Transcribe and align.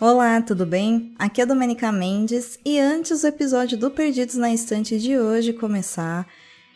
Olá, 0.00 0.40
tudo 0.40 0.64
bem? 0.64 1.12
Aqui 1.18 1.42
é 1.42 1.46
Domenica 1.46 1.90
Mendes 1.90 2.56
e 2.64 2.78
antes 2.78 3.22
do 3.22 3.26
episódio 3.26 3.76
do 3.76 3.90
Perdidos 3.90 4.36
na 4.36 4.54
Estante 4.54 4.96
de 4.96 5.18
hoje 5.18 5.52
começar, 5.52 6.24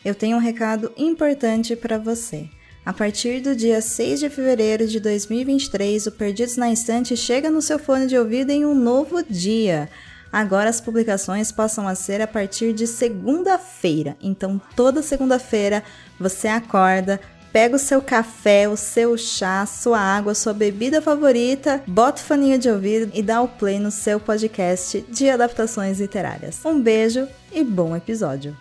eu 0.05 0.13
tenho 0.13 0.37
um 0.37 0.41
recado 0.41 0.93
importante 0.97 1.77
para 1.77 1.99
você. 1.99 2.51
A 2.85 2.93
partir 2.93 3.41
do 3.41 3.55
dia 3.55 3.81
6 3.81 4.19
de 4.19 4.29
fevereiro 4.29 4.89
de 4.89 4.99
2023, 4.99 6.09
o 6.09 6.11
Perdidos 6.11 6.57
na 6.57 6.73
Estante 6.73 7.17
chega 7.17 7.49
no 7.49 7.63
seu 7.63 7.79
fone 7.79 8.09
de 8.09 8.19
ouvido 8.19 8.51
em 8.51 8.67
um 8.67 8.75
novo 8.75 9.23
dia. 9.23 9.89
Agora 10.33 10.69
as 10.69 10.81
publicações 10.81 11.53
passam 11.53 11.87
a 11.87 11.95
ser 11.95 12.21
a 12.21 12.27
partir 12.27 12.73
de 12.73 12.89
segunda-feira. 12.89 14.17
Então, 14.21 14.61
toda 14.75 15.01
segunda-feira 15.01 15.85
você 16.19 16.49
acorda, 16.49 17.21
pega 17.53 17.77
o 17.77 17.79
seu 17.79 18.01
café, 18.01 18.69
o 18.69 18.77
seu 18.77 19.17
chá, 19.19 19.67
sua 19.67 20.01
água, 20.01 20.35
sua 20.35 20.55
bebida 20.55 21.03
favorita, 21.03 21.83
bota 21.87 22.23
o 22.23 22.25
faninho 22.25 22.59
de 22.59 22.71
ouvido 22.71 23.13
e 23.15 23.23
dá 23.23 23.43
o 23.43 23.49
play 23.49 23.79
no 23.79 23.91
seu 23.91 24.19
podcast 24.19 25.05
de 25.09 25.29
adaptações 25.29 26.01
literárias. 26.01 26.65
Um 26.65 26.81
beijo 26.81 27.29
e 27.53 27.63
bom 27.63 27.95
episódio. 27.95 28.57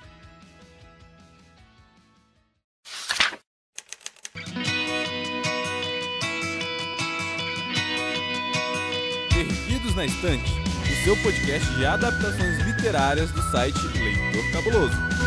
Perdidos 9.34 9.96
na 9.96 10.06
Estante, 10.06 10.52
o 10.52 11.04
seu 11.06 11.16
podcast 11.18 11.74
de 11.76 11.86
adaptações 11.86 12.58
literárias 12.66 13.32
do 13.32 13.42
site 13.52 13.80
Leitor 13.98 14.52
Cabuloso. 14.52 15.21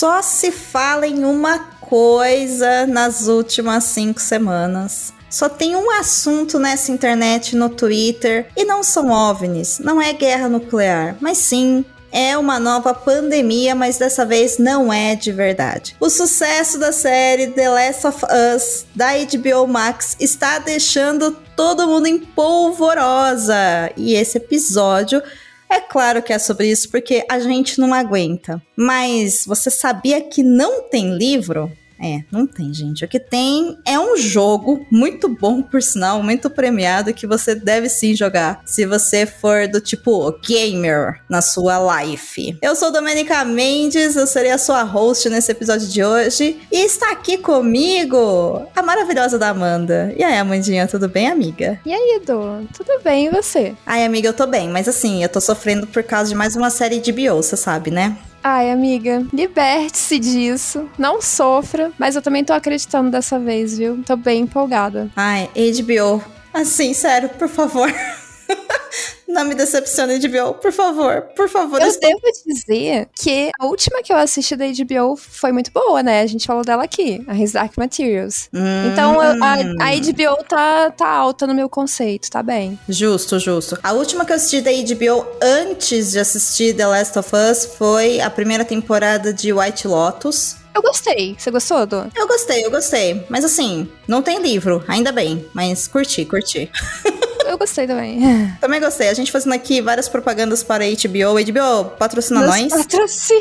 Só 0.00 0.22
se 0.22 0.50
fala 0.50 1.06
em 1.06 1.26
uma 1.26 1.58
coisa 1.58 2.86
nas 2.86 3.28
últimas 3.28 3.84
cinco 3.84 4.18
semanas. 4.18 5.12
Só 5.28 5.46
tem 5.46 5.76
um 5.76 5.90
assunto 5.90 6.58
nessa 6.58 6.90
internet, 6.90 7.54
no 7.54 7.68
Twitter, 7.68 8.48
e 8.56 8.64
não 8.64 8.82
são 8.82 9.10
OVNIs, 9.10 9.78
não 9.78 10.00
é 10.00 10.14
guerra 10.14 10.48
nuclear, 10.48 11.18
mas 11.20 11.36
sim 11.36 11.84
é 12.10 12.38
uma 12.38 12.58
nova 12.58 12.94
pandemia, 12.94 13.74
mas 13.74 13.98
dessa 13.98 14.24
vez 14.24 14.56
não 14.56 14.90
é 14.90 15.14
de 15.14 15.32
verdade. 15.32 15.94
O 16.00 16.08
sucesso 16.08 16.78
da 16.78 16.92
série 16.92 17.48
The 17.48 17.68
Last 17.68 18.06
of 18.06 18.24
Us 18.24 18.86
da 18.94 19.10
HBO 19.18 19.66
Max 19.68 20.16
está 20.18 20.58
deixando 20.58 21.36
todo 21.54 21.86
mundo 21.86 22.06
em 22.06 22.18
polvorosa. 22.18 23.92
E 23.98 24.14
esse 24.14 24.38
episódio 24.38 25.22
é 25.70 25.80
claro 25.80 26.22
que 26.22 26.32
é 26.32 26.38
sobre 26.38 26.70
isso, 26.70 26.90
porque 26.90 27.24
a 27.30 27.38
gente 27.38 27.78
não 27.78 27.94
aguenta. 27.94 28.60
Mas 28.76 29.44
você 29.46 29.70
sabia 29.70 30.20
que 30.20 30.42
não 30.42 30.82
tem 30.82 31.16
livro? 31.16 31.70
É, 32.00 32.22
não 32.32 32.46
tem, 32.46 32.72
gente. 32.72 33.04
O 33.04 33.08
que 33.08 33.20
tem 33.20 33.78
é 33.84 33.98
um 34.00 34.16
jogo 34.16 34.86
muito 34.90 35.28
bom, 35.28 35.62
por 35.62 35.82
sinal, 35.82 36.22
muito 36.22 36.48
premiado, 36.48 37.12
que 37.12 37.26
você 37.26 37.54
deve 37.54 37.88
sim 37.88 38.14
jogar 38.14 38.62
se 38.64 38.86
você 38.86 39.26
for 39.26 39.68
do 39.68 39.80
tipo 39.80 40.32
gamer 40.40 41.20
na 41.28 41.42
sua 41.42 42.02
life. 42.02 42.56
Eu 42.62 42.74
sou 42.74 42.90
Domenica 42.90 43.44
Mendes, 43.44 44.16
eu 44.16 44.26
serei 44.26 44.50
a 44.50 44.58
sua 44.58 44.82
host 44.82 45.28
nesse 45.28 45.52
episódio 45.52 45.86
de 45.88 46.02
hoje. 46.02 46.58
E 46.72 46.84
está 46.84 47.12
aqui 47.12 47.36
comigo 47.36 48.66
a 48.74 48.82
maravilhosa 48.82 49.38
da 49.38 49.50
Amanda. 49.50 50.14
E 50.16 50.24
aí, 50.24 50.38
Amandinha, 50.38 50.86
tudo 50.86 51.08
bem, 51.08 51.28
amiga? 51.28 51.78
E 51.84 51.92
aí, 51.92 52.20
Edu? 52.22 52.66
Tudo 52.74 53.02
bem, 53.02 53.26
e 53.26 53.30
você? 53.30 53.74
Ai, 53.84 54.04
amiga, 54.04 54.28
eu 54.28 54.34
tô 54.34 54.46
bem, 54.46 54.68
mas 54.68 54.88
assim, 54.88 55.22
eu 55.22 55.28
tô 55.28 55.40
sofrendo 55.40 55.86
por 55.86 56.02
causa 56.02 56.30
de 56.30 56.34
mais 56.34 56.56
uma 56.56 56.70
série 56.70 56.98
de 56.98 57.12
bio, 57.12 57.36
você 57.36 57.56
sabe, 57.56 57.90
né? 57.90 58.16
Ai, 58.42 58.70
amiga, 58.70 59.26
liberte-se 59.32 60.18
disso. 60.18 60.88
Não 60.98 61.20
sofra, 61.20 61.92
mas 61.98 62.16
eu 62.16 62.22
também 62.22 62.42
tô 62.42 62.52
acreditando 62.54 63.10
dessa 63.10 63.38
vez, 63.38 63.76
viu? 63.76 64.02
Tô 64.04 64.16
bem 64.16 64.42
empolgada. 64.42 65.10
Ai, 65.14 65.50
HBO. 65.54 66.22
Assim, 66.52 66.94
sério, 66.94 67.28
por 67.28 67.48
favor. 67.48 67.92
Não 69.30 69.44
me 69.44 69.54
decepcione, 69.54 70.18
HBO, 70.18 70.54
por 70.54 70.72
favor, 70.72 71.22
por 71.36 71.48
favor. 71.48 71.80
Eu 71.80 71.86
estou... 71.86 72.08
devo 72.08 72.20
dizer 72.46 73.08
que 73.14 73.50
a 73.58 73.66
última 73.66 74.02
que 74.02 74.12
eu 74.12 74.16
assisti 74.16 74.56
da 74.56 74.64
HBO 74.66 75.16
foi 75.16 75.52
muito 75.52 75.70
boa, 75.70 76.02
né? 76.02 76.20
A 76.22 76.26
gente 76.26 76.46
falou 76.46 76.64
dela 76.64 76.82
aqui, 76.82 77.24
a 77.28 77.36
His 77.36 77.52
Dark 77.52 77.76
Materials. 77.76 78.48
Hum. 78.52 78.90
Então 78.92 79.20
a, 79.20 79.30
a, 79.30 79.96
HBO 79.96 80.44
tá, 80.48 80.90
tá 80.90 81.08
alta 81.08 81.46
no 81.46 81.54
meu 81.54 81.68
conceito, 81.68 82.28
tá 82.28 82.42
bem. 82.42 82.78
Justo, 82.88 83.38
justo. 83.38 83.78
A 83.82 83.92
última 83.92 84.24
que 84.24 84.32
eu 84.32 84.36
assisti 84.36 84.60
da 84.60 84.70
HBO 84.70 85.24
antes 85.40 86.10
de 86.10 86.18
assistir 86.18 86.74
The 86.74 86.86
Last 86.86 87.18
of 87.18 87.30
Us 87.34 87.66
foi 87.76 88.20
a 88.20 88.28
primeira 88.28 88.64
temporada 88.64 89.32
de 89.32 89.52
White 89.52 89.86
Lotus. 89.86 90.56
Eu 90.74 90.82
gostei. 90.82 91.36
Você 91.38 91.50
gostou, 91.50 91.86
do? 91.86 92.10
Eu 92.16 92.26
gostei, 92.26 92.64
eu 92.64 92.70
gostei. 92.70 93.24
Mas 93.28 93.44
assim, 93.44 93.88
não 94.08 94.22
tem 94.22 94.40
livro, 94.40 94.84
ainda 94.88 95.12
bem. 95.12 95.44
Mas 95.52 95.86
curti, 95.86 96.24
curti. 96.24 96.70
eu 97.50 97.58
gostei 97.58 97.86
também. 97.86 98.20
Também 98.60 98.80
gostei. 98.80 99.08
A 99.08 99.14
gente 99.14 99.32
fazendo 99.32 99.52
aqui 99.52 99.80
várias 99.80 100.08
propagandas 100.08 100.62
para 100.62 100.84
a 100.84 100.88
HBO. 100.88 101.34
HBO, 101.44 101.90
patrocina 101.98 102.40
Nos 102.40 102.48
nós. 102.48 102.68
Patrocina. 102.68 103.40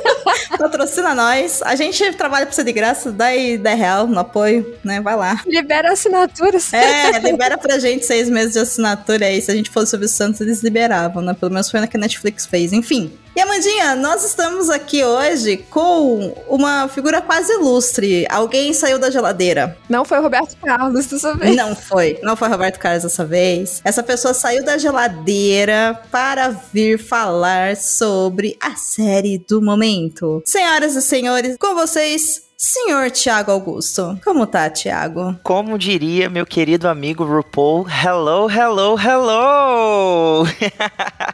patrocina 0.58 1.14
nós. 1.14 1.62
A 1.62 1.74
gente 1.76 2.12
trabalha 2.12 2.46
pra 2.46 2.54
você 2.54 2.64
de 2.64 2.72
graça, 2.72 3.12
dá 3.12 3.26
aí 3.26 3.56
10 3.58 3.78
real 3.78 4.06
no 4.06 4.18
apoio, 4.18 4.74
né? 4.84 5.00
Vai 5.00 5.16
lá. 5.16 5.40
Libera 5.46 5.92
assinaturas. 5.92 6.72
É, 6.72 7.18
libera 7.20 7.56
pra 7.56 7.78
gente 7.78 8.04
seis 8.04 8.28
meses 8.28 8.54
de 8.54 8.58
assinatura 8.58 9.26
aí. 9.26 9.40
Se 9.40 9.50
a 9.50 9.54
gente 9.54 9.70
fosse 9.70 9.90
sobre 9.90 10.06
o 10.06 10.08
Santos, 10.08 10.40
eles 10.40 10.62
liberavam, 10.62 11.22
né? 11.22 11.34
Pelo 11.38 11.52
menos 11.52 11.70
foi 11.70 11.80
na 11.80 11.86
que 11.86 11.96
a 11.96 12.00
Netflix 12.00 12.46
fez. 12.46 12.72
Enfim. 12.72 13.12
E 13.36 13.40
Amandinha, 13.42 13.94
nós 13.94 14.24
estamos 14.24 14.70
aqui 14.70 15.04
hoje 15.04 15.58
com 15.68 16.32
uma 16.48 16.88
figura 16.88 17.20
quase 17.20 17.52
ilustre. 17.52 18.26
Alguém 18.30 18.72
saiu 18.72 18.98
da 18.98 19.10
geladeira. 19.10 19.76
Não 19.90 20.06
foi 20.06 20.20
o 20.20 20.22
Roberto 20.22 20.56
Carlos 20.56 21.04
dessa 21.04 21.34
vez. 21.34 21.54
Não 21.54 21.76
foi. 21.76 22.18
Não 22.22 22.34
foi 22.34 22.48
Roberto 22.48 22.78
Carlos 22.78 23.02
dessa 23.02 23.26
vez. 23.26 23.82
Essa 23.84 24.02
pessoa 24.02 24.32
saiu 24.32 24.64
da 24.64 24.78
geladeira 24.78 26.00
para 26.10 26.48
vir 26.48 26.98
falar 26.98 27.76
sobre 27.76 28.56
a 28.58 28.74
série 28.74 29.36
do 29.36 29.60
momento. 29.60 30.42
Senhoras 30.46 30.96
e 30.96 31.02
senhores, 31.02 31.58
com 31.58 31.74
vocês, 31.74 32.40
Senhor 32.58 33.10
Tiago 33.10 33.50
Augusto, 33.50 34.18
como 34.24 34.46
tá, 34.46 34.70
Tiago? 34.70 35.38
Como 35.42 35.78
diria 35.78 36.30
meu 36.30 36.46
querido 36.46 36.88
amigo 36.88 37.22
RuPaul, 37.22 37.86
hello, 37.86 38.50
hello, 38.50 38.98
hello! 38.98 40.46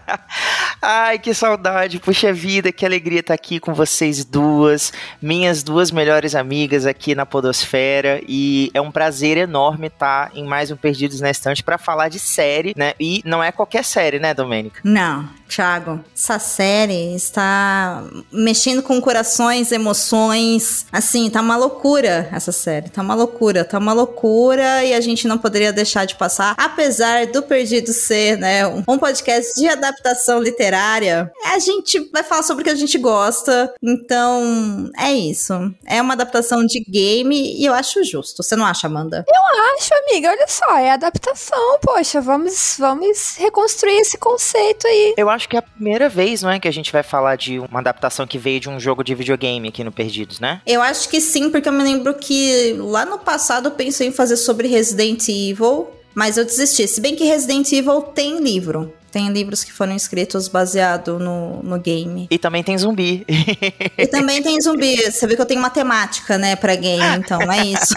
Ai, 0.82 1.20
que 1.20 1.32
saudade, 1.32 2.00
puxa 2.00 2.32
vida, 2.32 2.72
que 2.72 2.84
alegria 2.84 3.20
estar 3.20 3.34
aqui 3.34 3.60
com 3.60 3.72
vocês 3.72 4.24
duas, 4.24 4.92
minhas 5.22 5.62
duas 5.62 5.92
melhores 5.92 6.34
amigas 6.34 6.86
aqui 6.86 7.14
na 7.14 7.24
Podosfera, 7.24 8.20
e 8.26 8.68
é 8.74 8.80
um 8.80 8.90
prazer 8.90 9.36
enorme 9.36 9.86
estar 9.86 10.32
em 10.34 10.44
mais 10.44 10.72
um 10.72 10.76
Perdidos 10.76 11.20
na 11.20 11.30
Estante 11.30 11.62
para 11.62 11.78
falar 11.78 12.08
de 12.08 12.18
série, 12.18 12.74
né? 12.76 12.94
E 12.98 13.22
não 13.24 13.44
é 13.44 13.52
qualquer 13.52 13.84
série, 13.84 14.18
né, 14.18 14.34
Domênica? 14.34 14.80
Não, 14.82 15.28
Thiago, 15.52 16.02
essa 16.16 16.38
série 16.38 17.14
está 17.14 18.04
mexendo 18.32 18.82
com 18.82 18.98
corações, 19.02 19.70
emoções. 19.70 20.86
Assim, 20.90 21.28
tá 21.28 21.42
uma 21.42 21.56
loucura 21.56 22.28
essa 22.32 22.52
série. 22.52 22.88
Tá 22.88 23.02
uma 23.02 23.14
loucura, 23.14 23.62
tá 23.62 23.78
uma 23.78 23.92
loucura 23.92 24.82
e 24.82 24.94
a 24.94 25.00
gente 25.00 25.28
não 25.28 25.36
poderia 25.36 25.72
deixar 25.72 26.06
de 26.06 26.14
passar. 26.14 26.54
Apesar 26.56 27.26
do 27.26 27.42
Perdido 27.42 27.92
ser, 27.92 28.38
né, 28.38 28.66
um 28.66 28.96
podcast 28.96 29.54
de 29.60 29.68
adaptação 29.68 30.40
literária, 30.40 31.30
a 31.44 31.58
gente 31.58 32.00
vai 32.10 32.22
falar 32.22 32.42
sobre 32.42 32.62
o 32.62 32.64
que 32.64 32.70
a 32.70 32.74
gente 32.74 32.96
gosta. 32.96 33.74
Então, 33.82 34.90
é 34.98 35.12
isso. 35.12 35.52
É 35.84 36.00
uma 36.00 36.14
adaptação 36.14 36.64
de 36.64 36.80
game 36.80 37.58
e 37.58 37.64
eu 37.64 37.74
acho 37.74 38.02
justo. 38.04 38.42
Você 38.42 38.56
não 38.56 38.64
acha, 38.64 38.86
Amanda? 38.86 39.24
Eu 39.28 39.74
acho, 39.76 39.90
amiga. 39.94 40.30
Olha 40.30 40.46
só, 40.48 40.78
é 40.78 40.92
adaptação. 40.92 41.78
Poxa, 41.82 42.22
vamos, 42.22 42.76
vamos 42.78 43.36
reconstruir 43.36 43.98
esse 43.98 44.16
conceito 44.16 44.86
aí. 44.86 45.14
Eu 45.16 45.28
acho 45.28 45.41
acho 45.42 45.48
que 45.48 45.56
é 45.56 45.58
a 45.58 45.62
primeira 45.62 46.08
vez, 46.08 46.42
não 46.42 46.50
é, 46.50 46.60
que 46.60 46.68
a 46.68 46.72
gente 46.72 46.92
vai 46.92 47.02
falar 47.02 47.36
de 47.36 47.58
uma 47.58 47.80
adaptação 47.80 48.26
que 48.26 48.38
veio 48.38 48.60
de 48.60 48.68
um 48.68 48.78
jogo 48.78 49.02
de 49.02 49.14
videogame 49.14 49.68
aqui 49.68 49.82
no 49.82 49.90
Perdidos, 49.90 50.38
né? 50.38 50.60
Eu 50.64 50.80
acho 50.80 51.08
que 51.08 51.20
sim, 51.20 51.50
porque 51.50 51.68
eu 51.68 51.72
me 51.72 51.82
lembro 51.82 52.14
que 52.14 52.76
lá 52.78 53.04
no 53.04 53.18
passado 53.18 53.66
eu 53.66 53.72
pensei 53.72 54.08
em 54.08 54.12
fazer 54.12 54.36
sobre 54.36 54.68
Resident 54.68 55.28
Evil, 55.28 55.88
mas 56.14 56.36
eu 56.36 56.44
desisti. 56.44 56.86
Se 56.86 57.00
bem 57.00 57.16
que 57.16 57.24
Resident 57.24 57.72
Evil 57.72 58.02
tem 58.02 58.38
livro. 58.38 58.92
Tem 59.12 59.30
livros 59.30 59.62
que 59.62 59.70
foram 59.70 59.94
escritos 59.94 60.48
baseado 60.48 61.18
no, 61.18 61.62
no 61.62 61.78
game. 61.78 62.26
E 62.30 62.38
também 62.38 62.64
tem 62.64 62.78
zumbi. 62.78 63.26
e 63.98 64.06
também 64.06 64.42
tem 64.42 64.58
zumbi. 64.58 64.96
Você 64.96 65.26
vê 65.26 65.36
que 65.36 65.42
eu 65.42 65.46
tenho 65.46 65.60
matemática, 65.60 66.38
né, 66.38 66.56
pra 66.56 66.74
game, 66.74 67.18
então 67.18 67.40
é 67.52 67.66
isso. 67.66 67.94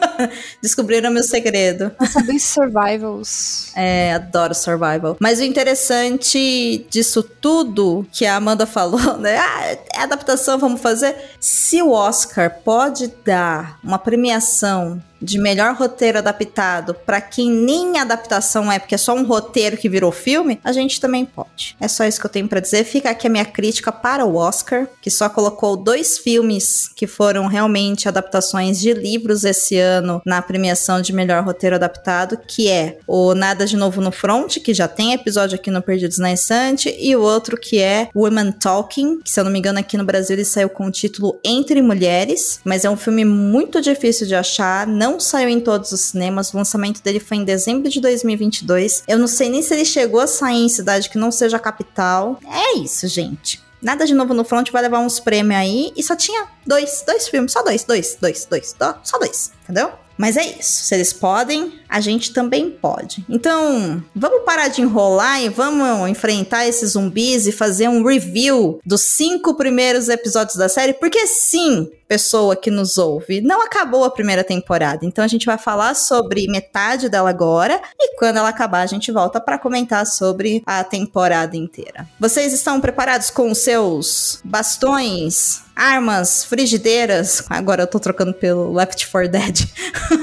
Descobriram 0.60 1.10
meu 1.10 1.22
segredo. 1.22 1.90
Zumbi 2.12 2.38
survivals. 2.38 3.72
É, 3.74 4.12
adoro 4.12 4.54
survival. 4.54 5.16
Mas 5.18 5.40
o 5.40 5.44
interessante 5.44 6.86
disso 6.90 7.22
tudo 7.22 8.06
que 8.12 8.26
a 8.26 8.36
Amanda 8.36 8.66
falou, 8.66 9.16
né? 9.16 9.38
Ah, 9.38 9.76
é 9.94 10.02
adaptação, 10.02 10.58
vamos 10.58 10.82
fazer. 10.82 11.16
Se 11.40 11.80
o 11.80 11.92
Oscar 11.92 12.58
pode 12.62 13.10
dar 13.24 13.80
uma 13.82 13.98
premiação 13.98 15.02
de 15.20 15.38
melhor 15.38 15.74
roteiro 15.74 16.18
adaptado 16.18 16.94
para 16.94 17.20
quem 17.20 17.50
nem 17.50 17.98
adaptação 17.98 18.70
é, 18.70 18.78
porque 18.78 18.94
é 18.94 18.98
só 18.98 19.14
um 19.14 19.24
roteiro 19.24 19.76
que 19.76 19.88
virou 19.88 20.12
filme, 20.12 20.60
a 20.64 20.72
gente 20.72 21.00
também 21.00 21.24
pode. 21.24 21.76
É 21.80 21.88
só 21.88 22.04
isso 22.04 22.20
que 22.20 22.26
eu 22.26 22.30
tenho 22.30 22.48
para 22.48 22.60
dizer. 22.60 22.84
Fica 22.84 23.10
aqui 23.10 23.26
a 23.26 23.30
minha 23.30 23.44
crítica 23.44 23.92
para 23.92 24.24
o 24.24 24.36
Oscar, 24.36 24.88
que 25.00 25.10
só 25.10 25.28
colocou 25.28 25.76
dois 25.76 26.18
filmes 26.18 26.88
que 26.94 27.06
foram 27.06 27.46
realmente 27.46 28.08
adaptações 28.08 28.78
de 28.78 28.92
livros 28.92 29.44
esse 29.44 29.78
ano 29.78 30.22
na 30.24 30.40
premiação 30.42 31.00
de 31.00 31.12
melhor 31.12 31.44
roteiro 31.44 31.76
adaptado, 31.76 32.38
que 32.46 32.68
é 32.68 32.98
o 33.06 33.34
Nada 33.34 33.66
de 33.66 33.76
Novo 33.76 34.00
no 34.00 34.12
Front, 34.12 34.58
que 34.58 34.74
já 34.74 34.88
tem 34.88 35.12
episódio 35.12 35.56
aqui 35.56 35.70
no 35.70 35.82
Perdidos 35.82 36.18
na 36.18 36.32
Estante, 36.32 36.94
e 36.98 37.14
o 37.14 37.22
outro 37.22 37.56
que 37.56 37.78
é 37.78 38.08
Women 38.14 38.52
Talking, 38.52 39.20
que 39.20 39.30
se 39.30 39.38
eu 39.40 39.44
não 39.44 39.50
me 39.50 39.58
engano 39.58 39.78
aqui 39.78 39.96
no 39.96 40.04
Brasil 40.04 40.36
ele 40.36 40.44
saiu 40.44 40.68
com 40.68 40.86
o 40.86 40.90
título 40.90 41.38
Entre 41.44 41.80
Mulheres, 41.82 42.60
mas 42.64 42.84
é 42.84 42.90
um 42.90 42.96
filme 42.96 43.24
muito 43.24 43.80
difícil 43.80 44.26
de 44.26 44.34
achar, 44.34 44.86
não 44.86 45.09
saiu 45.18 45.48
em 45.48 45.60
todos 45.60 45.90
os 45.92 46.00
cinemas, 46.00 46.52
o 46.52 46.56
lançamento 46.56 47.02
dele 47.02 47.18
foi 47.18 47.38
em 47.38 47.44
dezembro 47.44 47.88
de 47.90 48.00
2022. 48.00 49.04
Eu 49.08 49.18
não 49.18 49.26
sei 49.26 49.48
nem 49.48 49.62
se 49.62 49.74
ele 49.74 49.84
chegou 49.84 50.20
a 50.20 50.26
sair 50.26 50.64
em 50.64 50.68
cidade 50.68 51.08
que 51.08 51.18
não 51.18 51.32
seja 51.32 51.58
capital. 51.58 52.38
É 52.46 52.78
isso, 52.78 53.08
gente. 53.08 53.60
Nada 53.82 54.04
de 54.04 54.12
novo 54.12 54.34
no 54.34 54.44
front 54.44 54.70
vai 54.70 54.82
levar 54.82 54.98
uns 54.98 55.18
prêmios 55.18 55.58
aí. 55.58 55.92
E 55.96 56.02
só 56.02 56.14
tinha 56.14 56.46
dois, 56.66 57.02
dois 57.06 57.28
filmes. 57.28 57.52
Só 57.52 57.62
dois, 57.62 57.82
dois, 57.84 58.16
dois, 58.20 58.46
dois. 58.48 58.76
Só 59.02 59.18
dois, 59.18 59.50
entendeu? 59.64 59.90
Mas 60.20 60.36
é 60.36 60.44
isso. 60.44 60.84
Se 60.84 60.94
eles 60.94 61.14
podem, 61.14 61.80
a 61.88 61.98
gente 61.98 62.34
também 62.34 62.70
pode. 62.70 63.24
Então, 63.26 64.04
vamos 64.14 64.42
parar 64.44 64.68
de 64.68 64.82
enrolar 64.82 65.42
e 65.42 65.48
vamos 65.48 66.10
enfrentar 66.10 66.66
esses 66.66 66.90
zumbis 66.90 67.46
e 67.46 67.52
fazer 67.52 67.88
um 67.88 68.04
review 68.04 68.78
dos 68.84 69.00
cinco 69.00 69.54
primeiros 69.54 70.10
episódios 70.10 70.56
da 70.56 70.68
série. 70.68 70.92
Porque 70.92 71.26
sim, 71.26 71.90
pessoa 72.06 72.54
que 72.54 72.70
nos 72.70 72.98
ouve, 72.98 73.40
não 73.40 73.64
acabou 73.64 74.04
a 74.04 74.10
primeira 74.10 74.44
temporada. 74.44 75.06
Então 75.06 75.24
a 75.24 75.28
gente 75.28 75.46
vai 75.46 75.56
falar 75.56 75.94
sobre 75.94 76.46
metade 76.48 77.08
dela 77.08 77.30
agora 77.30 77.80
e 77.98 78.14
quando 78.18 78.36
ela 78.36 78.50
acabar 78.50 78.80
a 78.80 78.86
gente 78.86 79.10
volta 79.10 79.40
para 79.40 79.58
comentar 79.58 80.06
sobre 80.06 80.62
a 80.66 80.84
temporada 80.84 81.56
inteira. 81.56 82.06
Vocês 82.18 82.52
estão 82.52 82.78
preparados 82.78 83.30
com 83.30 83.50
os 83.50 83.58
seus 83.58 84.40
bastões? 84.44 85.62
Armas, 85.80 86.44
frigideiras. 86.44 87.42
Agora 87.48 87.84
eu 87.84 87.86
tô 87.86 87.98
trocando 87.98 88.34
pelo 88.34 88.70
Left 88.72 89.08
4 89.10 89.30
Dead. 89.30 89.66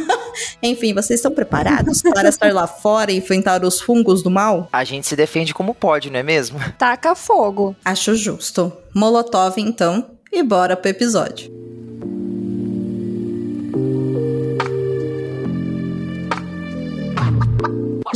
Enfim, 0.62 0.94
vocês 0.94 1.20
estão 1.20 1.32
preparados 1.32 2.02
para 2.02 2.30
estar 2.30 2.54
lá 2.54 2.68
fora 2.68 3.12
e 3.12 3.18
enfrentar 3.18 3.64
os 3.66 3.82
fungos 3.82 4.22
do 4.22 4.30
mal? 4.30 4.70
A 4.72 4.84
gente 4.84 5.08
se 5.08 5.16
defende 5.16 5.54
como 5.54 5.74
pode, 5.74 6.12
não 6.12 6.20
é 6.20 6.24
mesmo? 6.24 6.60
Taca 6.78 7.16
fogo. 7.16 7.76
Acho 7.84 8.16
justo. 8.16 8.72
Molotov, 8.94 9.58
então, 9.58 10.12
e 10.32 10.44
bora 10.44 10.76
pro 10.76 10.90
episódio. 10.90 11.67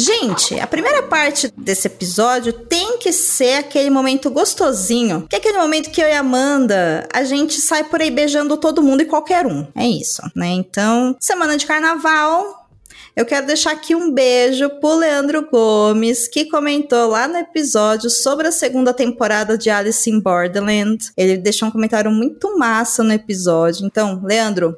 Gente, 0.02 0.60
a 0.60 0.66
primeira 0.66 1.04
parte 1.04 1.54
desse 1.56 1.86
episódio 1.86 2.52
tem 2.52 2.98
que 2.98 3.12
ser 3.12 3.60
aquele 3.60 3.92
momento 3.92 4.32
gostosinho, 4.32 5.28
que 5.30 5.36
é 5.36 5.38
aquele 5.38 5.60
momento 5.60 5.92
que 5.92 6.02
eu 6.02 6.08
e 6.08 6.12
a 6.12 6.22
Amanda, 6.22 7.08
a 7.14 7.24
gente 7.24 7.62
sai 7.62 7.84
por 7.84 8.02
aí 8.02 8.10
beijando 8.10 8.58
todo 8.58 8.82
mundo 8.82 9.02
e 9.02 9.06
qualquer 9.06 9.46
um. 9.46 9.68
É 9.76 9.86
isso, 9.86 10.24
né? 10.36 10.48
Então, 10.48 11.16
semana 11.20 11.56
de 11.56 11.68
carnaval, 11.68 12.68
eu 13.16 13.28
quero 13.28 13.46
deixar 13.46 13.74
aqui 13.74 13.94
um 13.94 14.12
beijo 14.12 14.72
pro 14.80 14.96
Leandro 14.96 15.48
Gomes, 15.52 16.28
que 16.28 16.46
comentou 16.46 17.10
lá 17.10 17.28
no 17.28 17.38
episódio 17.38 18.10
sobre 18.10 18.48
a 18.48 18.52
segunda 18.52 18.96
temporada 18.96 19.56
de 19.56 19.70
Alice 19.70 20.10
in 20.10 20.20
Borderland. 20.20 21.12
Ele 21.16 21.38
deixou 21.38 21.68
um 21.68 21.72
comentário 21.72 22.10
muito 22.10 22.58
massa 22.58 23.04
no 23.04 23.14
episódio. 23.14 23.86
Então, 23.86 24.20
Leandro, 24.24 24.76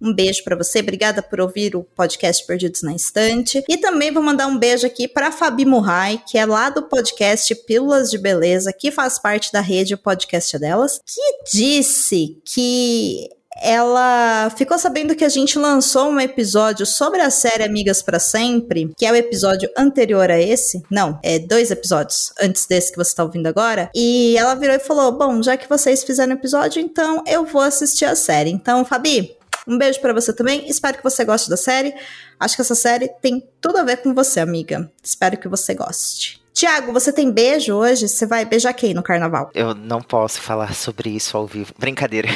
um 0.00 0.14
beijo 0.14 0.42
para 0.42 0.56
você, 0.56 0.80
obrigada 0.80 1.22
por 1.22 1.40
ouvir 1.40 1.76
o 1.76 1.82
podcast 1.82 2.46
Perdidos 2.46 2.82
na 2.82 2.94
Estante. 2.94 3.62
E 3.68 3.76
também 3.76 4.12
vou 4.12 4.22
mandar 4.22 4.46
um 4.46 4.58
beijo 4.58 4.86
aqui 4.86 5.06
para 5.06 5.30
Fabi 5.30 5.64
Murray, 5.64 6.20
que 6.26 6.38
é 6.38 6.46
lá 6.46 6.70
do 6.70 6.82
podcast 6.82 7.54
Pílulas 7.66 8.10
de 8.10 8.18
Beleza, 8.18 8.72
que 8.72 8.90
faz 8.90 9.18
parte 9.18 9.52
da 9.52 9.60
rede 9.60 9.94
o 9.94 9.98
podcast 9.98 10.58
delas, 10.58 11.00
que 11.04 11.20
disse 11.52 12.38
que 12.44 13.28
ela 13.62 14.50
ficou 14.56 14.78
sabendo 14.78 15.14
que 15.14 15.24
a 15.24 15.28
gente 15.28 15.58
lançou 15.58 16.08
um 16.08 16.20
episódio 16.20 16.86
sobre 16.86 17.20
a 17.20 17.28
série 17.28 17.62
Amigas 17.62 18.00
para 18.00 18.18
Sempre, 18.18 18.90
que 18.96 19.04
é 19.04 19.12
o 19.12 19.16
episódio 19.16 19.68
anterior 19.76 20.30
a 20.30 20.40
esse. 20.40 20.82
Não, 20.90 21.18
é 21.22 21.38
dois 21.38 21.70
episódios 21.70 22.32
antes 22.40 22.64
desse 22.66 22.90
que 22.90 22.96
você 22.96 23.14
tá 23.14 23.22
ouvindo 23.22 23.46
agora. 23.46 23.90
E 23.94 24.34
ela 24.38 24.54
virou 24.54 24.76
e 24.76 24.80
falou: 24.80 25.12
Bom, 25.12 25.42
já 25.42 25.56
que 25.56 25.68
vocês 25.68 26.02
fizeram 26.02 26.32
o 26.32 26.38
episódio, 26.38 26.80
então 26.80 27.22
eu 27.26 27.44
vou 27.44 27.60
assistir 27.60 28.06
a 28.06 28.14
série. 28.14 28.50
Então, 28.50 28.84
Fabi, 28.84 29.36
um 29.70 29.78
beijo 29.78 30.00
para 30.00 30.12
você 30.12 30.32
também. 30.32 30.68
Espero 30.68 30.98
que 30.98 31.04
você 31.04 31.24
goste 31.24 31.48
da 31.48 31.56
série. 31.56 31.94
Acho 32.38 32.56
que 32.56 32.62
essa 32.62 32.74
série 32.74 33.08
tem 33.22 33.42
tudo 33.60 33.78
a 33.78 33.84
ver 33.84 33.98
com 33.98 34.12
você, 34.12 34.40
amiga. 34.40 34.90
Espero 35.02 35.38
que 35.38 35.48
você 35.48 35.74
goste. 35.74 36.40
Tiago, 36.52 36.92
você 36.92 37.12
tem 37.12 37.30
beijo 37.30 37.74
hoje? 37.74 38.08
Você 38.08 38.26
vai 38.26 38.44
beijar 38.44 38.72
quem 38.74 38.92
no 38.92 39.02
carnaval? 39.02 39.50
Eu 39.54 39.74
não 39.74 40.02
posso 40.02 40.40
falar 40.40 40.74
sobre 40.74 41.10
isso 41.10 41.36
ao 41.36 41.46
vivo. 41.46 41.72
Brincadeira. 41.78 42.28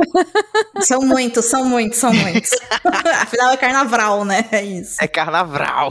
são 0.80 1.02
muitos, 1.02 1.44
são 1.44 1.64
muitos, 1.64 1.98
são 1.98 2.12
muitos. 2.12 2.50
Afinal 3.20 3.52
é 3.52 3.56
carnaval, 3.56 4.24
né? 4.24 4.48
É 4.50 4.62
isso. 4.64 4.96
É 5.00 5.06
carnaval. 5.06 5.90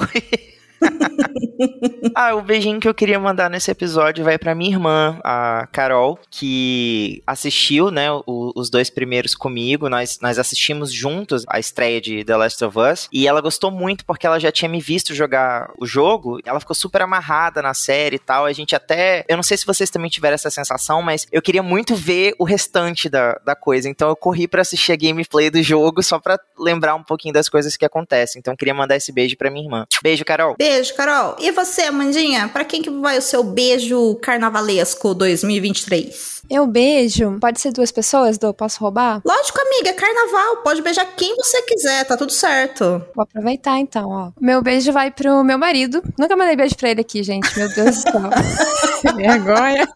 ah, 2.16 2.36
o 2.36 2.42
beijinho 2.42 2.80
que 2.80 2.88
eu 2.88 2.94
queria 2.94 3.20
mandar 3.20 3.50
nesse 3.50 3.72
episódio 3.72 4.24
vai 4.24 4.38
para 4.38 4.56
minha 4.56 4.72
irmã, 4.72 5.20
a 5.24 5.68
Carol, 5.72 6.20
que 6.30 7.22
assistiu, 7.26 7.92
né, 7.92 8.12
o, 8.12 8.52
os 8.56 8.70
dois 8.70 8.90
primeiros 8.90 9.36
comigo. 9.36 9.90
Nós, 9.90 10.20
nós 10.22 10.40
assistimos 10.40 10.92
juntos 10.92 11.44
a 11.48 11.60
estreia 11.60 12.02
de 12.02 12.24
The 12.24 12.36
Last 12.36 12.64
of 12.64 12.78
Us 12.78 13.08
e 13.12 13.28
ela 13.28 13.42
gostou 13.42 13.72
muito 13.72 14.06
porque 14.06 14.28
ela 14.28 14.40
já 14.40 14.52
tinha 14.52 14.70
me 14.70 14.80
visto 14.80 15.14
jogar 15.14 15.72
o 15.78 15.86
jogo. 15.86 16.40
Ela 16.46 16.60
ficou 16.60 16.76
super 16.76 17.02
amarrada 17.02 17.62
na 17.62 17.74
série 17.74 18.16
e 18.18 18.20
tal. 18.20 18.46
A 18.46 18.54
gente 18.54 18.76
até, 18.76 19.26
eu 19.28 19.36
não 19.36 19.44
sei 19.44 19.58
se 19.58 19.66
vocês 19.66 19.90
também 19.90 20.10
tiveram 20.10 20.36
essa 20.36 20.50
sensação, 20.50 21.02
mas 21.02 21.28
eu 21.32 21.42
queria 21.42 21.64
muito 21.64 21.96
ver 21.96 22.34
o 22.38 22.44
restante 22.44 23.10
da, 23.10 23.40
da 23.46 23.56
coisa. 23.56 23.90
Então 23.90 24.10
eu 24.10 24.16
corri 24.16 24.48
para 24.48 24.62
assistir 24.62 24.92
a 24.92 24.96
gameplay 24.96 25.50
do 25.50 25.62
jogo 25.62 26.04
só 26.04 26.20
para 26.20 26.40
lembrar 26.58 26.96
um 26.96 27.04
pouquinho 27.04 27.34
das 27.34 27.50
coisas 27.50 27.78
que 27.78 27.86
acontecem. 27.86 28.40
Então 28.40 28.54
eu 28.54 28.58
queria 28.58 28.74
mandar 28.74 28.96
esse 28.96 29.12
beijo 29.12 29.38
para 29.38 29.50
minha 29.50 29.66
irmã. 29.66 29.86
Beijo, 30.02 30.26
Carol. 30.26 30.56
Beijo. 30.58 30.73
Beijo, 30.74 30.96
Carol. 30.96 31.36
E 31.40 31.52
você, 31.52 31.84
Amandinha? 31.84 32.48
Para 32.48 32.66
quem 32.66 32.82
que 32.82 32.90
vai 32.90 33.20
o 33.20 33.22
seu 33.22 33.44
beijo 33.44 34.16
carnavalesco 34.16 35.14
2023? 35.14 36.42
Eu 36.50 36.68
beijo. 36.68 37.38
Pode 37.40 37.60
ser 37.60 37.72
duas 37.72 37.92
pessoas, 37.92 38.38
Do? 38.38 38.54
Posso 38.54 38.80
roubar? 38.80 39.22
Lógico, 39.26 39.60
amiga. 39.60 39.90
É 39.90 39.94
carnaval. 39.94 40.58
Pode 40.58 40.82
beijar 40.82 41.06
quem 41.16 41.36
você 41.36 41.62
quiser. 41.64 42.06
Tá 42.06 42.18
tudo 42.18 42.32
certo. 42.32 43.04
Vou 43.16 43.24
aproveitar, 43.24 43.80
então, 43.80 44.10
ó. 44.10 44.32
Meu 44.40 44.62
beijo 44.62 44.92
vai 44.92 45.10
pro 45.10 45.44
meu 45.44 45.58
marido. 45.58 46.04
Nunca 46.18 46.36
mandei 46.36 46.56
beijo 46.56 46.76
pra 46.76 46.90
ele 46.90 47.02
aqui, 47.02 47.24
gente. 47.24 47.58
Meu 47.58 47.74
Deus 47.74 48.04
do 48.04 48.12
céu. 48.12 49.14
vergonha. 49.16 49.88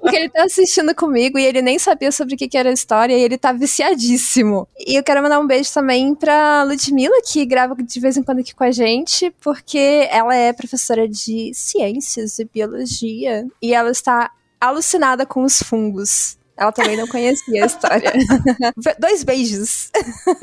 Porque 0.00 0.16
ele 0.16 0.28
tá 0.28 0.44
assistindo 0.44 0.94
comigo 0.94 1.38
e 1.38 1.44
ele 1.44 1.62
nem 1.62 1.78
sabia 1.78 2.12
sobre 2.12 2.34
o 2.34 2.36
que, 2.38 2.48
que 2.48 2.58
era 2.58 2.70
a 2.70 2.72
história 2.72 3.16
e 3.16 3.22
ele 3.22 3.38
tá 3.38 3.52
viciadíssimo. 3.52 4.68
E 4.86 4.96
eu 4.96 5.02
quero 5.02 5.22
mandar 5.22 5.38
um 5.38 5.46
beijo 5.46 5.72
também 5.72 6.14
pra 6.14 6.64
Ludmilla, 6.64 7.20
que 7.24 7.44
grava 7.44 7.74
de 7.74 8.00
vez 8.00 8.16
em 8.16 8.22
quando 8.22 8.40
aqui 8.40 8.54
com 8.54 8.64
a 8.64 8.70
gente, 8.70 9.30
porque 9.40 10.08
ela 10.10 10.34
é 10.34 10.52
professora 10.52 11.08
de 11.08 11.52
ciências 11.54 12.38
e 12.38 12.44
biologia 12.44 13.46
e 13.62 13.74
ela 13.74 13.90
está 13.90 14.30
alucinada 14.60 15.24
com 15.24 15.44
os 15.44 15.62
fungos. 15.62 16.36
Ela 16.60 16.72
também 16.72 16.94
não 16.94 17.06
conhecia 17.06 17.62
a 17.62 17.66
história. 17.66 18.12
Dois 18.98 19.24
beijos. 19.24 19.90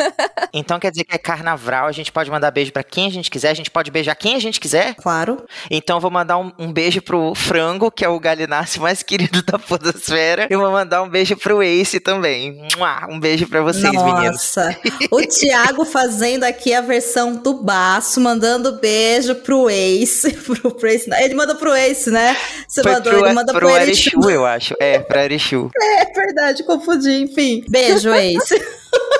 então 0.52 0.80
quer 0.80 0.90
dizer 0.90 1.04
que 1.04 1.14
é 1.14 1.18
carnaval, 1.20 1.86
a 1.86 1.92
gente 1.92 2.12
pode 2.12 2.32
mandar 2.32 2.50
beijo 2.50 2.72
para 2.72 2.84
quem 2.84 3.06
a 3.06 3.12
gente 3.12 3.30
quiser, 3.30 3.52
a 3.52 3.54
gente 3.54 3.70
pode 3.70 3.92
beijar 3.92 4.16
quem 4.16 4.36
a 4.36 4.40
gente 4.40 4.60
quiser? 4.60 4.96
Claro. 4.96 5.46
Então 5.70 6.00
vou 6.00 6.10
mandar 6.10 6.40
um, 6.40 6.52
um 6.58 6.74
beijo 6.74 7.04
pro 7.04 7.36
Frango, 7.36 7.92
que 7.92 8.04
é 8.04 8.10
o 8.10 8.20
galináceo 8.20 8.82
mais 8.82 9.04
querido 9.04 9.44
da 9.44 9.60
podosfera. 9.60 10.48
E 10.50 10.56
vou 10.56 10.72
mandar 10.72 11.04
um 11.04 11.10
beijo 11.10 11.38
pro 11.38 11.62
Ace 11.62 12.00
também. 12.00 12.68
Um 13.08 13.20
beijo 13.20 13.48
para 13.48 13.62
vocês, 13.62 13.94
Nossa. 13.94 14.06
meninos. 14.06 14.56
Nossa. 14.56 14.78
o 15.12 15.22
Thiago 15.22 15.86
fazendo 15.86 16.46
aqui 16.46 16.74
a 16.74 16.82
versão 16.82 17.36
do 17.36 17.54
baço, 17.54 18.20
mandando 18.20 18.80
beijo 18.80 19.36
pro 19.36 19.70
Ace. 19.70 20.32
Pro, 20.48 20.74
pro 20.74 20.88
Ace. 20.88 21.10
Ele 21.20 21.36
mandou 21.36 21.56
pro 21.58 21.76
Ace, 21.76 22.10
né? 22.10 22.36
Você 22.68 22.82
Foi 22.82 22.94
mandou, 22.94 23.12
pro, 23.12 23.26
ele 23.26 23.34
mandou 23.34 23.54
pro, 23.54 23.68
pro 23.68 23.78
Erechu, 23.78 24.30
eu 24.30 24.46
acho. 24.46 24.74
É, 24.80 25.00
pra 25.00 25.26
Erechu. 25.26 25.70
É, 25.76 26.07
é 26.10 26.14
verdade, 26.26 26.64
confundi, 26.64 27.24
enfim. 27.24 27.64
Beijo, 27.68 28.14
ex. 28.14 28.44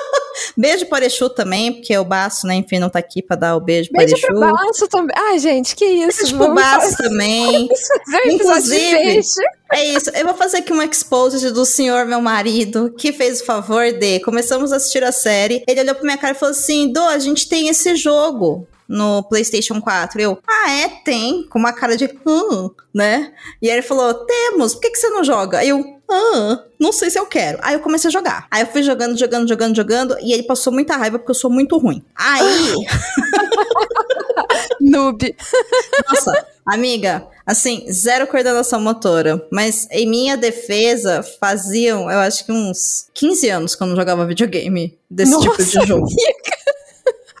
Beijo 0.56 0.86
para 0.86 1.06
Exu 1.06 1.30
também, 1.30 1.72
porque 1.72 1.96
o 1.96 2.04
Baço, 2.04 2.46
né, 2.46 2.54
enfim, 2.54 2.78
não 2.78 2.88
tá 2.88 2.98
aqui 2.98 3.22
pra 3.22 3.36
dar 3.36 3.56
o 3.56 3.60
beijo, 3.60 3.90
beijo 3.92 4.16
para 4.20 4.30
Exu. 4.30 4.40
Beijo 4.40 4.54
pro 4.56 4.66
Baço 4.66 4.88
também. 4.88 5.16
Ai, 5.16 5.38
gente, 5.38 5.76
que 5.76 5.84
isso. 5.84 6.18
Beijo 6.18 6.36
pro 6.36 6.54
Baço 6.54 6.96
também. 6.96 7.68
Inclusive, 8.26 9.20
é 9.72 9.84
isso. 9.84 10.10
Eu 10.14 10.24
vou 10.24 10.34
fazer 10.34 10.58
aqui 10.58 10.72
um 10.72 10.82
expose 10.82 11.50
do 11.50 11.64
senhor, 11.64 12.06
meu 12.06 12.20
marido, 12.20 12.92
que 12.96 13.12
fez 13.12 13.40
o 13.40 13.44
favor 13.44 13.92
de... 13.92 14.20
Começamos 14.20 14.72
a 14.72 14.76
assistir 14.76 15.04
a 15.04 15.12
série. 15.12 15.62
Ele 15.66 15.80
olhou 15.80 15.94
pra 15.94 16.04
minha 16.04 16.18
cara 16.18 16.34
e 16.34 16.38
falou 16.38 16.52
assim, 16.52 16.92
Dô, 16.92 17.02
a 17.02 17.18
gente 17.18 17.48
tem 17.48 17.68
esse 17.68 17.94
jogo 17.96 18.66
no 18.88 19.22
PlayStation 19.24 19.80
4. 19.80 20.20
Eu, 20.20 20.38
ah, 20.48 20.70
é? 20.70 20.88
Tem. 21.04 21.46
Com 21.48 21.58
uma 21.58 21.72
cara 21.72 21.96
de, 21.96 22.08
hum, 22.26 22.70
né? 22.94 23.32
E 23.60 23.68
aí 23.68 23.76
ele 23.76 23.82
falou, 23.82 24.14
temos, 24.14 24.74
por 24.74 24.80
que, 24.80 24.90
que 24.90 24.98
você 24.98 25.10
não 25.10 25.22
joga? 25.22 25.64
Eu, 25.64 25.97
ah, 26.10 26.64
não 26.78 26.90
sei 26.90 27.10
se 27.10 27.18
eu 27.18 27.26
quero. 27.26 27.58
Aí 27.60 27.74
eu 27.74 27.80
comecei 27.80 28.08
a 28.08 28.12
jogar. 28.12 28.46
Aí 28.50 28.62
eu 28.62 28.66
fui 28.66 28.82
jogando, 28.82 29.18
jogando, 29.18 29.48
jogando, 29.48 29.76
jogando, 29.76 30.16
e 30.20 30.32
ele 30.32 30.42
passou 30.42 30.72
muita 30.72 30.96
raiva 30.96 31.18
porque 31.18 31.30
eu 31.30 31.34
sou 31.34 31.50
muito 31.50 31.76
ruim. 31.76 32.02
Aí. 32.16 32.74
Noob. 34.80 35.36
Nossa, 36.08 36.46
amiga, 36.66 37.26
assim, 37.44 37.84
zero 37.92 38.26
coordenação 38.26 38.80
motora. 38.80 39.46
Mas 39.52 39.86
em 39.90 40.08
minha 40.08 40.36
defesa, 40.36 41.22
faziam, 41.22 42.10
eu 42.10 42.18
acho 42.20 42.46
que 42.46 42.52
uns 42.52 43.08
15 43.14 43.48
anos 43.50 43.74
que 43.74 43.82
eu 43.82 43.86
não 43.86 43.96
jogava 43.96 44.26
videogame 44.26 44.98
desse 45.10 45.32
Nossa, 45.32 45.50
tipo 45.50 45.64
de 45.64 45.86
jogo. 45.86 46.06
amiga. 46.06 46.57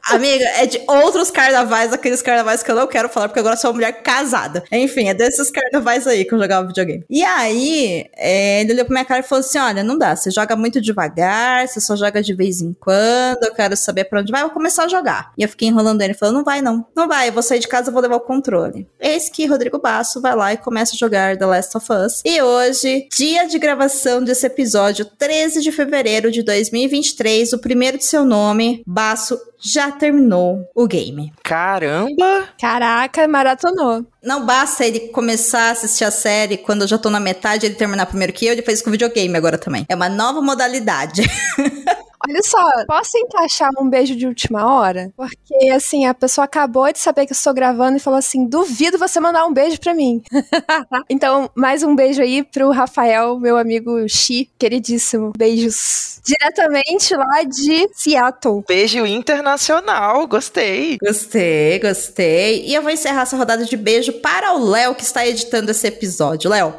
Amiga, 0.08 0.44
é 0.56 0.66
de 0.66 0.80
outros 0.86 1.30
carnavais, 1.30 1.92
aqueles 1.92 2.22
carnavais 2.22 2.62
que 2.62 2.70
eu 2.70 2.74
não 2.74 2.86
quero 2.86 3.08
falar, 3.08 3.28
porque 3.28 3.40
agora 3.40 3.56
sou 3.56 3.70
uma 3.70 3.74
mulher 3.74 4.02
casada. 4.02 4.64
Enfim, 4.72 5.08
é 5.08 5.14
desses 5.14 5.50
carnavais 5.50 6.06
aí 6.06 6.24
que 6.24 6.34
eu 6.34 6.38
jogava 6.38 6.66
videogame. 6.66 7.04
E 7.10 7.22
aí, 7.22 8.06
é, 8.16 8.62
ele 8.62 8.72
olhou 8.72 8.86
pra 8.86 8.94
minha 8.94 9.04
cara 9.04 9.20
e 9.20 9.22
falou 9.22 9.40
assim: 9.40 9.58
olha, 9.58 9.84
não 9.84 9.98
dá, 9.98 10.16
você 10.16 10.30
joga 10.30 10.56
muito 10.56 10.80
devagar, 10.80 11.68
você 11.68 11.80
só 11.80 11.94
joga 11.94 12.22
de 12.22 12.34
vez 12.34 12.60
em 12.60 12.72
quando, 12.72 13.44
eu 13.44 13.54
quero 13.54 13.76
saber 13.76 14.04
pra 14.04 14.20
onde 14.20 14.32
vai, 14.32 14.40
eu 14.42 14.46
vou 14.46 14.54
começar 14.54 14.84
a 14.84 14.88
jogar. 14.88 15.32
E 15.36 15.42
eu 15.42 15.48
fiquei 15.48 15.68
enrolando 15.68 16.00
ele, 16.00 16.14
falou: 16.14 16.34
não 16.34 16.44
vai, 16.44 16.62
não. 16.62 16.86
Não 16.96 17.06
vai, 17.06 17.28
eu 17.28 17.32
vou 17.32 17.42
sair 17.42 17.58
de 17.58 17.68
casa, 17.68 17.88
eu 17.88 17.92
vou 17.92 18.02
levar 18.02 18.16
o 18.16 18.20
controle. 18.20 18.88
Eis 18.98 19.28
que 19.28 19.46
Rodrigo 19.46 19.78
Basso 19.78 20.20
vai 20.20 20.34
lá 20.34 20.52
e 20.52 20.56
começa 20.56 20.94
a 20.94 20.98
jogar 20.98 21.36
The 21.36 21.46
Last 21.46 21.76
of 21.76 21.86
Us. 21.92 22.22
E 22.24 22.40
hoje, 22.40 23.08
dia 23.14 23.46
de 23.46 23.58
gravação 23.58 24.22
desse 24.22 24.46
episódio, 24.46 25.04
13 25.04 25.60
de 25.60 25.70
fevereiro 25.70 26.30
de 26.30 26.42
2023, 26.42 27.52
o 27.52 27.58
primeiro 27.58 27.98
de 27.98 28.04
seu 28.04 28.24
nome, 28.24 28.82
Basso 28.86 29.38
já 29.60 29.90
terminou 29.98 30.68
o 30.74 30.86
game. 30.86 31.32
Caramba! 31.42 32.48
Caraca, 32.58 33.26
maratonou. 33.28 34.06
Não 34.22 34.46
basta 34.46 34.84
ele 34.84 35.00
começar 35.08 35.68
a 35.68 35.70
assistir 35.70 36.04
a 36.04 36.10
série 36.10 36.56
quando 36.56 36.82
eu 36.82 36.88
já 36.88 36.98
tô 36.98 37.10
na 37.10 37.20
metade, 37.20 37.66
ele 37.66 37.74
terminar 37.74 38.06
primeiro 38.06 38.32
que 38.32 38.46
eu, 38.46 38.52
ele 38.52 38.62
fez 38.62 38.80
com 38.80 38.90
videogame 38.90 39.36
agora 39.36 39.58
também. 39.58 39.84
É 39.88 39.94
uma 39.94 40.08
nova 40.08 40.40
modalidade. 40.40 41.22
Olha 42.26 42.42
só, 42.42 42.84
posso 42.86 43.16
encaixar 43.16 43.70
um 43.78 43.88
beijo 43.88 44.16
de 44.16 44.26
última 44.26 44.66
hora? 44.66 45.12
Porque, 45.16 45.70
assim, 45.70 46.06
a 46.06 46.14
pessoa 46.14 46.44
acabou 46.44 46.90
de 46.92 46.98
saber 46.98 47.26
que 47.26 47.32
eu 47.32 47.36
estou 47.36 47.54
gravando 47.54 47.96
e 47.96 48.00
falou 48.00 48.18
assim: 48.18 48.46
duvido 48.46 48.98
você 48.98 49.20
mandar 49.20 49.46
um 49.46 49.52
beijo 49.52 49.78
pra 49.78 49.94
mim. 49.94 50.22
então, 51.08 51.48
mais 51.54 51.82
um 51.82 51.94
beijo 51.94 52.20
aí 52.20 52.42
pro 52.42 52.70
Rafael, 52.70 53.38
meu 53.38 53.56
amigo 53.56 54.08
Xi, 54.08 54.50
queridíssimo. 54.58 55.32
Beijos. 55.36 56.20
Diretamente 56.24 57.14
lá 57.14 57.42
de 57.44 57.88
Seattle. 57.94 58.64
Beijo 58.66 59.06
internacional, 59.06 60.26
gostei. 60.26 60.98
Gostei, 61.00 61.78
gostei. 61.78 62.64
E 62.66 62.74
eu 62.74 62.82
vou 62.82 62.90
encerrar 62.90 63.22
essa 63.22 63.36
rodada 63.36 63.64
de 63.64 63.76
beijo 63.76 64.12
para 64.14 64.54
o 64.54 64.68
Léo 64.68 64.94
que 64.94 65.04
está 65.04 65.26
editando 65.26 65.70
esse 65.70 65.86
episódio. 65.86 66.50
Léo, 66.50 66.74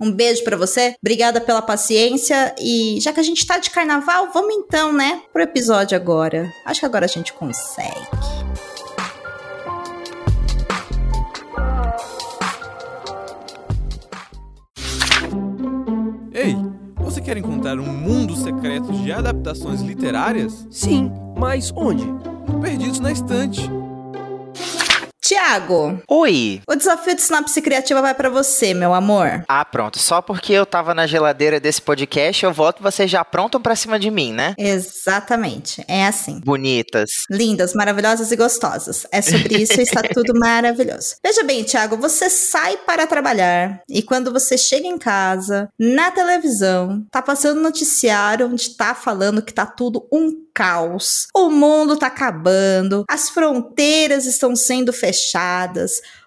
um 0.00 0.10
beijo 0.10 0.42
para 0.44 0.56
você. 0.56 0.94
Obrigada 1.00 1.40
pela 1.40 1.62
paciência. 1.62 2.54
E 2.58 2.98
já 3.00 3.12
que 3.12 3.20
a 3.20 3.22
gente 3.22 3.46
tá 3.46 3.58
de 3.58 3.70
carnaval, 3.70 4.30
vamos 4.32 4.54
então, 4.54 4.92
né, 4.92 5.22
pro 5.32 5.42
episódio 5.42 5.96
agora. 5.96 6.52
Acho 6.64 6.80
que 6.80 6.86
agora 6.86 7.04
a 7.04 7.08
gente 7.08 7.32
consegue. 7.32 8.06
Ei, 16.32 16.56
você 16.96 17.20
quer 17.20 17.36
encontrar 17.36 17.78
um 17.78 17.86
mundo 17.86 18.34
secreto 18.36 18.92
de 18.92 19.12
adaptações 19.12 19.80
literárias? 19.82 20.66
Sim, 20.70 21.12
mas 21.36 21.72
onde? 21.76 22.04
No 22.04 22.60
Perdidos 22.60 23.00
na 23.00 23.12
Estante. 23.12 23.81
Tiago, 25.22 26.02
Oi. 26.08 26.60
o 26.68 26.74
desafio 26.74 27.14
de 27.14 27.22
sinapse 27.22 27.62
criativa 27.62 28.02
vai 28.02 28.12
para 28.12 28.28
você, 28.28 28.74
meu 28.74 28.92
amor. 28.92 29.44
Ah, 29.48 29.64
pronto. 29.64 29.96
Só 30.00 30.20
porque 30.20 30.52
eu 30.52 30.66
tava 30.66 30.92
na 30.94 31.06
geladeira 31.06 31.60
desse 31.60 31.80
podcast, 31.80 32.44
eu 32.44 32.52
volto 32.52 32.80
e 32.80 32.82
vocês 32.82 33.08
já 33.08 33.20
aprontam 33.20 33.62
pra 33.62 33.76
cima 33.76 34.00
de 34.00 34.10
mim, 34.10 34.32
né? 34.32 34.56
Exatamente, 34.58 35.84
é 35.86 36.06
assim. 36.08 36.40
Bonitas. 36.44 37.10
Lindas, 37.30 37.72
maravilhosas 37.72 38.32
e 38.32 38.36
gostosas. 38.36 39.06
É 39.12 39.22
sobre 39.22 39.58
isso 39.62 39.78
e 39.78 39.84
está 39.84 40.02
tudo 40.12 40.36
maravilhoso. 40.36 41.14
Veja 41.24 41.44
bem, 41.44 41.62
Tiago, 41.62 41.96
você 41.96 42.28
sai 42.28 42.76
para 42.78 43.06
trabalhar 43.06 43.80
e 43.88 44.02
quando 44.02 44.32
você 44.32 44.58
chega 44.58 44.88
em 44.88 44.98
casa, 44.98 45.68
na 45.78 46.10
televisão, 46.10 47.06
tá 47.12 47.22
passando 47.22 47.60
um 47.60 47.62
noticiário 47.62 48.48
onde 48.48 48.76
tá 48.76 48.92
falando 48.92 49.40
que 49.40 49.54
tá 49.54 49.66
tudo 49.66 50.04
um 50.12 50.42
caos. 50.52 51.28
O 51.34 51.48
mundo 51.48 51.96
tá 51.96 52.08
acabando, 52.08 53.04
as 53.08 53.30
fronteiras 53.30 54.26
estão 54.26 54.54
sendo 54.56 54.92
fechadas. 54.92 55.11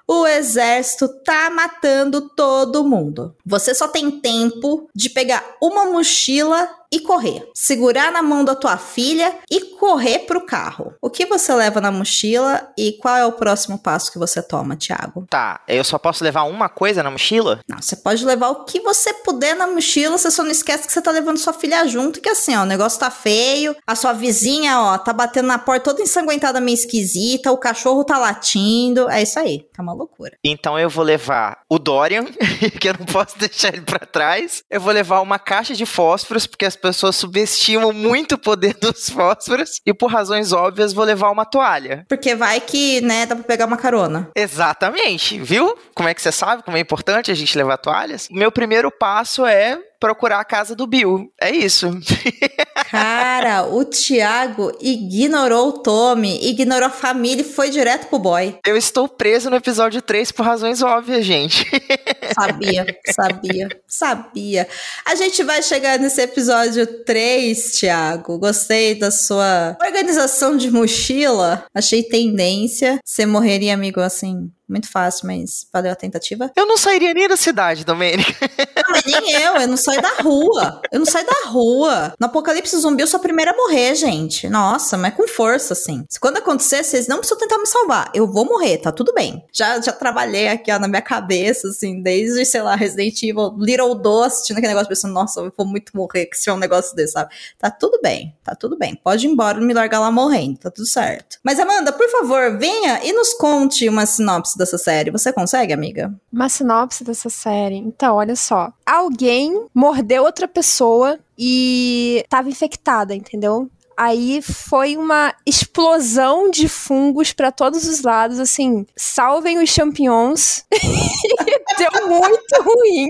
O 0.07 0.27
exército 0.27 1.07
tá 1.07 1.49
matando 1.49 2.29
todo 2.29 2.83
mundo. 2.83 3.35
Você 3.43 3.73
só 3.73 3.87
tem 3.87 4.11
tempo 4.11 4.87
de 4.93 5.09
pegar 5.09 5.43
uma 5.59 5.85
mochila 5.85 6.69
e 6.95 7.01
correr. 7.01 7.45
Segurar 7.53 8.09
na 8.09 8.23
mão 8.23 8.45
da 8.45 8.55
tua 8.55 8.77
filha 8.77 9.35
e 9.51 9.59
correr 9.77 10.19
pro 10.19 10.45
carro. 10.45 10.93
O 11.01 11.09
que 11.09 11.25
você 11.25 11.53
leva 11.53 11.81
na 11.81 11.91
mochila 11.91 12.71
e 12.77 12.93
qual 12.93 13.17
é 13.17 13.25
o 13.25 13.33
próximo 13.33 13.77
passo 13.77 14.09
que 14.11 14.17
você 14.17 14.41
toma, 14.41 14.77
Thiago? 14.77 15.25
Tá, 15.29 15.59
eu 15.67 15.83
só 15.83 15.97
posso 15.99 16.23
levar 16.23 16.43
uma 16.43 16.69
coisa 16.69 17.03
na 17.03 17.11
mochila? 17.11 17.59
Não, 17.67 17.81
você 17.81 17.97
pode 17.97 18.23
levar 18.25 18.49
o 18.49 18.63
que 18.63 18.79
você 18.79 19.13
puder 19.13 19.55
na 19.55 19.67
mochila, 19.67 20.17
você 20.17 20.31
só 20.31 20.41
não 20.41 20.51
esquece 20.51 20.87
que 20.87 20.93
você 20.93 21.01
tá 21.01 21.11
levando 21.11 21.37
sua 21.37 21.51
filha 21.51 21.85
junto, 21.85 22.21
que 22.21 22.29
assim, 22.29 22.55
ó, 22.55 22.61
o 22.61 22.65
negócio 22.65 22.97
tá 22.97 23.11
feio, 23.11 23.75
a 23.85 23.95
sua 23.95 24.13
vizinha, 24.13 24.79
ó, 24.79 24.97
tá 24.97 25.11
batendo 25.11 25.47
na 25.47 25.59
porta 25.59 25.91
toda 25.91 26.01
ensanguentada, 26.01 26.61
meio 26.61 26.75
esquisita, 26.75 27.51
o 27.51 27.57
cachorro 27.57 28.05
tá 28.05 28.17
latindo, 28.17 29.09
é 29.09 29.21
isso 29.21 29.37
aí, 29.37 29.67
tá 29.73 29.83
uma 29.83 29.93
loucura. 29.93 30.37
Então 30.43 30.79
eu 30.79 30.89
vou 30.89 31.03
levar 31.03 31.59
o 31.69 31.77
Dorian, 31.77 32.23
que 32.79 32.87
eu 32.87 32.95
não 32.97 33.05
posso 33.05 33.35
deixar 33.39 33.73
ele 33.73 33.81
pra 33.81 33.99
trás. 33.99 34.63
Eu 34.69 34.79
vou 34.79 34.93
levar 34.93 35.19
uma 35.19 35.37
caixa 35.37 35.75
de 35.75 35.85
fósforos, 35.85 36.47
porque 36.47 36.65
as 36.65 36.75
pessoas 36.85 37.15
subestimam 37.15 37.91
muito 37.91 38.35
o 38.35 38.37
poder 38.37 38.75
dos 38.79 39.09
fósforos. 39.09 39.81
E 39.83 39.91
por 39.91 40.11
razões 40.11 40.51
óbvias, 40.51 40.93
vou 40.93 41.03
levar 41.03 41.31
uma 41.31 41.45
toalha. 41.45 42.05
Porque 42.07 42.35
vai 42.35 42.59
que, 42.59 43.01
né, 43.01 43.25
dá 43.25 43.35
pra 43.35 43.43
pegar 43.43 43.65
uma 43.65 43.77
carona. 43.77 44.29
Exatamente, 44.35 45.39
viu? 45.39 45.75
Como 45.95 46.07
é 46.07 46.13
que 46.13 46.21
você 46.21 46.31
sabe 46.31 46.61
como 46.61 46.77
é 46.77 46.79
importante 46.79 47.31
a 47.31 47.33
gente 47.33 47.57
levar 47.57 47.77
toalhas? 47.77 48.27
Meu 48.29 48.51
primeiro 48.51 48.91
passo 48.91 49.45
é 49.45 49.79
procurar 50.05 50.39
a 50.39 50.45
casa 50.45 50.75
do 50.75 50.85
Bill. 50.85 51.33
É 51.41 51.49
isso. 51.49 51.89
Cara, 52.91 53.65
o 53.65 53.83
Thiago 53.83 54.71
ignorou 54.79 55.69
o 55.69 55.73
Tommy, 55.79 56.47
ignorou 56.47 56.85
a 56.85 56.91
família 56.91 57.41
e 57.41 57.43
foi 57.43 57.71
direto 57.71 58.07
pro 58.07 58.19
boy. 58.19 58.55
Eu 58.63 58.77
estou 58.77 59.07
preso 59.07 59.49
no 59.49 59.55
episódio 59.55 60.03
3 60.03 60.31
por 60.31 60.45
razões 60.45 60.83
óbvias, 60.83 61.25
gente. 61.25 61.65
Sabia, 62.35 62.85
sabia, 63.11 63.69
sabia. 63.87 64.67
A 65.05 65.15
gente 65.15 65.41
vai 65.43 65.61
chegar 65.61 65.97
nesse 65.97 66.21
episódio 66.21 66.85
3, 67.05 67.79
Thiago. 67.79 68.37
Gostei 68.37 68.95
da 68.95 69.09
sua 69.09 69.77
organização 69.81 70.57
de 70.57 70.69
mochila. 70.69 71.63
Achei 71.73 72.03
tendência. 72.03 72.99
Você 73.05 73.25
morreria, 73.25 73.73
amigo, 73.73 74.01
assim, 74.01 74.51
muito 74.67 74.89
fácil, 74.89 75.27
mas 75.27 75.67
valeu 75.71 75.91
a 75.91 75.95
tentativa. 75.95 76.51
Eu 76.55 76.65
não 76.65 76.77
sairia 76.77 77.13
nem 77.13 77.27
da 77.27 77.37
cidade, 77.37 77.85
Domênica. 77.85 78.33
Não, 78.75 78.83
mas 78.89 79.05
nem 79.05 79.31
eu, 79.33 79.55
eu 79.55 79.67
não 79.67 79.77
saio 79.77 80.01
da 80.01 80.21
rua. 80.21 80.81
Eu 80.91 80.99
não 80.99 81.05
saio 81.05 81.25
da 81.25 81.49
rua. 81.49 82.13
No 82.19 82.27
apocalipse 82.27 82.77
zumbi, 82.77 83.01
eu 83.01 83.07
sou 83.07 83.19
a 83.19 83.23
primeira 83.23 83.51
a 83.51 83.55
morrer, 83.55 83.95
gente. 83.95 84.49
Nossa, 84.49 84.97
mas 84.97 85.13
com 85.13 85.27
força, 85.27 85.73
assim. 85.73 86.05
Se 86.09 86.19
quando 86.19 86.37
acontecer, 86.37 86.83
vocês 86.83 87.07
não 87.07 87.17
precisam 87.17 87.37
tentar 87.37 87.57
me 87.57 87.67
salvar. 87.67 88.11
Eu 88.13 88.27
vou 88.27 88.45
morrer, 88.45 88.77
tá 88.77 88.91
tudo 88.91 89.13
bem. 89.13 89.43
Já, 89.51 89.79
já 89.81 89.91
trabalhei 89.91 90.47
aqui, 90.47 90.71
ó, 90.71 90.79
na 90.79 90.87
minha 90.87 91.01
cabeça, 91.01 91.67
assim, 91.67 92.01
desde, 92.01 92.45
sei 92.45 92.61
lá, 92.61 92.75
Resident 92.75 93.21
Evil, 93.23 93.55
Little 93.57 93.95
Do, 93.95 94.23
assistindo 94.23 94.57
aquele 94.57 94.73
negócio, 94.73 94.89
pensando, 94.89 95.13
nossa, 95.13 95.39
eu 95.39 95.53
vou 95.55 95.65
muito 95.65 95.95
morrer 95.95 96.29
se 96.33 96.43
tiver 96.43 96.53
um 96.53 96.59
negócio 96.59 96.95
desse, 96.95 97.13
sabe? 97.13 97.33
Tá 97.57 97.69
tudo 97.69 97.99
bem, 98.01 98.35
tá 98.43 98.55
tudo 98.55 98.77
bem. 98.77 98.95
Pode 98.95 99.25
ir 99.25 99.29
embora, 99.29 99.59
não 99.59 99.67
me 99.67 99.73
largar 99.73 99.99
lá 99.99 100.11
morrendo, 100.11 100.59
tá 100.59 100.71
tudo 100.71 100.87
certo. 100.87 101.37
Mas, 101.43 101.59
Amanda, 101.59 101.91
por 101.91 102.09
favor, 102.09 102.57
venha 102.57 103.03
e 103.03 103.13
nos 103.13 103.33
conte 103.33 103.87
uma 103.87 104.05
sinopse 104.05 104.54
dessa 104.57 104.77
série. 104.77 105.11
Você 105.11 105.31
consegue, 105.31 105.73
amiga? 105.73 106.13
Uma 106.31 106.49
sinopse 106.49 107.03
dessa 107.03 107.29
série. 107.29 107.77
Então, 107.77 108.15
olha 108.15 108.35
só. 108.35 108.71
Alguém 108.85 109.67
mordeu 109.73 110.23
outra 110.23 110.47
pessoa 110.47 111.19
e 111.37 112.25
tava 112.29 112.49
infectada, 112.49 113.13
entendeu? 113.13 113.69
Aí 113.97 114.41
foi 114.41 114.97
uma 114.97 115.33
explosão 115.45 116.51
de 116.51 116.67
fungos 116.67 117.31
pra 117.31 117.49
todos 117.49 117.87
os 117.87 118.01
lados, 118.01 118.39
assim, 118.39 118.85
salvem 118.95 119.57
os 119.63 119.69
champignons. 119.69 120.65
Deu 121.77 122.07
muito 122.07 122.61
ruim. 122.61 123.09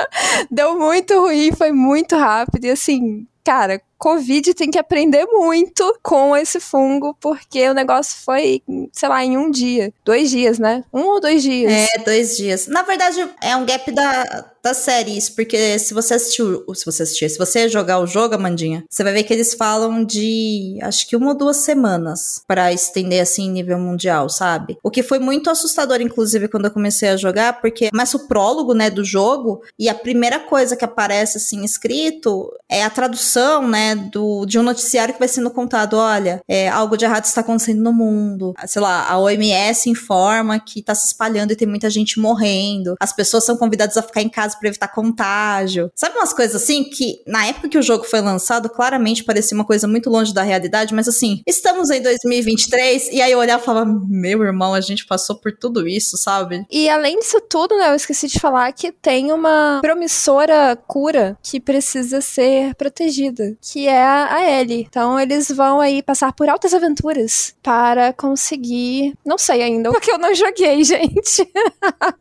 Deu 0.50 0.78
muito 0.78 1.20
ruim, 1.20 1.52
foi 1.52 1.72
muito 1.72 2.16
rápido 2.16 2.64
e 2.64 2.70
assim, 2.70 3.26
cara, 3.44 3.82
Covid 3.98 4.54
tem 4.54 4.70
que 4.70 4.78
aprender 4.78 5.26
muito 5.26 5.98
com 6.02 6.36
esse 6.36 6.60
fungo, 6.60 7.16
porque 7.20 7.68
o 7.68 7.74
negócio 7.74 8.18
foi, 8.24 8.62
sei 8.92 9.08
lá, 9.08 9.24
em 9.24 9.36
um 9.36 9.50
dia. 9.50 9.92
Dois 10.04 10.30
dias, 10.30 10.58
né? 10.58 10.84
Um 10.92 11.02
ou 11.02 11.20
dois 11.20 11.42
dias. 11.42 11.72
É, 11.72 11.98
dois 12.04 12.36
dias. 12.36 12.66
Na 12.66 12.82
verdade, 12.82 13.26
é 13.40 13.56
um 13.56 13.64
gap 13.64 13.90
da, 13.92 14.52
das 14.64 14.78
séries, 14.78 15.28
porque 15.28 15.78
se 15.78 15.92
você 15.92 16.14
assistiu, 16.14 16.64
se 16.74 16.86
você 16.86 17.02
assistir, 17.02 17.28
se 17.28 17.38
você 17.38 17.68
jogar 17.68 17.98
o 18.00 18.06
jogo, 18.06 18.34
Amandinha, 18.34 18.82
você 18.88 19.04
vai 19.04 19.12
ver 19.12 19.22
que 19.22 19.32
eles 19.34 19.52
falam 19.52 20.02
de 20.02 20.78
acho 20.82 21.06
que 21.06 21.14
uma 21.14 21.32
ou 21.32 21.36
duas 21.36 21.58
semanas 21.58 22.42
para 22.46 22.72
estender 22.72 23.20
assim 23.20 23.50
nível 23.50 23.78
mundial, 23.78 24.30
sabe? 24.30 24.78
O 24.82 24.90
que 24.90 25.02
foi 25.02 25.18
muito 25.18 25.50
assustador, 25.50 26.00
inclusive, 26.00 26.48
quando 26.48 26.64
eu 26.64 26.70
comecei 26.70 27.10
a 27.10 27.16
jogar, 27.16 27.60
porque 27.60 27.90
começa 27.90 28.16
o 28.16 28.26
prólogo, 28.26 28.72
né, 28.72 28.88
do 28.88 29.04
jogo, 29.04 29.62
e 29.78 29.88
a 29.88 29.94
primeira 29.94 30.40
coisa 30.40 30.74
que 30.74 30.84
aparece 30.84 31.36
assim 31.36 31.62
escrito 31.62 32.50
é 32.66 32.82
a 32.82 32.90
tradução, 32.90 33.68
né, 33.68 33.93
do, 33.94 34.44
de 34.46 34.58
um 34.58 34.62
noticiário 34.62 35.14
que 35.14 35.20
vai 35.20 35.28
sendo 35.28 35.50
contado, 35.50 35.96
olha, 35.96 36.40
é, 36.48 36.68
algo 36.68 36.96
de 36.96 37.04
errado 37.04 37.24
está 37.24 37.40
acontecendo 37.40 37.82
no 37.82 37.92
mundo. 37.92 38.54
Sei 38.66 38.80
lá, 38.80 39.08
a 39.08 39.18
OMS 39.18 39.88
informa 39.88 40.58
que 40.58 40.82
tá 40.82 40.94
se 40.94 41.06
espalhando 41.06 41.52
e 41.52 41.56
tem 41.56 41.68
muita 41.68 41.88
gente 41.90 42.18
morrendo. 42.18 42.94
As 43.00 43.12
pessoas 43.12 43.44
são 43.44 43.56
convidadas 43.56 43.96
a 43.96 44.02
ficar 44.02 44.22
em 44.22 44.28
casa 44.28 44.56
para 44.58 44.68
evitar 44.68 44.88
contágio. 44.88 45.90
Sabe 45.94 46.16
umas 46.16 46.32
coisas 46.32 46.62
assim 46.62 46.84
que, 46.84 47.22
na 47.26 47.46
época 47.46 47.68
que 47.68 47.78
o 47.78 47.82
jogo 47.82 48.04
foi 48.04 48.20
lançado, 48.20 48.68
claramente 48.68 49.24
parecia 49.24 49.56
uma 49.56 49.64
coisa 49.64 49.86
muito 49.86 50.10
longe 50.10 50.32
da 50.32 50.42
realidade, 50.42 50.94
mas 50.94 51.08
assim, 51.08 51.42
estamos 51.46 51.90
em 51.90 52.00
2023 52.00 53.08
e 53.12 53.22
aí 53.22 53.32
eu 53.32 53.38
olhava 53.38 53.62
e 53.62 53.66
falava, 53.66 54.00
meu 54.08 54.42
irmão, 54.42 54.74
a 54.74 54.80
gente 54.80 55.06
passou 55.06 55.36
por 55.36 55.52
tudo 55.52 55.86
isso, 55.86 56.16
sabe? 56.16 56.64
E 56.70 56.88
além 56.88 57.18
disso 57.18 57.40
tudo, 57.40 57.76
né, 57.76 57.90
eu 57.90 57.94
esqueci 57.94 58.26
de 58.26 58.40
falar 58.40 58.72
que 58.72 58.92
tem 58.92 59.32
uma 59.32 59.80
promissora 59.80 60.76
cura 60.86 61.36
que 61.42 61.60
precisa 61.60 62.20
ser 62.20 62.74
protegida, 62.74 63.56
que 63.74 63.88
é 63.88 64.04
a 64.04 64.60
Ellie. 64.60 64.86
Então 64.88 65.18
eles 65.18 65.48
vão 65.48 65.80
aí 65.80 66.00
passar 66.00 66.32
por 66.32 66.48
altas 66.48 66.72
aventuras 66.72 67.56
para 67.60 68.12
conseguir, 68.12 69.14
não 69.26 69.36
sei 69.36 69.62
ainda, 69.62 69.90
porque 69.90 70.12
eu 70.12 70.18
não 70.18 70.32
joguei, 70.32 70.82
gente. 70.86 71.50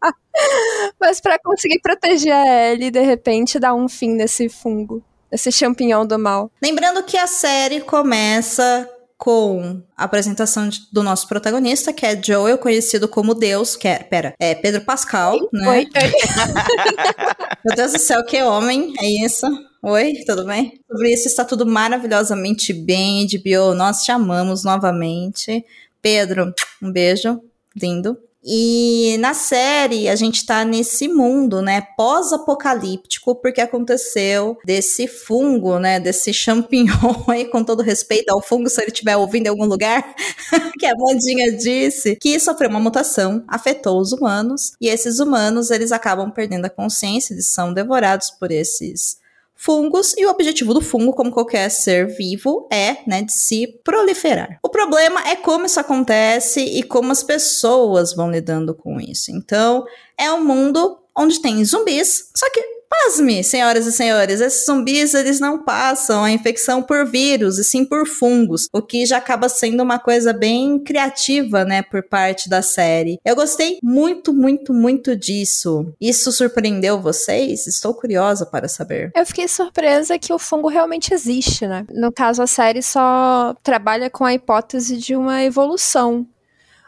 Mas 0.99 1.21
para 1.21 1.37
conseguir 1.37 1.79
proteger 1.79 2.33
a 2.33 2.71
Ellie, 2.71 2.89
de 2.89 3.01
repente, 3.01 3.59
dar 3.59 3.75
um 3.75 3.87
fim 3.87 4.15
nesse 4.15 4.49
fungo, 4.49 5.03
nesse 5.31 5.51
champignon 5.51 6.07
do 6.07 6.17
mal. 6.17 6.49
Lembrando 6.59 7.03
que 7.03 7.17
a 7.17 7.27
série 7.27 7.81
começa 7.81 8.89
com 9.15 9.79
a 9.95 10.05
apresentação 10.05 10.67
de, 10.67 10.79
do 10.91 11.03
nosso 11.03 11.27
protagonista, 11.27 11.93
que 11.93 12.03
é 12.03 12.19
Joel, 12.19 12.57
conhecido 12.57 13.07
como 13.07 13.35
Deus, 13.35 13.75
que 13.75 13.87
é, 13.87 13.99
pera, 13.99 14.33
é 14.39 14.55
Pedro 14.55 14.81
Pascal, 14.81 15.33
Oi? 15.33 15.49
né? 15.53 15.69
Oi. 15.69 15.87
Meu 17.63 17.75
Deus 17.75 17.91
do 17.91 17.99
céu, 17.99 18.25
que 18.25 18.41
homem, 18.41 18.91
é 18.99 19.23
isso? 19.23 19.45
Oi, 19.85 20.23
tudo 20.25 20.45
bem? 20.45 20.79
Sobre 20.89 21.11
isso 21.11 21.27
está 21.27 21.43
tudo 21.43 21.65
maravilhosamente 21.65 22.71
bem, 22.71 23.27
HBO, 23.27 23.75
nós 23.75 24.01
te 24.01 24.13
amamos 24.13 24.63
novamente. 24.63 25.65
Pedro, 26.01 26.53
um 26.81 26.89
beijo, 26.89 27.41
lindo. 27.75 28.17
E 28.41 29.17
na 29.19 29.33
série 29.33 30.07
a 30.07 30.15
gente 30.15 30.45
tá 30.45 30.63
nesse 30.63 31.09
mundo, 31.09 31.61
né, 31.61 31.81
pós-apocalíptico, 31.97 33.35
porque 33.35 33.59
aconteceu 33.59 34.57
desse 34.63 35.05
fungo, 35.05 35.77
né, 35.77 35.99
desse 35.99 36.33
champignon 36.33 37.15
aí, 37.27 37.43
com 37.43 37.61
todo 37.61 37.83
respeito 37.83 38.29
ao 38.29 38.41
fungo, 38.41 38.69
se 38.69 38.81
ele 38.81 38.89
estiver 38.89 39.17
ouvindo 39.17 39.47
em 39.47 39.49
algum 39.49 39.65
lugar, 39.65 40.15
que 40.79 40.85
a 40.85 40.95
Mandinha 40.97 41.57
disse, 41.57 42.15
que 42.15 42.39
sofreu 42.39 42.69
uma 42.69 42.79
mutação, 42.79 43.43
afetou 43.49 43.99
os 43.99 44.13
humanos, 44.13 44.71
e 44.79 44.87
esses 44.87 45.19
humanos, 45.19 45.71
eles 45.71 45.91
acabam 45.91 46.31
perdendo 46.31 46.67
a 46.67 46.69
consciência, 46.69 47.33
eles 47.33 47.47
são 47.47 47.73
devorados 47.73 48.29
por 48.31 48.49
esses 48.49 49.21
fungos 49.55 50.13
e 50.17 50.25
o 50.25 50.29
objetivo 50.29 50.73
do 50.73 50.81
fungo, 50.81 51.13
como 51.13 51.31
qualquer 51.31 51.69
ser 51.69 52.07
vivo, 52.07 52.67
é, 52.71 52.97
né, 53.07 53.21
de 53.21 53.33
se 53.33 53.67
proliferar. 53.83 54.59
O 54.63 54.69
problema 54.69 55.21
é 55.27 55.35
como 55.35 55.65
isso 55.65 55.79
acontece 55.79 56.59
e 56.59 56.83
como 56.83 57.11
as 57.11 57.23
pessoas 57.23 58.13
vão 58.13 58.29
lidando 58.29 58.75
com 58.75 58.99
isso. 58.99 59.31
Então, 59.31 59.85
é 60.17 60.31
um 60.31 60.43
mundo 60.43 61.02
onde 61.17 61.41
tem 61.41 61.63
zumbis, 61.63 62.29
só 62.35 62.49
que 62.49 62.73
Pasme, 62.93 63.43
senhoras 63.43 63.87
e 63.87 63.91
senhores, 63.91 64.39
esses 64.39 64.65
zumbis 64.65 65.15
eles 65.15 65.39
não 65.39 65.63
passam 65.63 66.23
a 66.23 66.31
infecção 66.31 66.83
por 66.83 67.07
vírus 67.07 67.57
e 67.57 67.63
sim 67.63 67.83
por 67.83 68.07
fungos, 68.07 68.67
o 68.71 68.83
que 68.83 69.03
já 69.03 69.17
acaba 69.17 69.49
sendo 69.49 69.81
uma 69.81 69.97
coisa 69.97 70.31
bem 70.31 70.77
criativa, 70.77 71.65
né, 71.65 71.81
por 71.81 72.03
parte 72.03 72.47
da 72.47 72.61
série. 72.61 73.19
Eu 73.25 73.35
gostei 73.35 73.79
muito, 73.81 74.31
muito, 74.31 74.73
muito 74.73 75.15
disso. 75.15 75.91
Isso 75.99 76.31
surpreendeu 76.31 77.01
vocês? 77.01 77.65
Estou 77.65 77.95
curiosa 77.95 78.45
para 78.45 78.67
saber. 78.67 79.11
Eu 79.15 79.25
fiquei 79.25 79.47
surpresa 79.47 80.19
que 80.19 80.31
o 80.31 80.37
fungo 80.37 80.67
realmente 80.67 81.13
existe, 81.13 81.65
né? 81.65 81.85
No 81.89 82.11
caso, 82.11 82.43
a 82.43 82.47
série 82.47 82.83
só 82.83 83.55
trabalha 83.63 84.09
com 84.09 84.23
a 84.23 84.35
hipótese 84.35 84.97
de 84.97 85.15
uma 85.15 85.43
evolução, 85.43 86.27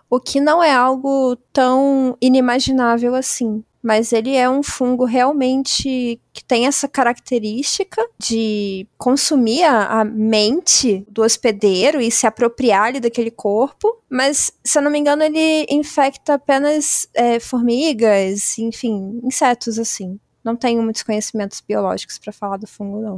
o 0.07 0.19
que 0.19 0.39
não 0.39 0.63
é 0.63 0.71
algo 0.71 1.35
tão 1.51 2.15
inimaginável 2.21 3.15
assim 3.15 3.63
mas 3.85 4.11
ele 4.11 4.35
é 4.35 4.49
um 4.49 4.63
fungo 4.63 5.05
realmente 5.05 6.19
que 6.33 6.43
tem 6.43 6.65
essa 6.65 6.87
característica 6.87 8.03
de 8.17 8.87
consumir 8.97 9.61
a, 9.63 10.01
a 10.01 10.03
mente 10.03 11.05
do 11.07 11.21
hospedeiro 11.21 12.01
e 12.01 12.09
se 12.09 12.25
apropriar 12.25 12.85
ali 12.85 12.99
daquele 12.99 13.29
corpo, 13.29 14.01
mas 14.09 14.51
se 14.63 14.79
eu 14.79 14.81
não 14.81 14.89
me 14.89 14.97
engano 14.97 15.21
ele 15.21 15.67
infecta 15.69 16.33
apenas 16.33 17.07
é, 17.13 17.39
formigas, 17.39 18.57
enfim, 18.57 19.21
insetos 19.23 19.77
assim. 19.77 20.19
Não 20.43 20.55
tenho 20.55 20.81
muitos 20.81 21.03
conhecimentos 21.03 21.61
biológicos 21.61 22.17
para 22.17 22.33
falar 22.33 22.57
do 22.57 22.67
fungo, 22.67 23.01
não. 23.01 23.17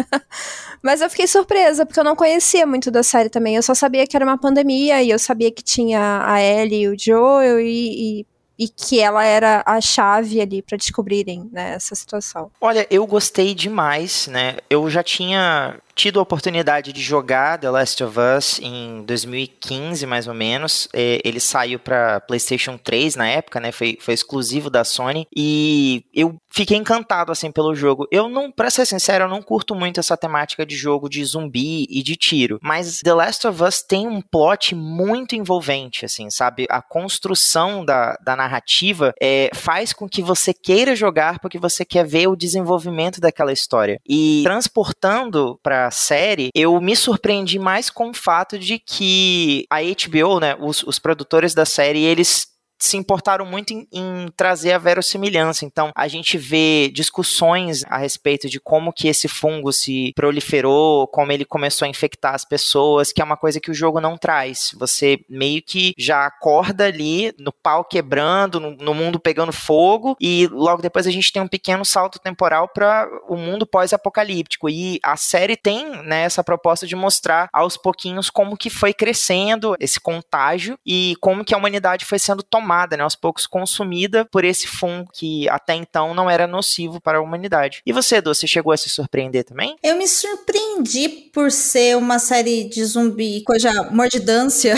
Mas 0.82 1.00
eu 1.00 1.08
fiquei 1.08 1.26
surpresa, 1.26 1.86
porque 1.86 1.98
eu 1.98 2.04
não 2.04 2.14
conhecia 2.14 2.66
muito 2.66 2.90
da 2.90 3.02
série 3.02 3.30
também. 3.30 3.56
Eu 3.56 3.62
só 3.62 3.72
sabia 3.72 4.06
que 4.06 4.14
era 4.14 4.26
uma 4.26 4.36
pandemia 4.36 5.02
e 5.02 5.08
eu 5.08 5.18
sabia 5.18 5.50
que 5.50 5.62
tinha 5.62 6.22
a 6.22 6.42
Ellie 6.42 6.82
e 6.82 6.88
o 6.88 6.98
Joel 6.98 7.58
e, 7.60 8.20
e 8.20 8.26
e 8.58 8.68
que 8.68 9.00
ela 9.00 9.24
era 9.24 9.62
a 9.66 9.80
chave 9.80 10.40
ali 10.40 10.62
para 10.62 10.76
descobrirem 10.76 11.48
né, 11.52 11.74
essa 11.74 11.94
situação. 11.94 12.50
Olha, 12.60 12.86
eu 12.90 13.06
gostei 13.06 13.54
demais, 13.54 14.26
né? 14.28 14.56
Eu 14.70 14.88
já 14.88 15.02
tinha 15.02 15.76
tido 15.94 16.18
a 16.18 16.22
oportunidade 16.22 16.92
de 16.92 17.00
jogar 17.00 17.58
The 17.58 17.70
Last 17.70 18.02
of 18.02 18.16
Us 18.18 18.60
em 18.60 19.02
2015, 19.04 20.06
mais 20.06 20.26
ou 20.26 20.34
menos. 20.34 20.88
É, 20.92 21.20
ele 21.24 21.40
saiu 21.40 21.78
para 21.78 22.20
PlayStation 22.20 22.76
3 22.76 23.16
na 23.16 23.28
época, 23.28 23.60
né? 23.60 23.72
Foi, 23.72 23.96
foi 24.00 24.14
exclusivo 24.14 24.68
da 24.68 24.84
Sony. 24.84 25.26
E 25.34 26.04
eu 26.12 26.36
fiquei 26.50 26.76
encantado, 26.76 27.30
assim, 27.32 27.50
pelo 27.50 27.74
jogo. 27.74 28.06
Eu 28.10 28.28
não, 28.28 28.50
pra 28.50 28.70
ser 28.70 28.86
sincero, 28.86 29.24
eu 29.24 29.28
não 29.28 29.42
curto 29.42 29.74
muito 29.74 30.00
essa 30.00 30.16
temática 30.16 30.66
de 30.66 30.76
jogo 30.76 31.08
de 31.08 31.24
zumbi 31.24 31.86
e 31.88 32.02
de 32.02 32.16
tiro. 32.16 32.58
Mas 32.62 33.00
The 33.00 33.14
Last 33.14 33.46
of 33.46 33.62
Us 33.62 33.82
tem 33.82 34.06
um 34.06 34.20
plot 34.20 34.74
muito 34.74 35.36
envolvente, 35.36 36.04
assim, 36.04 36.30
sabe? 36.30 36.66
A 36.68 36.82
construção 36.82 37.84
da, 37.84 38.16
da 38.22 38.36
narrativa 38.36 39.12
é, 39.20 39.50
faz 39.54 39.92
com 39.92 40.08
que 40.08 40.22
você 40.22 40.52
queira 40.52 40.96
jogar 40.96 41.38
porque 41.38 41.58
você 41.58 41.84
quer 41.84 42.04
ver 42.04 42.28
o 42.28 42.36
desenvolvimento 42.36 43.20
daquela 43.20 43.52
história. 43.52 44.00
E 44.08 44.42
transportando 44.44 45.58
para 45.62 45.83
série, 45.90 46.50
eu 46.54 46.80
me 46.80 46.96
surpreendi 46.96 47.58
mais 47.58 47.90
com 47.90 48.10
o 48.10 48.14
fato 48.14 48.58
de 48.58 48.78
que 48.78 49.66
a 49.70 49.80
HBO, 49.80 50.40
né, 50.40 50.56
os, 50.60 50.82
os 50.82 50.98
produtores 50.98 51.54
da 51.54 51.64
série, 51.64 52.02
eles 52.02 52.53
se 52.84 52.96
importaram 52.96 53.46
muito 53.46 53.72
em, 53.72 53.88
em, 53.92 54.28
trazer 54.36 54.72
a 54.72 54.78
verossimilhança. 54.78 55.64
Então, 55.64 55.90
a 55.94 56.06
gente 56.06 56.36
vê 56.36 56.90
discussões 56.92 57.82
a 57.86 57.98
respeito 57.98 58.48
de 58.48 58.60
como 58.60 58.92
que 58.92 59.08
esse 59.08 59.28
fungo 59.28 59.72
se 59.72 60.12
proliferou, 60.14 61.06
como 61.08 61.32
ele 61.32 61.44
começou 61.44 61.86
a 61.86 61.88
infectar 61.88 62.34
as 62.34 62.44
pessoas, 62.44 63.12
que 63.12 63.22
é 63.22 63.24
uma 63.24 63.36
coisa 63.36 63.60
que 63.60 63.70
o 63.70 63.74
jogo 63.74 64.00
não 64.00 64.16
traz. 64.16 64.72
Você 64.78 65.20
meio 65.28 65.62
que 65.62 65.94
já 65.96 66.26
acorda 66.26 66.86
ali 66.86 67.32
no 67.38 67.52
pau 67.52 67.84
quebrando, 67.84 68.60
no, 68.60 68.76
no 68.76 68.94
mundo 68.94 69.18
pegando 69.18 69.52
fogo, 69.52 70.16
e 70.20 70.46
logo 70.50 70.82
depois 70.82 71.06
a 71.06 71.10
gente 71.10 71.32
tem 71.32 71.42
um 71.42 71.48
pequeno 71.48 71.84
salto 71.84 72.18
temporal 72.18 72.68
para 72.68 73.08
o 73.28 73.36
mundo 73.36 73.66
pós-apocalíptico. 73.66 74.68
E 74.68 75.00
a 75.02 75.16
série 75.16 75.56
tem 75.56 75.90
né, 76.02 76.22
essa 76.22 76.44
proposta 76.44 76.86
de 76.86 76.94
mostrar 76.94 77.48
aos 77.52 77.76
pouquinhos 77.76 78.28
como 78.30 78.56
que 78.56 78.68
foi 78.68 78.92
crescendo 78.92 79.74
esse 79.80 80.00
contágio 80.00 80.78
e 80.84 81.16
como 81.20 81.44
que 81.44 81.54
a 81.54 81.58
humanidade 81.58 82.04
foi 82.04 82.18
sendo 82.18 82.42
tomada 82.42 82.73
tomada, 82.74 82.96
né, 82.96 83.04
aos 83.04 83.14
poucos 83.14 83.46
consumida 83.46 84.24
por 84.24 84.44
esse 84.44 84.66
fungo 84.66 85.08
que 85.12 85.48
até 85.48 85.74
então 85.74 86.12
não 86.14 86.28
era 86.28 86.46
nocivo 86.46 87.00
para 87.00 87.18
a 87.18 87.20
humanidade. 87.20 87.82
E 87.86 87.92
você, 87.92 88.16
Edu, 88.16 88.34
você 88.34 88.46
chegou 88.46 88.72
a 88.72 88.76
se 88.76 88.88
surpreender 88.88 89.44
também? 89.44 89.76
Eu 89.82 89.96
me 89.96 90.08
surpreendi 90.08 91.08
por 91.32 91.50
ser 91.52 91.96
uma 91.96 92.18
série 92.18 92.64
de 92.64 92.84
zumbi 92.84 93.42
cuja 93.46 93.70
mordidância 93.90 94.74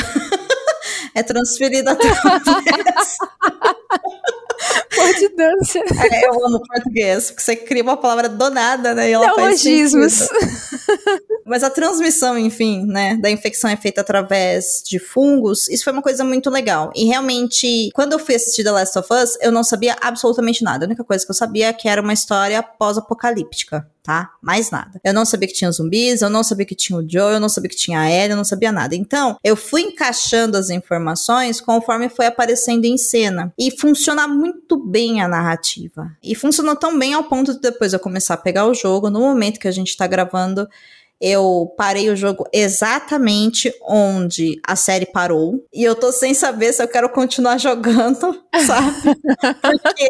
é 1.14 1.22
transferida 1.22 1.92
até 1.92 2.06
Mordidância. 4.96 5.85
É, 6.12 6.26
eu 6.26 6.46
amo 6.46 6.61
português, 6.61 7.30
porque 7.30 7.42
você 7.42 7.56
cria 7.56 7.82
uma 7.82 7.96
palavra 7.96 8.28
do 8.28 8.50
nada, 8.50 8.94
né? 8.94 9.11
E 9.11 9.12
ela 9.12 9.26
Neologismos. 9.26 10.28
Mas 11.44 11.62
a 11.62 11.70
transmissão, 11.70 12.37
enfim, 12.37 12.85
né, 12.87 13.16
da 13.16 13.30
infecção 13.30 13.70
é 13.70 13.76
feita 13.76 14.00
através 14.00 14.82
de 14.85 14.98
fungos. 14.98 15.68
Isso 15.68 15.85
foi 15.85 15.92
uma 15.92 16.02
coisa 16.02 16.24
muito 16.24 16.50
legal. 16.50 16.90
E 16.94 17.04
realmente, 17.04 17.90
quando 17.94 18.14
eu 18.14 18.18
fui 18.18 18.35
assistir 18.35 18.64
The 18.64 18.72
Last 18.72 18.98
of 18.98 19.09
Us, 19.12 19.38
eu 19.40 19.52
não 19.52 19.62
sabia 19.62 19.96
absolutamente 20.00 20.64
nada. 20.64 20.85
A 20.85 20.88
única 20.88 21.04
coisa 21.04 21.24
que 21.24 21.30
eu 21.30 21.37
sabia 21.37 21.68
é 21.68 21.72
que 21.72 21.88
era 21.88 22.02
uma 22.02 22.12
história 22.12 22.62
pós-apocalíptica 22.62 23.87
tá? 24.06 24.30
Mais 24.40 24.70
nada. 24.70 25.00
Eu 25.02 25.12
não 25.12 25.24
sabia 25.24 25.48
que 25.48 25.54
tinha 25.54 25.70
zumbis, 25.72 26.22
eu 26.22 26.30
não 26.30 26.44
sabia 26.44 26.64
que 26.64 26.76
tinha 26.76 26.96
o 26.96 27.02
Joe, 27.02 27.35
eu 27.35 27.40
não 27.40 27.48
sabia 27.48 27.68
que 27.68 27.76
tinha 27.76 27.98
a 27.98 28.09
Ellie, 28.09 28.30
eu 28.30 28.37
não 28.37 28.44
sabia 28.44 28.70
nada. 28.70 28.94
Então, 28.94 29.37
eu 29.42 29.56
fui 29.56 29.82
encaixando 29.82 30.56
as 30.56 30.70
informações 30.70 31.61
conforme 31.61 32.09
foi 32.09 32.26
aparecendo 32.26 32.85
em 32.85 32.96
cena. 32.96 33.52
E 33.59 33.76
funciona 33.76 34.28
muito 34.28 34.78
bem 34.87 35.20
a 35.20 35.27
narrativa. 35.27 36.11
E 36.22 36.35
funcionou 36.35 36.77
tão 36.77 36.96
bem 36.96 37.12
ao 37.12 37.25
ponto 37.25 37.53
de 37.53 37.61
depois 37.61 37.92
eu 37.92 37.99
começar 37.99 38.35
a 38.35 38.38
pegar 38.38 38.66
o 38.66 38.75
jogo, 38.75 39.11
no 39.11 39.20
momento 39.20 39.59
que 39.59 39.66
a 39.66 39.72
gente 39.72 39.96
tá 39.96 40.07
gravando, 40.07 40.68
eu 41.20 41.72
parei 41.79 42.11
o 42.11 42.16
jogo 42.16 42.44
exatamente 42.53 43.72
onde 43.83 44.61
a 44.66 44.77
série 44.77 45.07
parou. 45.07 45.64
E 45.72 45.83
eu 45.83 45.94
tô 45.94 46.12
sem 46.12 46.35
saber 46.35 46.72
se 46.72 46.83
eu 46.83 46.88
quero 46.88 47.09
continuar 47.09 47.57
jogando, 47.59 48.42
sabe? 48.66 49.16
porque 49.83 50.09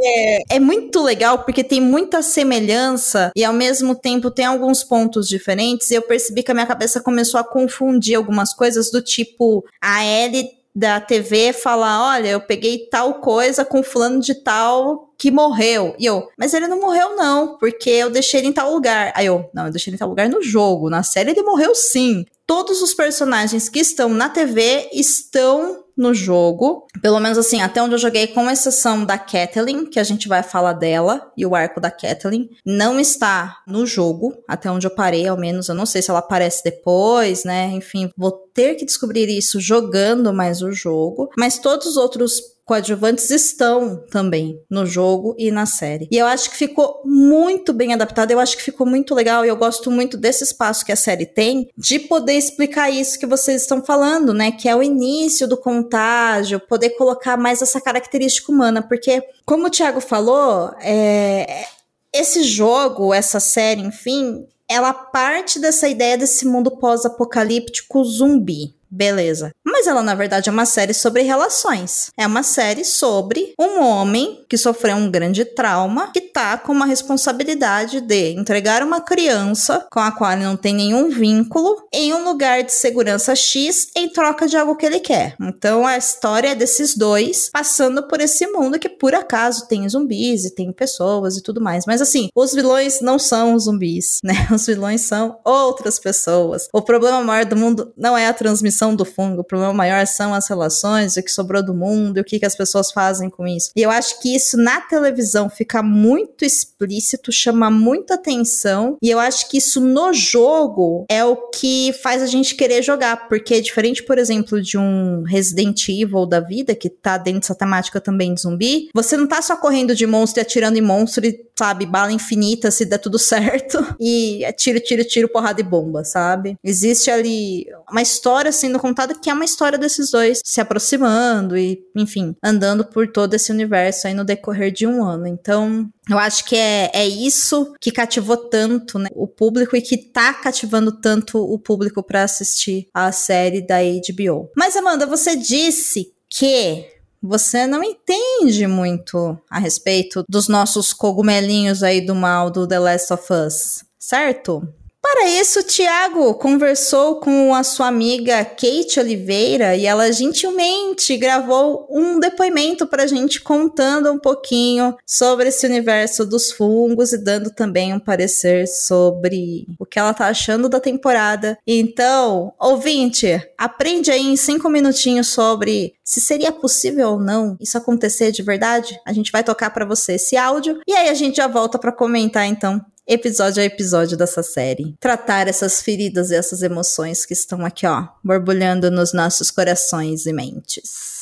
é 0.50 0.58
muito 0.58 1.00
legal, 1.02 1.44
porque 1.44 1.62
tem 1.62 1.80
muita 1.80 2.22
semelhança 2.22 3.30
e 3.36 3.44
ao 3.44 3.52
mesmo 3.52 3.94
tempo 3.94 4.30
tem 4.30 4.44
alguns 4.44 4.82
pontos 4.82 5.28
diferentes. 5.28 5.90
E 5.90 5.94
eu 5.94 6.02
percebi 6.02 6.42
que 6.42 6.50
a 6.50 6.54
minha 6.54 6.66
cabeça 6.66 7.00
começou 7.00 7.38
a 7.38 7.44
confundir 7.44 8.16
algumas 8.16 8.52
coisas 8.52 8.90
do 8.90 9.00
tipo: 9.00 9.64
a 9.80 10.04
Ellie 10.04 10.55
da 10.76 11.00
TV 11.00 11.54
falar: 11.54 12.16
olha, 12.16 12.28
eu 12.28 12.40
peguei 12.40 12.86
tal 12.90 13.14
coisa 13.14 13.64
com 13.64 13.82
fulano 13.82 14.20
de 14.20 14.34
tal 14.34 15.10
que 15.16 15.30
morreu. 15.30 15.96
E 15.98 16.04
eu, 16.04 16.28
mas 16.36 16.52
ele 16.52 16.68
não 16.68 16.78
morreu, 16.78 17.16
não, 17.16 17.56
porque 17.56 17.88
eu 17.88 18.10
deixei 18.10 18.40
ele 18.40 18.48
em 18.48 18.52
tal 18.52 18.70
lugar. 18.70 19.10
Aí 19.16 19.24
eu, 19.24 19.48
não, 19.54 19.64
eu 19.64 19.72
deixei 19.72 19.90
ele 19.90 19.96
em 19.96 19.98
tal 19.98 20.10
lugar 20.10 20.28
no 20.28 20.42
jogo. 20.42 20.90
Na 20.90 21.02
série 21.02 21.30
ele 21.30 21.40
morreu 21.40 21.74
sim. 21.74 22.26
Todos 22.46 22.82
os 22.82 22.92
personagens 22.92 23.70
que 23.70 23.78
estão 23.78 24.10
na 24.10 24.28
TV 24.28 24.90
estão 24.92 25.82
no 25.96 26.12
jogo. 26.12 26.86
Pelo 27.00 27.18
menos 27.20 27.38
assim, 27.38 27.60
até 27.60 27.82
onde 27.82 27.94
eu 27.94 27.98
joguei, 27.98 28.26
com 28.26 28.50
exceção 28.50 29.04
da 29.04 29.18
Kathleen, 29.18 29.86
que 29.86 29.98
a 29.98 30.04
gente 30.04 30.28
vai 30.28 30.42
falar 30.42 30.74
dela, 30.74 31.32
e 31.36 31.46
o 31.46 31.54
arco 31.54 31.80
da 31.80 31.90
Kathleen, 31.90 32.50
não 32.64 33.00
está 33.00 33.58
no 33.66 33.86
jogo, 33.86 34.34
até 34.46 34.70
onde 34.70 34.86
eu 34.86 34.94
parei, 34.94 35.26
ao 35.26 35.36
menos. 35.36 35.68
Eu 35.68 35.74
não 35.74 35.86
sei 35.86 36.02
se 36.02 36.10
ela 36.10 36.20
aparece 36.20 36.62
depois, 36.62 37.44
né? 37.44 37.70
Enfim, 37.72 38.10
vou 38.16 38.30
ter 38.30 38.74
que 38.74 38.84
descobrir 38.84 39.28
isso 39.28 39.60
jogando 39.60 40.32
mais 40.32 40.62
o 40.62 40.72
jogo. 40.72 41.30
Mas 41.36 41.58
todos 41.58 41.86
os 41.86 41.96
outros 41.96 42.55
coadjuvantes 42.66 43.30
estão 43.30 44.04
também 44.10 44.60
no 44.68 44.84
jogo 44.84 45.36
e 45.38 45.52
na 45.52 45.64
série. 45.64 46.08
E 46.10 46.18
eu 46.18 46.26
acho 46.26 46.50
que 46.50 46.56
ficou 46.56 47.00
muito 47.04 47.72
bem 47.72 47.94
adaptado, 47.94 48.32
eu 48.32 48.40
acho 48.40 48.56
que 48.56 48.64
ficou 48.64 48.84
muito 48.84 49.14
legal 49.14 49.44
e 49.44 49.48
eu 49.48 49.56
gosto 49.56 49.88
muito 49.88 50.16
desse 50.16 50.42
espaço 50.42 50.84
que 50.84 50.90
a 50.90 50.96
série 50.96 51.24
tem 51.24 51.70
de 51.78 52.00
poder 52.00 52.34
explicar 52.34 52.90
isso 52.90 53.20
que 53.20 53.26
vocês 53.26 53.62
estão 53.62 53.84
falando, 53.84 54.34
né? 54.34 54.50
Que 54.50 54.68
é 54.68 54.74
o 54.74 54.82
início 54.82 55.46
do 55.46 55.56
contágio, 55.56 56.58
poder 56.58 56.90
colocar 56.90 57.36
mais 57.36 57.62
essa 57.62 57.80
característica 57.80 58.50
humana, 58.50 58.82
porque, 58.82 59.22
como 59.44 59.68
o 59.68 59.70
Thiago 59.70 60.00
falou, 60.00 60.74
é, 60.80 61.66
esse 62.12 62.42
jogo, 62.42 63.14
essa 63.14 63.38
série, 63.38 63.82
enfim, 63.82 64.44
ela 64.68 64.92
parte 64.92 65.60
dessa 65.60 65.88
ideia 65.88 66.18
desse 66.18 66.44
mundo 66.44 66.72
pós-apocalíptico 66.72 68.04
zumbi. 68.04 68.74
Beleza. 68.90 69.52
Mas 69.64 69.86
ela, 69.86 70.02
na 70.02 70.14
verdade, 70.14 70.48
é 70.48 70.52
uma 70.52 70.64
série 70.64 70.94
sobre 70.94 71.22
relações. 71.22 72.10
É 72.16 72.26
uma 72.26 72.42
série 72.42 72.84
sobre 72.84 73.52
um 73.60 73.82
homem 73.82 74.44
que 74.48 74.56
sofreu 74.56 74.96
um 74.96 75.10
grande 75.10 75.44
trauma, 75.44 76.10
que 76.12 76.20
tá 76.20 76.56
com 76.56 76.72
uma 76.72 76.86
responsabilidade 76.86 78.00
de 78.00 78.30
entregar 78.30 78.82
uma 78.82 79.00
criança 79.00 79.86
com 79.90 80.00
a 80.00 80.12
qual 80.12 80.32
ele 80.32 80.44
não 80.44 80.56
tem 80.56 80.74
nenhum 80.74 81.10
vínculo 81.10 81.86
em 81.92 82.14
um 82.14 82.24
lugar 82.24 82.62
de 82.62 82.72
segurança 82.72 83.34
X 83.34 83.88
em 83.94 84.08
troca 84.08 84.46
de 84.46 84.56
algo 84.56 84.76
que 84.76 84.86
ele 84.86 85.00
quer. 85.00 85.36
Então 85.40 85.86
a 85.86 85.98
história 85.98 86.50
é 86.50 86.54
desses 86.54 86.96
dois 86.96 87.50
passando 87.52 88.06
por 88.06 88.20
esse 88.20 88.46
mundo 88.46 88.78
que 88.78 88.88
por 88.88 89.14
acaso 89.14 89.68
tem 89.68 89.88
zumbis 89.88 90.44
e 90.44 90.54
tem 90.54 90.72
pessoas 90.72 91.36
e 91.36 91.42
tudo 91.42 91.60
mais. 91.60 91.84
Mas 91.86 92.00
assim, 92.00 92.28
os 92.34 92.54
vilões 92.54 93.00
não 93.00 93.18
são 93.18 93.58
zumbis, 93.58 94.20
né? 94.22 94.46
Os 94.56 94.66
vilões 94.66 95.02
são 95.02 95.38
outras 95.44 95.98
pessoas. 95.98 96.68
O 96.72 96.80
problema 96.80 97.22
maior 97.22 97.44
do 97.44 97.56
mundo 97.56 97.92
não 97.96 98.16
é 98.16 98.26
a 98.26 98.32
transmissão 98.32 98.75
do 98.94 99.04
fungo. 99.04 99.40
O 99.40 99.44
problema 99.44 99.72
maior 99.72 100.06
são 100.06 100.34
as 100.34 100.48
relações, 100.48 101.16
o 101.16 101.22
que 101.22 101.30
sobrou 101.30 101.64
do 101.64 101.74
mundo, 101.74 102.18
o 102.18 102.24
que, 102.24 102.38
que 102.38 102.46
as 102.46 102.56
pessoas 102.56 102.90
fazem 102.92 103.30
com 103.30 103.46
isso. 103.46 103.70
E 103.74 103.82
eu 103.82 103.90
acho 103.90 104.20
que 104.20 104.34
isso 104.34 104.56
na 104.56 104.80
televisão 104.80 105.48
fica 105.48 105.82
muito 105.82 106.44
explícito, 106.44 107.32
chama 107.32 107.70
muita 107.70 108.14
atenção. 108.14 108.96
E 109.02 109.10
eu 109.10 109.18
acho 109.18 109.48
que 109.48 109.58
isso 109.58 109.80
no 109.80 110.12
jogo 110.12 111.06
é 111.08 111.24
o 111.24 111.36
que 111.50 111.92
faz 112.02 112.22
a 112.22 112.26
gente 112.26 112.54
querer 112.54 112.82
jogar. 112.82 113.28
Porque 113.28 113.54
é 113.54 113.60
diferente, 113.60 114.02
por 114.02 114.18
exemplo, 114.18 114.60
de 114.60 114.76
um 114.76 115.22
Resident 115.22 115.88
Evil 115.88 116.26
da 116.26 116.40
vida, 116.40 116.74
que 116.74 116.90
tá 116.90 117.16
dentro 117.16 117.40
dessa 117.40 117.54
temática 117.54 118.00
também 118.00 118.34
de 118.34 118.42
zumbi, 118.42 118.88
você 118.94 119.16
não 119.16 119.26
tá 119.26 119.40
só 119.40 119.56
correndo 119.56 119.94
de 119.94 120.06
monstro 120.06 120.40
e 120.40 120.42
atirando 120.42 120.76
em 120.76 120.82
monstro 120.82 121.24
e, 121.24 121.46
sabe, 121.56 121.86
bala 121.86 122.12
infinita 122.12 122.70
se 122.70 122.84
der 122.84 122.98
tudo 122.98 123.18
certo. 123.20 123.84
E 124.00 124.44
é 124.44 124.52
tiro, 124.52 124.80
tiro, 124.80 125.04
tiro, 125.04 125.28
porrada 125.28 125.60
e 125.60 125.64
bomba, 125.64 126.04
sabe? 126.04 126.56
Existe 126.62 127.10
ali 127.10 127.66
uma 127.90 128.02
história 128.02 128.50
sendo 128.50 128.65
sendo 128.66 128.80
contada 128.80 129.14
que 129.14 129.30
é 129.30 129.32
uma 129.32 129.44
história 129.44 129.78
desses 129.78 130.10
dois 130.10 130.40
se 130.44 130.60
aproximando 130.60 131.56
e, 131.56 131.78
enfim, 131.94 132.34
andando 132.42 132.84
por 132.84 133.08
todo 133.08 133.34
esse 133.34 133.52
universo 133.52 134.06
aí 134.06 134.14
no 134.14 134.24
decorrer 134.24 134.72
de 134.72 134.86
um 134.86 135.04
ano. 135.04 135.26
Então, 135.26 135.88
eu 136.10 136.18
acho 136.18 136.44
que 136.44 136.56
é, 136.56 136.90
é 136.92 137.06
isso 137.06 137.72
que 137.80 137.92
cativou 137.92 138.36
tanto 138.36 138.98
né, 138.98 139.08
o 139.14 139.26
público 139.26 139.76
e 139.76 139.82
que 139.82 139.96
tá 139.96 140.34
cativando 140.34 140.92
tanto 141.00 141.38
o 141.38 141.58
público 141.58 142.02
para 142.02 142.24
assistir 142.24 142.88
a 142.92 143.12
série 143.12 143.64
da 143.64 143.76
HBO. 143.78 144.50
Mas, 144.56 144.76
Amanda, 144.76 145.06
você 145.06 145.36
disse 145.36 146.12
que 146.28 146.86
você 147.22 147.66
não 147.66 147.82
entende 147.82 148.66
muito 148.66 149.38
a 149.50 149.58
respeito 149.58 150.24
dos 150.28 150.48
nossos 150.48 150.92
cogumelinhos 150.92 151.82
aí 151.82 152.04
do 152.04 152.14
mal 152.14 152.50
do 152.50 152.66
The 152.66 152.78
Last 152.78 153.12
of 153.12 153.32
Us, 153.32 153.84
certo? 153.98 154.68
Para 155.08 155.28
isso, 155.28 155.62
Tiago 155.62 156.34
conversou 156.34 157.20
com 157.20 157.54
a 157.54 157.62
sua 157.62 157.86
amiga 157.86 158.44
Kate 158.44 158.98
Oliveira 158.98 159.76
e 159.76 159.86
ela 159.86 160.10
gentilmente 160.10 161.16
gravou 161.16 161.86
um 161.88 162.18
depoimento 162.18 162.88
para 162.88 163.04
a 163.04 163.06
gente 163.06 163.40
contando 163.40 164.10
um 164.10 164.18
pouquinho 164.18 164.96
sobre 165.06 165.48
esse 165.48 165.64
universo 165.64 166.26
dos 166.26 166.50
fungos 166.50 167.12
e 167.12 167.18
dando 167.18 167.50
também 167.50 167.94
um 167.94 168.00
parecer 168.00 168.66
sobre 168.66 169.68
o 169.78 169.86
que 169.86 169.96
ela 169.96 170.12
tá 170.12 170.26
achando 170.26 170.68
da 170.68 170.80
temporada. 170.80 171.56
Então, 171.64 172.52
ouvinte, 172.58 173.40
aprende 173.56 174.10
aí 174.10 174.26
em 174.26 174.36
cinco 174.36 174.68
minutinhos 174.68 175.28
sobre 175.28 175.94
se 176.02 176.20
seria 176.20 176.50
possível 176.50 177.10
ou 177.10 177.20
não 177.20 177.56
isso 177.60 177.78
acontecer 177.78 178.32
de 178.32 178.42
verdade. 178.42 179.00
A 179.06 179.12
gente 179.12 179.30
vai 179.30 179.44
tocar 179.44 179.70
para 179.70 179.86
você 179.86 180.14
esse 180.14 180.36
áudio 180.36 180.80
e 180.84 180.92
aí 180.92 181.08
a 181.08 181.14
gente 181.14 181.36
já 181.36 181.46
volta 181.46 181.78
para 181.78 181.92
comentar 181.92 182.44
então 182.44 182.84
episódio 183.06 183.62
a 183.62 183.64
episódio 183.64 184.16
dessa 184.16 184.42
série. 184.42 184.96
Tratar 184.98 185.46
essas 185.48 185.80
feridas 185.80 186.30
e 186.30 186.34
essas 186.34 186.62
emoções 186.62 187.24
que 187.24 187.32
estão 187.32 187.64
aqui, 187.64 187.86
ó, 187.86 188.08
borbulhando 188.22 188.90
nos 188.90 189.12
nossos 189.12 189.50
corações 189.50 190.26
e 190.26 190.32
mentes. 190.32 191.15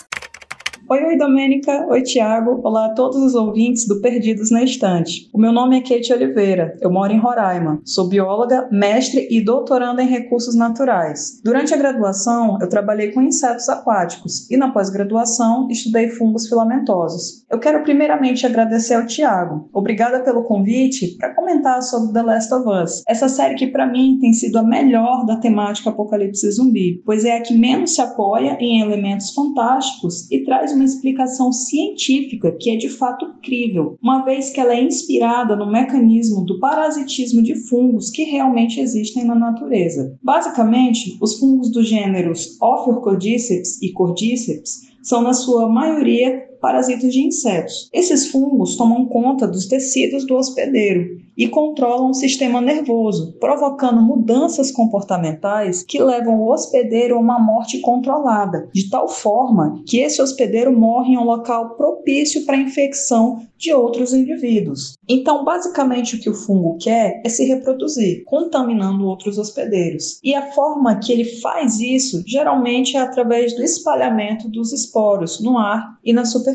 Oi, 0.86 1.02
oi, 1.02 1.16
Domênica. 1.16 1.86
Oi, 1.88 2.02
Tiago. 2.02 2.60
Olá 2.62 2.84
a 2.84 2.88
todos 2.90 3.16
os 3.16 3.34
ouvintes 3.34 3.88
do 3.88 4.02
Perdidos 4.02 4.50
na 4.50 4.62
Estante. 4.62 5.30
O 5.32 5.38
meu 5.40 5.50
nome 5.50 5.78
é 5.78 5.80
Kate 5.80 6.12
Oliveira. 6.12 6.76
Eu 6.78 6.92
moro 6.92 7.10
em 7.10 7.18
Roraima. 7.18 7.80
Sou 7.86 8.06
bióloga, 8.06 8.68
mestre 8.70 9.26
e 9.30 9.42
doutoranda 9.42 10.02
em 10.02 10.08
recursos 10.08 10.54
naturais. 10.54 11.40
Durante 11.42 11.72
a 11.72 11.78
graduação, 11.78 12.58
eu 12.60 12.68
trabalhei 12.68 13.12
com 13.12 13.22
insetos 13.22 13.66
aquáticos 13.70 14.50
e 14.50 14.58
na 14.58 14.72
pós-graduação 14.72 15.68
estudei 15.70 16.08
fungos 16.10 16.46
filamentosos. 16.48 17.46
Eu 17.50 17.58
quero 17.58 17.82
primeiramente 17.82 18.44
agradecer 18.44 18.92
ao 18.92 19.06
Tiago. 19.06 19.70
Obrigada 19.72 20.20
pelo 20.20 20.44
convite 20.44 21.16
para 21.16 21.34
comentar 21.34 21.82
sobre 21.82 22.12
The 22.12 22.22
Last 22.22 22.52
of 22.52 22.68
Us. 22.68 23.02
Essa 23.08 23.30
série 23.30 23.54
que 23.54 23.68
para 23.68 23.86
mim 23.86 24.18
tem 24.20 24.34
sido 24.34 24.58
a 24.58 24.62
melhor 24.62 25.24
da 25.24 25.36
temática 25.36 25.88
apocalipse 25.88 26.50
zumbi, 26.50 27.00
pois 27.06 27.24
é 27.24 27.38
a 27.38 27.40
que 27.40 27.56
menos 27.56 27.94
se 27.94 28.02
apoia 28.02 28.58
em 28.60 28.82
elementos 28.82 29.32
fantásticos 29.32 30.30
e 30.30 30.44
traz 30.44 30.73
uma 30.74 30.84
explicação 30.84 31.52
científica 31.52 32.52
que 32.58 32.70
é 32.70 32.76
de 32.76 32.88
fato 32.88 33.34
crível, 33.42 33.98
uma 34.02 34.24
vez 34.24 34.50
que 34.50 34.60
ela 34.60 34.74
é 34.74 34.82
inspirada 34.82 35.56
no 35.56 35.70
mecanismo 35.70 36.44
do 36.44 36.58
parasitismo 36.58 37.42
de 37.42 37.54
fungos 37.54 38.10
que 38.10 38.24
realmente 38.24 38.80
existem 38.80 39.24
na 39.24 39.34
natureza. 39.34 40.16
Basicamente, 40.22 41.16
os 41.20 41.38
fungos 41.38 41.70
dos 41.70 41.88
gêneros 41.88 42.56
Ophiocordyceps 42.60 43.80
e 43.82 43.92
Cordyceps 43.92 44.94
são, 45.02 45.20
na 45.22 45.34
sua 45.34 45.68
maioria, 45.68 46.48
parasitas 46.64 47.12
de 47.12 47.20
insetos. 47.20 47.90
Esses 47.92 48.28
fungos 48.28 48.74
tomam 48.74 49.04
conta 49.04 49.46
dos 49.46 49.66
tecidos 49.66 50.26
do 50.26 50.34
hospedeiro 50.34 51.18
e 51.36 51.46
controlam 51.46 52.08
o 52.08 52.14
sistema 52.14 52.58
nervoso, 52.58 53.36
provocando 53.38 54.00
mudanças 54.00 54.70
comportamentais 54.70 55.82
que 55.82 56.02
levam 56.02 56.40
o 56.40 56.50
hospedeiro 56.50 57.16
a 57.16 57.20
uma 57.20 57.38
morte 57.38 57.80
controlada, 57.80 58.66
de 58.72 58.88
tal 58.88 59.08
forma 59.08 59.82
que 59.86 59.98
esse 59.98 60.22
hospedeiro 60.22 60.72
morre 60.72 61.12
em 61.12 61.18
um 61.18 61.24
local 61.24 61.76
propício 61.76 62.46
para 62.46 62.56
a 62.56 62.60
infecção 62.60 63.42
de 63.58 63.72
outros 63.72 64.14
indivíduos. 64.14 64.94
Então, 65.08 65.44
basicamente, 65.44 66.16
o 66.16 66.20
que 66.20 66.30
o 66.30 66.34
fungo 66.34 66.78
quer 66.78 67.20
é 67.24 67.28
se 67.28 67.44
reproduzir, 67.44 68.24
contaminando 68.24 69.06
outros 69.06 69.38
hospedeiros. 69.38 70.18
E 70.22 70.34
a 70.34 70.52
forma 70.52 70.98
que 70.98 71.12
ele 71.12 71.24
faz 71.24 71.78
isso 71.80 72.22
geralmente 72.26 72.96
é 72.96 73.00
através 73.00 73.54
do 73.54 73.62
espalhamento 73.62 74.48
dos 74.48 74.72
esporos 74.72 75.40
no 75.40 75.58
ar 75.58 75.98
e 76.04 76.12
na 76.12 76.24
superfície. 76.24 76.53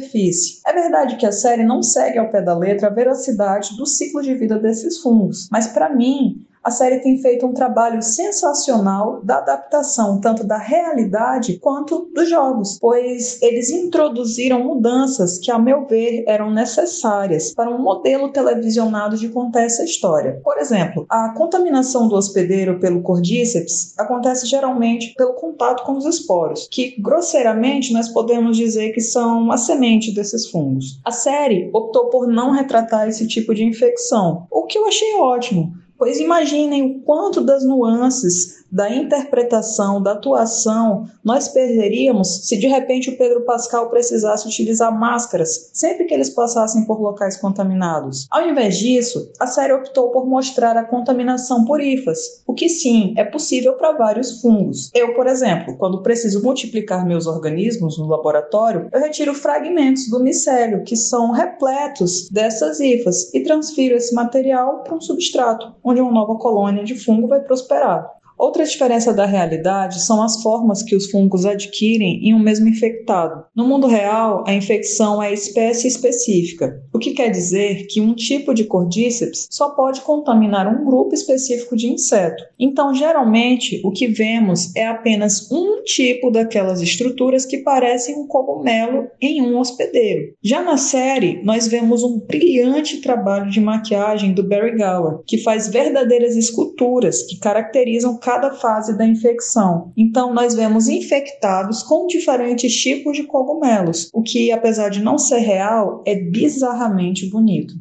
É 0.66 0.74
verdade 0.74 1.18
que 1.18 1.26
a 1.26 1.32
série 1.32 1.64
não 1.64 1.82
segue 1.82 2.18
ao 2.18 2.32
pé 2.32 2.42
da 2.42 2.58
letra 2.58 2.88
a 2.88 2.94
veracidade 2.94 3.76
do 3.76 3.86
ciclo 3.86 4.22
de 4.22 4.34
vida 4.36 4.58
desses 4.58 5.00
fungos, 5.00 5.48
mas 5.52 5.68
para 5.68 5.90
mim 5.90 6.46
a 6.70 6.72
série 6.72 7.00
tem 7.00 7.18
feito 7.18 7.48
um 7.48 7.54
trabalho 7.54 8.00
sensacional 8.00 9.22
da 9.24 9.40
adaptação 9.40 10.22
tanto 10.22 10.44
da 10.44 10.60
realidade 10.60 11.58
quanto 11.58 12.12
dos 12.14 12.30
jogos, 12.30 12.78
pois 12.80 13.42
eles 13.42 13.72
introduziram 13.72 14.64
mudanças 14.64 15.40
que, 15.40 15.50
a 15.50 15.58
meu 15.58 15.88
ver, 15.88 16.24
eram 16.28 16.52
necessárias 16.52 17.56
para 17.56 17.72
um 17.72 17.82
modelo 17.82 18.32
televisionado 18.32 19.18
de 19.18 19.30
contar 19.30 19.64
essa 19.64 19.84
história. 19.84 20.40
Por 20.44 20.60
exemplo, 20.60 21.08
a 21.10 21.34
contaminação 21.34 22.08
do 22.08 22.16
hospedeiro 22.16 22.80
pelo 22.80 23.02
Cordyceps 23.02 23.96
acontece 23.98 24.46
geralmente 24.46 25.16
pelo 25.18 25.34
contato 25.34 25.84
com 25.84 25.98
os 25.98 26.06
esporos, 26.06 26.68
que 26.70 27.02
grosseiramente 27.02 27.92
nós 27.92 28.10
podemos 28.10 28.56
dizer 28.56 28.92
que 28.92 29.02
são 29.02 29.52
a 29.52 29.58
semente 29.58 30.14
desses 30.14 30.48
fungos. 30.48 31.00
A 31.04 31.12
série 31.12 31.68
optou 31.74 32.12
por 32.12 32.28
não 32.28 32.52
retratar 32.52 33.08
esse 33.08 33.28
tipo 33.28 33.56
de 33.56 33.64
infecção, 33.64 34.46
o 34.52 34.68
que 34.68 34.78
eu 34.78 34.88
achei 34.88 35.16
ótimo 35.16 35.80
Pois 36.00 36.18
imaginem 36.18 36.82
o 36.82 37.00
quanto 37.02 37.42
das 37.42 37.66
nuances 37.66 38.59
da 38.72 38.90
interpretação, 38.94 40.02
da 40.02 40.14
atuação, 40.14 41.08
nós 41.24 41.48
perderíamos 41.48 42.48
se 42.48 42.58
de 42.58 42.68
repente 42.68 43.10
o 43.10 43.18
Pedro 43.18 43.42
Pascal 43.42 43.90
precisasse 43.90 44.48
utilizar 44.48 44.98
máscaras 44.98 45.70
sempre 45.74 46.06
que 46.06 46.14
eles 46.14 46.30
passassem 46.30 46.86
por 46.86 47.02
locais 47.02 47.38
contaminados. 47.38 48.28
Ao 48.30 48.48
invés 48.48 48.78
disso, 48.78 49.32
a 49.40 49.48
série 49.48 49.74
optou 49.74 50.10
por 50.12 50.26
mostrar 50.28 50.78
a 50.78 50.84
contaminação 50.84 51.66
por 51.66 51.82
hifas, 51.82 52.44
o 52.46 52.54
que 52.54 52.70
sim 52.70 53.14
é 53.18 53.24
possível 53.24 53.74
para 53.74 53.94
vários 53.94 54.42
fungos. 54.42 54.92
Eu, 54.94 55.14
por 55.14 55.28
exemplo, 55.28 55.76
quando 55.78 56.04
preciso 56.04 56.44
multiplicar 56.44 57.06
meus 57.06 57.28
organismos 57.28 57.98
no 57.98 58.08
laboratório, 58.08 58.90
eu 58.92 59.00
retiro 59.00 59.34
fragmentos 59.34 60.10
do 60.10 60.20
micélio 60.20 60.84
que 60.84 60.96
são 60.96 61.32
repletos 61.32 62.30
dessas 62.30 62.80
hifas 62.80 63.34
e 63.34 63.42
transfiro 63.42 63.96
esse 63.96 64.14
material 64.14 64.84
para 64.84 64.96
um 64.96 65.02
substrato, 65.02 65.74
onde 65.84 66.02
uma 66.02 66.12
nova 66.12 66.36
colônia 66.36 66.84
de 66.84 66.96
fungo 66.96 67.28
vai 67.28 67.40
prosperar. 67.40 68.19
Outra 68.40 68.64
diferença 68.64 69.14
da 69.14 69.26
realidade 69.26 70.02
são 70.02 70.24
as 70.24 70.42
formas 70.42 70.82
que 70.82 70.96
os 70.96 71.12
fungos 71.12 71.46
adquirem 71.46 72.26
em 72.26 72.34
um 72.34 72.40
mesmo 72.40 72.70
infectado. 72.70 73.44
No 73.54 73.68
mundo 73.68 73.86
real, 73.86 74.46
a 74.48 74.54
infecção 74.54 75.22
é 75.22 75.34
espécie 75.34 75.90
específica, 75.90 76.82
o 76.94 76.98
que 76.98 77.12
quer 77.12 77.30
dizer 77.32 77.86
que 77.88 78.00
um 78.00 78.14
tipo 78.14 78.54
de 78.54 78.64
cordíceps 78.64 79.48
só 79.52 79.72
pode 79.72 80.00
contaminar 80.02 80.68
um 80.68 80.86
grupo 80.86 81.14
específico 81.14 81.76
de 81.76 81.88
inseto. 81.88 82.42
Então, 82.58 82.94
geralmente, 82.94 83.82
o 83.84 83.92
que 83.92 84.08
vemos 84.08 84.74
é 84.74 84.88
apenas 84.88 85.52
um 85.52 85.84
tipo 85.84 86.32
daquelas 86.32 86.82
estruturas 86.82 87.46
que 87.46 87.58
parecem 87.58 88.16
um 88.16 88.26
cogumelo 88.26 89.08
em 89.20 89.42
um 89.42 89.60
hospedeiro. 89.60 90.34
Já 90.42 90.62
na 90.62 90.78
série, 90.78 91.42
nós 91.44 91.68
vemos 91.68 92.04
um 92.04 92.20
brilhante 92.20 93.02
trabalho 93.02 93.52
de 93.52 93.60
maquiagem 93.60 94.34
do 94.34 94.48
Barry 94.48 94.78
Gower, 94.78 95.20
que 95.28 95.40
faz 95.40 95.68
verdadeiras 95.68 96.38
esculturas 96.38 97.24
que 97.24 97.38
caracterizam 97.38 98.18
cada 98.30 98.52
fase 98.52 98.96
da 98.96 99.08
infecção. 99.08 99.92
Então, 99.98 100.32
nós 100.32 100.54
vemos 100.54 100.88
infectados 100.88 101.82
com 101.82 102.06
diferentes 102.06 102.72
tipos 102.76 103.18
de 103.18 103.24
cogumelos, 103.24 104.08
o 104.14 104.22
que, 104.22 104.52
apesar 104.52 104.90
de 104.90 105.02
não 105.02 105.18
ser 105.18 105.40
real, 105.40 106.04
é 106.06 106.14
bizarramente 106.14 107.28
bonito. 107.28 107.74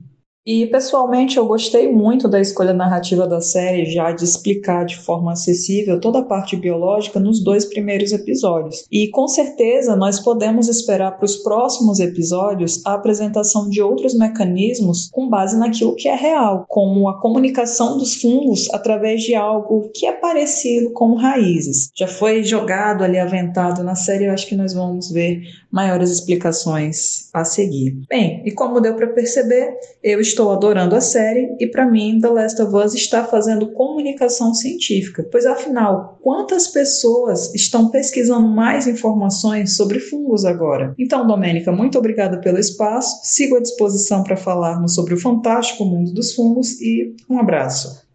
E 0.47 0.67
pessoalmente 0.67 1.37
eu 1.37 1.47
gostei 1.47 1.93
muito 1.93 2.27
da 2.27 2.41
escolha 2.41 2.73
narrativa 2.73 3.27
da 3.27 3.41
série, 3.41 3.85
já 3.85 4.13
de 4.13 4.25
explicar 4.25 4.87
de 4.87 4.97
forma 4.97 5.33
acessível 5.33 6.01
toda 6.01 6.21
a 6.21 6.25
parte 6.25 6.57
biológica 6.57 7.21
nos 7.21 7.43
dois 7.43 7.65
primeiros 7.65 8.13
episódios. 8.13 8.87
E 8.91 9.09
com 9.09 9.29
certeza 9.29 9.95
nós 9.95 10.21
podemos 10.21 10.69
esperar 10.69 11.17
para 11.17 11.27
os 11.27 11.37
próximos 11.37 12.01
episódios 12.01 12.81
a 12.87 12.95
apresentação 12.95 13.69
de 13.69 13.83
outros 13.83 14.15
mecanismos 14.15 15.09
com 15.13 15.29
base 15.29 15.59
naquilo 15.59 15.95
que 15.95 16.09
é 16.09 16.15
real, 16.15 16.65
como 16.69 17.09
a 17.09 17.21
comunicação 17.21 17.99
dos 17.99 18.15
fungos 18.15 18.73
através 18.73 19.23
de 19.23 19.35
algo 19.35 19.91
que 19.95 20.07
é 20.07 20.13
parecido 20.13 20.93
com 20.93 21.15
raízes. 21.15 21.91
Já 21.95 22.07
foi 22.07 22.43
jogado 22.43 23.05
ali, 23.05 23.19
aventado 23.19 23.83
na 23.83 23.95
série, 23.95 24.25
eu 24.25 24.33
acho 24.33 24.47
que 24.47 24.57
nós 24.57 24.73
vamos 24.73 25.11
ver 25.11 25.43
maiores 25.71 26.11
explicações 26.11 27.29
a 27.35 27.45
seguir. 27.45 27.99
Bem, 28.09 28.43
e 28.45 28.51
como 28.51 28.81
deu 28.81 28.95
para 28.95 29.09
perceber, 29.09 29.77
eu 30.03 30.21
estou 30.21 30.38
adorando 30.43 30.95
a 30.95 31.01
série 31.01 31.57
e 31.59 31.67
para 31.67 31.87
mim 31.87 32.21
The 32.21 32.29
Last 32.29 32.63
of 32.63 32.75
Us 32.75 32.95
está 32.95 33.25
fazendo 33.25 33.73
comunicação 33.73 34.55
científica, 34.55 35.27
pois 35.31 35.45
afinal, 35.45 36.19
quantas 36.23 36.69
pessoas 36.69 37.55
estão 37.55 37.91
pesquisando 37.91 38.47
mais 38.47 38.87
informações 38.87 39.77
sobre 39.77 39.99
fungos 39.99 40.45
agora? 40.45 40.95
Então, 40.99 41.27
Domênica, 41.27 41.73
muito 41.73 41.99
obrigada 41.99 42.41
pelo 42.41 42.59
espaço. 42.59 43.21
Sigo 43.25 43.57
à 43.57 43.61
disposição 43.61 44.23
para 44.23 44.37
falarmos 44.37 44.95
sobre 44.95 45.15
o 45.15 45.21
fantástico 45.21 45.85
mundo 45.85 46.13
dos 46.13 46.35
fungos 46.35 46.81
e 46.81 47.17
um 47.29 47.39
abraço. 47.39 48.07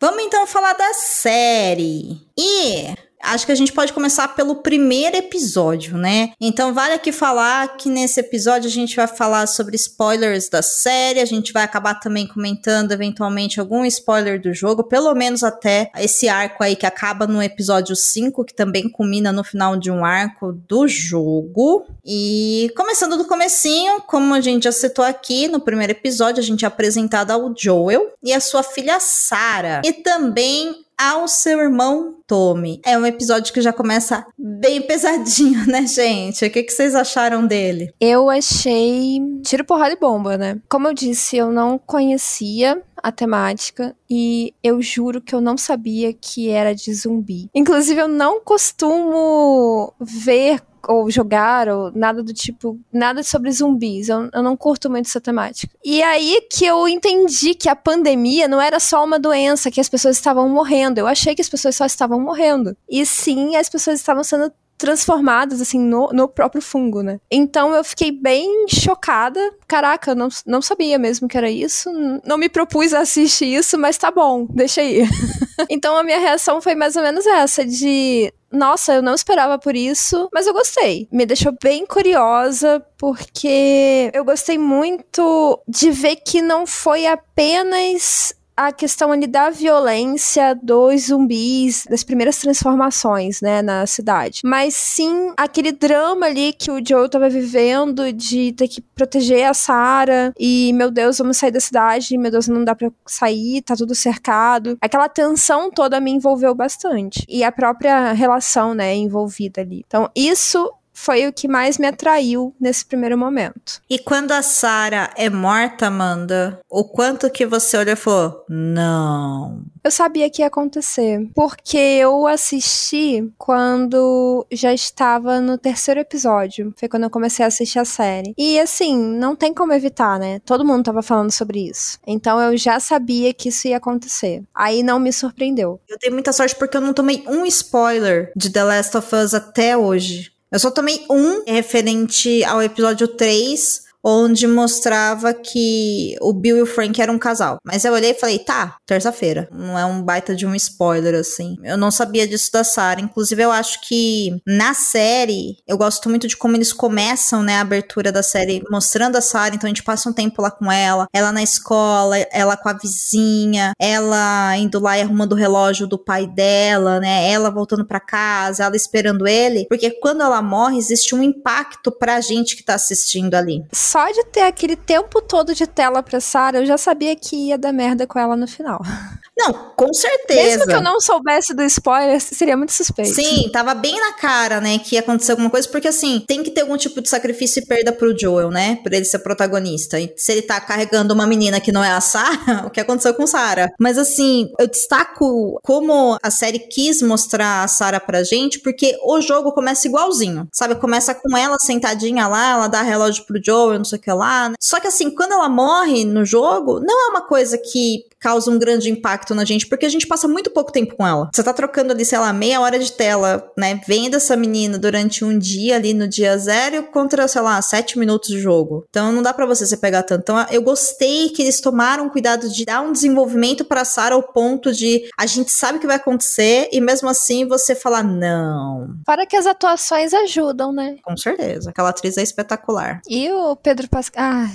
Vamos 0.00 0.22
então 0.22 0.46
falar 0.46 0.74
da 0.74 0.92
série. 0.92 2.20
E 2.38 2.94
Acho 3.26 3.44
que 3.44 3.52
a 3.52 3.56
gente 3.56 3.72
pode 3.72 3.92
começar 3.92 4.28
pelo 4.28 4.56
primeiro 4.56 5.16
episódio, 5.16 5.98
né? 5.98 6.30
Então 6.40 6.72
vale 6.72 6.94
aqui 6.94 7.10
falar 7.10 7.76
que 7.76 7.88
nesse 7.88 8.20
episódio 8.20 8.68
a 8.68 8.72
gente 8.72 8.94
vai 8.94 9.06
falar 9.06 9.46
sobre 9.48 9.74
spoilers 9.74 10.48
da 10.48 10.62
série, 10.62 11.20
a 11.20 11.24
gente 11.24 11.52
vai 11.52 11.64
acabar 11.64 11.94
também 11.94 12.26
comentando 12.26 12.92
eventualmente 12.92 13.58
algum 13.58 13.84
spoiler 13.84 14.40
do 14.40 14.54
jogo, 14.54 14.84
pelo 14.84 15.12
menos 15.14 15.42
até 15.42 15.90
esse 15.98 16.28
arco 16.28 16.62
aí 16.62 16.76
que 16.76 16.86
acaba 16.86 17.26
no 17.26 17.42
episódio 17.42 17.96
5, 17.96 18.44
que 18.44 18.54
também 18.54 18.88
culmina 18.88 19.32
no 19.32 19.42
final 19.42 19.76
de 19.76 19.90
um 19.90 20.04
arco 20.04 20.52
do 20.52 20.86
jogo. 20.86 21.84
E 22.04 22.72
começando 22.76 23.16
do 23.16 23.24
comecinho, 23.26 24.00
como 24.02 24.34
a 24.34 24.40
gente 24.40 24.64
já 24.64 24.72
citou 24.72 25.04
aqui 25.04 25.48
no 25.48 25.60
primeiro 25.60 25.92
episódio, 25.92 26.40
a 26.40 26.46
gente 26.46 26.64
é 26.64 26.68
apresentado 26.68 27.32
ao 27.32 27.52
Joel 27.56 28.12
e 28.22 28.32
a 28.32 28.40
sua 28.40 28.62
filha 28.62 29.00
Sarah. 29.00 29.82
E 29.84 29.92
também 29.92 30.85
ao 30.98 31.28
seu 31.28 31.60
irmão 31.60 32.16
Tommy. 32.26 32.80
É 32.84 32.98
um 32.98 33.06
episódio 33.06 33.52
que 33.52 33.60
já 33.60 33.72
começa 33.72 34.26
bem 34.36 34.82
pesadinho, 34.82 35.66
né, 35.66 35.86
gente? 35.86 36.44
O 36.44 36.50
que, 36.50 36.62
que 36.62 36.72
vocês 36.72 36.94
acharam 36.94 37.46
dele? 37.46 37.92
Eu 38.00 38.28
achei 38.30 39.20
tiro, 39.42 39.64
porrada 39.64 39.92
e 39.92 39.98
bomba, 39.98 40.36
né? 40.36 40.58
Como 40.68 40.88
eu 40.88 40.94
disse, 40.94 41.36
eu 41.36 41.52
não 41.52 41.78
conhecia 41.78 42.82
a 43.02 43.12
temática 43.12 43.94
e 44.10 44.52
eu 44.62 44.82
juro 44.82 45.20
que 45.20 45.34
eu 45.34 45.40
não 45.40 45.56
sabia 45.56 46.12
que 46.12 46.48
era 46.48 46.74
de 46.74 46.92
zumbi. 46.92 47.48
Inclusive, 47.54 48.00
eu 48.00 48.08
não 48.08 48.40
costumo 48.40 49.92
ver 50.00 50.60
ou 50.88 51.10
jogar, 51.10 51.68
ou 51.68 51.92
nada 51.94 52.22
do 52.22 52.32
tipo, 52.32 52.78
nada 52.92 53.22
sobre 53.22 53.50
zumbis. 53.50 54.08
Eu, 54.08 54.28
eu 54.32 54.42
não 54.42 54.56
curto 54.56 54.90
muito 54.90 55.06
essa 55.06 55.20
temática. 55.20 55.74
E 55.84 56.02
aí 56.02 56.42
que 56.50 56.64
eu 56.64 56.86
entendi 56.88 57.54
que 57.54 57.68
a 57.68 57.76
pandemia 57.76 58.48
não 58.48 58.60
era 58.60 58.80
só 58.80 59.04
uma 59.04 59.18
doença, 59.18 59.70
que 59.70 59.80
as 59.80 59.88
pessoas 59.88 60.16
estavam 60.16 60.48
morrendo. 60.48 60.98
Eu 60.98 61.06
achei 61.06 61.34
que 61.34 61.42
as 61.42 61.48
pessoas 61.48 61.76
só 61.76 61.86
estavam 61.86 62.20
morrendo. 62.20 62.76
E 62.88 63.04
sim, 63.04 63.56
as 63.56 63.68
pessoas 63.68 63.98
estavam 63.98 64.24
sendo 64.24 64.52
transformadas, 64.76 65.60
assim, 65.60 65.78
no, 65.78 66.08
no 66.12 66.28
próprio 66.28 66.60
fungo, 66.60 67.02
né? 67.02 67.18
Então 67.30 67.74
eu 67.74 67.82
fiquei 67.82 68.12
bem 68.12 68.66
chocada. 68.68 69.40
Caraca, 69.66 70.14
não, 70.14 70.28
não 70.46 70.60
sabia 70.60 70.98
mesmo 70.98 71.28
que 71.28 71.36
era 71.36 71.50
isso. 71.50 71.90
Não 72.24 72.36
me 72.36 72.48
propus 72.48 72.92
a 72.92 73.00
assistir 73.00 73.46
isso, 73.46 73.78
mas 73.78 73.96
tá 73.96 74.10
bom, 74.10 74.46
deixa 74.50 74.80
aí. 74.80 75.02
então 75.70 75.96
a 75.96 76.04
minha 76.04 76.18
reação 76.18 76.60
foi 76.60 76.74
mais 76.74 76.96
ou 76.96 77.02
menos 77.02 77.26
essa, 77.26 77.64
de 77.64 78.32
nossa, 78.56 78.94
eu 78.94 79.02
não 79.02 79.14
esperava 79.14 79.58
por 79.58 79.76
isso, 79.76 80.28
mas 80.32 80.46
eu 80.46 80.52
gostei. 80.52 81.08
Me 81.12 81.26
deixou 81.26 81.54
bem 81.62 81.86
curiosa, 81.86 82.84
porque 82.98 84.10
eu 84.12 84.24
gostei 84.24 84.58
muito 84.58 85.62
de 85.68 85.90
ver 85.90 86.16
que 86.16 86.42
não 86.42 86.66
foi 86.66 87.06
apenas 87.06 88.34
a 88.56 88.72
questão 88.72 89.12
ali 89.12 89.26
da 89.26 89.50
violência 89.50 90.54
dos 90.54 91.08
zumbis, 91.08 91.84
das 91.88 92.02
primeiras 92.02 92.38
transformações, 92.38 93.40
né, 93.40 93.60
na 93.62 93.86
cidade. 93.86 94.40
Mas 94.44 94.74
sim 94.74 95.32
aquele 95.36 95.72
drama 95.72 96.26
ali 96.26 96.52
que 96.52 96.70
o 96.70 96.80
Joe 96.86 97.08
tava 97.08 97.28
vivendo 97.28 98.12
de 98.12 98.52
ter 98.52 98.68
que 98.68 98.80
proteger 98.80 99.46
a 99.46 99.54
Sarah 99.54 100.32
e, 100.38 100.72
meu 100.72 100.90
Deus, 100.90 101.18
vamos 101.18 101.36
sair 101.36 101.50
da 101.50 101.60
cidade, 101.60 102.16
meu 102.16 102.30
Deus, 102.30 102.48
não 102.48 102.64
dá 102.64 102.74
pra 102.74 102.90
sair, 103.06 103.62
tá 103.62 103.76
tudo 103.76 103.94
cercado. 103.94 104.78
Aquela 104.80 105.08
tensão 105.08 105.70
toda 105.70 106.00
me 106.00 106.10
envolveu 106.10 106.54
bastante. 106.54 107.24
E 107.28 107.44
a 107.44 107.52
própria 107.52 108.12
relação, 108.12 108.74
né, 108.74 108.94
envolvida 108.94 109.60
ali. 109.60 109.84
Então, 109.86 110.10
isso 110.14 110.72
foi 110.96 111.28
o 111.28 111.32
que 111.32 111.46
mais 111.46 111.76
me 111.76 111.86
atraiu 111.86 112.54
nesse 112.58 112.84
primeiro 112.84 113.18
momento. 113.18 113.82
E 113.88 113.98
quando 113.98 114.32
a 114.32 114.40
Sarah 114.40 115.12
é 115.14 115.28
morta, 115.28 115.88
Amanda, 115.88 116.58
o 116.70 116.84
quanto 116.84 117.30
que 117.30 117.44
você 117.44 117.76
olhou 117.76 117.92
e 117.92 117.96
falou: 117.96 118.44
não. 118.48 119.62
Eu 119.84 119.90
sabia 119.90 120.28
que 120.30 120.42
ia 120.42 120.48
acontecer, 120.48 121.28
porque 121.34 121.76
eu 121.76 122.26
assisti 122.26 123.30
quando 123.36 124.44
já 124.50 124.72
estava 124.72 125.40
no 125.40 125.58
terceiro 125.58 126.00
episódio. 126.00 126.74
Foi 126.76 126.88
quando 126.88 127.04
eu 127.04 127.10
comecei 127.10 127.44
a 127.44 127.48
assistir 127.48 127.78
a 127.78 127.84
série. 127.84 128.34
E 128.36 128.58
assim, 128.58 128.96
não 128.96 129.36
tem 129.36 129.52
como 129.52 129.74
evitar, 129.74 130.18
né? 130.18 130.40
Todo 130.44 130.64
mundo 130.64 130.84
tava 130.84 131.02
falando 131.02 131.30
sobre 131.30 131.68
isso. 131.68 131.98
Então 132.06 132.40
eu 132.40 132.56
já 132.56 132.80
sabia 132.80 133.32
que 133.34 133.50
isso 133.50 133.68
ia 133.68 133.76
acontecer. 133.76 134.42
Aí 134.54 134.82
não 134.82 134.98
me 134.98 135.12
surpreendeu. 135.12 135.78
Eu 135.88 135.98
tenho 135.98 136.14
muita 136.14 136.32
sorte 136.32 136.56
porque 136.56 136.76
eu 136.76 136.80
não 136.80 136.94
tomei 136.94 137.22
um 137.28 137.44
spoiler 137.46 138.32
de 138.34 138.50
The 138.50 138.64
Last 138.64 138.96
of 138.96 139.14
Us 139.14 139.34
até 139.34 139.76
hoje. 139.76 140.35
Eu 140.50 140.58
só 140.58 140.70
tomei 140.70 141.04
um 141.10 141.42
referente 141.44 142.44
ao 142.44 142.62
episódio 142.62 143.08
3, 143.08 143.85
onde 144.08 144.46
mostrava 144.46 145.34
que 145.34 146.16
o 146.20 146.32
Bill 146.32 146.58
e 146.58 146.62
o 146.62 146.66
Frank 146.66 147.02
eram 147.02 147.14
um 147.14 147.18
casal. 147.18 147.58
Mas 147.64 147.84
eu 147.84 147.92
olhei 147.92 148.12
e 148.12 148.14
falei, 148.14 148.38
tá, 148.38 148.76
terça-feira. 148.86 149.48
Não 149.50 149.76
é 149.76 149.84
um 149.84 150.00
baita 150.00 150.32
de 150.32 150.46
um 150.46 150.54
spoiler, 150.54 151.16
assim. 151.16 151.56
Eu 151.64 151.76
não 151.76 151.90
sabia 151.90 152.28
disso 152.28 152.52
da 152.52 152.62
Sarah. 152.62 153.00
Inclusive, 153.00 153.42
eu 153.42 153.50
acho 153.50 153.80
que 153.80 154.40
na 154.46 154.74
série, 154.74 155.56
eu 155.66 155.76
gosto 155.76 156.08
muito 156.08 156.28
de 156.28 156.36
como 156.36 156.56
eles 156.56 156.72
começam, 156.72 157.42
né, 157.42 157.56
a 157.56 157.62
abertura 157.62 158.12
da 158.12 158.22
série 158.22 158.62
mostrando 158.70 159.16
a 159.16 159.20
Sarah. 159.20 159.56
Então 159.56 159.66
a 159.66 159.70
gente 159.70 159.82
passa 159.82 160.08
um 160.08 160.12
tempo 160.12 160.40
lá 160.40 160.52
com 160.52 160.70
ela, 160.70 161.08
ela 161.12 161.32
na 161.32 161.42
escola, 161.42 162.16
ela 162.30 162.56
com 162.56 162.68
a 162.68 162.74
vizinha, 162.74 163.72
ela 163.76 164.56
indo 164.56 164.78
lá 164.78 164.96
e 164.96 165.02
arrumando 165.02 165.32
o 165.32 165.36
relógio 165.36 165.84
do 165.84 165.98
pai 165.98 166.28
dela, 166.28 167.00
né, 167.00 167.28
ela 167.28 167.50
voltando 167.50 167.84
para 167.84 167.98
casa, 167.98 168.62
ela 168.62 168.76
esperando 168.76 169.26
ele. 169.26 169.66
Porque 169.68 169.90
quando 169.90 170.22
ela 170.22 170.40
morre, 170.40 170.78
existe 170.78 171.12
um 171.12 171.22
impacto 171.22 171.90
pra 171.90 172.20
gente 172.20 172.54
que 172.54 172.62
tá 172.62 172.74
assistindo 172.74 173.34
ali 173.34 173.64
só 173.96 174.10
de 174.10 174.24
ter 174.24 174.42
aquele 174.42 174.76
tempo 174.76 175.22
todo 175.22 175.54
de 175.54 175.66
tela 175.66 176.02
pra 176.02 176.20
Sarah, 176.20 176.58
eu 176.58 176.66
já 176.66 176.76
sabia 176.76 177.16
que 177.16 177.34
ia 177.34 177.56
dar 177.56 177.72
merda 177.72 178.06
com 178.06 178.18
ela 178.18 178.36
no 178.36 178.46
final. 178.46 178.82
Não, 179.38 179.52
com 179.76 179.92
certeza. 179.92 180.42
Mesmo 180.42 180.66
que 180.66 180.74
eu 180.74 180.82
não 180.82 180.98
soubesse 180.98 181.52
do 181.52 181.62
spoiler, 181.64 182.18
seria 182.20 182.56
muito 182.56 182.72
suspeito. 182.72 183.14
Sim, 183.14 183.50
tava 183.52 183.74
bem 183.74 184.00
na 184.00 184.14
cara, 184.14 184.60
né, 184.60 184.78
que 184.78 184.94
ia 184.94 185.00
acontecer 185.00 185.32
alguma 185.32 185.50
coisa, 185.50 185.68
porque 185.68 185.88
assim, 185.88 186.24
tem 186.26 186.42
que 186.42 186.50
ter 186.50 186.62
algum 186.62 186.76
tipo 186.76 187.02
de 187.02 187.08
sacrifício 187.08 187.60
e 187.60 187.66
perda 187.66 187.92
pro 187.92 188.18
Joel, 188.18 188.50
né, 188.50 188.76
pra 188.82 188.96
ele 188.96 189.04
ser 189.04 189.18
protagonista. 189.18 190.00
E 190.00 190.12
se 190.16 190.32
ele 190.32 190.42
tá 190.42 190.58
carregando 190.58 191.12
uma 191.12 191.26
menina 191.26 191.60
que 191.60 191.70
não 191.70 191.84
é 191.84 191.90
a 191.90 192.00
Sarah, 192.00 192.64
o 192.66 192.70
que 192.70 192.80
aconteceu 192.80 193.12
com 193.12 193.26
Sarah? 193.26 193.68
Mas 193.78 193.98
assim, 193.98 194.50
eu 194.58 194.66
destaco 194.66 195.60
como 195.62 196.16
a 196.22 196.30
série 196.30 196.58
quis 196.58 197.02
mostrar 197.02 197.62
a 197.62 197.68
Sarah 197.68 198.00
pra 198.00 198.24
gente, 198.24 198.60
porque 198.60 198.96
o 199.04 199.20
jogo 199.20 199.52
começa 199.52 199.86
igualzinho, 199.86 200.48
sabe? 200.50 200.76
Começa 200.76 201.14
com 201.14 201.36
ela 201.36 201.58
sentadinha 201.58 202.26
lá, 202.26 202.52
ela 202.52 202.68
dá 202.68 202.80
relógio 202.80 203.24
pro 203.26 203.40
Joel, 203.44 203.84
sei 203.84 203.98
o 203.98 204.00
que 204.00 204.12
lá. 204.12 204.48
Né? 204.48 204.54
Só 204.58 204.80
que 204.80 204.88
assim, 204.88 205.10
quando 205.10 205.32
ela 205.32 205.48
morre 205.48 206.04
no 206.04 206.24
jogo, 206.24 206.80
não 206.80 207.06
é 207.06 207.10
uma 207.10 207.20
coisa 207.20 207.58
que 207.58 208.06
causa 208.18 208.50
um 208.50 208.58
grande 208.58 208.90
impacto 208.90 209.25
na 209.34 209.44
gente, 209.44 209.66
porque 209.66 209.86
a 209.86 209.88
gente 209.88 210.06
passa 210.06 210.28
muito 210.28 210.50
pouco 210.50 210.72
tempo 210.72 210.96
com 210.96 211.06
ela. 211.06 211.30
Você 211.32 211.42
tá 211.42 211.52
trocando 211.52 211.92
ali, 211.92 212.04
sei 212.04 212.18
lá, 212.18 212.32
meia 212.32 212.60
hora 212.60 212.78
de 212.78 212.92
tela, 212.92 213.50
né? 213.56 213.80
Vendo 213.86 214.16
essa 214.16 214.36
menina 214.36 214.78
durante 214.78 215.24
um 215.24 215.38
dia 215.38 215.76
ali 215.76 215.94
no 215.94 216.08
dia 216.08 216.36
zero 216.38 216.84
contra, 216.84 217.26
sei 217.28 217.42
lá, 217.42 217.60
sete 217.60 217.98
minutos 217.98 218.28
de 218.28 218.40
jogo. 218.40 218.84
Então 218.88 219.12
não 219.12 219.22
dá 219.22 219.32
para 219.32 219.46
você 219.46 219.66
se 219.66 219.76
pegar 219.76 220.02
tanto. 220.02 220.20
Então 220.22 220.46
eu 220.50 220.62
gostei 220.62 221.30
que 221.30 221.42
eles 221.42 221.60
tomaram 221.60 222.08
cuidado 222.08 222.48
de 222.48 222.64
dar 222.64 222.80
um 222.80 222.92
desenvolvimento 222.92 223.64
pra 223.64 223.84
Sarah 223.84 224.14
ao 224.14 224.22
ponto 224.22 224.72
de 224.72 225.08
a 225.18 225.26
gente 225.26 225.50
sabe 225.52 225.78
o 225.78 225.80
que 225.80 225.86
vai 225.86 225.96
acontecer 225.96 226.68
e 226.72 226.80
mesmo 226.80 227.08
assim 227.08 227.46
você 227.46 227.74
falar 227.74 228.02
não. 228.02 228.96
Para 229.04 229.26
que 229.26 229.36
as 229.36 229.46
atuações 229.46 230.12
ajudam, 230.14 230.72
né? 230.72 230.96
Com 231.02 231.16
certeza. 231.16 231.70
Aquela 231.70 231.90
atriz 231.90 232.16
é 232.16 232.22
espetacular. 232.22 233.00
E 233.08 233.30
o 233.30 233.56
Pedro 233.56 233.88
Pascal. 233.88 234.24
Ah, 234.24 234.48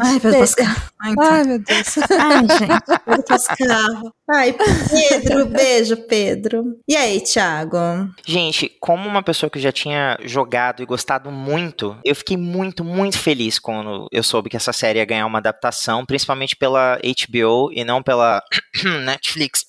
Ai, 0.00 0.20
Pedro 0.20 0.38
Pascal. 0.38 0.66
Ai, 1.00 1.12
então. 1.12 1.24
Ai, 1.24 1.44
meu 1.44 1.58
Deus. 1.58 1.98
Ai, 1.98 2.58
gente, 2.58 3.00
Pedro 3.04 3.22
Pascal. 3.24 4.14
Ai, 4.30 4.52
Pedro, 4.52 5.46
beijo, 5.50 5.96
Pedro. 6.06 6.64
E 6.88 6.96
aí, 6.96 7.20
Thiago? 7.20 7.78
Gente, 8.26 8.70
como 8.80 9.08
uma 9.08 9.22
pessoa 9.22 9.50
que 9.50 9.58
já 9.58 9.72
tinha 9.72 10.18
jogado 10.22 10.82
e 10.82 10.86
gostado 10.86 11.30
muito, 11.30 11.96
eu 12.04 12.14
fiquei 12.14 12.36
muito, 12.36 12.84
muito 12.84 13.18
feliz 13.18 13.58
quando 13.58 14.06
eu 14.12 14.22
soube 14.22 14.50
que 14.50 14.56
essa 14.56 14.72
série 14.72 14.98
ia 14.98 15.04
ganhar 15.04 15.26
uma 15.26 15.38
adaptação, 15.38 16.06
principalmente 16.06 16.56
pela 16.56 16.98
HBO 16.98 17.72
e 17.72 17.84
não 17.84 18.02
pela 18.02 18.42
Netflix. 19.04 19.64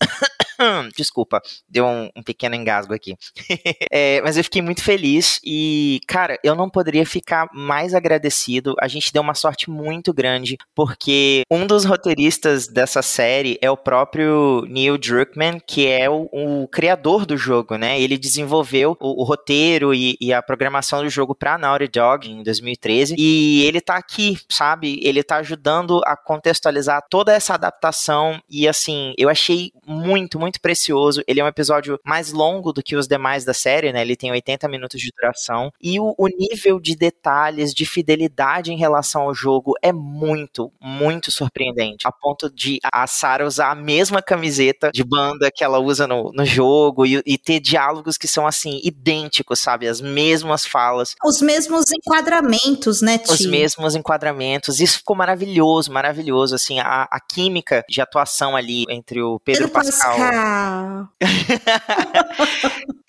Desculpa, 0.95 1.41
deu 1.67 1.85
um, 1.85 2.09
um, 2.15 2.23
pequeno 2.23 2.55
engasgo 2.55 2.93
aqui. 2.93 3.15
é, 3.91 4.21
mas 4.21 4.37
eu 4.37 4.43
fiquei 4.43 4.61
muito 4.61 4.83
feliz 4.83 5.39
e, 5.43 5.99
cara, 6.07 6.37
eu 6.43 6.55
não 6.55 6.69
poderia 6.69 7.05
ficar 7.05 7.47
mais 7.53 7.93
agradecido. 7.93 8.75
A 8.79 8.87
gente 8.87 9.11
deu 9.11 9.21
uma 9.21 9.33
sorte 9.33 9.69
muito 9.69 10.13
grande, 10.13 10.57
porque 10.75 11.43
um 11.49 11.65
dos 11.65 11.85
roteiristas 11.85 12.67
dessa 12.67 13.01
série 13.01 13.57
é 13.61 13.69
o 13.69 13.77
próprio 13.77 14.65
Neil 14.67 14.97
Druckmann, 14.97 15.59
que 15.59 15.87
é 15.87 16.09
o, 16.09 16.29
o 16.31 16.67
criador 16.67 17.25
do 17.25 17.37
jogo, 17.37 17.77
né? 17.77 17.99
Ele 17.99 18.17
desenvolveu 18.17 18.97
o, 18.99 19.21
o 19.21 19.23
roteiro 19.23 19.93
e, 19.93 20.17
e, 20.19 20.33
a 20.33 20.41
programação 20.41 21.03
do 21.03 21.09
jogo 21.09 21.35
pra 21.35 21.57
Naughty 21.57 21.87
Dog 21.87 22.29
em 22.29 22.43
2013. 22.43 23.15
E 23.17 23.63
ele 23.65 23.81
tá 23.81 23.95
aqui, 23.95 24.37
sabe? 24.49 24.99
Ele 25.03 25.23
tá 25.23 25.37
ajudando 25.37 26.01
a 26.05 26.15
contextualizar 26.15 27.01
toda 27.09 27.33
essa 27.33 27.53
adaptação. 27.53 28.41
E 28.49 28.67
assim, 28.67 29.13
eu 29.17 29.29
achei 29.29 29.71
muito, 29.85 30.39
muito 30.39 30.50
muito 30.51 30.59
precioso. 30.59 31.23
Ele 31.25 31.39
é 31.39 31.43
um 31.43 31.47
episódio 31.47 31.97
mais 32.05 32.33
longo 32.33 32.73
do 32.73 32.83
que 32.83 32.95
os 32.95 33.07
demais 33.07 33.45
da 33.45 33.53
série, 33.53 33.93
né? 33.93 34.01
Ele 34.01 34.17
tem 34.17 34.31
80 34.31 34.67
minutos 34.67 34.99
de 34.99 35.09
duração. 35.15 35.71
E 35.81 35.97
o, 35.99 36.13
o 36.17 36.27
nível 36.27 36.79
de 36.79 36.95
detalhes, 36.95 37.73
de 37.73 37.85
fidelidade 37.85 38.73
em 38.73 38.77
relação 38.77 39.23
ao 39.23 39.33
jogo 39.33 39.73
é 39.81 39.93
muito, 39.93 40.71
muito 40.81 41.31
surpreendente. 41.31 42.05
A 42.05 42.11
ponto 42.11 42.49
de 42.49 42.79
a 42.83 43.07
Sarah 43.07 43.45
usar 43.45 43.71
a 43.71 43.75
mesma 43.75 44.21
camiseta 44.21 44.91
de 44.91 45.03
banda 45.03 45.49
que 45.53 45.63
ela 45.63 45.79
usa 45.79 46.05
no, 46.05 46.31
no 46.33 46.43
jogo 46.43 47.05
e, 47.05 47.21
e 47.25 47.37
ter 47.37 47.61
diálogos 47.61 48.17
que 48.17 48.27
são, 48.27 48.45
assim, 48.45 48.81
idênticos, 48.83 49.59
sabe? 49.59 49.87
As 49.87 50.01
mesmas 50.01 50.65
falas. 50.65 51.15
Os 51.23 51.41
mesmos 51.41 51.85
enquadramentos, 51.91 53.01
né, 53.01 53.17
Ti? 53.17 53.31
Os 53.31 53.45
mesmos 53.45 53.95
enquadramentos. 53.95 54.81
Isso 54.81 54.97
ficou 54.97 55.15
maravilhoso, 55.15 55.91
maravilhoso. 55.91 56.55
Assim, 56.55 56.79
a, 56.79 57.03
a 57.03 57.19
química 57.21 57.85
de 57.87 58.01
atuação 58.01 58.55
ali 58.55 58.85
entre 58.89 59.21
o 59.21 59.39
Pedro, 59.39 59.69
Pedro 59.69 59.73
Pascal, 59.73 60.17
Pascal 60.17 60.40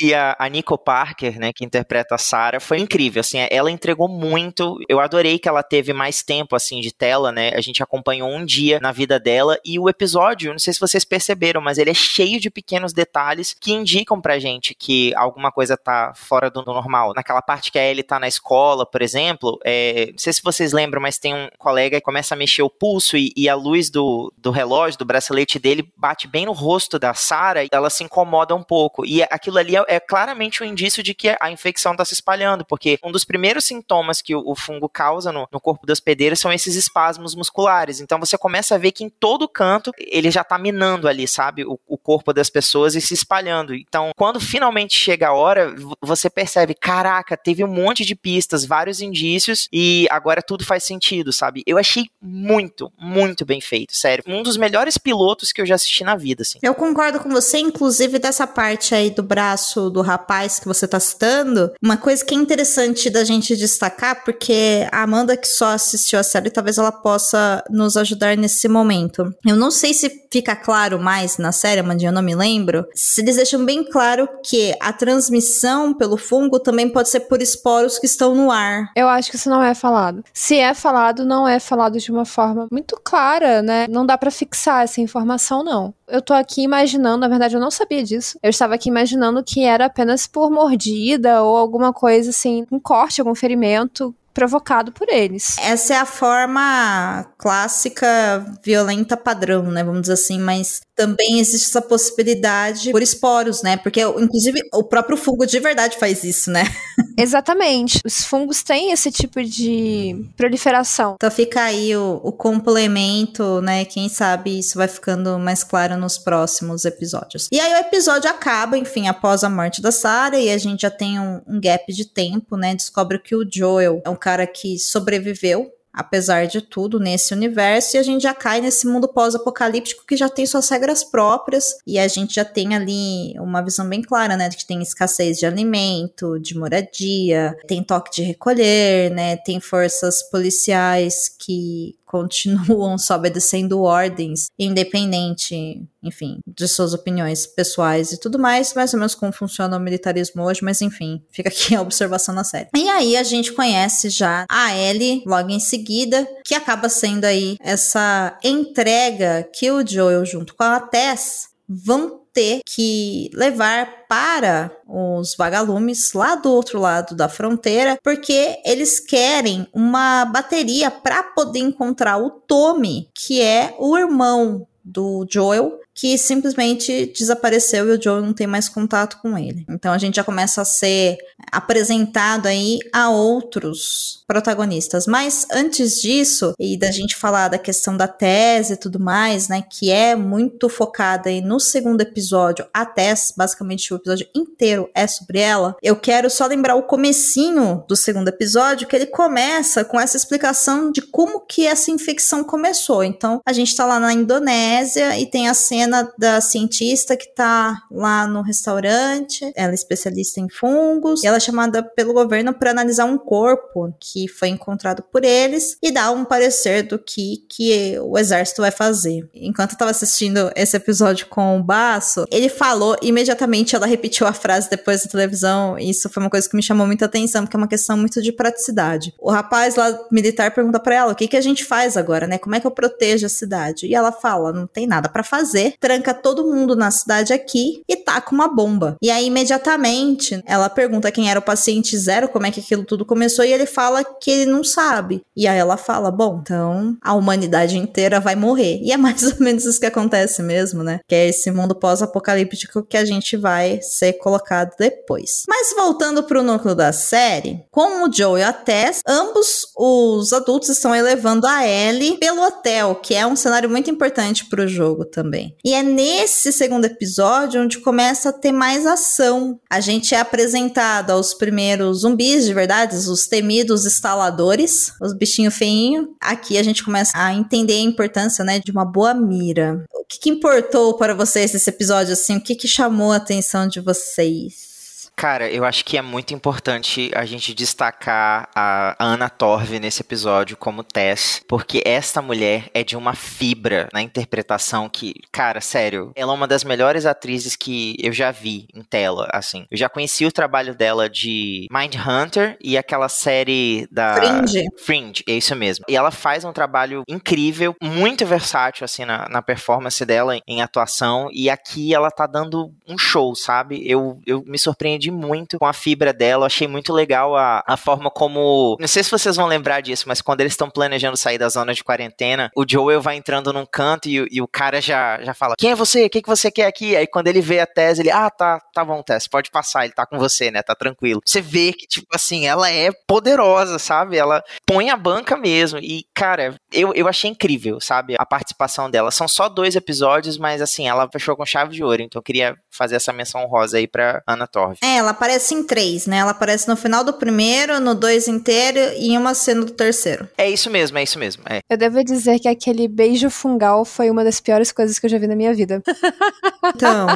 e 0.00 0.14
a, 0.14 0.36
a 0.38 0.48
Nico 0.48 0.76
Parker, 0.76 1.38
né, 1.38 1.52
que 1.52 1.64
interpreta 1.64 2.14
a 2.14 2.18
Sarah, 2.18 2.60
foi 2.60 2.78
incrível, 2.78 3.20
assim, 3.20 3.38
ela 3.50 3.70
entregou 3.70 4.08
muito, 4.08 4.78
eu 4.88 4.98
adorei 5.00 5.38
que 5.38 5.48
ela 5.48 5.62
teve 5.62 5.92
mais 5.92 6.22
tempo, 6.22 6.56
assim, 6.56 6.80
de 6.80 6.92
tela, 6.92 7.30
né, 7.30 7.52
a 7.54 7.60
gente 7.60 7.82
acompanhou 7.82 8.28
um 8.28 8.44
dia 8.44 8.80
na 8.80 8.92
vida 8.92 9.20
dela, 9.20 9.58
e 9.64 9.78
o 9.78 9.88
episódio, 9.88 10.52
não 10.52 10.58
sei 10.58 10.72
se 10.72 10.80
vocês 10.80 11.04
perceberam, 11.04 11.60
mas 11.60 11.78
ele 11.78 11.90
é 11.90 11.94
cheio 11.94 12.40
de 12.40 12.50
pequenos 12.50 12.92
detalhes 12.92 13.54
que 13.58 13.72
indicam 13.72 14.20
pra 14.20 14.38
gente 14.38 14.74
que 14.74 15.14
alguma 15.14 15.52
coisa 15.52 15.76
tá 15.76 16.12
fora 16.14 16.50
do 16.50 16.62
normal. 16.64 17.12
Naquela 17.14 17.42
parte 17.42 17.70
que 17.70 17.78
a 17.78 17.84
Ellie 17.84 18.02
tá 18.02 18.18
na 18.18 18.28
escola, 18.28 18.84
por 18.84 19.02
exemplo, 19.02 19.58
é, 19.64 20.08
não 20.10 20.18
sei 20.18 20.32
se 20.32 20.42
vocês 20.42 20.72
lembram, 20.72 21.00
mas 21.00 21.18
tem 21.18 21.34
um 21.34 21.48
colega 21.58 21.98
que 21.98 22.04
começa 22.04 22.34
a 22.34 22.36
mexer 22.36 22.62
o 22.62 22.70
pulso 22.70 23.16
e, 23.16 23.32
e 23.36 23.48
a 23.48 23.54
luz 23.54 23.90
do, 23.90 24.32
do 24.36 24.50
relógio, 24.50 24.98
do 24.98 25.04
bracelete 25.04 25.58
dele, 25.58 25.88
bate 25.96 26.26
bem 26.26 26.46
no 26.46 26.52
rosto 26.52 26.98
da 26.98 27.14
Sarah, 27.22 27.66
ela 27.70 27.90
se 27.90 28.04
incomoda 28.04 28.54
um 28.54 28.62
pouco. 28.62 29.04
E 29.06 29.22
aquilo 29.22 29.58
ali 29.58 29.76
é, 29.76 29.84
é 29.88 30.00
claramente 30.00 30.62
um 30.62 30.66
indício 30.66 31.02
de 31.02 31.14
que 31.14 31.34
a 31.40 31.50
infecção 31.50 31.92
está 31.92 32.04
se 32.04 32.14
espalhando, 32.14 32.64
porque 32.64 32.98
um 33.02 33.12
dos 33.12 33.24
primeiros 33.24 33.64
sintomas 33.64 34.20
que 34.20 34.34
o, 34.34 34.42
o 34.44 34.54
fungo 34.54 34.88
causa 34.88 35.32
no, 35.32 35.48
no, 35.50 35.60
corpo 35.60 35.86
das 35.86 35.98
hospedeiras 35.98 36.40
são 36.40 36.52
esses 36.52 36.74
espasmos 36.74 37.34
musculares. 37.34 38.00
Então 38.00 38.18
você 38.18 38.36
começa 38.36 38.74
a 38.74 38.78
ver 38.78 38.92
que 38.92 39.04
em 39.04 39.08
todo 39.08 39.48
canto 39.48 39.92
ele 39.98 40.30
já 40.30 40.40
está 40.40 40.58
minando 40.58 41.06
ali, 41.06 41.28
sabe, 41.28 41.64
o, 41.64 41.78
o 41.86 41.96
corpo 41.96 42.32
das 42.32 42.50
pessoas 42.50 42.94
e 42.94 43.00
se 43.00 43.14
espalhando. 43.14 43.74
Então, 43.74 44.10
quando 44.16 44.40
finalmente 44.40 44.96
chega 44.96 45.28
a 45.28 45.32
hora, 45.32 45.74
você 46.00 46.28
percebe, 46.28 46.74
caraca, 46.74 47.36
teve 47.36 47.62
um 47.62 47.68
monte 47.68 48.04
de 48.04 48.14
pistas, 48.14 48.64
vários 48.64 49.00
indícios 49.00 49.68
e 49.72 50.06
agora 50.10 50.42
tudo 50.42 50.64
faz 50.64 50.84
sentido, 50.84 51.32
sabe? 51.32 51.62
Eu 51.66 51.78
achei 51.78 52.06
muito, 52.20 52.92
muito 52.98 53.44
bem 53.44 53.60
feito, 53.60 53.96
sério. 53.96 54.24
Um 54.26 54.42
dos 54.42 54.56
melhores 54.56 54.98
pilotos 54.98 55.52
que 55.52 55.60
eu 55.60 55.66
já 55.66 55.74
assisti 55.74 56.02
na 56.02 56.16
vida, 56.16 56.42
assim. 56.42 56.58
Eu 56.62 56.74
concordo 56.74 57.01
concordo 57.02 57.18
com 57.18 57.30
você, 57.30 57.58
inclusive 57.58 58.16
dessa 58.20 58.46
parte 58.46 58.94
aí 58.94 59.10
do 59.10 59.24
braço 59.24 59.90
do 59.90 60.02
rapaz 60.02 60.60
que 60.60 60.68
você 60.68 60.86
tá 60.86 61.00
citando. 61.00 61.72
Uma 61.82 61.96
coisa 61.96 62.24
que 62.24 62.32
é 62.32 62.38
interessante 62.38 63.10
da 63.10 63.24
gente 63.24 63.56
destacar, 63.56 64.22
porque 64.24 64.86
a 64.92 65.02
Amanda 65.02 65.36
que 65.36 65.48
só 65.48 65.72
assistiu 65.72 66.20
a 66.20 66.22
série, 66.22 66.48
talvez 66.48 66.78
ela 66.78 66.92
possa 66.92 67.64
nos 67.68 67.96
ajudar 67.96 68.36
nesse 68.36 68.68
momento. 68.68 69.34
Eu 69.44 69.56
não 69.56 69.68
sei 69.68 69.92
se 69.92 70.28
fica 70.30 70.54
claro 70.54 71.00
mais 71.00 71.38
na 71.38 71.50
série, 71.50 71.80
Amandinha, 71.80 72.10
eu 72.10 72.14
não 72.14 72.22
me 72.22 72.36
lembro, 72.36 72.86
eles 73.18 73.36
deixam 73.36 73.64
bem 73.64 73.82
claro 73.82 74.28
que 74.44 74.72
a 74.80 74.92
transmissão 74.92 75.92
pelo 75.92 76.16
fungo 76.16 76.60
também 76.60 76.88
pode 76.88 77.08
ser 77.08 77.20
por 77.20 77.42
esporos 77.42 77.98
que 77.98 78.06
estão 78.06 78.32
no 78.32 78.50
ar. 78.50 78.92
Eu 78.94 79.08
acho 79.08 79.28
que 79.28 79.36
isso 79.36 79.50
não 79.50 79.62
é 79.62 79.74
falado. 79.74 80.22
Se 80.32 80.56
é 80.56 80.72
falado, 80.72 81.24
não 81.24 81.48
é 81.48 81.58
falado 81.58 81.98
de 81.98 82.12
uma 82.12 82.24
forma 82.24 82.68
muito 82.70 82.98
clara, 83.02 83.60
né? 83.60 83.88
Não 83.88 84.06
dá 84.06 84.16
para 84.16 84.30
fixar 84.30 84.84
essa 84.84 85.00
informação, 85.00 85.64
não. 85.64 85.92
Eu 86.12 86.20
tô 86.20 86.34
aqui 86.34 86.62
imaginando, 86.62 87.22
na 87.22 87.28
verdade 87.28 87.56
eu 87.56 87.60
não 87.60 87.70
sabia 87.70 88.04
disso. 88.04 88.38
Eu 88.42 88.50
estava 88.50 88.74
aqui 88.74 88.90
imaginando 88.90 89.42
que 89.42 89.64
era 89.64 89.86
apenas 89.86 90.26
por 90.26 90.50
mordida 90.50 91.42
ou 91.42 91.56
alguma 91.56 91.90
coisa 91.90 92.28
assim, 92.28 92.66
um 92.70 92.78
corte, 92.78 93.22
algum 93.22 93.34
ferimento 93.34 94.14
provocado 94.34 94.92
por 94.92 95.08
eles. 95.08 95.56
Essa 95.58 95.94
é 95.94 95.96
a 95.96 96.04
forma 96.04 97.24
clássica 97.38 98.44
violenta 98.62 99.16
padrão, 99.16 99.62
né? 99.64 99.82
Vamos 99.82 100.02
dizer 100.02 100.14
assim, 100.14 100.38
mas 100.38 100.80
também 100.94 101.40
existe 101.40 101.68
essa 101.68 101.80
possibilidade 101.82 102.90
por 102.90 103.02
esporos, 103.02 103.62
né? 103.62 103.76
Porque, 103.76 104.02
inclusive, 104.02 104.60
o 104.72 104.84
próprio 104.84 105.16
fungo 105.16 105.46
de 105.46 105.58
verdade 105.58 105.96
faz 105.98 106.22
isso, 106.24 106.50
né? 106.50 106.64
Exatamente. 107.18 108.00
Os 108.04 108.24
fungos 108.24 108.62
têm 108.62 108.92
esse 108.92 109.10
tipo 109.10 109.42
de 109.42 110.30
proliferação. 110.36 111.14
Então 111.16 111.30
fica 111.30 111.62
aí 111.62 111.94
o, 111.96 112.20
o 112.22 112.32
complemento, 112.32 113.60
né? 113.62 113.84
Quem 113.84 114.08
sabe 114.08 114.58
isso 114.58 114.76
vai 114.78 114.88
ficando 114.88 115.38
mais 115.38 115.62
claro 115.62 115.96
nos 115.96 116.18
próximos 116.18 116.84
episódios. 116.84 117.48
E 117.50 117.60
aí 117.60 117.74
o 117.74 117.86
episódio 117.86 118.30
acaba, 118.30 118.76
enfim, 118.76 119.08
após 119.08 119.44
a 119.44 119.50
morte 119.50 119.80
da 119.80 119.92
Sarah, 119.92 120.38
e 120.38 120.50
a 120.50 120.58
gente 120.58 120.82
já 120.82 120.90
tem 120.90 121.18
um, 121.18 121.40
um 121.46 121.60
gap 121.60 121.92
de 121.92 122.04
tempo, 122.04 122.56
né? 122.56 122.74
Descobre 122.74 123.18
que 123.18 123.34
o 123.34 123.46
Joel 123.50 124.02
é 124.04 124.10
um 124.10 124.16
cara 124.16 124.46
que 124.46 124.78
sobreviveu 124.78 125.70
apesar 125.92 126.46
de 126.46 126.60
tudo, 126.60 126.98
nesse 126.98 127.34
universo, 127.34 127.96
e 127.96 127.98
a 127.98 128.02
gente 128.02 128.22
já 128.22 128.34
cai 128.34 128.60
nesse 128.60 128.86
mundo 128.86 129.08
pós-apocalíptico 129.08 130.06
que 130.06 130.16
já 130.16 130.28
tem 130.28 130.46
suas 130.46 130.68
regras 130.68 131.04
próprias, 131.04 131.76
e 131.86 131.98
a 131.98 132.08
gente 132.08 132.34
já 132.34 132.44
tem 132.44 132.74
ali 132.74 133.34
uma 133.38 133.62
visão 133.62 133.88
bem 133.88 134.02
clara, 134.02 134.36
né, 134.36 134.48
de 134.48 134.56
que 134.56 134.66
tem 134.66 134.80
escassez 134.80 135.38
de 135.38 135.46
alimento, 135.46 136.38
de 136.38 136.56
moradia, 136.56 137.56
tem 137.66 137.82
toque 137.82 138.10
de 138.10 138.22
recolher, 138.22 139.10
né, 139.10 139.36
tem 139.36 139.60
forças 139.60 140.22
policiais 140.30 141.28
que 141.38 141.94
continuam 142.12 142.98
só 143.00 143.16
obedecendo 143.16 143.80
ordens, 143.80 144.48
independente, 144.58 145.82
enfim, 146.02 146.40
de 146.46 146.68
suas 146.68 146.92
opiniões 146.92 147.46
pessoais 147.46 148.12
e 148.12 148.20
tudo 148.20 148.38
mais, 148.38 148.74
mais 148.74 148.92
ou 148.92 149.00
menos 149.00 149.14
como 149.14 149.32
funciona 149.32 149.78
o 149.78 149.80
militarismo 149.80 150.42
hoje, 150.42 150.62
mas 150.62 150.82
enfim, 150.82 151.22
fica 151.30 151.48
aqui 151.48 151.74
a 151.74 151.80
observação 151.80 152.34
na 152.34 152.44
série. 152.44 152.68
E 152.76 152.88
aí 152.90 153.16
a 153.16 153.22
gente 153.22 153.52
conhece 153.52 154.10
já 154.10 154.44
a 154.50 154.76
Ellie 154.76 155.22
logo 155.26 155.48
em 155.48 155.60
seguida, 155.60 156.28
que 156.44 156.54
acaba 156.54 156.90
sendo 156.90 157.24
aí 157.24 157.56
essa 157.60 158.38
entrega 158.44 159.48
que 159.54 159.70
o 159.70 159.86
Joel 159.86 160.26
junto 160.26 160.54
com 160.54 160.64
a 160.64 160.80
Tess 160.80 161.48
vão 161.66 162.21
ter 162.32 162.60
que 162.64 163.30
levar 163.34 164.06
para 164.08 164.70
os 164.86 165.34
vagalumes 165.36 166.12
lá 166.12 166.34
do 166.34 166.50
outro 166.50 166.80
lado 166.80 167.14
da 167.14 167.28
fronteira, 167.28 167.98
porque 168.02 168.58
eles 168.64 168.98
querem 168.98 169.66
uma 169.72 170.24
bateria 170.24 170.90
para 170.90 171.22
poder 171.22 171.60
encontrar 171.60 172.18
o 172.18 172.30
Tommy, 172.30 173.08
que 173.14 173.40
é 173.40 173.74
o 173.78 173.96
irmão 173.96 174.66
do 174.84 175.26
Joel, 175.30 175.78
que 175.94 176.16
simplesmente 176.16 177.12
desapareceu 177.16 177.88
e 177.88 177.96
o 177.96 178.02
Joe 178.02 178.22
não 178.22 178.32
tem 178.32 178.46
mais 178.46 178.68
contato 178.68 179.18
com 179.20 179.36
ele. 179.36 179.64
Então 179.68 179.92
a 179.92 179.98
gente 179.98 180.16
já 180.16 180.24
começa 180.24 180.62
a 180.62 180.64
ser 180.64 181.18
apresentado 181.50 182.46
aí 182.46 182.78
a 182.92 183.10
outros 183.10 184.22
protagonistas. 184.26 185.06
Mas 185.06 185.46
antes 185.52 186.00
disso, 186.00 186.54
e 186.58 186.76
da 186.78 186.90
gente 186.90 187.14
falar 187.14 187.48
da 187.48 187.58
questão 187.58 187.96
da 187.96 188.08
tese 188.08 188.74
e 188.74 188.76
tudo 188.76 188.98
mais, 188.98 189.48
né, 189.48 189.62
que 189.62 189.90
é 189.90 190.16
muito 190.16 190.68
focada 190.68 191.28
aí 191.28 191.40
no 191.40 191.60
segundo 191.60 192.00
episódio, 192.00 192.66
a 192.72 192.86
tese, 192.86 193.34
basicamente 193.36 193.92
o 193.92 193.96
episódio 193.96 194.26
inteiro 194.34 194.88
é 194.94 195.06
sobre 195.06 195.40
ela, 195.40 195.76
eu 195.82 195.96
quero 195.96 196.30
só 196.30 196.46
lembrar 196.46 196.76
o 196.76 196.84
comecinho 196.84 197.84
do 197.86 197.96
segundo 197.96 198.28
episódio, 198.28 198.86
que 198.86 198.96
ele 198.96 199.06
começa 199.06 199.84
com 199.84 200.00
essa 200.00 200.16
explicação 200.16 200.90
de 200.90 201.02
como 201.02 201.40
que 201.40 201.66
essa 201.66 201.90
infecção 201.90 202.42
começou. 202.42 203.04
Então, 203.04 203.40
a 203.44 203.52
gente 203.52 203.76
tá 203.76 203.84
lá 203.84 204.00
na 204.00 204.12
Indonésia 204.12 205.18
e 205.18 205.26
tem 205.26 205.48
a 205.48 205.54
cena 205.54 205.81
cena 205.82 206.12
da 206.16 206.40
cientista 206.40 207.16
que 207.16 207.34
tá 207.34 207.82
lá 207.90 208.26
no 208.26 208.40
restaurante, 208.42 209.52
ela 209.56 209.72
é 209.72 209.74
especialista 209.74 210.40
em 210.40 210.48
fungos, 210.48 211.22
e 211.22 211.26
ela 211.26 211.38
é 211.38 211.40
chamada 211.40 211.82
pelo 211.82 212.12
governo 212.12 212.54
para 212.54 212.70
analisar 212.70 213.04
um 213.04 213.18
corpo 213.18 213.92
que 213.98 214.28
foi 214.28 214.48
encontrado 214.48 215.02
por 215.02 215.24
eles 215.24 215.76
e 215.82 215.90
dar 215.90 216.12
um 216.12 216.24
parecer 216.24 216.82
do 216.82 216.98
que, 216.98 217.44
que 217.48 217.98
o 218.00 218.16
exército 218.16 218.62
vai 218.62 218.70
fazer. 218.70 219.28
Enquanto 219.34 219.72
eu 219.72 219.78
tava 219.78 219.90
assistindo 219.90 220.50
esse 220.54 220.76
episódio 220.76 221.26
com 221.26 221.58
o 221.58 221.62
Baço, 221.62 222.24
ele 222.30 222.48
falou 222.48 222.96
imediatamente, 223.02 223.74
ela 223.74 223.86
repetiu 223.86 224.26
a 224.26 224.32
frase 224.32 224.70
depois 224.70 225.02
da 225.02 225.10
televisão, 225.10 225.78
e 225.78 225.90
isso 225.90 226.08
foi 226.08 226.22
uma 226.22 226.30
coisa 226.30 226.48
que 226.48 226.56
me 226.56 226.62
chamou 226.62 226.86
muita 226.86 227.06
atenção, 227.06 227.42
porque 227.42 227.56
é 227.56 227.58
uma 227.58 227.68
questão 227.68 227.96
muito 227.96 228.22
de 228.22 228.30
praticidade. 228.30 229.12
O 229.18 229.30
rapaz 229.30 229.74
lá 229.74 229.98
militar 230.10 230.54
pergunta 230.54 230.78
para 230.78 230.94
ela: 230.94 231.12
o 231.12 231.16
que, 231.16 231.26
que 231.26 231.36
a 231.36 231.40
gente 231.40 231.64
faz 231.64 231.96
agora, 231.96 232.26
né? 232.26 232.38
Como 232.38 232.54
é 232.54 232.60
que 232.60 232.66
eu 232.66 232.70
protejo 232.70 233.26
a 233.26 233.28
cidade? 233.28 233.86
E 233.86 233.94
ela 233.94 234.12
fala: 234.12 234.52
não 234.52 234.66
tem 234.66 234.86
nada 234.86 235.08
para 235.08 235.24
fazer, 235.24 235.71
tranca 235.80 236.14
todo 236.14 236.46
mundo 236.46 236.76
na 236.76 236.90
cidade 236.90 237.32
aqui 237.32 237.82
e 237.88 237.96
taca 237.96 238.34
uma 238.34 238.48
bomba. 238.48 238.96
E 239.02 239.10
aí, 239.10 239.26
imediatamente, 239.26 240.42
ela 240.46 240.68
pergunta 240.68 241.10
quem 241.10 241.30
era 241.30 241.38
o 241.38 241.42
paciente 241.42 241.96
zero, 241.96 242.28
como 242.28 242.46
é 242.46 242.50
que 242.50 242.60
aquilo 242.60 242.84
tudo 242.84 243.04
começou, 243.04 243.44
e 243.44 243.52
ele 243.52 243.66
fala 243.66 244.04
que 244.04 244.30
ele 244.30 244.50
não 244.50 244.64
sabe. 244.64 245.22
E 245.36 245.46
aí 245.46 245.58
ela 245.58 245.76
fala: 245.76 246.10
bom, 246.10 246.40
então 246.42 246.96
a 247.02 247.14
humanidade 247.14 247.76
inteira 247.76 248.20
vai 248.20 248.34
morrer. 248.34 248.80
E 248.82 248.92
é 248.92 248.96
mais 248.98 249.22
ou 249.22 249.34
menos 249.40 249.64
isso 249.64 249.80
que 249.80 249.86
acontece 249.86 250.42
mesmo, 250.42 250.82
né? 250.82 251.00
Que 251.08 251.14
é 251.14 251.28
esse 251.28 251.50
mundo 251.50 251.74
pós-apocalíptico 251.74 252.82
que 252.82 252.96
a 252.96 253.04
gente 253.04 253.36
vai 253.36 253.80
ser 253.82 254.14
colocado 254.14 254.74
depois. 254.78 255.42
Mas 255.48 255.74
voltando 255.74 256.22
pro 256.22 256.42
núcleo 256.42 256.74
da 256.74 256.92
série, 256.92 257.64
com 257.70 258.04
o 258.04 258.12
Joe 258.12 258.40
e 258.40 258.42
a 258.42 258.52
Tess, 258.52 259.00
ambos 259.06 259.66
os 259.76 260.32
adultos 260.32 260.68
estão 260.68 260.94
elevando 260.94 261.46
a 261.46 261.66
Ellie 261.66 262.18
pelo 262.18 262.42
hotel, 262.42 262.96
que 262.96 263.14
é 263.14 263.26
um 263.26 263.36
cenário 263.36 263.68
muito 263.68 263.90
importante 263.90 264.46
pro 264.46 264.68
jogo 264.68 265.04
também. 265.04 265.56
E 265.64 265.74
é 265.74 265.82
nesse 265.82 266.52
segundo 266.52 266.86
episódio 266.86 267.62
onde 267.62 267.78
começa 267.78 268.30
a 268.30 268.32
ter 268.32 268.50
mais 268.50 268.84
ação. 268.84 269.60
A 269.70 269.80
gente 269.80 270.12
é 270.12 270.18
apresentado 270.18 271.10
aos 271.10 271.34
primeiros 271.34 272.00
zumbis 272.00 272.44
de 272.44 272.52
verdade, 272.52 272.96
os 272.96 273.26
temidos 273.28 273.86
instaladores, 273.86 274.92
os 275.00 275.12
bichinhos 275.12 275.54
feinhos. 275.54 276.08
Aqui 276.20 276.58
a 276.58 276.62
gente 276.64 276.82
começa 276.82 277.12
a 277.14 277.32
entender 277.32 277.74
a 277.74 277.80
importância, 277.80 278.44
né, 278.44 278.58
de 278.58 278.72
uma 278.72 278.84
boa 278.84 279.14
mira. 279.14 279.84
O 279.94 280.04
que, 280.04 280.18
que 280.18 280.30
importou 280.30 280.94
para 280.94 281.14
vocês 281.14 281.52
nesse 281.52 281.70
episódio 281.70 282.12
assim? 282.12 282.36
O 282.36 282.40
que, 282.40 282.56
que 282.56 282.66
chamou 282.66 283.12
a 283.12 283.16
atenção 283.16 283.68
de 283.68 283.80
vocês? 283.80 284.71
Cara, 285.16 285.48
eu 285.48 285.64
acho 285.64 285.84
que 285.84 285.96
é 285.96 286.02
muito 286.02 286.34
importante 286.34 287.10
a 287.14 287.24
gente 287.24 287.54
destacar 287.54 288.48
a 288.54 288.96
Anna 288.98 289.28
Torv 289.28 289.78
nesse 289.78 290.02
episódio 290.02 290.56
como 290.56 290.82
Tess, 290.82 291.42
porque 291.46 291.82
esta 291.84 292.20
mulher 292.20 292.70
é 292.74 292.82
de 292.82 292.96
uma 292.96 293.14
fibra 293.14 293.88
na 293.92 294.02
interpretação 294.02 294.88
que, 294.88 295.14
cara, 295.30 295.60
sério, 295.60 296.12
ela 296.14 296.32
é 296.32 296.34
uma 296.34 296.48
das 296.48 296.64
melhores 296.64 297.06
atrizes 297.06 297.54
que 297.54 297.96
eu 298.00 298.12
já 298.12 298.30
vi 298.30 298.66
em 298.74 298.82
tela, 298.82 299.28
assim. 299.32 299.66
Eu 299.70 299.76
já 299.76 299.88
conheci 299.88 300.26
o 300.26 300.32
trabalho 300.32 300.74
dela 300.74 301.08
de 301.08 301.66
Mindhunter 301.70 302.56
e 302.60 302.76
aquela 302.76 303.08
série 303.08 303.86
da 303.90 304.16
Fringe. 304.16 304.64
Fringe, 304.78 305.24
é 305.28 305.32
isso 305.32 305.54
mesmo. 305.54 305.84
E 305.88 305.96
ela 305.96 306.10
faz 306.10 306.44
um 306.44 306.52
trabalho 306.52 307.02
incrível, 307.06 307.76
muito 307.80 308.26
versátil, 308.26 308.84
assim, 308.84 309.04
na, 309.04 309.28
na 309.28 309.42
performance 309.42 310.04
dela 310.04 310.38
em 310.46 310.62
atuação, 310.62 311.28
e 311.32 311.48
aqui 311.48 311.94
ela 311.94 312.10
tá 312.10 312.26
dando 312.26 312.72
um 312.88 312.98
show, 312.98 313.34
sabe? 313.34 313.82
Eu, 313.88 314.20
eu 314.26 314.42
me 314.46 314.58
surpreendi 314.58 315.01
aprendi 315.02 315.10
muito 315.10 315.58
com 315.58 315.66
a 315.66 315.72
fibra 315.72 316.12
dela. 316.12 316.46
achei 316.46 316.68
muito 316.68 316.92
legal 316.92 317.36
a, 317.36 317.62
a 317.66 317.76
forma 317.76 318.10
como. 318.10 318.76
Não 318.78 318.86
sei 318.88 319.02
se 319.02 319.10
vocês 319.10 319.36
vão 319.36 319.46
lembrar 319.46 319.80
disso, 319.80 320.04
mas 320.06 320.22
quando 320.22 320.40
eles 320.40 320.52
estão 320.52 320.70
planejando 320.70 321.16
sair 321.16 321.38
da 321.38 321.48
zona 321.48 321.74
de 321.74 321.82
quarentena, 321.82 322.50
o 322.56 322.64
Joel 322.68 323.00
vai 323.00 323.16
entrando 323.16 323.52
num 323.52 323.66
canto 323.66 324.08
e, 324.08 324.26
e 324.30 324.40
o 324.40 324.46
cara 324.46 324.80
já, 324.80 325.22
já 325.22 325.34
fala: 325.34 325.54
Quem 325.58 325.72
é 325.72 325.74
você? 325.74 326.06
O 326.06 326.10
que, 326.10 326.22
que 326.22 326.28
você 326.28 326.50
quer 326.50 326.66
aqui? 326.66 326.94
Aí 326.94 327.06
quando 327.06 327.28
ele 327.28 327.40
vê 327.40 327.60
a 327.60 327.66
Tess, 327.66 327.98
ele: 327.98 328.10
Ah, 328.10 328.30
tá, 328.30 328.60
tá 328.72 328.84
bom, 328.84 329.02
Tess, 329.02 329.26
pode 329.26 329.50
passar, 329.50 329.84
ele 329.84 329.94
tá 329.94 330.06
com 330.06 330.18
você, 330.18 330.50
né? 330.50 330.62
Tá 330.62 330.74
tranquilo. 330.74 331.20
Você 331.24 331.40
vê 331.40 331.72
que, 331.72 331.86
tipo 331.86 332.08
assim, 332.14 332.46
ela 332.46 332.70
é 332.70 332.90
poderosa, 333.06 333.78
sabe? 333.78 334.16
Ela 334.16 334.42
põe 334.66 334.90
a 334.90 334.96
banca 334.96 335.36
mesmo. 335.36 335.78
E, 335.78 336.04
cara, 336.14 336.54
eu, 336.72 336.92
eu 336.94 337.08
achei 337.08 337.30
incrível, 337.30 337.80
sabe? 337.80 338.14
A 338.18 338.26
participação 338.26 338.90
dela. 338.90 339.10
São 339.10 339.26
só 339.26 339.48
dois 339.48 339.76
episódios, 339.76 340.38
mas 340.38 340.62
assim, 340.62 340.88
ela 340.88 341.08
fechou 341.10 341.36
com 341.36 341.44
chave 341.44 341.74
de 341.74 341.82
ouro. 341.82 342.02
Então 342.02 342.18
eu 342.18 342.22
queria 342.22 342.56
fazer 342.70 342.96
essa 342.96 343.12
menção 343.12 343.46
rosa 343.46 343.78
aí 343.78 343.86
pra 343.86 344.22
Ana 344.26 344.46
Torv. 344.46 344.76
É, 344.82 344.91
é, 344.92 344.96
ela 344.98 345.10
aparece 345.10 345.54
em 345.54 345.62
três, 345.62 346.06
né? 346.06 346.18
Ela 346.18 346.32
aparece 346.32 346.68
no 346.68 346.76
final 346.76 347.02
do 347.02 347.12
primeiro, 347.12 347.80
no 347.80 347.94
dois 347.94 348.28
inteiro 348.28 348.78
e 348.96 349.12
em 349.12 349.18
uma 349.18 349.34
cena 349.34 349.64
do 349.64 349.72
terceiro. 349.72 350.28
É 350.36 350.48
isso 350.50 350.70
mesmo, 350.70 350.98
é 350.98 351.02
isso 351.02 351.18
mesmo. 351.18 351.42
É. 351.48 351.60
Eu 351.68 351.76
devo 351.76 352.02
dizer 352.04 352.38
que 352.38 352.48
aquele 352.48 352.86
beijo 352.88 353.30
fungal 353.30 353.84
foi 353.84 354.10
uma 354.10 354.24
das 354.24 354.40
piores 354.40 354.72
coisas 354.72 354.98
que 354.98 355.06
eu 355.06 355.10
já 355.10 355.18
vi 355.18 355.26
na 355.26 355.36
minha 355.36 355.54
vida. 355.54 355.82
Então, 356.74 357.06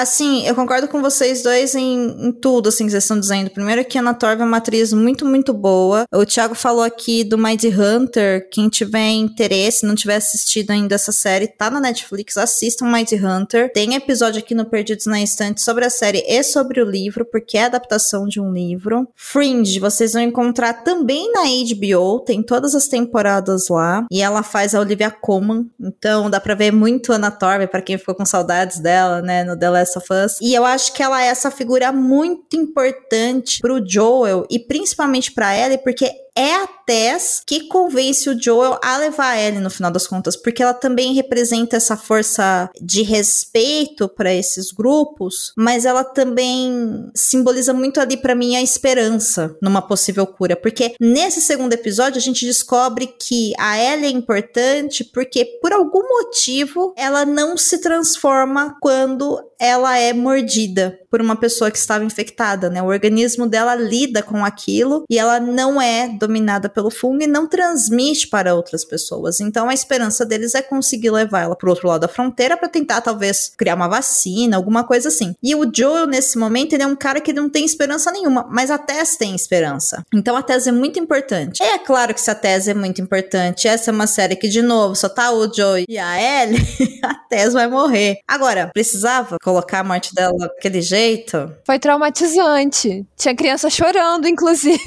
assim, 0.00 0.46
eu 0.46 0.54
concordo 0.54 0.88
com 0.88 1.02
vocês 1.02 1.42
dois 1.42 1.74
em, 1.74 2.26
em 2.26 2.32
tudo, 2.32 2.70
assim, 2.70 2.86
que 2.86 2.90
vocês 2.90 3.04
estão 3.04 3.20
dizendo. 3.20 3.50
Primeiro 3.50 3.84
que 3.84 3.98
a 3.98 4.00
Ana 4.00 4.14
Torv 4.14 4.40
é 4.40 4.44
uma 4.44 4.56
atriz 4.56 4.94
muito, 4.94 5.26
muito 5.26 5.52
boa. 5.52 6.06
O 6.12 6.24
Thiago 6.24 6.54
falou 6.54 6.82
aqui 6.82 7.22
do 7.22 7.36
Mind 7.36 7.62
Hunter. 7.64 8.48
Quem 8.50 8.68
tiver 8.70 9.10
interesse, 9.10 9.84
não 9.84 9.94
tiver 9.94 10.16
assistido 10.16 10.70
ainda 10.70 10.94
essa 10.94 11.12
série, 11.12 11.46
tá 11.46 11.70
na 11.70 11.80
Netflix, 11.80 12.38
assistam 12.38 12.86
Mind 12.86 13.12
Hunter. 13.12 13.70
Tem 13.72 13.94
episódio 13.94 14.38
aqui 14.38 14.54
no 14.54 14.64
Perdidos 14.64 15.04
na 15.04 15.20
Estante 15.20 15.60
sobre 15.60 15.84
a 15.84 15.90
série 15.90 16.24
e 16.26 16.42
sobre 16.42 16.80
o 16.80 16.90
livro, 16.90 17.23
porque 17.24 17.58
é 17.58 17.64
adaptação 17.64 18.26
de 18.26 18.40
um 18.40 18.52
livro. 18.52 19.08
Fringe, 19.14 19.80
vocês 19.80 20.12
vão 20.12 20.22
encontrar 20.22 20.84
também 20.84 21.30
na 21.32 21.42
HBO, 21.42 22.20
tem 22.20 22.42
todas 22.42 22.74
as 22.74 22.88
temporadas 22.88 23.68
lá. 23.68 24.06
E 24.10 24.22
ela 24.22 24.42
faz 24.42 24.74
a 24.74 24.80
Olivia 24.80 25.10
Colman, 25.10 25.70
então 25.80 26.30
dá 26.30 26.40
pra 26.40 26.54
ver 26.54 26.72
muito 26.72 27.12
Ana 27.12 27.30
Torv, 27.30 27.66
pra 27.66 27.82
quem 27.82 27.98
ficou 27.98 28.14
com 28.14 28.24
saudades 28.24 28.78
dela, 28.78 29.22
né, 29.22 29.44
no 29.44 29.58
The 29.58 29.70
Last 29.70 29.98
of 29.98 30.08
Us. 30.12 30.40
E 30.40 30.54
eu 30.54 30.64
acho 30.64 30.92
que 30.92 31.02
ela 31.02 31.22
é 31.22 31.26
essa 31.26 31.50
figura 31.50 31.92
muito 31.92 32.56
importante 32.56 33.60
pro 33.60 33.82
Joel 33.86 34.46
e 34.50 34.58
principalmente 34.58 35.32
pra 35.32 35.56
Ellie, 35.56 35.78
porque 35.78 36.10
é 36.36 36.54
a 36.54 36.66
Tess 36.66 37.42
que 37.46 37.68
convence 37.68 38.28
o 38.28 38.40
Joel 38.40 38.78
a 38.82 38.98
levar 38.98 39.30
a 39.30 39.40
Ellie 39.40 39.60
no 39.60 39.70
final 39.70 39.90
das 39.90 40.06
contas, 40.06 40.36
porque 40.36 40.62
ela 40.62 40.74
também 40.74 41.14
representa 41.14 41.76
essa 41.76 41.96
força 41.96 42.70
de 42.80 43.02
respeito 43.02 44.08
para 44.08 44.32
esses 44.32 44.70
grupos, 44.70 45.52
mas 45.56 45.84
ela 45.84 46.04
também 46.04 47.10
simboliza 47.14 47.72
muito 47.72 48.00
ali 48.00 48.16
para 48.16 48.34
mim 48.34 48.56
a 48.56 48.62
esperança 48.62 49.56
numa 49.62 49.80
possível 49.80 50.26
cura, 50.26 50.56
porque 50.56 50.94
nesse 51.00 51.40
segundo 51.40 51.72
episódio 51.72 52.18
a 52.18 52.22
gente 52.22 52.44
descobre 52.44 53.06
que 53.06 53.52
a 53.58 53.78
Ellie 53.78 54.06
é 54.06 54.10
importante 54.10 55.04
porque 55.04 55.44
por 55.60 55.72
algum 55.72 56.02
motivo 56.06 56.92
ela 56.96 57.24
não 57.24 57.56
se 57.56 57.78
transforma 57.78 58.76
quando 58.80 59.42
ela 59.64 59.98
é 59.98 60.12
mordida 60.12 60.98
por 61.10 61.20
uma 61.20 61.36
pessoa 61.36 61.70
que 61.70 61.78
estava 61.78 62.04
infectada, 62.04 62.68
né? 62.68 62.82
O 62.82 62.86
organismo 62.86 63.46
dela 63.46 63.74
lida 63.74 64.22
com 64.22 64.44
aquilo 64.44 65.04
e 65.08 65.18
ela 65.18 65.38
não 65.38 65.80
é 65.80 66.08
dominada 66.08 66.68
pelo 66.68 66.90
fungo 66.90 67.22
e 67.22 67.26
não 67.26 67.46
transmite 67.46 68.28
para 68.28 68.54
outras 68.54 68.84
pessoas. 68.84 69.40
Então 69.40 69.68
a 69.68 69.74
esperança 69.74 70.26
deles 70.26 70.54
é 70.54 70.62
conseguir 70.62 71.10
levar 71.10 71.42
ela 71.42 71.56
para 71.56 71.68
o 71.68 71.70
outro 71.70 71.88
lado 71.88 72.00
da 72.00 72.08
fronteira 72.08 72.56
para 72.56 72.68
tentar 72.68 73.00
talvez 73.00 73.52
criar 73.56 73.76
uma 73.76 73.88
vacina, 73.88 74.56
alguma 74.56 74.84
coisa 74.84 75.08
assim. 75.08 75.34
E 75.42 75.54
o 75.54 75.70
Joel 75.72 76.06
nesse 76.06 76.36
momento 76.36 76.72
ele 76.72 76.82
é 76.82 76.86
um 76.86 76.96
cara 76.96 77.20
que 77.20 77.32
não 77.32 77.48
tem 77.48 77.64
esperança 77.64 78.10
nenhuma, 78.10 78.48
mas 78.50 78.70
a 78.70 78.76
Tess 78.76 79.16
tem 79.16 79.34
esperança. 79.34 80.04
Então 80.12 80.36
a 80.36 80.42
Tess 80.42 80.66
é 80.66 80.72
muito 80.72 80.98
importante. 80.98 81.62
E 81.62 81.64
é 81.64 81.78
claro 81.78 82.12
que 82.12 82.28
a 82.28 82.34
Tess 82.34 82.66
é 82.66 82.74
muito 82.74 83.00
importante, 83.00 83.68
essa 83.68 83.90
é 83.90 83.94
uma 83.94 84.08
série 84.08 84.34
que 84.34 84.48
de 84.48 84.62
novo 84.62 84.96
só 84.96 85.08
tá 85.08 85.30
o 85.30 85.52
Joel 85.52 85.84
e 85.88 85.96
a 85.96 86.42
Ellie, 86.42 86.60
a 87.04 87.14
Tess 87.14 87.52
vai 87.52 87.68
morrer. 87.68 88.18
Agora, 88.26 88.70
precisava 88.74 89.36
colocar 89.40 89.53
a 89.58 89.84
morte 89.84 90.14
dela 90.14 90.36
daquele 90.36 90.80
jeito? 90.80 91.54
Foi 91.64 91.78
traumatizante. 91.78 93.04
Tinha 93.16 93.34
criança 93.34 93.70
chorando, 93.70 94.26
inclusive. 94.26 94.82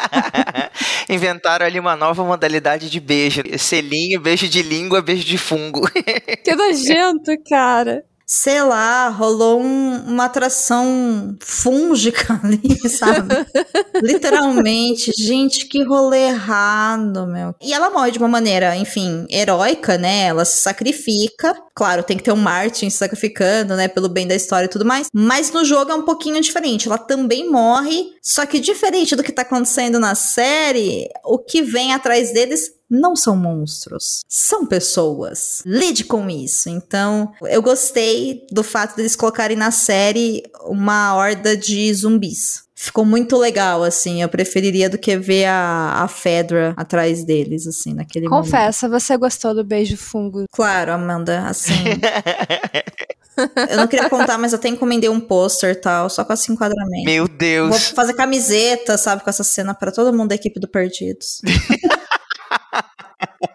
Inventaram 1.08 1.66
ali 1.66 1.78
uma 1.78 1.96
nova 1.96 2.24
modalidade 2.24 2.90
de 2.90 3.00
beijo. 3.00 3.42
Selinho, 3.58 4.20
beijo 4.20 4.48
de 4.48 4.62
língua, 4.62 5.00
beijo 5.00 5.24
de 5.24 5.38
fungo. 5.38 5.88
que 6.44 6.54
nojento, 6.54 7.32
cara 7.48 8.04
sei 8.32 8.62
lá, 8.62 9.08
rolou 9.08 9.60
um, 9.60 10.04
uma 10.06 10.26
atração 10.26 11.36
fúngica 11.40 12.38
ali, 12.44 12.88
sabe? 12.88 13.34
Literalmente, 14.00 15.10
gente, 15.18 15.66
que 15.66 15.82
rolê 15.82 16.28
errado, 16.28 17.26
meu. 17.26 17.56
E 17.60 17.72
ela 17.72 17.90
morre 17.90 18.12
de 18.12 18.18
uma 18.18 18.28
maneira, 18.28 18.76
enfim, 18.76 19.26
heróica, 19.28 19.98
né? 19.98 20.26
Ela 20.26 20.44
se 20.44 20.62
sacrifica. 20.62 21.60
Claro, 21.74 22.04
tem 22.04 22.16
que 22.16 22.22
ter 22.22 22.30
um 22.30 22.36
Martin 22.36 22.88
sacrificando, 22.88 23.74
né? 23.74 23.88
Pelo 23.88 24.08
bem 24.08 24.28
da 24.28 24.36
história 24.36 24.66
e 24.66 24.70
tudo 24.70 24.84
mais. 24.84 25.08
Mas 25.12 25.50
no 25.50 25.64
jogo 25.64 25.90
é 25.90 25.94
um 25.96 26.04
pouquinho 26.04 26.40
diferente. 26.40 26.86
Ela 26.86 26.98
também 26.98 27.50
morre, 27.50 28.12
só 28.22 28.46
que 28.46 28.60
diferente 28.60 29.16
do 29.16 29.24
que 29.24 29.32
tá 29.32 29.42
acontecendo 29.42 29.98
na 29.98 30.14
série, 30.14 31.08
o 31.24 31.36
que 31.36 31.62
vem 31.62 31.92
atrás 31.92 32.32
deles 32.32 32.78
não 32.90 33.14
são 33.14 33.36
monstros, 33.36 34.20
são 34.28 34.66
pessoas. 34.66 35.62
Lide 35.64 36.04
com 36.04 36.28
isso. 36.28 36.68
Então, 36.68 37.32
eu 37.42 37.62
gostei 37.62 38.46
do 38.50 38.62
fato 38.64 38.96
deles 38.96 39.14
colocarem 39.14 39.56
na 39.56 39.70
série 39.70 40.42
uma 40.64 41.14
horda 41.14 41.56
de 41.56 41.92
zumbis. 41.94 42.64
Ficou 42.74 43.04
muito 43.04 43.36
legal, 43.36 43.82
assim. 43.84 44.22
Eu 44.22 44.28
preferiria 44.28 44.88
do 44.88 44.96
que 44.96 45.14
ver 45.18 45.44
a, 45.44 46.02
a 46.02 46.08
Fedra 46.08 46.72
atrás 46.78 47.22
deles, 47.22 47.66
assim, 47.66 47.92
naquele 47.92 48.26
Confessa, 48.26 48.88
momento. 48.88 49.02
você 49.02 49.16
gostou 49.18 49.54
do 49.54 49.62
beijo 49.62 49.98
fungo? 49.98 50.46
Claro, 50.50 50.92
Amanda, 50.92 51.46
assim. 51.46 51.74
Eu 53.70 53.76
não 53.76 53.86
queria 53.86 54.08
contar, 54.08 54.36
mas 54.38 54.52
eu 54.52 54.58
até 54.58 54.68
encomendei 54.68 55.08
um 55.08 55.20
pôster 55.20 55.70
e 55.70 55.74
tal, 55.74 56.10
só 56.10 56.24
com 56.24 56.32
esse 56.32 56.50
enquadramento. 56.52 57.04
Meu 57.04 57.28
Deus. 57.28 57.68
Vou 57.70 57.78
fazer 57.94 58.14
camiseta, 58.14 58.98
sabe, 58.98 59.22
com 59.22 59.30
essa 59.30 59.44
cena 59.44 59.74
para 59.74 59.92
todo 59.92 60.12
mundo 60.16 60.30
da 60.30 60.34
equipe 60.34 60.58
do 60.60 60.68
Perdidos. 60.68 61.40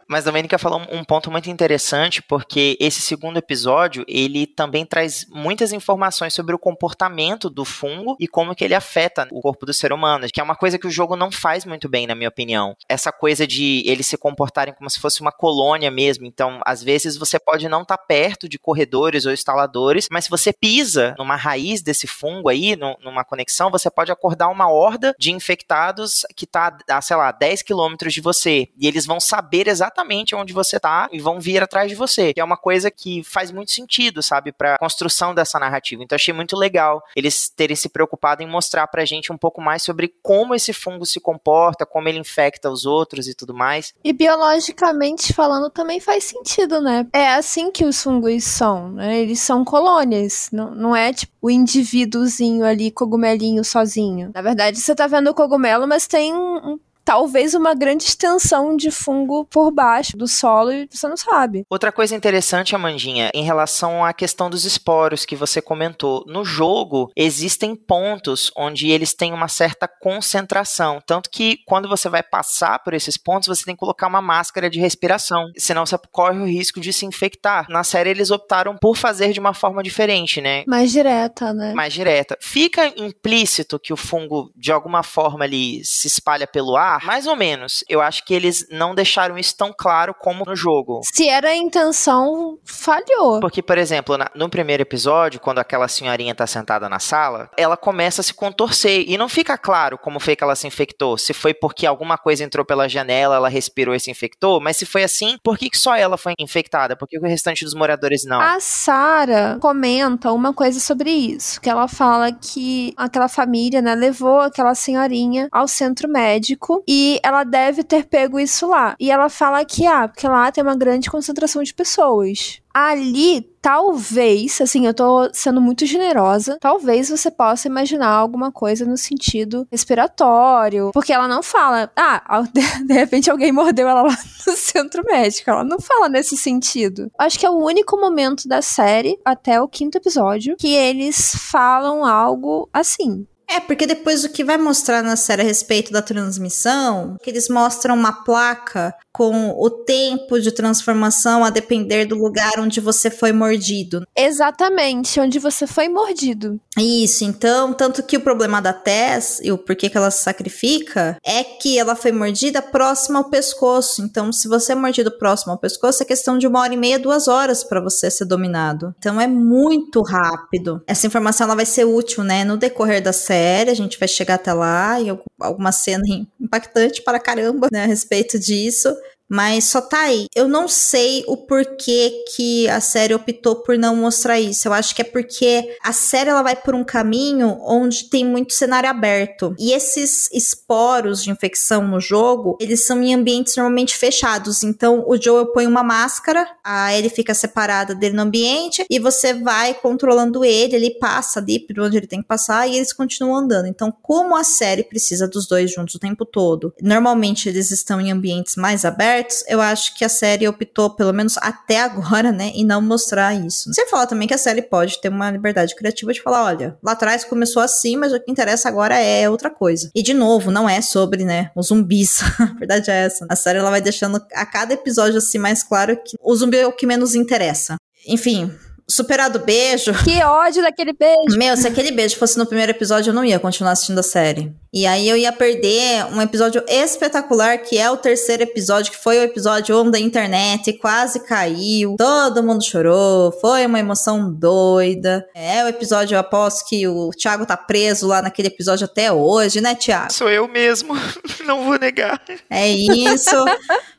Mas 0.08 0.26
a 0.26 0.30
Domênica 0.30 0.60
falou 0.60 0.82
um 0.92 1.04
ponto 1.04 1.32
muito 1.32 1.50
interessante, 1.50 2.22
porque 2.22 2.78
esse 2.80 3.02
segundo 3.02 3.38
episódio, 3.38 4.06
ele 4.08 4.46
também 4.46 4.86
traz 4.86 5.26
muitas 5.30 5.74
informações 5.74 6.34
sobre 6.34 6.54
o 6.54 6.60
comportamento 6.60 7.50
do 7.50 7.66
fungo 7.66 8.16
e 8.20 8.28
como 8.28 8.54
que 8.56 8.64
ele 8.64 8.76
afeta 8.76 9.28
o 9.32 9.42
corpo 9.42 9.66
do 9.66 9.74
ser 9.74 9.92
humano, 9.92 10.28
que 10.32 10.40
é 10.40 10.44
uma 10.44 10.56
coisa 10.56 10.78
que 10.78 10.86
o 10.86 10.92
jogo 10.92 11.16
não 11.16 11.32
faz 11.32 11.66
muito 11.66 11.90
bem, 11.90 12.06
na 12.06 12.14
minha 12.14 12.30
opinião. 12.30 12.76
Essa 12.88 13.12
coisa 13.12 13.48
de 13.48 13.84
eles 13.86 14.06
se 14.06 14.18
comportarem 14.18 14.76
como 14.76 14.90
se 14.90 15.00
fosse 15.00 15.22
uma 15.22 15.32
colônia 15.32 15.90
mesmo. 15.90 16.26
Então, 16.26 16.60
às 16.66 16.84
vezes 16.84 17.18
você 17.18 17.40
pode 17.40 17.68
não 17.68 17.82
estar 17.82 17.98
tá 17.98 18.04
perto 18.04 18.48
de 18.48 18.60
corredores 18.60 19.26
ou 19.26 19.34
instaladores, 19.34 20.08
mas 20.12 20.26
se 20.26 20.30
você 20.30 20.54
pisa 20.54 21.16
numa 21.18 21.36
raiz 21.36 21.82
desse 21.82 22.06
fungo 22.06 22.50
aí, 22.50 22.76
numa 22.76 23.24
conexão, 23.24 23.72
você 23.72 23.90
pode 23.90 24.12
acordar 24.12 24.50
uma 24.50 24.70
horda 24.70 25.16
de 25.18 25.32
infectados 25.32 26.26
que 26.36 26.46
está 26.46 26.78
sei 27.02 27.16
lá, 27.16 27.32
10 27.32 27.64
quilômetros 27.64 28.14
de 28.14 28.22
você. 28.22 28.70
E 28.78 28.88
eles 28.88 29.06
vão 29.06 29.20
saber 29.20 29.68
exatamente 29.68 29.95
exatamente 29.96 30.36
onde 30.36 30.54
você 30.54 30.80
tá 30.80 31.08
e 31.12 31.20
vão 31.20 31.40
vir 31.40 31.64
atrás 31.64 31.90
de 31.90 31.96
você. 31.96 32.34
Que 32.34 32.42
é 32.42 32.44
uma 32.44 32.58
coisa 32.58 32.92
que 32.92 33.24
faz 33.24 33.52
muito 33.52 33.72
sentido, 33.72 34.22
sabe, 34.22 34.52
pra 34.52 34.78
construção 34.78 35.34
dessa 35.34 35.58
narrativa. 35.58 36.04
Então 36.04 36.16
achei 36.16 36.34
muito 36.34 36.58
legal 36.58 37.02
eles 37.16 37.50
terem 37.50 37.76
se 37.76 37.88
preocupado 37.88 38.44
em 38.44 38.48
mostrar 38.48 38.88
pra 38.88 39.06
gente 39.06 39.32
um 39.32 39.38
pouco 39.38 39.62
mais 39.62 39.82
sobre 39.82 40.14
como 40.22 40.54
esse 40.54 40.74
fungo 40.74 41.06
se 41.06 41.20
comporta, 41.20 41.86
como 41.86 42.10
ele 42.10 42.20
infecta 42.20 42.70
os 42.70 42.86
outros 42.86 43.28
e 43.28 43.34
tudo 43.34 43.54
mais. 43.54 43.94
E 44.04 44.12
biologicamente 44.12 45.34
falando 45.34 45.70
também 45.70 46.00
faz 46.00 46.26
sentido, 46.26 46.82
né? 46.82 47.08
É 47.14 47.30
assim 47.30 47.72
que 47.72 47.86
os 47.86 48.02
fungos 48.02 48.44
são, 48.44 48.92
né? 48.92 49.20
Eles 49.20 49.40
são 49.40 49.64
colônias, 49.64 50.50
não, 50.52 50.72
não 50.72 50.96
é 50.96 51.14
tipo 51.14 51.34
o 51.42 51.50
indivíduozinho 51.50 52.66
ali, 52.66 52.90
cogumelinho 52.90 53.64
sozinho. 53.64 54.32
Na 54.34 54.42
verdade, 54.42 54.80
você 54.80 54.96
tá 54.96 55.06
vendo 55.06 55.30
o 55.30 55.34
cogumelo, 55.34 55.88
mas 55.88 56.08
tem 56.08 56.34
um 56.34 56.80
talvez 57.06 57.54
uma 57.54 57.76
grande 57.76 58.04
extensão 58.04 58.76
de 58.76 58.90
fungo 58.90 59.46
por 59.46 59.72
baixo 59.72 60.18
do 60.18 60.28
solo 60.28 60.72
e 60.74 60.88
você 60.90 61.08
não 61.08 61.16
sabe. 61.16 61.64
Outra 61.70 61.92
coisa 61.92 62.16
interessante, 62.16 62.76
Amandinha, 62.76 63.30
em 63.34 63.44
relação 63.44 64.04
à 64.04 64.12
questão 64.12 64.50
dos 64.50 64.66
esporos 64.66 65.24
que 65.24 65.36
você 65.36 65.62
comentou. 65.62 66.26
No 66.28 66.44
jogo, 66.44 67.12
existem 67.16 67.76
pontos 67.76 68.52
onde 68.58 68.90
eles 68.90 69.14
têm 69.14 69.32
uma 69.32 69.48
certa 69.48 69.88
concentração. 69.88 71.00
Tanto 71.06 71.30
que 71.30 71.60
quando 71.68 71.88
você 71.88 72.10
vai 72.10 72.24
passar 72.24 72.80
por 72.80 72.94
esses 72.96 73.18
pontos, 73.18 73.48
você 73.48 73.64
tem 73.64 73.76
que 73.76 73.80
colocar 73.80 74.08
uma 74.08 74.22
máscara 74.22 74.70
de 74.70 74.80
respiração. 74.80 75.46
Senão 75.58 75.86
você 75.86 75.98
corre 76.12 76.40
o 76.40 76.48
risco 76.48 76.82
de 76.82 76.92
se 76.92 77.06
infectar. 77.06 77.68
Na 77.70 77.84
série, 77.84 78.10
eles 78.10 78.32
optaram 78.32 78.76
por 78.78 78.98
fazer 78.98 79.32
de 79.32 79.40
uma 79.40 79.54
forma 79.54 79.84
diferente, 79.84 80.42
né? 80.42 80.64
Mais 80.68 80.92
direta, 80.92 81.54
né? 81.54 81.74
Mais 81.74 81.94
direta. 81.94 82.36
Fica 82.42 82.88
implícito 82.98 83.80
que 83.80 83.94
o 83.94 83.98
fungo, 83.98 84.52
de 84.56 84.72
alguma 84.72 85.04
forma, 85.04 85.46
ali 85.46 85.84
se 85.84 86.08
espalha 86.08 86.48
pelo 86.48 86.76
ar 86.76 86.95
mais 87.04 87.28
ou 87.28 87.36
menos. 87.36 87.84
Eu 87.88 88.02
acho 88.02 88.26
que 88.26 88.34
eles 88.34 88.68
não 88.70 88.96
deixaram 88.96 89.38
isso 89.38 89.56
tão 89.56 89.74
claro 89.76 90.14
como 90.14 90.46
no 90.46 90.56
jogo. 90.56 91.02
Se 91.04 91.28
era 91.28 91.50
a 91.50 91.56
intenção, 91.56 92.58
falhou. 92.64 93.40
Porque, 93.40 93.62
por 93.62 93.78
exemplo, 93.78 94.18
na, 94.18 94.30
no 94.36 94.50
primeiro 94.50 94.84
episódio, 94.84 95.40
quando 95.40 95.60
aquela 95.60 95.88
senhorinha 95.88 96.36
tá 96.36 96.48
sentada 96.48 96.88
na 96.90 97.00
sala, 97.00 97.50
ela 97.58 97.78
começa 97.78 98.22
a 98.22 98.24
se 98.24 98.34
contorcer 98.34 99.06
e 99.08 99.18
não 99.18 99.30
fica 99.30 99.58
claro 99.58 99.98
como 99.98 100.20
foi 100.20 100.36
que 100.36 100.44
ela 100.44 100.56
se 100.56 100.68
infectou. 100.68 101.18
Se 101.18 101.34
foi 101.34 101.54
porque 101.54 101.86
alguma 101.86 102.18
coisa 102.18 102.44
entrou 102.44 102.66
pela 102.66 102.88
janela, 102.88 103.36
ela 103.36 103.50
respirou 103.50 103.96
e 103.96 104.00
se 104.00 104.12
infectou, 104.12 104.60
mas 104.60 104.78
se 104.78 104.86
foi 104.86 105.04
assim, 105.04 105.38
por 105.44 105.58
que 105.58 105.70
só 105.74 105.96
ela 105.96 106.18
foi 106.18 106.34
infectada? 106.40 106.96
Por 106.96 107.08
que 107.08 107.18
o 107.18 107.22
restante 107.22 107.64
dos 107.64 107.74
moradores 107.74 108.24
não? 108.26 108.40
A 108.40 108.60
Sara 108.60 109.58
comenta 109.60 110.32
uma 110.32 110.54
coisa 110.54 110.80
sobre 110.80 111.10
isso, 111.10 111.60
que 111.60 111.70
ela 111.70 111.88
fala 111.88 112.32
que 112.32 112.94
aquela 112.98 113.28
família, 113.28 113.82
né, 113.82 113.96
levou 113.96 114.40
aquela 114.40 114.76
senhorinha 114.76 115.48
ao 115.52 115.68
centro 115.68 116.10
médico 116.10 116.84
e 116.88 117.20
ela 117.24 117.44
deve 117.44 117.84
ter 117.84 118.06
pego 118.06 118.40
isso 118.40 118.68
lá. 118.68 118.96
E 119.00 119.12
ela 119.12 119.30
fala 119.30 119.64
que, 119.66 119.86
ah, 119.86 120.08
porque 120.08 120.28
lá 120.28 120.52
tem 120.52 120.64
uma 120.64 120.76
grande 120.76 121.10
concentração 121.10 121.64
de 121.64 121.74
pessoas. 121.74 122.62
Ali, 122.74 123.42
talvez, 123.62 124.60
assim, 124.60 124.86
eu 124.86 124.94
tô 124.94 125.30
sendo 125.34 125.62
muito 125.62 125.86
generosa, 125.86 126.58
talvez 126.60 127.10
você 127.10 127.32
possa 127.32 127.70
imaginar 127.70 128.10
alguma 128.10 128.52
coisa 128.52 128.86
no 128.86 128.98
sentido 128.98 129.66
respiratório, 129.72 130.92
porque 130.94 131.14
ela 131.14 131.26
não 131.26 131.42
fala, 131.42 131.90
ah, 131.96 132.44
de 132.86 132.94
repente 132.94 133.32
alguém 133.32 133.54
mordeu 133.54 133.88
ela 133.88 134.02
lá 134.02 134.18
no 134.46 134.54
centro 134.58 135.04
médico, 135.06 135.50
ela 135.50 135.64
não 135.64 135.80
fala 135.80 136.10
nesse 136.10 136.36
sentido. 136.36 137.10
Acho 137.18 137.40
que 137.40 137.46
é 137.46 137.50
o 137.50 137.64
único 137.64 137.98
momento 137.98 138.46
da 138.46 138.62
série, 138.62 139.18
até 139.24 139.62
o 139.62 139.70
quinto 139.70 139.98
episódio, 139.98 140.58
que 140.58 140.74
eles 140.74 141.34
falam 141.34 142.04
algo 142.04 142.70
assim. 142.74 143.26
É, 143.50 143.60
porque 143.60 143.86
depois 143.86 144.24
o 144.24 144.30
que 144.30 144.44
vai 144.44 144.58
mostrar 144.58 145.02
na 145.04 145.16
série 145.16 145.42
a 145.42 145.46
respeito 145.46 145.92
da 145.92 146.02
transmissão, 146.02 147.16
que 147.22 147.30
eles 147.30 147.48
mostram 147.50 147.96
uma 147.96 148.24
placa 148.24 148.94
com 149.14 149.56
o 149.58 149.70
tempo 149.70 150.42
de 150.42 150.52
transformação 150.52 151.46
a 151.46 151.50
depender 151.50 152.04
do 152.06 152.16
lugar 152.16 152.60
onde 152.60 152.82
você 152.82 153.10
foi 153.10 153.32
mordido. 153.32 154.06
Exatamente, 154.14 155.20
onde 155.22 155.40
você 155.40 155.66
foi 155.66 155.88
mordido. 155.88 156.60
Isso, 156.78 157.24
então, 157.24 157.72
tanto 157.72 158.04
que 158.04 158.18
o 158.18 158.22
problema 158.22 158.62
da 158.62 158.74
Tess 158.74 159.40
e 159.42 159.54
o 159.54 159.58
porquê 159.58 159.90
que 159.90 159.98
ela 159.98 160.12
se 160.12 160.22
sacrifica 160.22 161.18
é 161.26 161.46
que 161.46 161.80
ela 161.80 161.96
foi 161.96 162.12
mordida 162.12 162.62
próxima 162.62 163.20
ao 163.20 163.30
pescoço. 163.30 164.02
Então, 164.02 164.34
se 164.34 164.50
você 164.50 164.74
é 164.74 164.76
mordido 164.76 165.18
próximo 165.18 165.54
ao 165.54 165.58
pescoço, 165.58 166.04
é 166.04 166.06
questão 166.06 166.38
de 166.38 166.46
uma 166.46 166.60
hora 166.60 166.74
e 166.74 166.78
meia, 166.78 167.00
duas 167.00 167.30
horas 167.30 167.64
para 167.64 167.80
você 167.80 168.12
ser 168.12 168.26
dominado. 168.26 168.94
Então, 169.00 169.22
é 169.22 169.28
muito 169.28 170.02
rápido. 170.02 170.84
Essa 170.86 171.08
informação 171.08 171.46
ela 171.46 171.56
vai 171.56 171.66
ser 171.66 171.86
útil, 171.86 172.22
né, 172.22 172.44
no 172.44 172.58
decorrer 172.58 173.02
da 173.02 173.14
série. 173.14 173.35
A 173.36 173.74
gente 173.74 174.00
vai 174.00 174.08
chegar 174.08 174.36
até 174.36 174.54
lá 174.54 175.00
e 175.00 175.10
alguma 175.40 175.72
cena 175.72 176.04
impactante 176.40 177.02
para 177.02 177.20
caramba, 177.20 177.68
né, 177.72 177.84
a 177.84 177.88
respeito 177.88 178.40
disso. 178.40 178.96
Mas 179.30 179.66
só 179.66 179.82
tá 179.82 180.02
aí. 180.02 180.28
Eu 180.36 180.48
não 180.48 180.68
sei 180.68 181.24
o 181.28 181.38
porquê 181.38 182.24
que 182.36 182.70
a 182.70 182.80
série 182.80 183.14
optou 183.14 183.58
por 183.58 183.78
não 183.78 183.96
mostrar 183.96 184.40
isso. 184.40 184.68
Eu 184.68 184.74
acho 184.74 184.96
que 184.96 185.02
é 185.02 185.06
porque 185.06 185.76
a 185.84 185.92
série 185.92 186.30
ela 186.30 186.44
vai 186.44 186.56
por 186.56 186.76
um 186.76 186.84
caminho 186.84 187.58
onde 187.62 188.10
tem 188.10 188.24
muito 188.24 188.54
cenário 188.54 188.90
aberto. 188.90 189.56
E 189.60 189.72
esses 189.72 190.30
esporos 190.32 191.24
de 191.24 191.32
infecção 191.32 191.88
no 191.88 192.00
jogo, 192.00 192.58
eles 192.60 192.86
são 192.86 193.02
em 193.02 193.14
ambientes 193.14 193.56
normalmente 193.56 193.96
fechados. 193.96 194.64
Então 194.64 195.04
o 195.08 195.20
Joel 195.20 195.48
põe 195.48 195.66
uma 195.66 195.84
máscara, 195.84 196.48
a 196.64 196.94
ele 196.94 197.10
fica 197.10 197.34
separada 197.34 197.96
dele 197.96 198.16
no 198.16 198.24
ambiente 198.24 198.86
e 198.90 199.00
você 199.00 199.34
vai 199.34 199.74
controlando 199.74 200.46
ele, 200.46 200.76
ele 200.76 201.00
passa 201.00 201.40
ali 201.40 201.60
por 201.60 201.80
onde 201.80 201.98
ele 201.98 202.08
tem 202.08 202.22
que 202.22 202.28
passar 202.28 202.68
e 202.68 202.76
eles 202.76 202.94
continuam 202.94 203.36
andando. 203.36 203.68
Então, 203.68 203.94
como 204.02 204.36
a 204.36 204.44
série 204.44 204.84
precisa 204.84 205.28
dos 205.28 205.48
dois 205.48 205.72
juntos 205.72 205.96
o 205.96 206.00
tempo 206.00 206.26
todo, 206.26 206.74
normalmente 206.82 207.50
eles 207.50 207.72
estão 207.72 208.00
em 208.00 208.12
ambientes 208.12 208.56
mais 208.56 208.86
abertos 208.86 209.15
eu 209.48 209.62
acho 209.62 209.96
que 209.96 210.04
a 210.04 210.10
série 210.10 210.48
optou, 210.48 210.90
pelo 210.90 211.14
menos 211.14 211.38
até 211.38 211.80
agora, 211.84 212.32
né, 212.32 212.52
em 212.56 212.66
não 212.66 212.82
mostrar 212.82 213.34
isso. 213.34 213.74
Você 213.74 213.88
fala 213.88 214.08
também 214.08 214.28
que 214.28 214.34
a 214.34 214.38
série 214.38 214.62
pode 214.62 215.00
ter 215.02 215.10
uma 215.10 215.30
liberdade 215.30 215.76
criativa 215.76 216.14
de 216.14 216.22
falar, 216.22 216.46
olha, 216.46 216.78
lá 216.84 216.94
atrás 216.94 217.24
começou 217.24 217.62
assim, 217.62 217.96
mas 217.96 218.14
o 218.14 218.20
que 218.20 218.32
interessa 218.32 218.70
agora 218.70 218.98
é 218.98 219.30
outra 219.30 219.50
coisa. 219.50 219.90
E 219.96 220.02
de 220.02 220.14
novo, 220.14 220.52
não 220.52 220.68
é 220.68 220.82
sobre, 220.82 221.24
né, 221.24 221.52
os 221.56 221.68
zumbis. 221.68 222.22
a 222.40 222.46
verdade 222.58 222.90
é 222.90 223.06
essa. 223.06 223.26
A 223.30 223.36
série 223.36 223.60
ela 223.60 223.70
vai 223.70 223.82
deixando 223.82 224.24
a 224.34 224.46
cada 224.46 224.74
episódio 224.74 225.18
assim 225.18 225.38
mais 225.38 225.64
claro 225.64 225.98
que 225.98 226.18
o 226.22 226.36
zumbi 226.36 226.58
é 226.58 226.68
o 226.68 226.74
que 226.74 226.86
menos 226.86 227.16
interessa. 227.16 227.76
Enfim, 228.08 228.52
superado 228.88 229.40
beijo. 229.40 229.92
Que 230.04 230.22
ódio 230.24 230.62
daquele 230.62 230.94
beijo. 230.94 231.38
Meu, 231.38 231.58
se 231.58 231.68
aquele 231.68 231.92
beijo 231.92 232.18
fosse 232.18 232.38
no 232.38 232.46
primeiro 232.46 232.72
episódio, 232.72 233.10
eu 233.10 233.14
não 233.14 233.26
ia 233.26 233.40
continuar 233.40 233.72
assistindo 233.72 234.00
a 234.00 234.04
série. 234.04 234.54
E 234.72 234.86
aí 234.86 235.08
eu 235.08 235.16
ia 235.16 235.32
perder 235.32 236.06
um 236.12 236.22
episódio 236.22 236.64
espetacular, 236.68 237.58
que 237.60 237.78
é 237.78 237.90
o 237.90 237.98
terceiro 237.98 238.44
episódio, 238.44 238.92
que 238.92 239.02
foi 239.02 239.18
o 239.18 239.24
episódio 239.24 239.76
onde 239.82 239.98
a 239.98 240.02
internet 240.02 240.74
quase 240.74 241.22
caiu, 241.22 241.96
todo 241.98 242.44
mundo 242.44 242.64
chorou, 242.64 243.32
foi 243.40 243.66
uma 243.66 243.80
emoção 243.80 244.32
doida. 244.32 245.26
É 245.34 245.64
o 245.64 245.68
episódio, 245.68 246.16
eu 246.16 246.20
aposto 246.20 246.68
que 246.68 246.86
o 246.88 247.10
Thiago 247.12 247.46
tá 247.46 247.56
preso 247.56 248.08
lá 248.08 248.22
naquele 248.22 248.50
episódio 248.50 248.86
até 248.86 249.12
hoje, 249.12 249.62
né, 249.62 249.76
Thiago? 249.76 250.12
Sou 250.12 250.30
eu 250.30 250.48
mesmo, 250.48 250.94
não 251.46 251.64
vou 251.64 251.80
negar. 251.80 252.22
É 252.50 252.70
isso, 252.70 253.46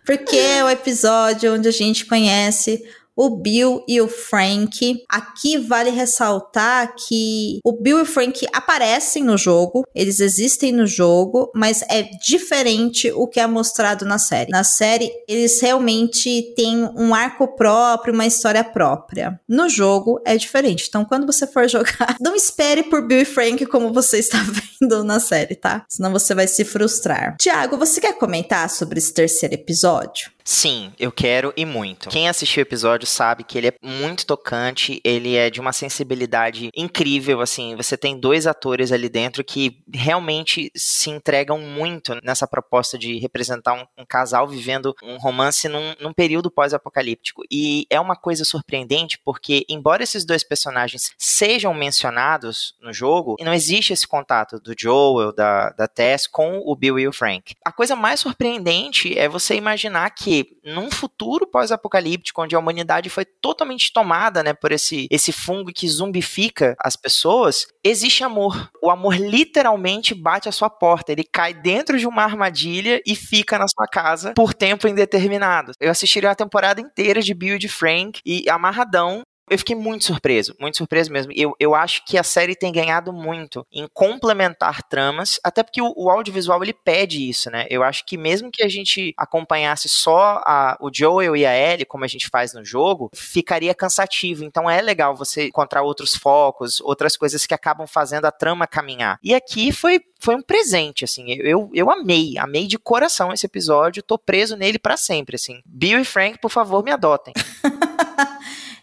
porque 0.04 0.36
é 0.36 0.62
o 0.62 0.68
episódio 0.68 1.54
onde 1.54 1.68
a 1.68 1.72
gente 1.72 2.04
conhece 2.04 2.84
o 3.16 3.30
Bill 3.30 3.82
e 3.88 4.00
o 4.00 4.08
Frank. 4.08 5.04
Aqui 5.08 5.56
vale 5.56 5.90
ressaltar 5.90 6.94
que 6.94 7.60
o 7.64 7.72
Bill 7.72 8.00
e 8.00 8.02
o 8.02 8.06
Frank 8.06 8.46
aparecem 8.52 9.24
no 9.24 9.38
jogo, 9.38 9.86
eles 9.94 10.20
existem 10.20 10.70
no 10.72 10.86
jogo, 10.86 11.50
mas 11.54 11.82
é 11.88 12.02
diferente 12.02 13.10
o 13.12 13.26
que 13.26 13.40
é 13.40 13.46
mostrado 13.46 14.04
na 14.04 14.18
série. 14.18 14.50
Na 14.50 14.64
série, 14.64 15.10
eles 15.26 15.60
realmente 15.60 16.54
têm 16.54 16.88
um 16.96 17.14
arco 17.14 17.48
próprio, 17.56 18.12
uma 18.12 18.26
história 18.26 18.62
própria. 18.62 19.40
No 19.48 19.68
jogo, 19.68 20.20
é 20.24 20.36
diferente. 20.36 20.86
Então, 20.88 21.04
quando 21.04 21.26
você 21.26 21.46
for 21.46 21.66
jogar, 21.68 22.16
não 22.20 22.34
espere 22.34 22.82
por 22.84 23.06
Bill 23.06 23.20
e 23.20 23.24
Frank 23.24 23.64
como 23.66 23.92
você 23.92 24.18
está 24.18 24.38
vendo 24.38 25.02
na 25.04 25.18
série, 25.18 25.54
tá? 25.54 25.84
Senão 25.88 26.12
você 26.12 26.34
vai 26.34 26.46
se 26.46 26.64
frustrar. 26.64 27.36
Tiago, 27.40 27.78
você 27.78 28.00
quer 28.00 28.18
comentar 28.18 28.68
sobre 28.68 28.98
esse 28.98 29.12
terceiro 29.12 29.54
episódio? 29.54 30.35
Sim, 30.46 30.92
eu 30.96 31.10
quero 31.10 31.52
e 31.56 31.64
muito. 31.64 32.08
Quem 32.08 32.28
assistiu 32.28 32.60
o 32.60 32.62
episódio 32.62 33.04
sabe 33.04 33.42
que 33.42 33.58
ele 33.58 33.66
é 33.66 33.74
muito 33.82 34.24
tocante, 34.24 35.00
ele 35.02 35.34
é 35.34 35.50
de 35.50 35.60
uma 35.60 35.72
sensibilidade 35.72 36.70
incrível, 36.72 37.40
assim, 37.40 37.74
você 37.74 37.96
tem 37.96 38.16
dois 38.16 38.46
atores 38.46 38.92
ali 38.92 39.08
dentro 39.08 39.42
que 39.42 39.82
realmente 39.92 40.70
se 40.76 41.10
entregam 41.10 41.58
muito 41.58 42.14
nessa 42.22 42.46
proposta 42.46 42.96
de 42.96 43.18
representar 43.18 43.72
um, 43.72 44.02
um 44.02 44.06
casal 44.06 44.46
vivendo 44.46 44.94
um 45.02 45.16
romance 45.16 45.68
num, 45.68 45.96
num 46.00 46.12
período 46.12 46.48
pós-apocalíptico. 46.48 47.42
E 47.50 47.84
é 47.90 47.98
uma 47.98 48.14
coisa 48.14 48.44
surpreendente 48.44 49.18
porque, 49.24 49.66
embora 49.68 50.04
esses 50.04 50.24
dois 50.24 50.44
personagens 50.44 51.10
sejam 51.18 51.74
mencionados 51.74 52.76
no 52.80 52.92
jogo, 52.92 53.34
não 53.40 53.52
existe 53.52 53.92
esse 53.92 54.06
contato 54.06 54.60
do 54.60 54.74
Joel, 54.78 55.32
da, 55.32 55.70
da 55.70 55.88
Tess 55.88 56.28
com 56.28 56.62
o 56.64 56.76
Bill 56.76 57.00
e 57.00 57.08
o 57.08 57.12
Frank. 57.12 57.56
A 57.64 57.72
coisa 57.72 57.96
mais 57.96 58.20
surpreendente 58.20 59.18
é 59.18 59.28
você 59.28 59.56
imaginar 59.56 60.08
que 60.10 60.35
num 60.64 60.90
futuro 60.90 61.46
pós-apocalíptico, 61.46 62.42
onde 62.42 62.54
a 62.54 62.58
humanidade 62.58 63.08
foi 63.08 63.24
totalmente 63.24 63.92
tomada 63.92 64.42
né, 64.42 64.52
por 64.52 64.72
esse, 64.72 65.06
esse 65.10 65.32
fungo 65.32 65.72
que 65.72 65.88
zumbifica 65.88 66.76
as 66.80 66.96
pessoas, 66.96 67.66
existe 67.84 68.24
amor. 68.24 68.70
O 68.82 68.90
amor 68.90 69.16
literalmente 69.16 70.14
bate 70.14 70.48
a 70.48 70.52
sua 70.52 70.68
porta. 70.68 71.12
Ele 71.12 71.24
cai 71.24 71.54
dentro 71.54 71.98
de 71.98 72.06
uma 72.06 72.24
armadilha 72.24 73.00
e 73.06 73.14
fica 73.14 73.58
na 73.58 73.68
sua 73.68 73.86
casa 73.86 74.32
por 74.34 74.52
tempo 74.52 74.88
indeterminado. 74.88 75.72
Eu 75.80 75.90
assistiria 75.90 76.30
a 76.30 76.34
temporada 76.34 76.80
inteira 76.80 77.22
de 77.22 77.34
Bill 77.34 77.56
e 77.56 77.58
de 77.58 77.68
Frank 77.68 78.20
e 78.24 78.48
amarradão 78.48 79.22
eu 79.48 79.58
fiquei 79.58 79.76
muito 79.76 80.04
surpreso, 80.04 80.54
muito 80.58 80.76
surpreso 80.76 81.12
mesmo. 81.12 81.32
Eu, 81.34 81.54
eu 81.60 81.74
acho 81.74 82.04
que 82.04 82.18
a 82.18 82.22
série 82.22 82.56
tem 82.56 82.72
ganhado 82.72 83.12
muito 83.12 83.66
em 83.72 83.86
complementar 83.92 84.82
tramas, 84.82 85.38
até 85.42 85.62
porque 85.62 85.80
o, 85.80 85.92
o 85.96 86.10
audiovisual 86.10 86.62
ele 86.62 86.72
pede 86.72 87.28
isso, 87.28 87.50
né? 87.50 87.66
Eu 87.70 87.82
acho 87.82 88.04
que 88.04 88.16
mesmo 88.16 88.50
que 88.50 88.62
a 88.62 88.68
gente 88.68 89.14
acompanhasse 89.16 89.88
só 89.88 90.42
a, 90.44 90.76
o 90.80 90.90
Joel 90.92 91.36
e 91.36 91.46
a 91.46 91.56
Ellie, 91.56 91.84
como 91.84 92.04
a 92.04 92.08
gente 92.08 92.28
faz 92.28 92.52
no 92.54 92.64
jogo, 92.64 93.10
ficaria 93.14 93.74
cansativo. 93.74 94.44
Então 94.44 94.68
é 94.68 94.80
legal 94.82 95.14
você 95.14 95.46
encontrar 95.46 95.82
outros 95.82 96.14
focos, 96.14 96.80
outras 96.80 97.16
coisas 97.16 97.46
que 97.46 97.54
acabam 97.54 97.86
fazendo 97.86 98.24
a 98.24 98.32
trama 98.32 98.66
caminhar. 98.66 99.18
E 99.22 99.34
aqui 99.34 99.70
foi 99.70 100.00
foi 100.18 100.34
um 100.34 100.42
presente, 100.42 101.04
assim. 101.04 101.26
Eu, 101.40 101.70
eu 101.72 101.90
amei, 101.90 102.36
amei 102.38 102.66
de 102.66 102.78
coração 102.78 103.32
esse 103.32 103.46
episódio, 103.46 104.02
tô 104.02 104.18
preso 104.18 104.56
nele 104.56 104.78
para 104.78 104.96
sempre, 104.96 105.36
assim. 105.36 105.60
Bill 105.64 106.00
e 106.00 106.04
Frank, 106.04 106.38
por 106.40 106.50
favor, 106.50 106.82
me 106.82 106.90
adotem. 106.90 107.34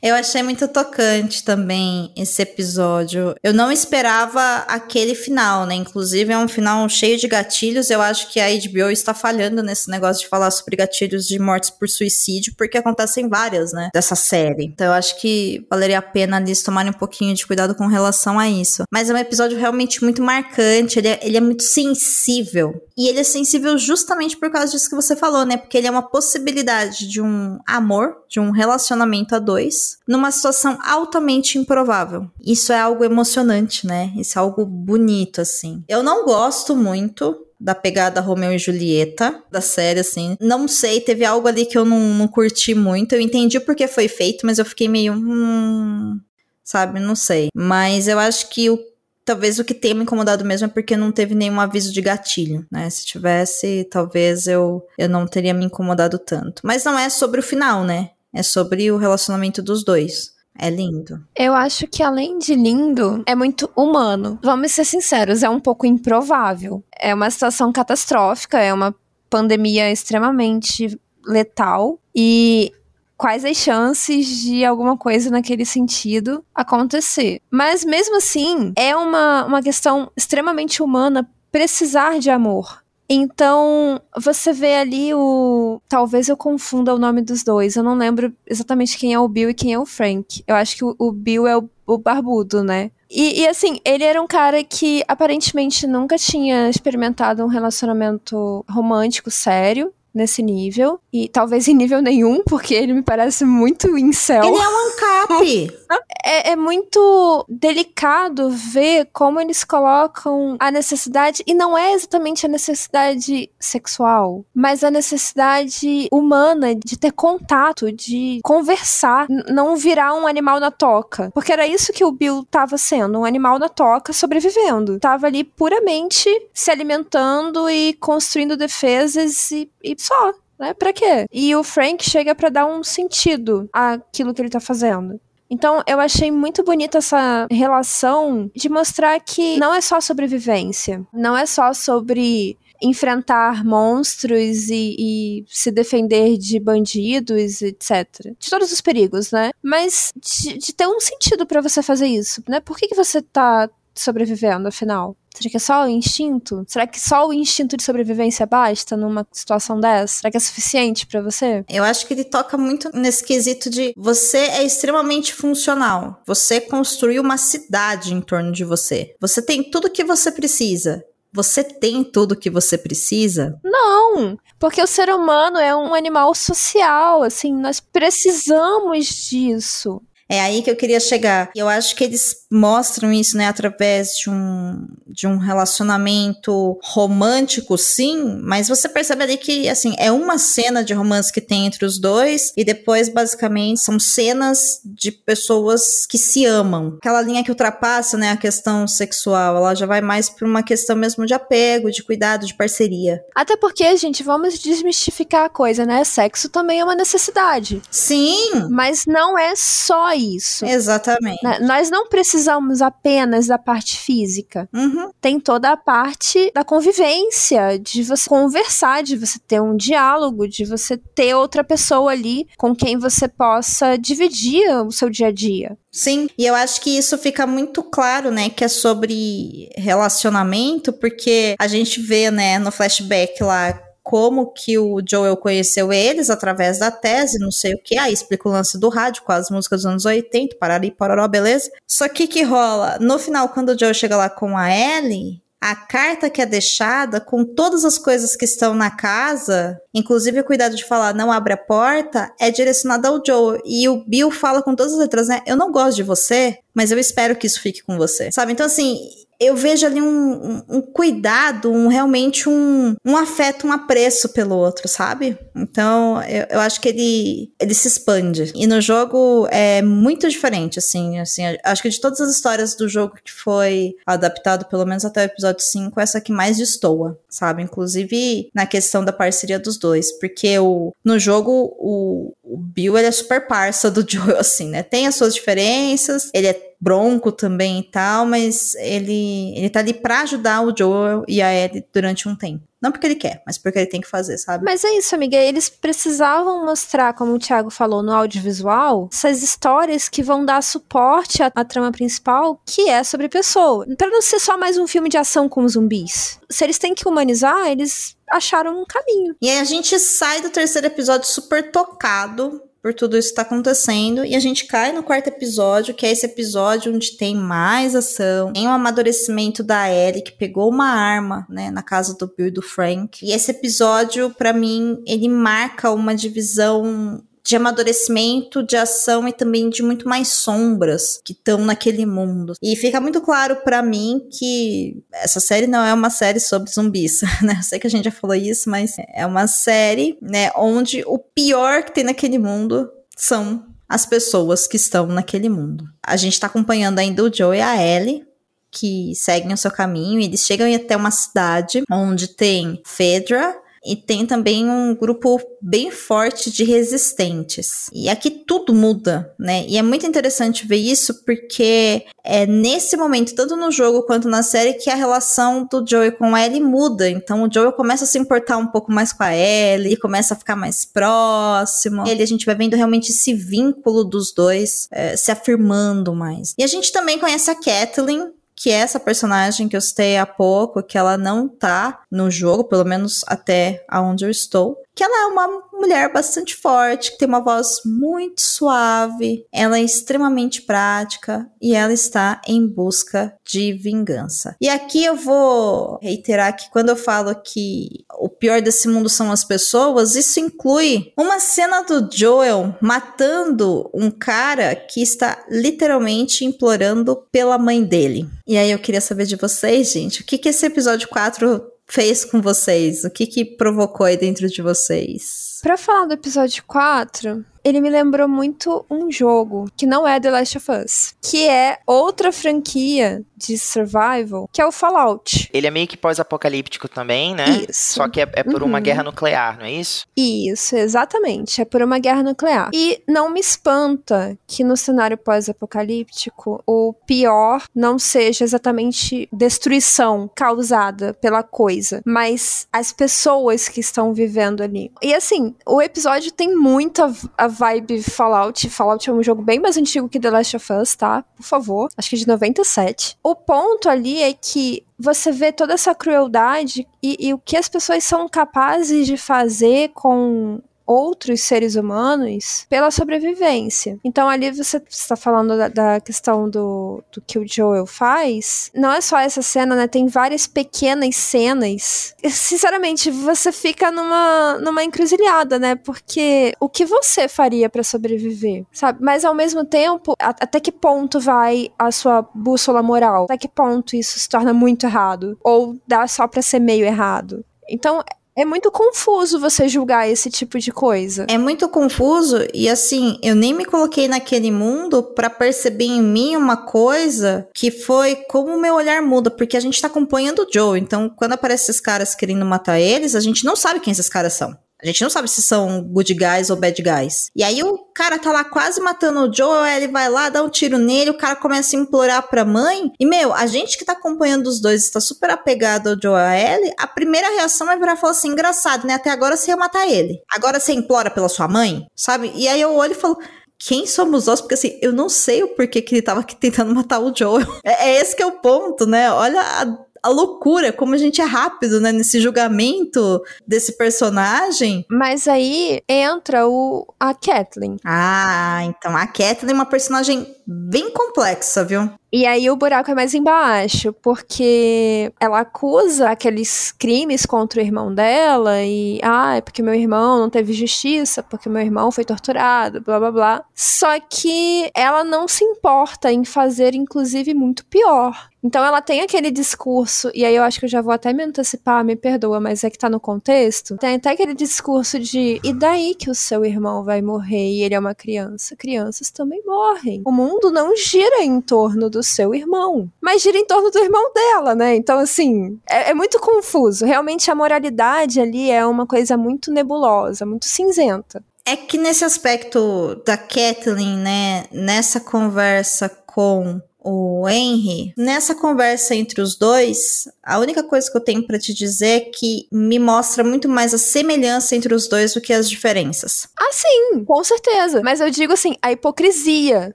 Eu 0.04 0.16
achei 0.16 0.44
muito 0.44 0.68
tocante 0.68 1.46
também 1.46 2.12
esse 2.18 2.42
episódio. 2.42 3.34
Eu 3.42 3.54
não 3.54 3.72
esperava 3.72 4.66
aquele 4.68 5.16
final, 5.16 5.66
né? 5.66 5.76
Inclusive 5.76 6.34
é 6.34 6.38
um 6.38 6.50
final 6.50 6.90
cheio 6.90 7.18
de 7.18 7.26
gatilhos. 7.26 7.90
Eu 7.90 8.02
acho 8.02 8.30
que 8.30 8.38
a 8.38 8.50
HBO 8.50 8.90
está 8.92 9.14
falhando 9.14 9.64
nesse 9.64 9.90
negócio 9.90 10.24
de 10.24 10.28
falar 10.28 10.52
sobre 10.52 10.76
gatilhos 10.76 11.26
de 11.26 11.40
mortes 11.40 11.70
por 11.70 11.88
suicídio, 11.88 12.54
porque 12.58 12.78
acontecem 12.78 13.30
várias, 13.30 13.72
né? 13.72 13.92
Dessa 13.94 14.14
série. 14.14 14.66
Então 14.66 14.88
eu 14.88 14.92
acho 14.92 15.18
que 15.22 15.66
valeria 15.70 16.00
a 16.00 16.02
pena 16.02 16.38
eles 16.42 16.62
tomarem 16.62 16.92
um 16.92 16.98
pouquinho 16.98 17.34
de 17.34 17.48
cuidado 17.48 17.74
com 17.74 17.88
relação 17.88 18.38
a 18.38 18.50
isso. 18.50 18.84
Mas 18.92 19.10
é 19.10 19.14
um 19.14 19.18
episódio 19.18 19.58
realmente 19.58 20.04
muito 20.04 20.22
marcante. 20.22 21.00
Ele 21.00 21.08
é, 21.08 21.20
ele 21.34 21.38
é 21.38 21.42
muito 21.42 21.64
sensível. 21.64 22.86
E 22.96 23.08
ele 23.08 23.20
é 23.20 23.24
sensível 23.24 23.76
justamente 23.78 24.38
por 24.38 24.52
causa 24.52 24.72
disso 24.72 24.88
que 24.88 24.96
você 24.96 25.16
falou, 25.16 25.46
né? 25.46 25.58
Porque 25.58 25.78
ele 25.78 25.88
é 25.88 25.92
uma 25.92 26.04
possibilidade 26.04 27.08
de 27.08 27.20
um 27.20 27.58
amor, 27.66 28.18
de 28.30 28.40
um 28.40 28.52
relacionamento 28.52 29.36
a 29.36 29.40
dois 29.40 29.98
numa 30.08 30.32
situação 30.32 30.78
altamente 30.84 31.58
improvável. 31.58 32.30
Isso 32.40 32.72
é 32.72 32.80
algo 32.80 33.04
emocionante, 33.04 33.88
né? 33.88 34.14
Isso 34.16 34.38
é 34.38 34.42
algo 34.42 34.64
bonito, 34.64 35.42
assim. 35.42 35.84
Eu 35.88 36.04
não 36.04 36.24
gosto 36.24 36.76
muito 36.76 37.36
da 37.60 37.74
pegada 37.74 38.22
Romeu 38.22 38.54
e 38.54 38.60
Julieta 38.60 39.42
da 39.50 39.62
série, 39.62 40.02
assim. 40.02 40.36
Não 40.40 40.68
sei, 40.68 41.02
teve 41.02 41.26
algo 41.26 41.48
ali 41.48 41.66
que 41.66 41.78
eu 41.78 41.86
não, 41.86 42.00
não 42.14 42.28
curti 42.28 42.76
muito. 42.76 43.16
Eu 43.16 43.22
entendi 43.22 43.60
porque 43.60 43.88
foi 43.88 44.08
feito, 44.08 44.46
mas 44.46 44.60
eu 44.60 44.66
fiquei 44.66 44.88
meio. 44.88 45.14
Hum, 45.14 46.20
sabe? 46.64 47.00
Não 47.00 47.16
sei. 47.16 47.48
Mas 47.56 48.08
eu 48.08 48.20
acho 48.20 48.50
que 48.50 48.70
o 48.70 48.93
talvez 49.26 49.60
o 49.60 49.64
que 49.64 49.74
tenha 49.74 49.96
me 49.96 50.04
incomodado 50.04 50.46
mesmo 50.46 50.66
é 50.66 50.70
porque 50.70 50.98
não 50.98 51.12
teve 51.12 51.36
nenhum 51.36 51.60
aviso 51.60 51.92
de 51.92 52.02
gatilho, 52.02 52.66
né? 52.72 52.90
Se 52.90 53.06
tivesse, 53.06 53.88
talvez 53.90 54.48
eu, 54.48 54.86
eu 54.98 55.10
não 55.10 55.26
teria 55.26 55.54
me 55.54 55.66
incomodado 55.66 56.20
tanto. 56.20 56.62
Mas 56.64 56.84
não 56.84 56.98
é 56.98 57.10
sobre 57.10 57.40
o 57.40 57.44
final, 57.44 57.84
né? 57.84 58.12
É 58.34 58.42
sobre 58.44 58.92
o 58.92 58.98
relacionamento 58.98 59.62
dos 59.62 59.84
dois. 59.84 60.34
É 60.58 60.70
lindo. 60.70 61.20
Eu 61.36 61.54
acho 61.54 61.88
que 61.88 62.04
além 62.04 62.38
de 62.38 62.54
lindo, 62.54 63.24
é 63.26 63.34
muito 63.34 63.70
humano. 63.76 64.38
Vamos 64.44 64.72
ser 64.72 64.86
sinceros, 64.86 65.42
é 65.42 65.50
um 65.50 65.60
pouco 65.60 65.86
improvável. 65.86 66.84
É 67.00 67.14
uma 67.14 67.30
situação 67.30 67.72
catastrófica, 67.72 68.60
é 68.60 68.72
uma 68.72 68.94
pandemia 69.30 69.92
extremamente 69.92 71.00
letal 71.26 72.00
e 72.16 72.72
quais 73.18 73.46
as 73.46 73.58
chances 73.58 74.28
de 74.28 74.66
alguma 74.66 74.98
coisa 74.98 75.30
naquele 75.30 75.66
sentido 75.66 76.44
acontecer. 76.54 77.42
Mas 77.50 77.84
mesmo 77.84 78.18
assim, 78.18 78.74
é 78.76 78.96
uma, 78.96 79.46
uma 79.46 79.62
questão 79.62 80.12
extremamente 80.16 80.82
humana 80.82 81.30
precisar 81.52 82.20
de 82.20 82.30
amor. 82.30 82.84
Então, 83.10 84.02
você 84.18 84.54
vê 84.54 84.76
ali 84.76 85.14
o. 85.14 85.80
Talvez 85.88 86.30
eu 86.30 86.38
confunda 86.38 86.96
o 86.96 86.98
nome 86.98 87.22
dos 87.22 87.44
dois. 87.44 87.76
Eu 87.76 87.84
não 87.84 87.96
lembro 87.96 88.34
exatamente 88.48 88.98
quem 88.98 89.14
é 89.14 89.20
o 89.20 89.28
Bill 89.28 89.50
e 89.50 89.54
quem 89.54 89.74
é 89.74 89.80
o 89.80 89.86
Frank. 89.86 90.44
Eu 90.48 90.56
acho 90.56 90.76
que 90.76 90.84
o, 90.84 91.12
Bill 91.12 91.46
é 91.46 91.58
o, 91.58 91.70
o 91.86 91.98
barbudo, 91.98 92.64
né? 92.64 92.92
E, 93.10 93.42
e, 93.42 93.48
assim, 93.48 93.80
ele 93.86 94.04
era 94.04 94.20
um 94.20 94.26
cara 94.26 94.64
que 94.64 95.04
aparentemente 95.08 95.86
nunca 95.86 96.18
tinha 96.18 96.70
experimentado 96.70 97.44
um 97.44 97.48
relacionamento 97.48 98.66
romântico 98.68 99.30
sério 99.30 99.94
nesse 100.14 100.42
nível. 100.42 101.00
E 101.12 101.28
talvez 101.28 101.68
em 101.68 101.76
nível 101.76 102.02
nenhum, 102.02 102.44
porque 102.44 102.74
ele 102.74 102.94
me 102.94 103.02
parece 103.02 103.46
muito 103.46 103.98
incel. 103.98 104.44
Ele 104.44 104.58
é 104.58 104.68
um 104.68 104.88
ancap. 104.88 105.72
é, 106.24 106.52
é 106.52 106.56
muito 106.56 107.46
delicado 107.48 108.50
ver 108.50 109.10
como 109.12 109.40
eles 109.40 109.64
colocam 109.64 110.56
a 110.60 110.72
necessidade, 110.72 111.44
e 111.46 111.54
não 111.54 111.78
é 111.78 111.94
exatamente 111.94 112.46
a 112.46 112.50
necessidade 112.50 113.50
sexual, 113.60 114.46
mas 114.54 114.84
a 114.84 114.92
necessidade 114.92 116.08
humana 116.12 116.76
de 116.76 116.98
ter 116.98 117.12
contato, 117.12 117.92
de 117.92 118.40
conversar, 118.44 119.28
não 119.30 119.76
virar 119.76 120.14
um 120.14 120.26
animal 120.26 120.60
na 120.60 120.72
toca. 120.72 121.30
Porque 121.34 121.52
era 121.52 121.68
isso 121.68 121.94
que 121.94 122.06
o 122.06 122.12
Bill 122.12 122.46
tava 122.50 122.78
sendo, 122.78 123.20
um 123.20 123.26
animal 123.26 123.60
na 123.60 123.70
toca 123.70 124.14
sobrevivendo. 124.14 125.00
Tava 125.00 125.28
ali 125.28 125.44
puramente 125.44 126.30
se 126.54 126.72
alimentando 126.72 127.70
e 127.70 127.94
construindo 127.94 128.56
defesas 128.56 129.52
e, 129.52 129.70
e 129.84 129.96
só. 130.04 130.34
Né? 130.60 130.74
Pra 130.74 130.94
quê? 130.94 131.26
E 131.32 131.56
o 131.56 131.64
Frank 131.64 132.04
chega 132.08 132.36
para 132.36 132.50
dar 132.50 132.66
um 132.66 132.84
sentido 132.84 133.70
àquilo 133.74 134.34
que 134.34 134.42
ele 134.42 134.50
tá 134.50 134.60
fazendo. 134.60 135.20
Então, 135.50 135.84
eu 135.86 136.00
achei 136.00 136.32
muito 136.32 136.64
bonita 136.64 136.98
essa 136.98 137.48
relação 137.52 138.50
de 138.56 138.70
mostrar 138.70 139.20
que 139.20 139.58
não 139.58 139.74
é 139.74 139.82
só 139.82 140.02
sobrevivência, 140.02 141.06
não 141.14 141.38
é 141.38 141.46
só 141.46 141.74
sobre 141.74 142.58
enfrentar 142.82 143.64
monstros 143.64 144.70
e, 144.70 144.96
e, 144.98 145.46
se 145.48 145.72
defender 145.72 146.38
de 146.38 146.60
bandidos, 146.60 147.62
etc. 147.62 148.34
De 148.38 148.50
todos 148.50 148.72
os 148.72 148.82
perigos, 148.82 149.32
né? 149.32 149.52
Mas 149.62 150.12
de, 150.16 150.58
de 150.58 150.74
ter 150.74 150.88
um 150.88 151.00
sentido 151.00 151.46
para 151.46 151.62
você 151.62 151.82
fazer 151.84 152.08
isso, 152.08 152.44
né? 152.48 152.60
Por 152.60 152.76
que, 152.76 152.88
que 152.88 152.96
você 152.96 153.22
tá 153.22 153.70
sobrevivendo, 153.96 154.68
afinal? 154.68 155.16
Será 155.34 155.50
que 155.50 155.58
é 155.58 155.60
só 155.60 155.86
o 155.86 155.88
instinto? 155.88 156.64
Será 156.68 156.86
que 156.86 157.00
só 157.00 157.28
o 157.28 157.34
instinto 157.34 157.76
de 157.76 157.84
sobrevivência 157.84 158.46
basta 158.46 158.96
numa 158.96 159.26
situação 159.32 159.80
dessa? 159.80 160.20
Será 160.20 160.32
que 160.32 160.38
é 160.38 160.40
suficiente 160.40 161.08
para 161.08 161.22
você? 161.22 161.66
Eu 161.70 161.84
acho 161.84 162.06
que 162.06 162.14
ele 162.14 162.24
toca 162.24 162.58
muito 162.58 162.90
nesse 162.94 163.24
quesito 163.24 163.70
de 163.70 163.94
você 163.98 164.38
é 164.38 164.64
extremamente 164.64 165.34
funcional. 165.34 166.22
Você 166.26 166.62
construiu 166.62 167.22
uma 167.22 167.38
cidade 167.38 168.14
em 168.14 168.22
torno 168.22 168.52
de 168.52 168.64
você. 168.64 169.16
Você 169.20 169.42
tem 169.42 169.64
tudo 169.64 169.90
que 169.90 170.04
você 170.04 170.32
precisa. 170.32 171.04
Você 171.34 171.64
tem 171.64 172.04
tudo 172.04 172.36
que 172.36 172.50
você 172.50 172.78
precisa? 172.78 173.60
Não, 173.64 174.38
porque 174.60 174.80
o 174.80 174.88
ser 174.88 175.10
humano 175.10 175.58
é 175.58 175.76
um 175.76 175.96
animal 175.96 176.36
social, 176.36 177.24
assim, 177.24 177.52
nós 177.52 177.80
precisamos 177.80 179.08
disso. 179.08 180.00
É 180.30 180.40
aí 180.40 180.62
que 180.62 180.70
eu 180.72 180.76
queria 180.76 181.00
chegar. 181.00 181.52
Eu 181.56 181.68
acho 181.68 181.96
que 181.96 182.04
eles 182.04 182.44
mostram 182.52 183.12
isso, 183.12 183.36
né, 183.36 183.48
através 183.48 184.16
de 184.16 184.30
um, 184.30 184.88
de 185.08 185.28
um 185.28 185.38
relacionamento 185.38 186.78
romântico, 186.84 187.78
sim, 187.78 188.40
mas 188.44 188.68
você 188.68 188.88
percebe 188.88 189.24
ali 189.24 189.38
que, 189.38 189.68
assim, 189.68 189.96
é 189.98 190.12
uma 190.12 190.38
cena 190.38 190.84
de 190.84 190.94
romance 190.94 191.34
que 191.34 191.42
tem 191.42 191.66
entre 191.66 191.84
os 191.84 192.00
dois, 192.00 192.54
e 192.56 192.64
depois, 192.64 193.10
basicamente, 193.10 193.82
são 193.82 194.00
cenas 194.00 194.80
de 194.86 195.12
pessoas 195.12 196.06
que 196.06 196.18
se 196.18 196.46
amam. 196.46 196.98
Aquela 196.98 197.22
linha 197.22 197.44
que 197.44 197.50
ultrapassa, 197.50 198.18
né, 198.18 198.32
a 198.32 198.38
questão 198.38 198.88
sexual, 198.88 199.58
ela 199.58 199.74
já 199.74 199.86
vai 199.86 200.02
mais 200.02 200.30
para 200.30 200.48
uma 200.48 200.62
questão 200.62 200.96
mesmo 200.96 201.26
de 201.26 201.34
apego, 201.34 201.92
de 201.92 202.04
cuidado, 202.04 202.46
de 202.46 202.54
parceria. 202.54 203.24
Até 203.36 203.58
porque, 203.58 203.96
gente, 203.98 204.22
vamos 204.22 204.60
desmistificar 204.60 205.46
a 205.46 205.50
coisa, 205.50 205.86
né? 205.86 206.04
Sexo 206.04 206.50
também 206.50 206.80
é 206.80 206.84
uma 206.84 206.96
necessidade. 206.96 207.82
Sim! 207.90 208.68
Mas 208.70 209.06
não 209.08 209.38
é 209.38 209.56
só 209.56 210.13
isso. 210.16 210.66
Exatamente. 210.66 211.44
Né? 211.44 211.60
Nós 211.62 211.90
não 211.90 212.08
precisamos 212.08 212.82
apenas 212.82 213.48
da 213.48 213.58
parte 213.58 213.98
física. 213.98 214.68
Uhum. 214.74 215.12
Tem 215.20 215.40
toda 215.40 215.72
a 215.72 215.78
parte 215.78 216.52
da 216.54 216.64
convivência, 216.64 217.80
de 217.80 218.04
você 218.04 218.30
conversar, 218.30 219.04
de 219.04 219.16
você 219.16 219.40
ter 219.40 219.62
um 219.62 219.76
diálogo, 219.76 220.48
de 220.48 220.66
você 220.66 220.98
ter 220.98 221.36
outra 221.36 221.64
pessoa 221.64 222.12
ali 222.12 222.48
com 222.58 222.76
quem 222.76 222.98
você 222.98 223.28
possa 223.28 223.98
dividir 223.98 224.70
o 224.86 224.92
seu 224.92 225.10
dia 225.10 225.28
a 225.28 225.32
dia. 225.32 225.78
Sim, 225.92 226.28
e 226.36 226.46
eu 226.46 226.56
acho 226.56 226.82
que 226.82 226.98
isso 226.98 227.16
fica 227.20 227.46
muito 227.46 227.84
claro, 227.84 228.32
né, 228.32 228.50
que 228.50 228.64
é 228.64 228.68
sobre 228.68 229.70
relacionamento, 229.78 230.92
porque 230.92 231.56
a 231.60 231.68
gente 231.68 232.02
vê, 232.02 232.32
né, 232.32 232.58
no 232.58 232.72
flashback 232.72 233.44
lá 233.44 233.80
como 234.04 234.52
que 234.52 234.78
o 234.78 235.02
Joel 235.08 235.38
conheceu 235.38 235.92
eles 235.92 236.30
através 236.30 236.78
da 236.78 236.92
tese, 236.92 237.40
não 237.40 237.52
sei 237.52 237.74
o 237.74 237.82
que, 237.82 237.98
aí 237.98 238.14
explica 238.14 238.50
o 238.50 238.52
lance 238.52 238.78
do 238.78 238.90
rádio 238.90 239.24
com 239.24 239.32
as 239.32 239.50
músicas 239.50 239.82
dos 239.82 239.86
anos 239.90 240.06
80, 240.06 240.58
parari, 240.58 240.92
pororó, 240.92 241.28
beleza? 241.28 241.72
Só 241.88 242.10
que 242.10 242.28
que 242.28 242.44
rola? 242.44 242.98
No 243.00 243.18
final, 243.18 243.50
quando 243.50 243.70
o 243.70 243.80
Joel 243.80 243.94
chega 243.94 244.18
lá 244.18 244.30
com 244.30 244.58
a 244.58 244.70
Ellie, 244.70 245.42
a 245.64 245.76
carta 245.76 246.30
que 246.30 246.42
é 246.42 246.46
deixada 246.46 247.22
com 247.22 247.46
todas 247.46 247.86
as 247.86 247.98
coisas 247.98 248.36
que 248.36 248.44
estão 248.44 248.76
na 248.76 248.92
casa, 248.92 249.80
inclusive 249.94 250.42
o 250.42 250.44
cuidado 250.44 250.76
de 250.76 250.84
falar 250.84 251.16
não 251.16 251.32
abre 251.32 251.54
a 251.54 251.58
porta, 251.58 252.30
é 252.38 252.52
direcionada 252.52 253.08
ao 253.08 253.22
Joel. 253.26 253.62
E 253.64 253.88
o 253.88 254.04
Bill 254.06 254.30
fala 254.30 254.62
com 254.62 254.76
todas 254.76 254.92
as 254.92 255.00
letras, 255.00 255.30
né? 255.30 255.42
Eu 255.48 255.56
não 255.56 255.72
gosto 255.72 255.96
de 255.96 256.04
você, 256.04 256.60
mas 256.74 256.92
eu 256.92 257.00
espero 257.00 257.38
que 257.38 257.48
isso 257.48 257.62
fique 257.62 257.82
com 257.82 257.96
você. 257.96 258.30
Sabe? 258.34 258.52
Então, 258.52 258.66
assim, 258.66 259.08
eu 259.40 259.56
vejo 259.56 259.86
ali 259.86 260.02
um, 260.02 260.32
um, 260.34 260.64
um 260.78 260.82
cuidado, 260.82 261.72
um, 261.72 261.88
realmente 261.88 262.48
um, 262.48 262.96
um 263.06 263.18
afeto, 263.18 263.68
um 263.68 263.72
apreço 263.72 264.30
pelo 264.30 264.56
outro, 264.56 264.88
sabe? 264.88 265.38
Então, 265.56 266.22
eu, 266.24 266.46
eu, 266.50 266.60
acho 266.60 266.80
que 266.80 266.90
ele, 266.90 267.52
ele 267.60 267.74
se 267.74 267.88
expande. 267.88 268.52
E 268.56 268.68
no 268.68 268.82
jogo 268.82 269.48
é 269.52 269.82
muito 269.82 270.30
diferente, 270.30 270.80
assim, 270.80 271.20
assim, 271.20 271.44
acho 271.64 271.82
que 271.82 271.90
de 271.90 272.00
todas 272.00 272.22
as 272.22 272.36
histórias 272.36 272.76
do 272.76 272.88
jogo 272.88 273.16
que 273.24 273.32
foi 273.32 273.96
adaptado, 274.06 274.66
pelo 274.66 274.86
menos 274.86 275.06
até 275.06 275.22
o 275.22 275.26
episódio 275.26 275.64
5, 275.64 276.00
essa 276.00 276.22
que 276.22 276.32
mais 276.32 276.58
destoa, 276.58 277.20
sabe? 277.30 277.64
Inclusive 277.64 278.50
na 278.54 278.66
questão 278.66 279.04
da 279.04 279.14
parceria 279.14 279.60
dos 279.60 279.78
dois, 279.78 280.12
porque 280.20 280.58
o, 280.60 280.94
no 281.04 281.20
jogo 281.20 281.76
o, 281.80 282.34
o 282.44 282.58
Bill, 282.58 282.98
ele 282.98 283.08
é 283.08 283.12
super 283.12 283.48
parça 283.48 283.90
do 283.90 284.06
Joel, 284.08 284.40
assim, 284.40 284.70
né? 284.70 284.84
Tem 284.84 285.08
as 285.08 285.16
suas 285.16 285.34
diferenças, 285.34 286.30
ele 286.34 286.48
é 286.48 286.73
bronco 286.84 287.32
também 287.32 287.80
e 287.80 287.84
tal, 287.84 288.26
mas 288.26 288.76
ele, 288.76 289.58
ele 289.58 289.70
tá 289.70 289.80
ali 289.80 289.94
pra 289.94 290.22
ajudar 290.22 290.62
o 290.62 290.76
Joel 290.78 291.24
e 291.30 291.42
a 291.42 291.54
Ellie 291.54 291.86
durante 291.94 292.28
um 292.28 292.36
tempo. 292.36 292.64
Não 292.82 292.92
porque 292.92 293.08
ele 293.08 293.16
quer, 293.16 293.42
mas 293.46 293.58
porque 293.58 293.80
ele 293.80 293.88
tem 293.88 294.02
que 294.02 294.10
fazer, 294.10 294.38
sabe? 294.38 294.66
Mas 294.66 294.84
é 294.84 294.92
isso, 294.98 295.16
amiga. 295.16 295.38
Eles 295.38 295.70
precisavam 295.70 296.66
mostrar, 296.66 297.14
como 297.14 297.32
o 297.32 297.40
Thiago 297.40 297.70
falou, 297.70 298.04
no 298.04 298.12
audiovisual, 298.12 299.10
essas 299.14 299.42
histórias 299.42 300.10
que 300.10 300.22
vão 300.22 300.44
dar 300.44 300.62
suporte 300.62 301.42
à, 301.42 301.50
à 301.56 301.64
trama 301.64 301.94
principal, 301.94 302.62
que 302.66 302.90
é 302.90 303.02
sobre 303.06 303.30
pessoa. 303.30 303.86
Pra 303.98 304.10
não 304.10 304.22
ser 304.22 304.40
só 304.40 304.58
mais 304.58 304.78
um 304.78 304.86
filme 304.86 305.08
de 305.08 305.18
ação 305.18 305.48
com 305.48 305.66
zumbis. 305.66 306.38
Se 306.50 306.66
eles 306.66 306.78
têm 306.78 306.94
que 306.94 307.08
humanizar, 307.08 307.68
eles 307.68 308.18
acharam 308.30 308.82
um 308.82 308.86
caminho. 308.86 309.34
E 309.42 309.50
aí 309.50 309.60
a 309.60 309.64
gente 309.64 309.98
sai 309.98 310.42
do 310.42 310.50
terceiro 310.50 310.88
episódio 310.88 311.26
super 311.26 311.72
tocado 311.72 312.62
por 312.84 312.94
tudo 312.94 313.18
isso 313.18 313.30
que 313.30 313.36
tá 313.36 313.44
acontecendo. 313.44 314.26
E 314.26 314.36
a 314.36 314.40
gente 314.40 314.66
cai 314.66 314.92
no 314.92 315.02
quarto 315.02 315.28
episódio, 315.28 315.94
que 315.94 316.06
é 316.06 316.12
esse 316.12 316.26
episódio 316.26 316.94
onde 316.94 317.16
tem 317.16 317.34
mais 317.34 317.96
ação, 317.96 318.52
tem 318.52 318.68
um 318.68 318.72
amadurecimento 318.72 319.64
da 319.64 319.90
Ellie, 319.90 320.22
que 320.22 320.34
pegou 320.34 320.70
uma 320.70 320.90
arma, 320.90 321.48
né, 321.50 321.72
na 321.72 321.82
casa 321.82 322.14
do 322.18 322.28
Bill 322.28 322.48
e 322.48 322.52
do 322.52 322.62
Frank. 322.62 323.26
E 323.26 323.32
esse 323.32 323.52
episódio, 323.52 324.32
para 324.32 324.52
mim, 324.52 325.02
ele 325.08 325.30
marca 325.30 325.92
uma 325.92 326.14
divisão 326.14 327.24
de 327.46 327.56
amadurecimento, 327.56 328.64
de 328.64 328.78
ação 328.78 329.28
e 329.28 329.34
também 329.34 329.70
de 329.70 329.84
muito 329.84 330.08
mais 330.08 330.30
sombras 330.30 331.20
que 331.24 331.34
estão 331.34 331.60
naquele 331.60 332.06
mundo. 332.06 332.54
E 332.62 332.76
fica 332.76 333.02
muito 333.02 333.20
claro 333.22 333.58
para 333.58 333.84
mim 333.84 334.28
que 334.32 335.04
essa 335.12 335.40
série 335.40 335.68
não 335.68 335.84
é 335.84 335.94
uma 335.94 336.10
série 336.10 336.40
sobre 336.40 336.72
zumbis, 336.72 337.22
né? 337.44 337.56
Eu 337.58 337.64
sei 337.64 337.80
que 337.80 337.88
a 337.88 337.90
gente 337.90 338.06
já 338.06 338.12
falou 338.12 338.36
isso, 338.36 338.70
mas 338.70 338.96
é 339.14 339.26
uma 339.26 339.48
série, 339.48 340.18
né, 340.22 340.52
onde 340.56 341.04
o 341.06 341.20
pior 341.20 341.84
que 341.84 341.94
tem 341.94 342.04
naquele 342.06 342.40
mundo 342.40 342.90
são 343.16 343.66
as 343.90 344.06
pessoas 344.06 344.66
que 344.66 344.78
estão 344.78 345.06
naquele 345.08 345.50
mundo. 345.50 345.86
A 346.02 346.16
gente 346.16 346.40
tá 346.40 346.48
acompanhando 346.48 347.00
ainda 347.00 347.24
o 347.24 347.34
Joe 347.34 347.58
e 347.58 347.62
a 347.62 347.76
Ellie, 347.76 348.26
que 348.72 349.14
seguem 349.16 349.54
o 349.54 349.58
seu 349.58 349.70
caminho. 349.70 350.20
Eles 350.20 350.42
chegam 350.42 350.74
até 350.74 350.98
uma 350.98 351.12
cidade 351.12 351.84
onde 351.92 352.28
tem 352.28 352.82
Fedra, 352.86 353.56
e 353.86 353.96
tem 353.96 354.26
também 354.26 354.70
um 354.70 354.96
grupo 354.96 355.40
bem 355.62 355.92
forte 355.92 356.52
de 356.52 356.64
resistentes. 356.64 357.90
E 357.92 358.10
aqui 358.10 358.30
tudo 358.30 358.74
muda, 358.74 359.34
né? 359.38 359.66
E 359.68 359.78
é 359.78 359.82
muito 359.82 360.06
interessante 360.06 360.66
ver 360.66 360.78
isso 360.78 361.24
porque 361.26 362.06
é 362.24 362.46
nesse 362.46 362.96
momento, 362.96 363.36
tanto 363.36 363.56
no 363.56 363.72
jogo 363.72 364.04
quanto 364.04 364.30
na 364.30 364.42
série, 364.42 364.74
que 364.74 364.90
a 364.90 364.96
relação 364.96 365.68
do 365.70 365.86
Joey 365.86 366.12
com 366.12 366.34
a 366.34 366.46
Ellie 366.46 366.62
muda. 366.62 367.10
Então 367.10 367.44
o 367.44 367.52
Joey 367.52 367.74
começa 367.74 368.06
a 368.06 368.08
se 368.08 368.18
importar 368.18 368.58
um 368.58 368.68
pouco 368.68 368.92
mais 368.92 369.12
com 369.12 369.24
a 369.24 369.36
Ellie, 369.36 369.98
começa 369.98 370.34
a 370.34 370.38
ficar 370.38 370.56
mais 370.56 370.86
próximo. 370.86 372.08
E 372.08 372.10
ele 372.10 372.24
a 372.24 372.28
gente 372.28 372.46
vai 372.46 372.56
vendo 372.56 372.76
realmente 372.76 373.12
esse 373.12 373.34
vínculo 373.34 374.04
dos 374.04 374.32
dois 374.34 374.88
é, 374.92 375.18
se 375.18 375.32
afirmando 375.32 376.14
mais. 376.14 376.54
E 376.58 376.64
a 376.64 376.68
gente 376.68 376.92
também 376.92 377.20
conhece 377.20 377.52
a 377.52 377.56
Kathleen, 377.56 378.32
que 378.64 378.70
é 378.70 378.76
essa 378.76 378.98
personagem 378.98 379.68
que 379.68 379.76
eu 379.76 379.82
citei 379.82 380.16
há 380.16 380.26
pouco, 380.26 380.82
que 380.82 380.98
ela 380.98 381.18
não 381.18 381.50
tá 381.50 382.00
no 382.10 382.32
jogo, 382.32 382.64
pelo 382.64 382.86
menos 382.86 383.20
até 383.28 383.84
aonde 383.90 384.24
eu 384.24 384.30
estou 384.30 384.78
que 384.96 385.04
ela 385.04 385.24
é 385.24 385.28
uma 385.28 385.64
mulher 385.74 386.12
bastante 386.12 386.56
forte, 386.56 387.12
que 387.12 387.18
tem 387.18 387.28
uma 387.28 387.44
voz 387.44 387.82
muito 387.86 388.42
suave, 388.42 389.46
ela 389.52 389.78
é 389.78 389.84
extremamente 389.84 390.62
prática 390.62 391.50
e 391.62 391.74
ela 391.74 391.94
está 391.94 392.42
em 392.48 392.66
busca 392.68 393.36
de 393.46 393.74
vingança. 393.74 394.56
E 394.62 394.70
aqui 394.70 395.04
eu 395.04 395.16
vou 395.16 395.98
reiterar 396.02 396.56
que 396.56 396.70
quando 396.70 396.90
eu 396.90 396.96
falo 396.96 397.34
que 397.36 398.06
o 398.20 398.30
pior 398.30 398.62
desse 398.62 398.88
mundo 398.88 399.10
são 399.10 399.32
as 399.32 399.44
pessoas, 399.44 400.16
isso 400.16 400.40
inclui 400.40 401.12
uma 401.18 401.40
cena 401.40 401.82
do 401.82 402.10
Joel 402.12 402.76
matando 402.82 403.90
um 403.94 404.12
cara 404.12 404.76
que 404.76 405.02
está 405.02 405.44
literalmente 405.50 406.46
implorando 406.46 407.16
pela 407.32 407.58
mãe 407.58 407.84
dele. 407.84 408.30
E 408.46 408.58
aí 408.58 408.72
eu 408.72 408.80
queria 408.80 409.02
saber 409.02 409.26
de 409.26 409.36
vocês, 409.36 409.92
gente, 409.92 410.22
o 410.22 410.26
que 410.26 410.38
que 410.38 410.50
esse 410.50 410.66
episódio 410.66 411.08
4 411.08 411.73
fez 411.94 412.26
com 412.26 412.42
vocês? 412.42 413.04
O 413.04 413.10
que 413.10 413.28
que 413.28 413.46
provocou 413.46 414.08
aí 414.08 414.18
dentro 414.18 414.50
de 414.50 414.62
vocês? 414.64 415.60
Para 415.62 415.78
falar 415.78 416.08
do 416.08 416.14
episódio 416.16 416.64
4, 416.66 417.46
ele 417.64 417.80
me 417.82 417.90
lembrou 417.90 418.28
muito 418.28 418.86
um 418.90 419.12
jogo 419.12 419.70
que 419.76 419.86
não 419.86 420.08
é 420.08 420.20
The 420.20 420.32
Last 420.32 420.58
of 420.58 420.72
Us, 420.72 421.16
que 421.22 421.48
é 421.48 421.80
outra 421.88 422.32
franquia 422.32 423.24
de 423.36 423.58
survival, 423.58 424.50
que 424.52 424.62
é 424.62 424.66
o 424.66 424.72
Fallout. 424.72 425.50
Ele 425.54 425.68
é 425.68 425.72
meio 425.72 425.88
que 425.88 425.98
pós-apocalíptico 425.98 426.88
também, 426.88 427.36
né? 427.36 427.46
Isso. 427.70 427.96
Só 427.96 428.08
que 428.10 428.22
é, 428.22 428.30
é 428.34 428.44
por 428.44 428.62
Uhum. 428.62 428.70
uma 428.70 428.80
guerra 428.80 429.04
nuclear, 429.04 429.58
não 429.58 429.66
é 429.66 429.72
isso? 429.72 430.06
Isso, 430.16 430.76
exatamente. 430.76 431.62
É 431.62 431.66
por 431.66 431.82
uma 431.82 432.00
guerra 432.00 432.24
nuclear. 432.24 432.70
E 432.74 433.02
não 433.08 433.30
me 433.30 433.40
espanta 433.40 434.38
que 434.48 434.64
no 434.64 434.78
cenário 434.78 435.18
pós-apocalíptico 435.18 436.62
o 436.66 436.94
pior 437.06 437.64
não 437.76 437.98
seja 438.00 438.44
exatamente 438.44 439.28
destruição 439.32 440.30
causada 440.36 441.14
pela 441.14 441.44
coisa, 441.44 442.02
mas 442.06 442.68
as 442.72 442.92
pessoas 442.92 443.68
que 443.68 443.80
estão 443.80 444.14
vivendo 444.14 444.62
ali. 444.62 444.92
E 445.02 445.14
assim, 445.14 445.54
o 445.66 445.82
episódio 445.82 446.32
tem 446.32 446.56
muita 446.56 447.14
a 447.38 447.48
vibe 447.54 448.02
Fallout. 448.04 448.70
Fallout 448.70 449.10
é 449.10 449.14
um 449.14 449.24
jogo 449.24 449.42
bem 449.42 449.60
mais 449.60 449.78
antigo 449.78 450.10
que 450.10 450.20
The 450.20 450.30
Last 450.30 450.56
of 450.56 450.74
Us, 450.74 450.96
tá? 450.96 451.24
Por 451.36 451.44
favor. 451.44 451.90
Acho 451.96 452.10
que 452.10 452.16
é 452.16 452.20
de 452.20 452.28
97. 452.28 453.18
O 453.24 453.36
ponto 453.36 453.88
ali 453.88 454.22
é 454.22 454.34
que 454.34 454.86
você 455.00 455.32
vê 455.32 455.52
toda 455.52 455.74
essa 455.74 455.94
crueldade 455.94 456.88
e, 457.02 457.28
e 457.28 457.34
o 457.34 457.40
que 457.40 457.58
as 457.58 457.70
pessoas 457.70 458.04
são 458.04 458.28
capazes 458.28 459.08
de 459.08 459.18
fazer 459.18 459.90
com 459.94 460.62
outros 460.86 461.42
seres 461.42 461.76
humanos 461.76 462.66
pela 462.70 462.92
sobrevivência. 462.92 463.98
Então 464.04 464.28
ali 464.30 464.52
você 464.52 464.82
está 464.90 465.16
falando 465.16 465.58
da, 465.58 465.68
da 465.68 466.02
questão 466.02 466.50
do, 466.50 467.04
do 467.12 467.22
que 467.22 467.40
o 467.40 467.48
Joel 467.48 467.86
faz. 467.86 468.70
Não 468.76 468.92
é 468.92 469.02
só 469.02 469.18
essa 469.20 469.42
cena, 469.42 469.76
né? 469.76 469.88
Tem 469.88 470.08
várias 470.08 470.48
pequenas 470.48 471.16
cenas. 471.16 472.16
Sinceramente, 472.30 473.10
você 473.12 473.52
fica 473.52 473.92
numa, 473.92 474.58
numa 474.60 474.84
encruzilhada, 474.84 475.58
né? 475.60 475.76
Porque 475.76 476.54
o 476.60 476.68
que 476.70 476.86
você 476.86 477.28
faria 477.28 477.70
para 477.70 477.84
sobreviver, 477.84 478.66
sabe? 478.72 479.00
Mas 479.02 479.24
ao 479.26 479.34
mesmo 479.34 479.64
tempo, 479.66 480.14
a- 480.20 480.30
até 480.40 480.60
que 480.60 480.72
ponto 480.72 481.20
vai 481.20 481.70
a 481.78 481.92
sua 481.92 482.28
bússola 482.34 482.84
moral? 482.84 483.26
Até 483.26 483.38
que 483.38 483.48
ponto 483.48 483.96
isso 483.96 484.20
se 484.20 484.28
torna 484.30 484.54
muito 484.54 484.86
errado? 484.86 485.38
Ou 485.44 485.78
dá 485.88 486.08
só 486.08 486.28
pra 486.28 486.42
ser 486.42 486.60
meio 486.60 486.86
errado? 486.86 487.44
Então, 487.70 488.04
é 488.36 488.44
muito 488.44 488.72
confuso 488.72 489.40
você 489.40 489.68
julgar 489.68 490.10
esse 490.10 490.30
tipo 490.30 490.60
de 490.60 490.72
coisa. 490.72 491.26
É 491.30 491.38
muito 491.38 491.68
confuso 491.70 492.46
e 492.54 492.68
assim, 492.68 493.20
eu 493.22 493.36
nem 493.36 493.54
me 493.54 493.66
coloquei 493.66 494.08
naquele 494.08 494.52
mundo 494.52 495.04
pra 495.04 495.30
perceber 495.30 495.86
em 495.86 496.02
mim 496.02 496.36
uma 496.36 496.58
coisa 496.58 497.48
que 497.54 497.70
foi 497.70 498.16
como 498.28 498.56
o 498.56 498.60
meu 498.60 498.76
olhar 498.76 499.02
muda, 499.02 499.30
porque 499.30 499.56
a 499.56 499.60
gente 499.60 499.80
tá 499.82 499.88
acompanhando 499.88 500.40
o 500.40 500.48
Joe, 500.52 500.80
então 500.80 501.10
quando 501.10 501.34
aparecem 501.34 501.66
esses 501.66 501.82
caras 501.82 502.16
querendo 502.16 502.46
matar 502.46 502.80
eles, 502.80 503.16
a 503.16 503.20
gente 503.20 503.46
não 503.46 503.56
sabe 503.56 503.80
quem 503.80 503.92
esses 503.92 504.10
caras 504.10 504.34
são. 504.34 504.58
A 504.84 504.88
gente 504.88 505.02
não 505.02 505.10
sabe 505.10 505.30
se 505.30 505.42
são 505.42 505.82
good 505.82 506.14
guys 506.14 506.50
ou 506.50 506.58
bad 506.58 506.82
guys. 506.82 507.30
E 507.34 507.42
aí 507.42 507.64
o 507.64 507.78
cara 507.94 508.20
tá 508.20 508.32
lá 508.34 508.44
quase 508.44 508.82
matando 508.82 509.22
o 509.22 509.34
Joe, 509.34 509.66
aí 509.66 509.78
ele 509.84 509.92
vai 509.92 510.10
lá, 510.10 510.28
dá 510.28 510.44
um 510.44 510.50
tiro 510.50 510.78
nele, 510.78 511.10
o 511.10 511.18
cara 511.18 511.38
começa 511.38 511.78
a 511.78 511.80
implorar 511.80 512.28
pra 512.28 512.44
mãe. 512.44 512.92
E, 513.00 513.06
meu, 513.06 513.34
a 513.34 513.46
gente 513.46 513.78
que 513.78 513.86
tá 513.86 513.94
acompanhando 513.94 514.48
os 514.48 514.60
dois, 514.60 514.84
está 514.84 515.00
super 515.00 515.30
apegado 515.30 515.88
ao 515.88 515.96
Joe 516.02 516.14
e 516.14 516.22
a 516.22 516.56
Ellie, 516.56 516.74
a 516.78 516.86
primeira 516.86 517.30
reação 517.30 517.72
é 517.72 517.78
virar 517.78 517.94
e 517.94 517.98
falar 517.98 518.12
assim, 518.12 518.30
engraçado, 518.30 518.86
né? 518.86 518.96
Até 518.96 519.10
agora 519.10 519.38
você 519.38 519.52
ia 519.52 519.58
matar 519.58 519.88
ele. 519.88 520.20
Agora 520.36 520.60
você 520.60 520.74
implora 520.74 521.10
pela 521.10 521.30
sua 521.30 521.48
mãe, 521.48 521.86
sabe? 521.96 522.32
E 522.36 522.48
aí 522.48 522.60
eu 522.60 522.76
olho 522.76 522.92
e 522.92 522.96
falo... 522.96 523.18
Quem 523.66 523.86
somos 523.86 524.26
nós? 524.26 524.42
Porque 524.42 524.56
assim, 524.56 524.78
eu 524.82 524.92
não 524.92 525.08
sei 525.08 525.42
o 525.42 525.56
porquê 525.56 525.82
que 525.82 525.96
ele 525.96 526.02
tava 526.02 526.20
aqui 526.20 526.36
tentando 526.36 526.74
matar 526.76 527.00
o 527.00 527.16
Joel. 527.16 527.48
É, 527.64 527.92
é 527.92 528.02
esse 528.02 528.14
que 528.14 528.22
é 528.22 528.26
o 528.26 528.42
ponto, 528.42 528.86
né? 528.86 529.10
Olha 529.10 529.40
a, 529.40 529.78
a 530.04 530.10
loucura, 530.10 530.74
como 530.74 530.94
a 530.94 530.98
gente 530.98 531.22
é 531.22 531.24
rápido, 531.24 531.80
né? 531.80 531.92
Nesse 531.94 532.20
julgamento 532.20 533.22
desse 533.48 533.78
personagem. 533.78 534.86
Mas 534.90 535.28
aí 535.28 535.82
entra 535.88 536.46
o, 536.46 536.86
a 537.00 537.14
Kathleen. 537.14 537.78
Ah, 537.86 538.60
então 538.66 538.96
a 538.98 539.08
Kathleen 539.08 539.52
é 539.52 539.54
uma 539.54 539.66
personagem 539.66 540.36
bem 540.46 540.92
complexa, 540.92 541.64
viu? 541.64 541.90
E 542.16 542.28
aí 542.28 542.48
o 542.48 542.56
buraco 542.56 542.92
é 542.92 542.94
mais 542.94 543.16
embaixo, 543.16 543.92
porque 543.92 545.12
ela 545.20 545.40
acusa 545.40 546.12
aqueles 546.12 546.72
crimes 546.72 547.26
contra 547.26 547.60
o 547.60 547.64
irmão 547.64 547.92
dela 547.92 548.62
e, 548.62 549.00
ah, 549.02 549.38
é 549.38 549.42
porque 549.42 549.64
meu 549.64 549.74
irmão 549.74 550.20
não 550.20 550.30
teve 550.30 550.54
justiça, 550.54 551.24
porque 551.24 551.50
meu 551.50 551.64
irmão 551.64 551.92
foi 551.92 552.06
torturado, 552.06 552.82
blá 552.82 553.00
blá 553.00 553.12
blá. 553.12 553.46
Só 553.56 554.00
que 554.00 554.70
ela 554.76 555.04
não 555.04 555.28
se 555.28 555.44
importa 555.44 556.12
em 556.12 556.24
fazer, 556.24 556.76
inclusive, 556.76 557.34
muito 557.34 557.66
pior. 557.66 558.30
Então 558.44 558.64
ela 558.64 558.82
tem 558.82 559.00
aquele 559.00 559.32
discurso, 559.32 560.12
e 560.14 560.26
aí 560.26 560.36
eu 560.36 560.44
acho 560.44 560.60
que 560.60 560.66
eu 560.66 560.70
já 560.70 560.82
vou 560.82 560.92
até 560.92 561.14
me 561.14 561.24
antecipar, 561.24 561.84
me 561.84 561.96
perdoa, 561.96 562.42
mas 562.42 562.62
é 562.66 562.70
que 562.70 562.78
tá 562.78 562.90
no 562.90 563.00
contexto. 563.00 563.78
Tem 563.78 563.96
até 563.96 564.10
aquele 564.10 564.34
discurso 564.34 565.00
de, 565.00 565.40
e 565.42 565.54
daí 565.54 565.96
que 565.96 566.12
o 566.12 566.16
seu 566.16 566.44
irmão 566.44 566.84
vai 566.84 567.02
morrer 567.02 567.52
e 567.52 567.64
ele 567.64 567.74
é 567.74 567.80
uma 567.80 567.96
criança? 567.96 568.54
Crianças 568.58 569.10
também 569.10 569.42
morrem. 569.46 570.04
O 570.06 570.12
mundo 570.12 570.33
não 570.52 570.76
gira 570.76 571.24
em 571.24 571.40
torno 571.42 571.90
do 571.90 572.04
seu 572.04 572.34
irmão, 572.34 572.90
mas 573.02 573.22
gira 573.22 573.38
em 573.38 573.46
torno 573.46 573.70
do 573.70 573.80
irmão 573.80 574.12
dela, 574.14 574.56
né? 574.56 574.76
Então, 574.76 575.00
assim, 575.00 575.60
é, 575.70 575.92
é 575.92 575.94
muito 575.94 576.20
confuso. 576.20 576.86
Realmente 576.86 577.30
a 577.30 577.36
moralidade 577.36 578.20
ali 578.20 578.52
é 578.52 578.66
uma 578.66 578.86
coisa 578.86 579.18
muito 579.18 579.52
nebulosa, 579.52 580.26
muito 580.26 580.46
cinzenta. 580.46 581.24
É 581.46 581.58
que 581.58 581.78
nesse 581.78 582.06
aspecto 582.06 583.02
da 583.06 583.18
Kathleen, 583.18 583.98
né, 583.98 584.46
nessa 584.52 585.00
conversa 585.00 585.90
com 585.90 586.62
o 586.84 587.28
Henry, 587.28 587.94
nessa 587.98 588.36
conversa 588.36 588.94
entre 588.94 589.22
os 589.22 589.36
dois, 589.36 590.08
a 590.22 590.38
única 590.40 590.64
coisa 590.64 590.92
que 590.92 590.98
eu 590.98 591.04
tenho 591.04 591.26
pra 591.26 591.40
te 591.40 591.54
dizer 591.54 591.86
é 591.88 592.00
que 592.02 592.48
me 592.52 592.78
mostra 592.78 593.24
muito 593.24 593.48
mais 593.48 593.74
a 593.74 593.78
semelhança 593.78 594.56
entre 594.56 594.74
os 594.74 594.88
dois 594.88 595.14
do 595.14 595.22
que 595.22 595.32
as 595.32 595.50
diferenças. 595.50 596.28
Ah, 596.38 596.52
sim, 596.52 597.04
com 597.06 597.24
certeza. 597.24 597.82
Mas 597.84 598.02
eu 598.02 598.10
digo 598.10 598.34
assim, 598.34 598.56
a 598.62 598.72
hipocrisia 598.72 599.74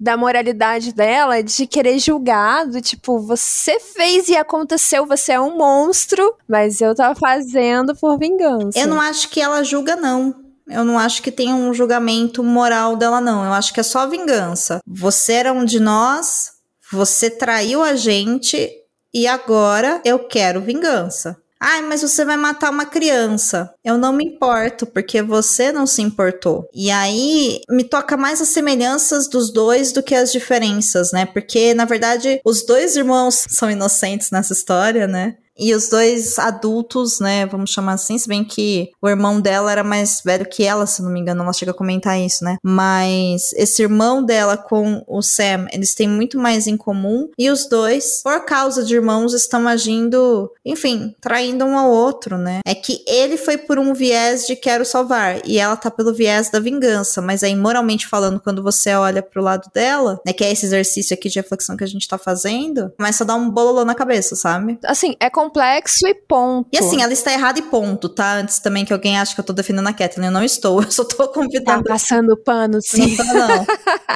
da 0.00 0.16
moralidade 0.16 0.94
dela 0.94 1.42
de 1.42 1.66
querer 1.66 1.98
julgar, 1.98 2.66
do 2.66 2.80
tipo, 2.80 3.18
você 3.18 3.78
fez 3.78 4.28
e 4.30 4.36
aconteceu, 4.36 5.04
você 5.04 5.32
é 5.32 5.40
um 5.40 5.58
monstro, 5.58 6.34
mas 6.48 6.80
eu 6.80 6.94
tava 6.94 7.14
fazendo 7.14 7.94
por 7.94 8.18
vingança. 8.18 8.78
Eu 8.78 8.88
não 8.88 8.98
acho 8.98 9.28
que 9.28 9.42
ela 9.42 9.62
julga, 9.62 9.94
não. 9.94 10.34
Eu 10.66 10.84
não 10.84 10.98
acho 10.98 11.20
que 11.22 11.30
tem 11.30 11.52
um 11.52 11.74
julgamento 11.74 12.42
moral 12.42 12.96
dela, 12.96 13.20
não. 13.20 13.44
Eu 13.44 13.52
acho 13.52 13.74
que 13.74 13.80
é 13.80 13.82
só 13.82 14.06
vingança. 14.06 14.80
Você 14.86 15.34
era 15.34 15.52
um 15.52 15.64
de 15.64 15.78
nós, 15.80 16.52
você 16.90 17.28
traiu 17.28 17.82
a 17.82 17.94
gente 17.94 18.70
e 19.12 19.26
agora 19.26 20.00
eu 20.04 20.20
quero 20.20 20.62
vingança. 20.62 21.36
Ai, 21.62 21.82
mas 21.82 22.00
você 22.00 22.24
vai 22.24 22.38
matar 22.38 22.70
uma 22.70 22.86
criança. 22.86 23.70
Eu 23.84 23.98
não 23.98 24.14
me 24.14 24.24
importo, 24.24 24.86
porque 24.86 25.20
você 25.20 25.70
não 25.70 25.86
se 25.86 26.00
importou. 26.00 26.66
E 26.72 26.90
aí 26.90 27.60
me 27.68 27.84
toca 27.84 28.16
mais 28.16 28.40
as 28.40 28.48
semelhanças 28.48 29.28
dos 29.28 29.52
dois 29.52 29.92
do 29.92 30.02
que 30.02 30.14
as 30.14 30.32
diferenças, 30.32 31.12
né? 31.12 31.26
Porque, 31.26 31.74
na 31.74 31.84
verdade, 31.84 32.40
os 32.46 32.64
dois 32.64 32.96
irmãos 32.96 33.44
são 33.50 33.70
inocentes 33.70 34.30
nessa 34.30 34.54
história, 34.54 35.06
né? 35.06 35.36
E 35.60 35.74
os 35.74 35.88
dois 35.88 36.38
adultos, 36.38 37.20
né, 37.20 37.46
vamos 37.46 37.70
chamar 37.70 37.92
assim, 37.92 38.16
se 38.16 38.26
bem 38.26 38.42
que 38.42 38.90
o 39.00 39.08
irmão 39.08 39.40
dela 39.40 39.70
era 39.70 39.84
mais 39.84 40.22
velho 40.24 40.48
que 40.48 40.64
ela, 40.64 40.86
se 40.86 41.02
não 41.02 41.10
me 41.10 41.20
engano, 41.20 41.42
ela 41.42 41.52
chega 41.52 41.72
a 41.72 41.74
comentar 41.74 42.18
isso, 42.18 42.44
né? 42.44 42.56
Mas 42.62 43.52
esse 43.52 43.82
irmão 43.82 44.24
dela 44.24 44.56
com 44.56 45.04
o 45.06 45.22
Sam, 45.22 45.66
eles 45.72 45.94
têm 45.94 46.08
muito 46.08 46.38
mais 46.38 46.66
em 46.66 46.76
comum 46.76 47.28
e 47.38 47.50
os 47.50 47.68
dois, 47.68 48.22
por 48.22 48.44
causa 48.44 48.82
de 48.82 48.94
irmãos, 48.94 49.34
estão 49.34 49.68
agindo, 49.68 50.50
enfim, 50.64 51.14
traindo 51.20 51.64
um 51.64 51.76
ao 51.76 51.90
outro, 51.90 52.38
né? 52.38 52.60
É 52.64 52.74
que 52.74 53.04
ele 53.06 53.36
foi 53.36 53.58
por 53.58 53.78
um 53.78 53.92
viés 53.92 54.46
de 54.46 54.56
quero 54.56 54.84
salvar 54.84 55.40
e 55.44 55.58
ela 55.58 55.76
tá 55.76 55.90
pelo 55.90 56.14
viés 56.14 56.50
da 56.50 56.58
vingança, 56.58 57.20
mas 57.20 57.42
aí 57.42 57.54
moralmente 57.54 58.06
falando, 58.06 58.40
quando 58.40 58.62
você 58.62 58.94
olha 58.94 59.22
pro 59.22 59.42
lado 59.42 59.70
dela, 59.74 60.20
né, 60.24 60.32
que 60.32 60.44
é 60.44 60.50
esse 60.50 60.66
exercício 60.66 61.14
aqui 61.14 61.28
de 61.28 61.38
reflexão 61.38 61.76
que 61.76 61.84
a 61.84 61.86
gente 61.86 62.08
tá 62.08 62.16
fazendo, 62.16 62.92
começa 62.96 63.24
a 63.24 63.26
dar 63.26 63.34
um 63.34 63.50
bololô 63.50 63.84
na 63.84 63.94
cabeça, 63.94 64.34
sabe? 64.36 64.78
Assim, 64.84 65.16
é 65.20 65.28
complexo 65.50 66.06
e 66.06 66.14
ponto. 66.14 66.68
E 66.72 66.78
assim, 66.78 67.02
ela 67.02 67.12
está 67.12 67.32
errada 67.32 67.58
e 67.58 67.62
ponto, 67.62 68.08
tá? 68.08 68.34
Antes 68.34 68.60
também 68.60 68.84
que 68.84 68.92
alguém 68.92 69.18
ache 69.18 69.34
que 69.34 69.40
eu 69.40 69.44
tô 69.44 69.52
defendendo 69.52 69.88
a 69.88 69.92
Kathleen, 69.92 70.28
eu 70.28 70.32
não 70.32 70.44
estou, 70.44 70.80
eu 70.82 70.90
só 70.90 71.04
tô 71.04 71.28
convidando. 71.28 71.84
Tá 71.84 71.92
passando 71.92 72.36
pano, 72.36 72.80
sim. 72.80 73.16
Não, 73.16 73.34
não. 73.34 73.66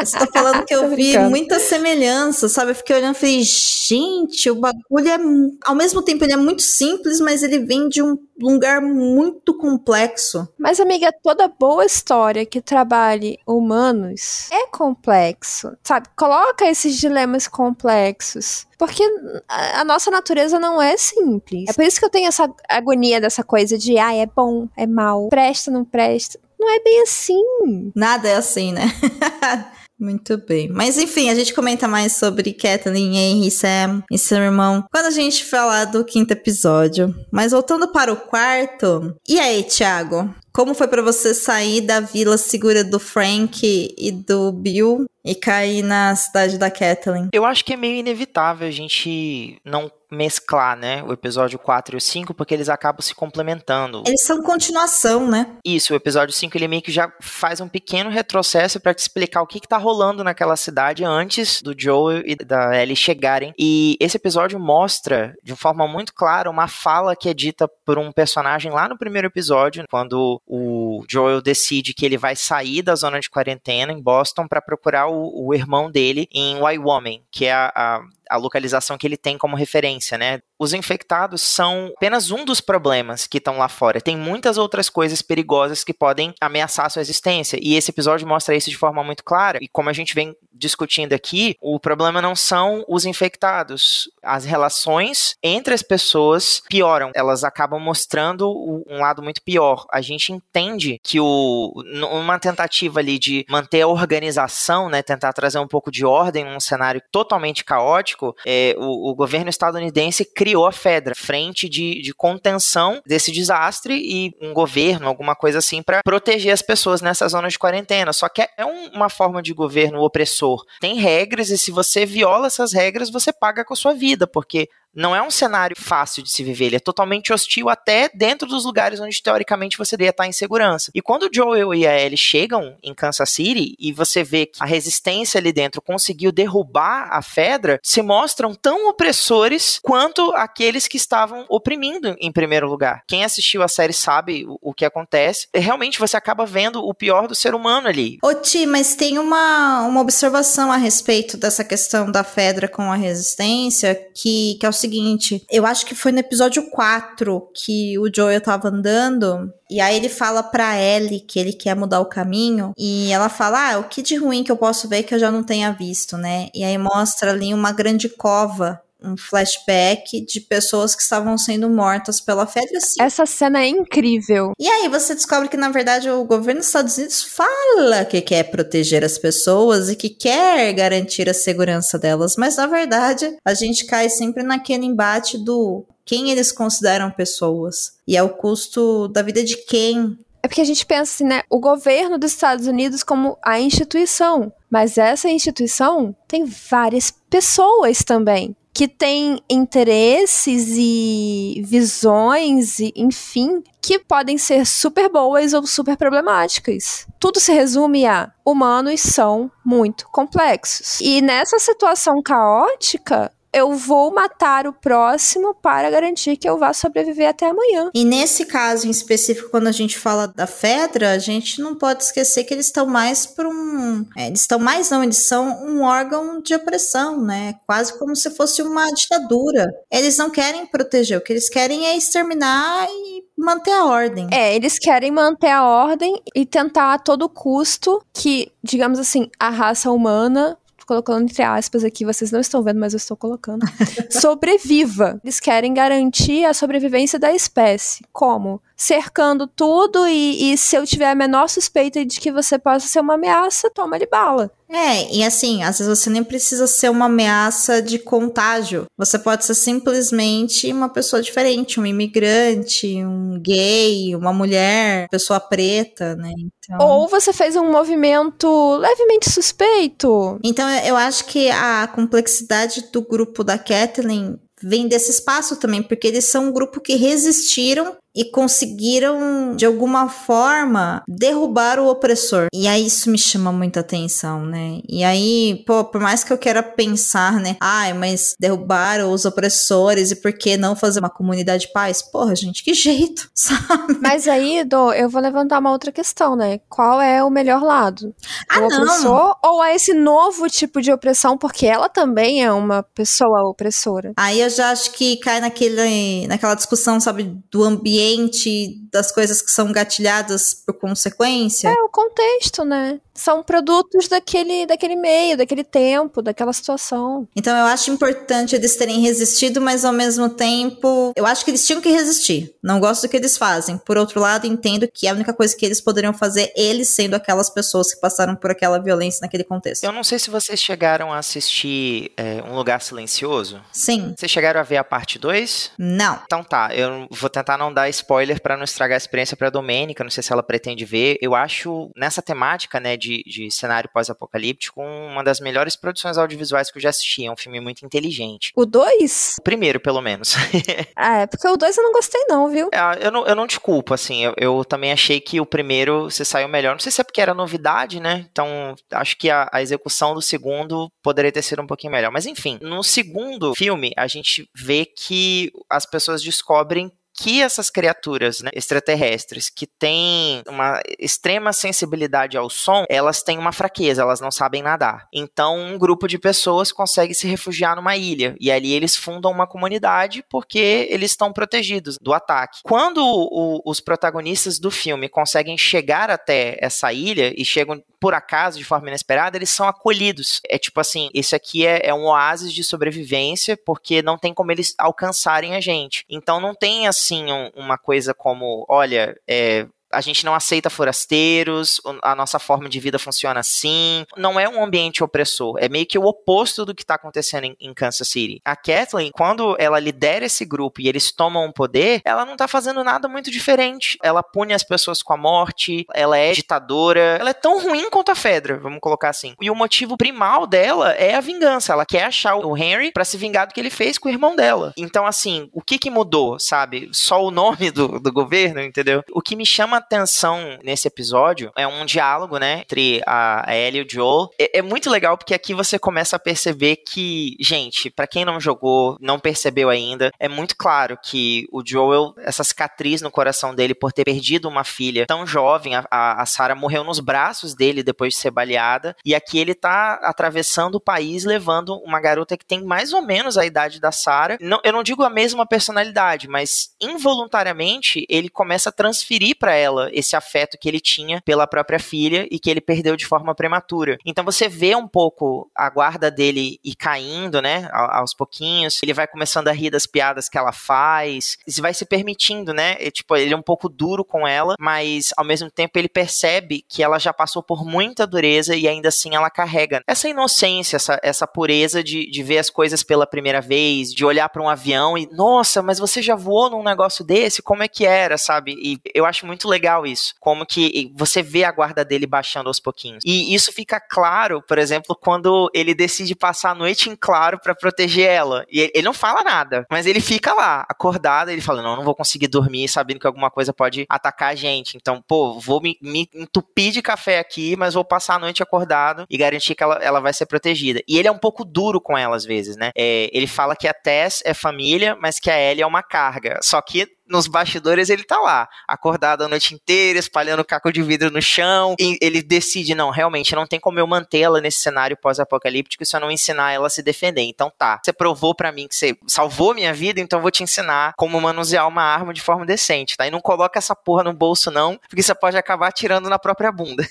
Eu 0.01 0.07
só 0.07 0.19
tô 0.19 0.33
falando 0.33 0.65
que 0.65 0.75
eu 0.75 0.95
vi 0.95 1.19
muita 1.19 1.59
semelhança, 1.59 2.49
sabe? 2.49 2.71
Eu 2.71 2.77
fiquei 2.77 2.97
olhando 2.97 3.17
e 3.17 3.19
falei, 3.19 3.43
gente, 3.43 4.51
o 4.51 4.57
bagulho 4.57 5.09
é. 5.09 5.19
Ao 5.65 5.75
mesmo 5.75 6.03
tempo, 6.03 6.25
ele 6.25 6.33
é 6.33 6.37
muito 6.37 6.63
simples, 6.63 7.21
mas 7.21 7.43
ele 7.43 7.59
vem 7.61 7.89
de 7.89 8.03
um 8.03 8.17
lugar 8.41 8.81
muito 8.81 9.57
complexo. 9.57 10.49
Mas, 10.59 10.81
amiga, 10.81 11.13
toda 11.23 11.49
boa 11.49 11.85
história 11.85 12.45
que 12.45 12.61
trabalhe 12.61 13.39
humanos 13.47 14.49
é 14.51 14.67
complexo, 14.69 15.77
sabe? 15.83 16.09
Coloca 16.17 16.67
esses 16.67 16.97
dilemas 16.97 17.47
complexos. 17.47 18.67
Porque 18.87 19.03
a 19.49 19.85
nossa 19.85 20.11
natureza 20.11 20.59
não 20.59 20.81
é 20.81 20.97
simples. 20.97 21.65
É 21.69 21.73
por 21.73 21.85
isso 21.85 21.99
que 21.99 22.05
eu 22.05 22.11
tenho 22.11 22.29
essa 22.29 22.53
agonia 22.69 23.21
dessa 23.21 23.43
coisa 23.43 23.79
de, 23.79 23.99
ah, 23.99 24.15
é 24.15 24.27
bom, 24.27 24.69
é 24.77 24.87
mal, 24.87 25.29
presta, 25.29 25.71
não 25.71 25.85
presta. 25.85 26.39
Não 26.59 26.71
é 26.71 26.81
bem 26.81 27.03
assim. 27.03 27.93
Nada 27.95 28.29
é 28.29 28.37
assim, 28.37 28.73
né? 28.73 28.85
Muito 29.99 30.37
bem. 30.39 30.69
Mas 30.69 30.99
enfim, 30.99 31.31
a 31.31 31.35
gente 31.35 31.55
comenta 31.55 31.87
mais 31.87 32.13
sobre 32.13 32.53
Kathleen, 32.53 33.17
Henry, 33.17 33.51
Sam 33.51 34.03
e 34.11 34.19
seu 34.19 34.39
irmão 34.39 34.85
quando 34.93 35.07
a 35.07 35.11
gente 35.11 35.45
falar 35.45 35.87
do 35.87 36.05
quinto 36.05 36.33
episódio. 36.33 37.15
Mas 37.31 37.53
voltando 37.53 37.89
para 37.89 38.13
o 38.13 38.17
quarto. 38.17 39.17
E 39.29 39.39
aí, 39.39 39.63
Thiago? 39.63 40.35
Como 40.55 40.73
foi 40.73 40.87
para 40.87 41.03
você 41.03 41.35
sair 41.35 41.81
da 41.81 41.99
vila 41.99 42.39
segura 42.39 42.85
do 42.85 43.01
Frank 43.01 43.61
e 43.99 44.13
do 44.13 44.53
Bill 44.53 45.05
e 45.25 45.35
cair 45.35 45.83
na 45.83 46.15
cidade 46.15 46.57
da 46.57 46.71
Kathleen? 46.71 47.29
Eu 47.33 47.45
acho 47.45 47.65
que 47.65 47.73
é 47.73 47.77
meio 47.77 47.97
inevitável 47.97 48.69
a 48.69 48.71
gente 48.71 49.59
não 49.65 49.91
mesclar, 50.15 50.77
né, 50.77 51.03
o 51.03 51.13
episódio 51.13 51.59
4 51.59 51.97
e 51.97 51.99
o 51.99 52.01
5, 52.01 52.33
porque 52.35 52.55
eles 52.55 52.69
acabam 52.69 53.01
se 53.03 53.15
complementando. 53.15 54.03
Eles 54.07 54.23
são 54.23 54.43
continuação, 54.43 55.29
né? 55.29 55.57
Isso, 55.65 55.93
o 55.93 55.97
episódio 55.97 56.33
5 56.35 56.57
ele 56.57 56.69
meio 56.69 56.83
que 56.83 56.93
já 56.93 57.13
faz 57.21 57.61
um 57.61 57.69
pequeno 57.69 58.11
retrocesso 58.11 58.81
para 58.81 58.95
te 58.95 59.01
explicar 59.01 59.43
o 59.43 59.47
que, 59.47 59.61
que 59.61 59.69
tá 59.69 59.77
rolando 59.77 60.25
naquela 60.25 60.57
cidade 60.57 61.05
antes 61.05 61.61
do 61.61 61.75
Joel 61.77 62.23
e 62.25 62.37
da 62.37 62.81
Ellie 62.81 62.97
chegarem. 62.97 63.53
E 63.59 63.97
esse 64.01 64.17
episódio 64.17 64.59
mostra, 64.59 65.35
de 65.43 65.55
forma 65.57 65.87
muito 65.87 66.15
clara, 66.15 66.51
uma 66.51 66.69
fala 66.69 67.17
que 67.17 67.29
é 67.29 67.35
dita 67.35 67.69
por 67.85 67.99
um 67.99 68.13
personagem 68.13 68.71
lá 68.71 68.89
no 68.89 68.99
primeiro 68.99 69.27
episódio, 69.27 69.85
quando 69.91 70.41
o 70.47 71.05
Joel 71.09 71.41
decide 71.41 71.95
que 71.95 72.05
ele 72.05 72.19
vai 72.19 72.37
sair 72.37 72.83
da 72.83 72.95
zona 72.95 73.19
de 73.19 73.31
quarentena 73.31 73.93
em 73.93 74.03
Boston 74.03 74.47
para 74.47 74.61
procurar 74.61 75.07
o, 75.07 75.47
o, 75.47 75.55
irmão 75.55 75.91
dele 75.91 76.29
em 76.31 76.61
Wyoming, 76.61 77.23
que 77.31 77.47
é 77.47 77.53
a, 77.53 77.73
a 77.75 78.03
a 78.29 78.37
localização 78.37 78.97
que 78.97 79.07
ele 79.07 79.17
tem 79.17 79.37
como 79.39 79.57
referência, 79.57 80.17
né? 80.19 80.41
Os 80.59 80.73
infectados 80.73 81.43
são 81.43 81.93
apenas 81.97 82.31
um 82.31 82.45
dos 82.45 82.61
problemas 82.61 83.27
que 83.27 83.39
estão 83.39 83.59
lá 83.59 83.69
fora. 83.69 84.01
Tem 84.01 84.17
muitas 84.17 84.57
outras 84.57 84.89
coisas 84.89 85.21
perigosas 85.21 85.85
que 85.85 85.93
podem 85.93 86.33
ameaçar 86.41 86.87
a 86.87 86.89
sua 86.89 87.03
existência. 87.03 87.59
E 87.61 87.75
esse 87.75 87.91
episódio 87.91 88.27
mostra 88.27 88.55
isso 88.55 88.71
de 88.71 88.77
forma 88.77 89.03
muito 89.03 89.25
clara. 89.25 89.59
E 89.61 89.69
como 89.69 89.91
a 89.91 89.93
gente 89.93 90.15
vem 90.15 90.35
discutindo 90.53 91.13
aqui, 91.13 91.57
o 91.61 91.81
problema 91.81 92.23
não 92.23 92.37
são 92.37 92.85
os 92.89 93.05
infectados. 93.05 94.09
As 94.23 94.45
relações 94.45 95.37
entre 95.43 95.75
as 95.75 95.83
pessoas 95.83 96.63
pioram. 96.69 97.11
Elas 97.15 97.43
acabam 97.45 97.81
mostrando 97.81 98.49
um 98.89 99.01
lado 99.01 99.23
muito 99.23 99.43
pior. 99.43 99.85
A 99.93 100.01
gente 100.01 100.33
entende 100.33 101.01
que 101.03 101.19
o, 101.21 101.73
uma 102.11 102.39
tentativa 102.39 103.01
ali 103.01 103.19
de 103.19 103.45
manter 103.49 103.83
a 103.83 103.89
organização, 103.89 104.89
né, 104.89 105.03
tentar 105.03 105.33
trazer 105.33 105.59
um 105.59 105.69
pouco 105.69 105.91
de 105.91 106.05
ordem 106.05 106.45
num 106.45 106.61
cenário 106.61 107.03
totalmente 107.11 107.65
caótico, 107.65 108.14
é, 108.47 108.75
o, 108.79 109.11
o 109.11 109.15
governo 109.15 109.51
estadunidense 109.51 110.25
criou 110.25 110.67
a 110.67 110.73
FEDRA, 110.73 111.15
frente 111.15 111.69
de, 111.69 112.01
de 112.03 112.15
contenção 112.15 113.01
desse 113.07 113.33
desastre 113.33 113.95
e 113.95 114.35
um 114.41 114.53
governo, 114.53 115.09
alguma 115.09 115.35
coisa 115.35 115.59
assim, 115.59 115.83
para 115.83 116.03
proteger 116.03 116.53
as 116.53 116.63
pessoas 116.63 117.01
nessa 117.01 117.29
zona 117.29 117.49
de 117.49 117.59
quarentena. 117.59 118.13
Só 118.13 118.29
que 118.29 118.43
é 118.43 118.65
um, 118.65 118.89
uma 118.89 119.09
forma 119.09 119.43
de 119.43 119.53
governo 119.53 120.03
opressor. 120.03 120.65
Tem 120.81 120.97
regras 120.97 121.51
e 121.51 121.59
se 121.59 121.71
você 121.71 122.07
viola 122.07 122.47
essas 122.47 122.73
regras, 122.73 123.11
você 123.11 123.33
paga 123.33 123.65
com 123.65 123.75
a 123.75 123.77
sua 123.77 123.95
vida, 123.95 124.27
porque 124.27 124.69
não 124.95 125.15
é 125.15 125.21
um 125.21 125.31
cenário 125.31 125.77
fácil 125.77 126.23
de 126.23 126.31
se 126.31 126.45
viver, 126.45 126.67
ele 126.67 126.77
é 126.77 126.81
totalmente 126.81 127.33
hostil 127.33 127.69
até 127.69 128.09
dentro 128.15 128.47
dos 128.47 128.65
lugares 128.65 129.01
onde 129.01 129.21
teoricamente 129.23 129.77
você 129.77 129.97
deveria 129.97 130.11
estar 130.11 130.27
em 130.27 130.33
segurança. 130.33 130.91
E 130.95 131.03
quando 131.03 131.25
o 131.25 131.31
Joel 131.33 131.75
e 131.75 131.87
a 131.87 131.99
Ellie 131.99 132.17
chegam 132.17 132.77
em 132.83 132.95
Kansas 132.95 133.31
City 133.31 133.75
e 133.79 133.93
você 133.93 134.23
vê 134.23 134.47
que 134.47 134.63
a 134.63 134.67
resistência 134.67 135.39
ali 135.39 135.53
dentro 135.53 135.83
conseguiu 135.83 136.31
derrubar 136.31 137.09
a 137.11 137.23
Fedra, 137.23 137.81
se 137.83 138.03
mostram 138.05 138.55
tão 138.55 138.89
opressores 138.89 139.81
quanto 139.83 140.33
aqueles 140.35 140.87
que 140.87 140.97
estavam 140.97 141.45
oprimindo 141.49 142.15
em 142.21 142.31
primeiro 142.31 142.69
lugar. 142.69 143.03
Quem 143.07 143.25
assistiu 143.25 143.63
a 143.63 143.69
série 143.69 143.93
sabe 143.93 144.45
o, 144.47 144.59
o 144.61 144.75
que 144.75 144.85
acontece. 144.85 145.49
Realmente 145.55 145.99
você 145.99 146.17
acaba 146.17 146.47
vendo 146.47 146.85
o 146.85 146.95
pior 146.95 147.27
do 147.27 147.35
ser 147.35 147.55
humano 147.55 147.89
ali. 147.89 148.19
Ô 148.23 148.35
Ti, 148.35 148.67
mas 148.67 148.95
tem 148.95 149.19
uma, 149.19 149.83
uma 149.83 150.01
observação 150.01 150.71
a 150.71 150.77
respeito 150.77 151.37
dessa 151.37 151.65
questão 151.65 152.11
da 152.11 152.23
Fedra 152.23 152.69
com 152.69 152.83
a 152.83 152.97
resistência 152.97 153.95
que, 154.15 154.57
que 154.61 154.67
é 154.67 154.69
o 154.69 154.73
seguinte: 154.73 155.45
eu 155.51 155.67
acho 155.67 155.87
que 155.87 155.95
foi 155.95 156.13
no 156.13 156.19
episódio 156.19 156.71
4 156.71 157.49
que 157.55 157.99
o 157.99 158.11
Joel 158.15 158.41
tava 158.41 158.69
andando. 158.69 159.53
E 159.71 159.81
aí 159.81 159.97
ele 159.97 160.09
fala 160.09 160.43
pra 160.43 160.79
Ellie 160.79 161.21
que 161.21 161.39
ele 161.39 161.53
quer 161.53 161.75
mudar 161.75 162.01
o 162.01 162.07
caminho. 162.07 162.73
E 162.77 163.11
ela 163.13 163.29
fala: 163.29 163.73
Ah, 163.73 163.79
o 163.79 163.85
que 163.85 164.03
de 164.03 164.17
ruim 164.17 164.45
que 164.45 164.53
eu 164.53 164.57
posso 164.57 164.89
ver 164.89 165.03
que 165.03 165.15
eu 165.15 165.19
já 165.19 165.31
não 165.31 165.43
tenha 165.43 165.73
visto, 165.73 166.17
né? 166.17 166.49
E 166.55 166.65
aí 166.65 166.77
mostra 166.79 167.31
ali 167.31 167.53
uma 167.53 167.73
grande 167.73 168.09
cova 168.09 168.81
um 169.05 169.17
flashback 169.17 170.25
de 170.25 170.41
pessoas 170.41 170.95
que 170.95 171.03
estavam 171.03 171.37
sendo 171.37 171.69
mortas 171.69 172.21
pela 172.21 172.47
febre. 172.47 172.77
Assim. 172.77 173.01
Essa 173.01 173.27
cena 173.27 173.61
é 173.61 173.69
incrível. 173.69 174.53
E 174.59 174.67
aí 174.67 174.89
você 174.89 175.15
descobre 175.15 175.49
que, 175.49 175.57
na 175.57 175.69
verdade, 175.69 176.09
o 176.09 176.25
governo 176.25 176.61
dos 176.61 176.69
Estados 176.69 176.97
Unidos 176.97 177.23
fala 177.23 178.05
que 178.05 178.21
quer 178.21 178.45
proteger 178.45 179.05
as 179.05 179.19
pessoas 179.19 179.91
e 179.91 179.97
que 179.97 180.09
quer 180.09 180.73
garantir 180.73 181.29
a 181.29 181.35
segurança 181.35 181.99
delas, 181.99 182.37
mas 182.39 182.57
na 182.57 182.67
verdade 182.67 183.37
a 183.45 183.55
gente 183.55 183.85
cai 183.85 184.09
sempre 184.09 184.43
naquele 184.43 184.87
embate 184.87 185.37
do 185.37 185.85
quem 186.05 186.31
eles 186.31 186.53
consideram 186.53 187.11
pessoas 187.11 187.95
e 188.07 188.17
é 188.17 188.23
o 188.23 188.31
custo 188.31 189.09
da 189.09 189.23
vida 189.23 189.43
de 189.43 189.57
quem 189.67 190.19
é 190.43 190.47
porque 190.47 190.61
a 190.61 190.65
gente 190.65 190.85
pensa 190.85 191.11
assim, 191.11 191.25
né? 191.25 191.41
O 191.49 191.59
governo 191.59 192.19
dos 192.19 192.33
Estados 192.33 192.67
Unidos 192.67 193.03
como 193.03 193.39
a 193.43 193.59
instituição. 193.59 194.53
Mas 194.71 194.99
essa 194.99 195.27
instituição 195.31 196.15
tem 196.29 196.45
várias 196.45 197.11
pessoas 197.31 198.05
também 198.05 198.55
que 198.75 198.89
tem 198.89 199.41
interesses 199.49 200.67
e 200.77 201.63
visões, 201.65 202.81
e, 202.81 202.93
enfim, 202.97 203.63
que 203.81 204.01
podem 204.01 204.37
ser 204.37 204.67
super 204.67 205.09
boas 205.09 205.53
ou 205.53 205.65
super 205.65 205.97
problemáticas. 205.97 207.07
Tudo 207.21 207.39
se 207.39 207.53
resume 207.53 208.05
a 208.05 208.33
humanos 208.45 209.01
são 209.01 209.49
muito 209.65 210.09
complexos. 210.11 211.01
E 211.01 211.23
nessa 211.23 211.61
situação 211.61 212.21
caótica, 212.21 213.31
eu 213.55 213.73
vou 213.73 214.13
matar 214.13 214.67
o 214.67 214.73
próximo 214.73 215.55
para 215.55 215.89
garantir 215.89 216.37
que 216.37 216.49
eu 216.49 216.59
vá 216.59 216.73
sobreviver 216.75 217.29
até 217.29 217.47
amanhã. 217.47 217.89
E 217.95 218.05
nesse 218.05 218.45
caso 218.45 218.89
em 218.89 218.91
específico, 218.91 219.49
quando 219.49 219.69
a 219.69 219.73
gente 219.73 219.97
fala 219.97 220.27
da 220.27 220.47
Fedra, 220.47 221.13
a 221.13 221.19
gente 221.19 221.61
não 221.61 221.77
pode 221.77 222.03
esquecer 222.03 222.43
que 222.43 222.53
eles 222.53 222.67
estão 222.67 222.85
mais 222.85 223.25
para 223.25 223.49
um. 223.49 224.05
É, 224.17 224.27
eles 224.27 224.41
estão 224.41 224.59
mais, 224.59 224.91
não, 224.91 225.05
eles 225.05 225.19
são 225.19 225.65
um 225.65 225.83
órgão 225.83 226.43
de 226.43 226.53
opressão, 226.53 227.23
né? 227.23 227.55
Quase 227.65 227.97
como 227.97 228.17
se 228.17 228.29
fosse 228.31 228.61
uma 228.61 228.91
ditadura. 228.91 229.73
Eles 229.91 230.19
não 230.19 230.31
querem 230.31 230.67
proteger, 230.67 231.17
o 231.17 231.21
que 231.21 231.33
eles 231.33 231.49
querem 231.49 231.87
é 231.87 231.97
exterminar 231.97 232.89
e 232.91 233.25
manter 233.39 233.73
a 233.73 233.85
ordem. 233.85 234.27
É, 234.33 234.55
eles 234.57 234.79
querem 234.79 235.13
manter 235.13 235.51
a 235.51 235.65
ordem 235.65 236.21
e 236.35 236.45
tentar 236.45 236.95
a 236.95 236.99
todo 236.99 237.29
custo 237.29 238.03
que, 238.13 238.51
digamos 238.63 238.99
assim, 238.99 239.31
a 239.39 239.51
raça 239.51 239.93
humana 239.93 240.59
colocando 240.87 241.25
entre 241.25 241.43
aspas 241.43 241.85
aqui, 241.85 242.05
vocês 242.05 242.31
não 242.31 242.41
estão 242.41 242.63
vendo, 242.63 242.81
mas 242.81 242.93
eu 242.93 242.99
estou 242.99 243.17
colocando. 243.17 243.65
sobreviva. 244.11 245.21
Eles 245.23 245.41
querem 245.41 245.73
garantir 245.75 246.45
a 246.45 246.55
sobrevivência 246.55 247.19
da 247.19 247.33
espécie. 247.33 248.05
Como? 248.13 248.61
Cercando 248.77 249.47
tudo 249.47 250.07
e, 250.07 250.53
e 250.53 250.59
se 250.59 250.77
eu 250.77 250.85
tiver 250.85 251.11
a 251.11 251.15
menor 251.15 251.49
suspeita 251.49 252.05
de 252.05 252.19
que 252.19 252.33
você 252.33 252.59
possa 252.59 252.87
ser 252.87 253.01
uma 253.01 253.15
ameaça, 253.15 253.71
toma 253.71 253.99
de 253.99 254.07
bala. 254.07 254.51
É, 254.69 255.15
e 255.15 255.23
assim, 255.23 255.63
às 255.63 255.79
vezes 255.79 255.99
você 255.99 256.11
nem 256.11 256.25
precisa 256.25 256.67
ser 256.67 256.91
uma 256.91 257.05
ameaça 257.05 257.81
de 257.81 257.99
contágio. 257.99 258.87
Você 258.99 259.19
pode 259.19 259.45
ser 259.45 259.55
simplesmente 259.55 260.73
uma 260.73 260.89
pessoa 260.89 261.23
diferente, 261.23 261.79
um 261.79 261.87
imigrante, 261.87 263.05
um 263.05 263.39
gay, 263.41 264.17
uma 264.17 264.33
mulher, 264.33 265.09
pessoa 265.11 265.39
preta, 265.39 266.17
né? 266.17 266.33
Então... 266.37 266.79
Ou 266.81 267.07
você 267.07 267.33
fez 267.33 267.55
um 267.55 267.71
movimento 267.71 268.77
levemente 268.77 269.31
suspeito. 269.31 270.41
Então 270.43 270.69
eu 270.69 270.97
acho 270.97 271.27
que 271.27 271.51
a 271.51 271.87
complexidade 271.87 272.89
do 272.93 273.03
grupo 273.03 273.45
da 273.45 273.57
Kathleen 273.57 274.41
vem 274.61 274.89
desse 274.89 275.11
espaço 275.11 275.57
também, 275.57 275.83
porque 275.83 276.07
eles 276.07 276.25
são 276.25 276.49
um 276.49 276.53
grupo 276.53 276.81
que 276.81 276.97
resistiram 276.97 277.97
e 278.15 278.25
conseguiram, 278.25 279.57
de 279.57 279.67
alguma 279.67 280.09
forma, 280.09 281.03
derrubar 281.09 281.81
o 281.81 281.89
opressor. 281.89 282.47
E 282.55 282.69
aí 282.69 282.87
isso 282.87 283.11
me 283.11 283.19
chama 283.19 283.51
muita 283.51 283.81
atenção, 283.81 284.47
né? 284.47 284.81
E 284.89 285.03
aí, 285.03 285.65
pô, 285.67 285.85
por 285.85 286.01
mais 286.01 286.23
que 286.23 286.33
eu 286.33 286.39
queira 286.39 286.63
pensar, 286.63 287.35
né? 287.41 287.57
Ai, 287.61 287.93
mas 287.93 288.35
derrubaram 288.39 289.13
os 289.13 289.25
opressores 289.25 290.13
e 290.13 290.17
por 290.17 290.33
que 290.33 290.57
não 290.57 290.77
fazer 290.77 291.01
uma 291.01 291.11
comunidade 291.11 291.69
paz? 291.73 292.03
Porra, 292.03 292.37
gente, 292.37 292.63
que 292.63 292.73
jeito, 292.73 293.29
sabe? 293.35 293.99
Mas 294.01 294.29
aí, 294.29 294.65
Dô, 294.65 294.93
eu 294.93 295.09
vou 295.09 295.21
levantar 295.21 295.59
uma 295.59 295.73
outra 295.73 295.91
questão, 295.91 296.37
né? 296.37 296.61
Qual 296.69 297.01
é 297.01 297.23
o 297.25 297.31
melhor 297.31 297.63
lado? 297.63 298.15
Ah, 298.49 298.59
o 298.59 298.69
não. 298.69 298.69
opressor 298.69 299.37
ou 299.43 299.65
é 299.65 299.75
esse 299.75 299.93
novo 299.93 300.49
tipo 300.49 300.81
de 300.81 300.93
opressão, 300.93 301.37
porque 301.37 301.67
ela 301.67 301.89
também 301.89 302.45
é 302.45 302.53
uma 302.53 302.83
pessoa 302.83 303.49
opressora? 303.49 304.13
Aí 304.17 304.41
eu 304.41 304.49
já 304.49 304.71
acho 304.71 304.93
que 304.93 305.17
cai 305.17 305.41
naquele, 305.41 306.27
naquela 306.29 306.55
discussão, 306.55 307.01
sabe, 307.01 307.37
do 307.51 307.65
ambiente 307.65 308.04
ambiente, 308.05 308.79
das 308.93 309.11
coisas 309.11 309.41
que 309.41 309.51
são 309.51 309.73
gatilhadas 309.73 310.55
por 310.55 310.75
consequência. 310.75 311.69
É, 311.69 311.83
o 311.83 311.89
contexto, 311.89 312.65
né? 312.65 313.01
São 313.15 313.43
produtos 313.43 314.09
daquele, 314.09 314.67
daquele 314.67 314.97
meio, 314.97 315.37
daquele 315.37 315.65
tempo, 315.65 316.21
daquela 316.21 316.53
situação. 316.53 317.29
Então 317.37 317.57
eu 317.57 317.67
acho 317.67 317.91
importante 317.91 318.55
eles 318.55 318.77
terem 318.77 319.01
resistido, 319.01 319.61
mas 319.61 319.85
ao 319.85 319.93
mesmo 319.93 320.29
tempo, 320.29 321.13
eu 321.17 321.27
acho 321.27 321.45
que 321.45 321.51
eles 321.51 321.67
tinham 321.67 321.81
que 321.81 321.91
resistir. 321.91 322.55
Não 322.63 322.81
gosto 322.81 323.03
do 323.03 323.09
que 323.09 323.17
eles 323.17 323.37
fazem. 323.37 323.79
Por 323.79 323.97
outro 323.97 324.21
lado, 324.21 324.47
entendo 324.47 324.89
que 324.93 325.07
a 325.07 325.13
única 325.13 325.33
coisa 325.33 325.57
que 325.57 325.65
eles 325.65 325.81
poderiam 325.81 326.13
fazer, 326.13 326.53
eles 326.57 326.89
sendo 326.89 327.15
aquelas 327.15 327.49
pessoas 327.51 327.95
que 327.95 328.01
passaram 328.01 328.35
por 328.35 328.51
aquela 328.51 328.79
violência 328.79 329.21
naquele 329.23 329.45
contexto. 329.45 329.85
Eu 329.85 329.93
não 329.93 330.05
sei 330.05 330.19
se 330.19 330.31
vocês 330.31 330.61
chegaram 330.61 331.13
a 331.13 331.19
assistir 331.19 332.13
é, 332.17 332.43
Um 332.43 332.55
Lugar 332.55 332.81
Silencioso. 332.81 333.61
Sim. 333.73 334.15
Vocês 334.17 334.31
chegaram 334.31 334.61
a 334.61 334.65
ver 334.65 334.77
a 334.77 334.85
parte 334.85 335.19
2? 335.19 335.73
Não. 335.79 336.21
Então 336.25 336.43
tá, 336.43 336.75
eu 336.75 337.07
vou 337.11 337.31
tentar 337.31 337.57
não 337.57 337.73
dar 337.73 337.89
spoiler 337.89 338.41
para 338.41 338.57
não 338.57 338.65
estragar 338.65 338.97
a 338.97 338.99
experiência 338.99 339.37
pra 339.37 339.51
Domênica, 339.51 340.03
não 340.03 340.11
sei 340.11 340.23
se 340.23 340.33
ela 340.33 340.43
pretende 340.43 340.85
ver. 340.85 341.19
Eu 341.21 341.35
acho, 341.35 341.91
nessa 341.97 342.21
temática, 342.21 342.81
né, 342.81 342.97
de, 343.05 343.23
de 343.27 343.51
cenário 343.51 343.91
pós-apocalíptico, 343.93 344.81
uma 344.81 345.23
das 345.23 345.41
melhores 345.41 345.77
produções 345.77 346.17
audiovisuais 346.17 346.71
que 346.71 346.79
eu 346.79 346.83
já 346.83 346.89
assisti. 346.89 347.27
É 347.27 347.31
um 347.31 347.37
filme 347.37 347.61
muito 347.61 347.85
inteligente. 347.85 348.51
O 348.57 348.65
2? 348.65 349.37
O 349.39 349.43
primeiro, 349.43 349.79
pelo 349.79 350.01
menos. 350.01 350.35
ah, 350.97 351.19
é, 351.19 351.27
porque 351.27 351.47
o 351.47 351.57
2 351.57 351.77
eu 351.77 351.85
não 351.85 351.93
gostei, 351.93 352.25
não, 352.29 352.49
viu? 352.49 352.69
É, 352.73 353.07
eu, 353.07 353.11
não, 353.11 353.27
eu 353.27 353.35
não 353.35 353.47
te 353.47 353.61
culpo, 353.61 353.93
assim. 353.93 354.25
Eu, 354.25 354.35
eu, 354.37 354.65
também 354.65 354.93
achei 354.93 355.21
que 355.21 355.41
o 355.41 355.47
primeiro 355.47 356.11
você 356.11 356.25
saiu 356.25 356.49
melhor. 356.49 356.73
Não 356.73 356.81
sei 356.81 356.91
se 356.91 357.01
é 357.01 357.05
porque 357.05 357.21
era 357.21 357.35
novidade, 357.35 358.01
né? 358.01 358.27
Então, 358.31 358.75
acho 358.93 359.17
que 359.17 359.31
a, 359.31 359.49
a 359.53 359.61
execução 359.61 360.15
do 360.15 360.23
segundo 360.23 360.91
poderia 361.03 361.33
ter 361.33 361.43
sido 361.43 361.63
um 361.63 361.67
pouquinho 361.67 361.93
melhor. 361.93 362.11
Mas 362.11 362.27
enfim, 362.27 362.59
no 362.63 362.83
segundo 362.83 363.55
filme, 363.55 363.93
a 363.97 364.07
gente 364.07 364.49
vê 364.55 364.85
que 364.87 365.53
as 365.71 365.85
pessoas 365.85 366.23
descobrem 366.23 366.91
que 367.15 367.41
essas 367.41 367.71
criaturas 367.71 368.41
né, 368.41 368.51
extraterrestres 368.53 369.49
que 369.49 369.67
têm 369.67 370.43
uma 370.49 370.81
extrema 370.99 371.53
sensibilidade 371.53 372.37
ao 372.37 372.51
som, 372.51 372.85
elas 372.89 373.23
têm 373.23 373.39
uma 373.39 373.53
fraqueza, 373.53 374.03
elas 374.03 374.21
não 374.21 374.31
sabem 374.31 374.63
nadar. 374.63 375.07
Então, 375.13 375.57
um 375.57 375.79
grupo 375.79 376.09
de 376.09 376.19
pessoas 376.19 376.73
consegue 376.73 377.15
se 377.15 377.27
refugiar 377.29 377.77
numa 377.77 377.97
ilha 377.97 378.35
e 378.41 378.51
ali 378.51 378.73
eles 378.73 378.97
fundam 378.97 379.31
uma 379.31 379.47
comunidade 379.47 380.25
porque 380.29 380.89
eles 380.91 381.13
estão 381.13 381.33
protegidos 381.33 381.97
do 382.01 382.13
ataque. 382.13 382.61
Quando 382.65 382.99
o, 383.05 383.63
os 383.65 383.81
protagonistas 383.81 384.59
do 384.59 384.71
filme 384.71 385.09
conseguem 385.09 385.57
chegar 385.57 386.11
até 386.11 386.57
essa 386.61 386.93
ilha 386.93 387.33
e 387.37 387.45
chegam 387.45 387.83
por 388.01 388.13
acaso, 388.13 388.59
de 388.59 388.65
forma 388.65 388.89
inesperada, 388.89 389.39
eles 389.39 389.49
são 389.49 389.67
acolhidos. 389.67 390.41
É 390.49 390.59
tipo 390.59 390.79
assim, 390.81 391.09
esse 391.15 391.35
aqui 391.35 391.67
é, 391.67 391.81
é 391.85 391.95
um 391.95 392.05
oásis 392.05 392.53
de 392.53 392.63
sobrevivência 392.63 393.57
porque 393.57 394.03
não 394.03 394.19
tem 394.19 394.35
como 394.35 394.53
eles 394.53 394.75
alcançarem 394.77 395.55
a 395.55 395.61
gente. 395.61 396.05
Então 396.09 396.41
não 396.41 396.55
tem 396.55 396.87
assim 396.87 397.04
um, 397.33 397.51
uma 397.55 397.77
coisa 397.77 398.15
como, 398.15 398.65
olha, 398.69 399.19
é, 399.29 399.67
a 399.95 400.01
gente 400.01 400.25
não 400.25 400.35
aceita 400.35 400.69
forasteiros, 400.69 401.81
a 402.03 402.15
nossa 402.15 402.39
forma 402.39 402.69
de 402.69 402.81
vida 402.81 402.99
funciona 402.99 403.41
assim. 403.41 404.05
Não 404.17 404.39
é 404.39 404.49
um 404.49 404.63
ambiente 404.63 405.03
opressor, 405.03 405.57
é 405.59 405.69
meio 405.69 405.87
que 405.87 405.99
o 405.99 406.05
oposto 406.05 406.65
do 406.65 406.75
que 406.75 406.83
está 406.83 406.95
acontecendo 406.95 407.45
em, 407.45 407.57
em, 407.61 407.75
Kansas 407.75 408.09
City. 408.09 408.41
A 408.45 408.57
Kathleen, 408.57 409.11
quando 409.13 409.57
ela 409.59 409.79
lidera 409.79 410.25
esse 410.25 410.45
grupo 410.45 410.81
e 410.81 410.89
eles 410.89 411.13
tomam 411.13 411.47
o 411.47 411.53
poder, 411.53 412.01
ela 412.05 412.25
não 412.25 412.33
está 412.33 412.47
fazendo 412.47 412.83
nada 412.85 413.09
muito 413.09 413.31
diferente. 413.31 413.99
Ela 414.03 414.23
pune 414.23 414.53
as 414.53 414.63
pessoas 414.63 415.03
com 415.03 415.13
a 415.13 415.17
morte, 415.17 415.87
ela 415.95 416.17
é 416.17 416.33
ditadora, 416.33 417.19
ela 417.19 417.31
é 417.31 417.35
tão 417.35 417.63
ruim 417.63 417.91
quanto 417.91 418.11
a 418.11 418.15
Fedra, 418.15 418.59
vamos 418.59 418.81
colocar 418.81 419.11
assim. 419.11 419.35
E 419.41 419.51
o 419.51 419.55
motivo 419.55 419.97
primal 419.97 420.47
dela 420.47 420.93
é 420.93 421.15
a 421.15 421.21
vingança. 421.21 421.73
Ela 421.73 421.87
quer 421.87 422.05
achar 422.05 422.37
o 422.37 422.57
Henry 422.57 422.93
para 422.93 423.05
se 423.05 423.17
vingar 423.17 423.47
do 423.47 423.55
que 423.55 423.61
ele 423.61 423.71
fez 423.71 423.99
com 423.99 424.09
o 424.09 424.13
irmão 424.13 424.35
dela. 424.37 424.73
Então, 424.77 425.07
assim, 425.07 425.49
o 425.53 425.61
que 425.61 425.79
que 425.79 425.91
mudou, 425.91 426.39
sabe? 426.39 426.89
Só 426.93 427.25
o 427.25 427.31
nome 427.31 427.71
do, 427.71 428.01
do 428.01 428.13
governo, 428.13 428.61
entendeu? 428.61 429.03
O 429.13 429.21
que 429.21 429.37
me 429.37 429.47
chama 429.47 429.84
atenção 429.85 430.59
nesse 430.63 430.89
episódio 430.89 431.53
é 431.57 431.67
um 431.67 431.85
diálogo, 431.85 432.39
né, 432.39 432.61
entre 432.61 433.03
a 433.07 433.45
Ellie 433.55 433.83
e 433.83 433.85
o 433.85 433.89
Joel. 433.89 434.31
É, 434.39 434.59
é 434.59 434.63
muito 434.63 434.91
legal 434.91 435.17
porque 435.17 435.35
aqui 435.35 435.55
você 435.55 435.79
começa 435.79 436.17
a 436.17 436.19
perceber 436.19 436.77
que, 436.77 437.37
gente, 437.41 437.91
para 437.91 438.07
quem 438.07 438.25
não 438.25 438.41
jogou, 438.41 438.97
não 439.01 439.19
percebeu 439.19 439.69
ainda, 439.69 440.11
é 440.19 440.29
muito 440.29 440.57
claro 440.57 440.99
que 441.03 441.47
o 441.53 441.63
Joel, 441.65 442.15
essa 442.19 442.43
cicatriz 442.43 443.03
no 443.03 443.11
coração 443.11 443.55
dele 443.55 443.75
por 443.75 443.93
ter 443.93 444.05
perdido 444.05 444.49
uma 444.49 444.65
filha 444.65 445.07
tão 445.07 445.27
jovem, 445.27 445.75
a, 445.77 445.87
a 445.91 446.27
Sarah 446.27 446.55
morreu 446.55 446.83
nos 446.83 447.01
braços 447.01 447.55
dele 447.55 447.83
depois 447.83 448.15
de 448.15 448.21
ser 448.21 448.31
baleada, 448.31 448.97
e 449.05 449.15
aqui 449.15 449.39
ele 449.39 449.55
tá 449.55 450.01
atravessando 450.03 450.77
o 450.77 450.81
país 450.81 451.25
levando 451.25 451.77
uma 451.85 452.01
garota 452.01 452.37
que 452.37 452.45
tem 452.45 452.65
mais 452.65 452.93
ou 452.93 453.03
menos 453.03 453.37
a 453.37 453.45
idade 453.45 453.81
da 453.81 453.93
Sarah. 453.93 454.39
Não, 454.41 454.61
eu 454.65 454.73
não 454.73 454.83
digo 454.83 455.03
a 455.03 455.11
mesma 455.11 455.47
personalidade, 455.47 456.29
mas 456.29 456.71
involuntariamente 456.81 458.07
ele 458.09 458.29
começa 458.29 458.71
a 458.71 458.73
transferir 458.73 459.37
para 459.39 459.55
ela 459.55 459.74
ela 459.75 459.91
esse 459.93 460.17
afeto 460.17 460.59
que 460.59 460.69
ele 460.69 460.81
tinha 460.81 461.21
pela 461.23 461.47
própria 461.47 461.79
filha 461.79 462.27
e 462.31 462.39
que 462.39 462.51
ele 462.51 462.61
perdeu 462.61 462.97
de 462.97 463.07
forma 463.07 463.35
prematura. 463.35 463.99
Então 464.05 464.25
você 464.25 464.49
vê 464.49 464.75
um 464.75 464.89
pouco 464.89 465.51
a 465.55 465.69
guarda 465.69 466.11
dele 466.11 466.59
ir 466.65 466.75
caindo, 466.75 467.43
né, 467.43 467.69
aos 467.73 468.15
pouquinhos. 468.15 468.81
Ele 468.83 468.95
vai 468.95 469.07
começando 469.07 469.49
a 469.49 469.53
rir 469.53 469.71
das 469.71 469.87
piadas 469.87 470.29
que 470.29 470.39
ela 470.39 470.53
faz, 470.53 471.37
e 471.47 471.61
vai 471.61 471.75
se 471.75 471.85
permitindo, 471.85 472.53
né? 472.53 472.77
E, 472.81 472.91
tipo, 472.91 473.17
ele 473.17 473.33
é 473.33 473.37
um 473.37 473.43
pouco 473.43 473.69
duro 473.69 474.05
com 474.05 474.27
ela, 474.27 474.55
mas 474.59 475.13
ao 475.17 475.25
mesmo 475.25 475.51
tempo 475.51 475.79
ele 475.79 475.89
percebe 475.89 476.65
que 476.69 476.83
ela 476.83 476.99
já 476.99 477.13
passou 477.13 477.43
por 477.43 477.65
muita 477.65 478.07
dureza 478.07 478.55
e 478.55 478.69
ainda 478.69 478.89
assim 478.89 479.15
ela 479.15 479.31
carrega 479.31 479.83
essa 479.87 480.09
inocência, 480.09 480.77
essa, 480.77 480.99
essa 481.03 481.27
pureza 481.27 481.83
de, 481.83 482.11
de 482.11 482.23
ver 482.23 482.39
as 482.39 482.51
coisas 482.51 482.83
pela 482.83 483.07
primeira 483.07 483.41
vez, 483.41 483.93
de 483.93 484.05
olhar 484.05 484.29
para 484.29 484.43
um 484.43 484.49
avião 484.49 484.97
e, 484.97 485.09
nossa, 485.13 485.63
mas 485.63 485.79
você 485.79 486.03
já 486.03 486.15
voou 486.15 486.51
num 486.51 486.63
negócio 486.63 487.05
desse? 487.05 487.43
Como 487.43 487.63
é 487.63 487.69
que 487.69 487.87
era, 487.87 488.17
sabe? 488.19 488.55
E 488.59 488.79
eu 488.95 489.05
acho 489.05 489.27
muito 489.27 489.49
legal 489.49 489.64
legal 489.65 489.87
isso. 489.87 490.15
Como 490.21 490.45
que 490.45 490.93
você 490.95 491.23
vê 491.23 491.45
a 491.45 491.51
guarda 491.51 491.85
dele 491.85 492.07
baixando 492.07 492.49
aos 492.49 492.61
pouquinhos. 492.61 493.03
E 493.05 493.35
isso 493.35 493.51
fica 493.51 493.81
claro, 493.81 494.43
por 494.43 494.59
exemplo, 494.59 494.95
quando 494.95 495.51
ele 495.55 495.75
decide 495.75 496.15
passar 496.15 496.51
a 496.51 496.55
noite 496.55 496.91
em 496.91 496.97
claro 496.97 497.39
para 497.41 497.55
proteger 497.55 498.07
ela. 498.07 498.45
E 498.51 498.71
ele 498.75 498.85
não 498.85 498.93
fala 498.93 499.23
nada, 499.23 499.67
mas 499.71 499.87
ele 499.87 500.01
fica 500.01 500.35
lá, 500.35 500.67
acordado, 500.69 501.31
ele 501.31 501.41
fala: 501.41 501.63
Não, 501.63 501.77
não 501.77 501.85
vou 501.85 501.95
conseguir 501.95 502.29
dormir 502.29 502.69
sabendo 502.69 503.01
que 503.01 503.07
alguma 503.07 503.31
coisa 503.31 503.53
pode 503.53 503.87
atacar 503.89 504.33
a 504.33 504.35
gente. 504.35 504.77
Então, 504.77 505.03
pô, 505.07 505.41
vou 505.41 505.61
me, 505.63 505.79
me 505.81 506.09
entupir 506.15 506.71
de 506.71 506.83
café 506.83 507.19
aqui, 507.19 507.57
mas 507.57 507.75
vou 507.75 507.85
passar 507.85 508.17
a 508.17 508.19
noite 508.19 508.43
acordado 508.43 509.07
e 509.09 509.17
garantir 509.17 509.55
que 509.55 509.63
ela, 509.63 509.77
ela 509.77 510.01
vai 510.01 510.13
ser 510.13 510.27
protegida. 510.27 510.83
E 510.87 510.99
ele 510.99 511.09
é 511.09 511.13
um 511.13 511.19
pouco 511.19 511.45
duro 511.45 511.81
com 511.81 511.97
ela 511.97 512.17
às 512.17 512.25
vezes, 512.25 512.57
né? 512.57 512.71
É, 512.77 513.09
ele 513.13 513.27
fala 513.27 513.57
que 513.57 513.67
a 513.67 513.73
Tess 513.73 514.23
é 514.25 514.35
família, 514.35 514.97
mas 515.01 515.19
que 515.19 515.31
a 515.31 515.41
Ellie 515.41 515.63
é 515.63 515.67
uma 515.67 515.83
carga. 515.83 516.39
Só 516.43 516.61
que 516.61 516.87
nos 517.09 517.27
bastidores 517.27 517.91
ele 517.91 518.05
tá 518.05 518.19
lá, 518.19 518.49
acordado 518.67 519.23
a 519.23 519.29
noite 519.29 519.55
inteira, 519.55 519.99
espalhando 519.99 520.45
caco 520.45 520.73
de 520.73 520.83
vidro 520.83 521.11
no 521.11 521.21
chão. 521.21 521.75
E 521.79 521.99
ele 522.01 522.23
decide, 522.23 522.75
não, 522.75 522.91
realmente 522.91 523.35
não 523.35 523.47
tem 523.47 523.61
como 523.61 523.79
eu 523.79 523.87
mantê-la 523.87 524.41
nesse 524.41 524.59
cenário 524.59 524.97
pós-apocalíptico 524.97 525.85
se 525.85 525.95
eu 525.97 526.01
não 526.01 526.11
ensinar 526.11 526.53
ela 526.53 526.67
a 526.67 526.71
se 526.71 526.83
defender. 526.83 527.23
Então 527.23 527.53
tá, 527.57 527.81
você 527.83 527.93
provou 527.93 528.35
para 528.35 528.53
mim 528.53 528.67
que 528.69 528.75
você 528.75 528.97
salvou 529.07 529.55
minha 529.55 529.73
vida, 529.73 530.01
então 530.01 530.19
eu 530.19 530.23
vou 530.23 530.31
te 530.31 530.43
ensinar 530.43 530.95
como 530.97 531.21
manusear 531.21 531.69
uma 531.69 531.83
arma 531.83 532.13
de 532.13 532.21
forma 532.23 532.47
decente, 532.47 532.97
tá? 532.97 533.07
E 533.07 533.11
não 533.11 533.21
coloca 533.21 533.59
essa 533.59 533.75
porra 533.75 534.03
no 534.03 534.13
bolso 534.13 534.51
não, 534.51 534.79
porque 534.89 535.03
você 535.03 535.15
pode 535.15 535.37
acabar 535.37 535.69
atirando 535.69 536.09
na 536.09 536.19
própria 536.19 536.51
bunda. 536.51 536.87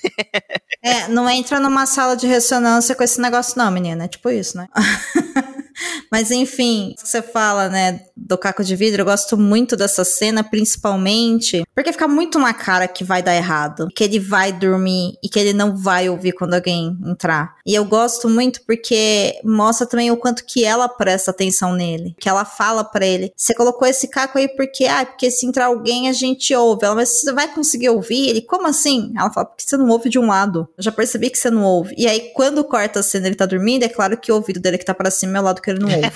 é, 0.83 1.07
não 1.07 1.29
entra 1.29 1.59
numa 1.59 1.85
sala 1.85 2.15
de 2.15 2.27
ressonância 2.27 2.95
com 2.95 3.03
esse 3.03 3.19
negócio 3.19 3.57
não, 3.57 3.71
menina, 3.71 4.05
é 4.05 4.07
tipo 4.07 4.29
isso, 4.29 4.57
né? 4.57 4.67
Mas 6.11 6.31
enfim, 6.31 6.93
você 6.97 7.21
fala, 7.21 7.69
né, 7.69 8.01
do 8.15 8.37
caco 8.37 8.63
de 8.63 8.75
vidro, 8.75 9.01
eu 9.01 9.05
gosto 9.05 9.37
muito 9.37 9.75
dessa 9.75 10.03
cena, 10.03 10.43
principalmente 10.43 11.63
porque 11.75 11.91
fica 11.91 12.07
muito 12.07 12.37
na 12.37 12.53
cara 12.53 12.87
que 12.87 13.03
vai 13.03 13.23
dar 13.23 13.35
errado, 13.35 13.87
que 13.95 14.03
ele 14.03 14.19
vai 14.19 14.51
dormir 14.51 15.17
e 15.23 15.27
que 15.27 15.39
ele 15.39 15.53
não 15.53 15.75
vai 15.75 16.07
ouvir 16.07 16.33
quando 16.33 16.53
alguém 16.53 16.95
entrar. 17.03 17.55
E 17.65 17.73
eu 17.73 17.83
gosto 17.83 18.29
muito 18.29 18.61
porque 18.65 19.39
mostra 19.43 19.87
também 19.87 20.11
o 20.11 20.17
quanto 20.17 20.45
que 20.45 20.63
ela 20.63 20.87
presta 20.87 21.31
atenção 21.31 21.73
nele, 21.73 22.15
que 22.19 22.29
ela 22.29 22.45
fala 22.45 22.83
para 22.83 23.05
ele: 23.05 23.33
"Você 23.35 23.55
colocou 23.55 23.87
esse 23.87 24.07
caco 24.07 24.37
aí 24.37 24.47
porque 24.47 24.85
ah, 24.85 25.05
porque 25.05 25.31
se 25.31 25.45
entrar 25.47 25.65
alguém 25.65 26.07
a 26.09 26.13
gente 26.13 26.53
ouve". 26.53 26.85
Ela, 26.85 26.95
mas 26.95 27.21
você 27.21 27.33
vai 27.33 27.51
conseguir 27.51 27.89
ouvir? 27.89 28.29
Ele: 28.29 28.41
"Como 28.41 28.67
assim?". 28.67 29.11
Ela 29.17 29.31
fala: 29.31 29.47
"Porque 29.47 29.63
você 29.63 29.77
não 29.77 29.89
ouve 29.89 30.09
de 30.09 30.19
um 30.19 30.27
lado". 30.27 30.67
Eu 30.77 30.83
já 30.83 30.91
percebi 30.91 31.29
que 31.29 31.39
você 31.39 31.49
não 31.49 31.63
ouve. 31.63 31.95
E 31.97 32.07
aí 32.07 32.31
quando 32.35 32.63
corta 32.63 32.99
a 32.99 33.03
cena 33.03 33.27
ele 33.27 33.35
tá 33.35 33.45
dormindo, 33.47 33.83
é 33.83 33.89
claro 33.89 34.17
que 34.17 34.31
o 34.31 34.35
ouvido 34.35 34.59
dele 34.59 34.77
que 34.77 34.85
tá 34.85 34.93
para 34.93 35.09
cima 35.09 35.37
é 35.37 35.41
o 35.41 35.43
lado 35.43 35.61
que 35.63 35.71
ele 35.71 35.79
não 35.79 35.89
ouve. 35.89 36.11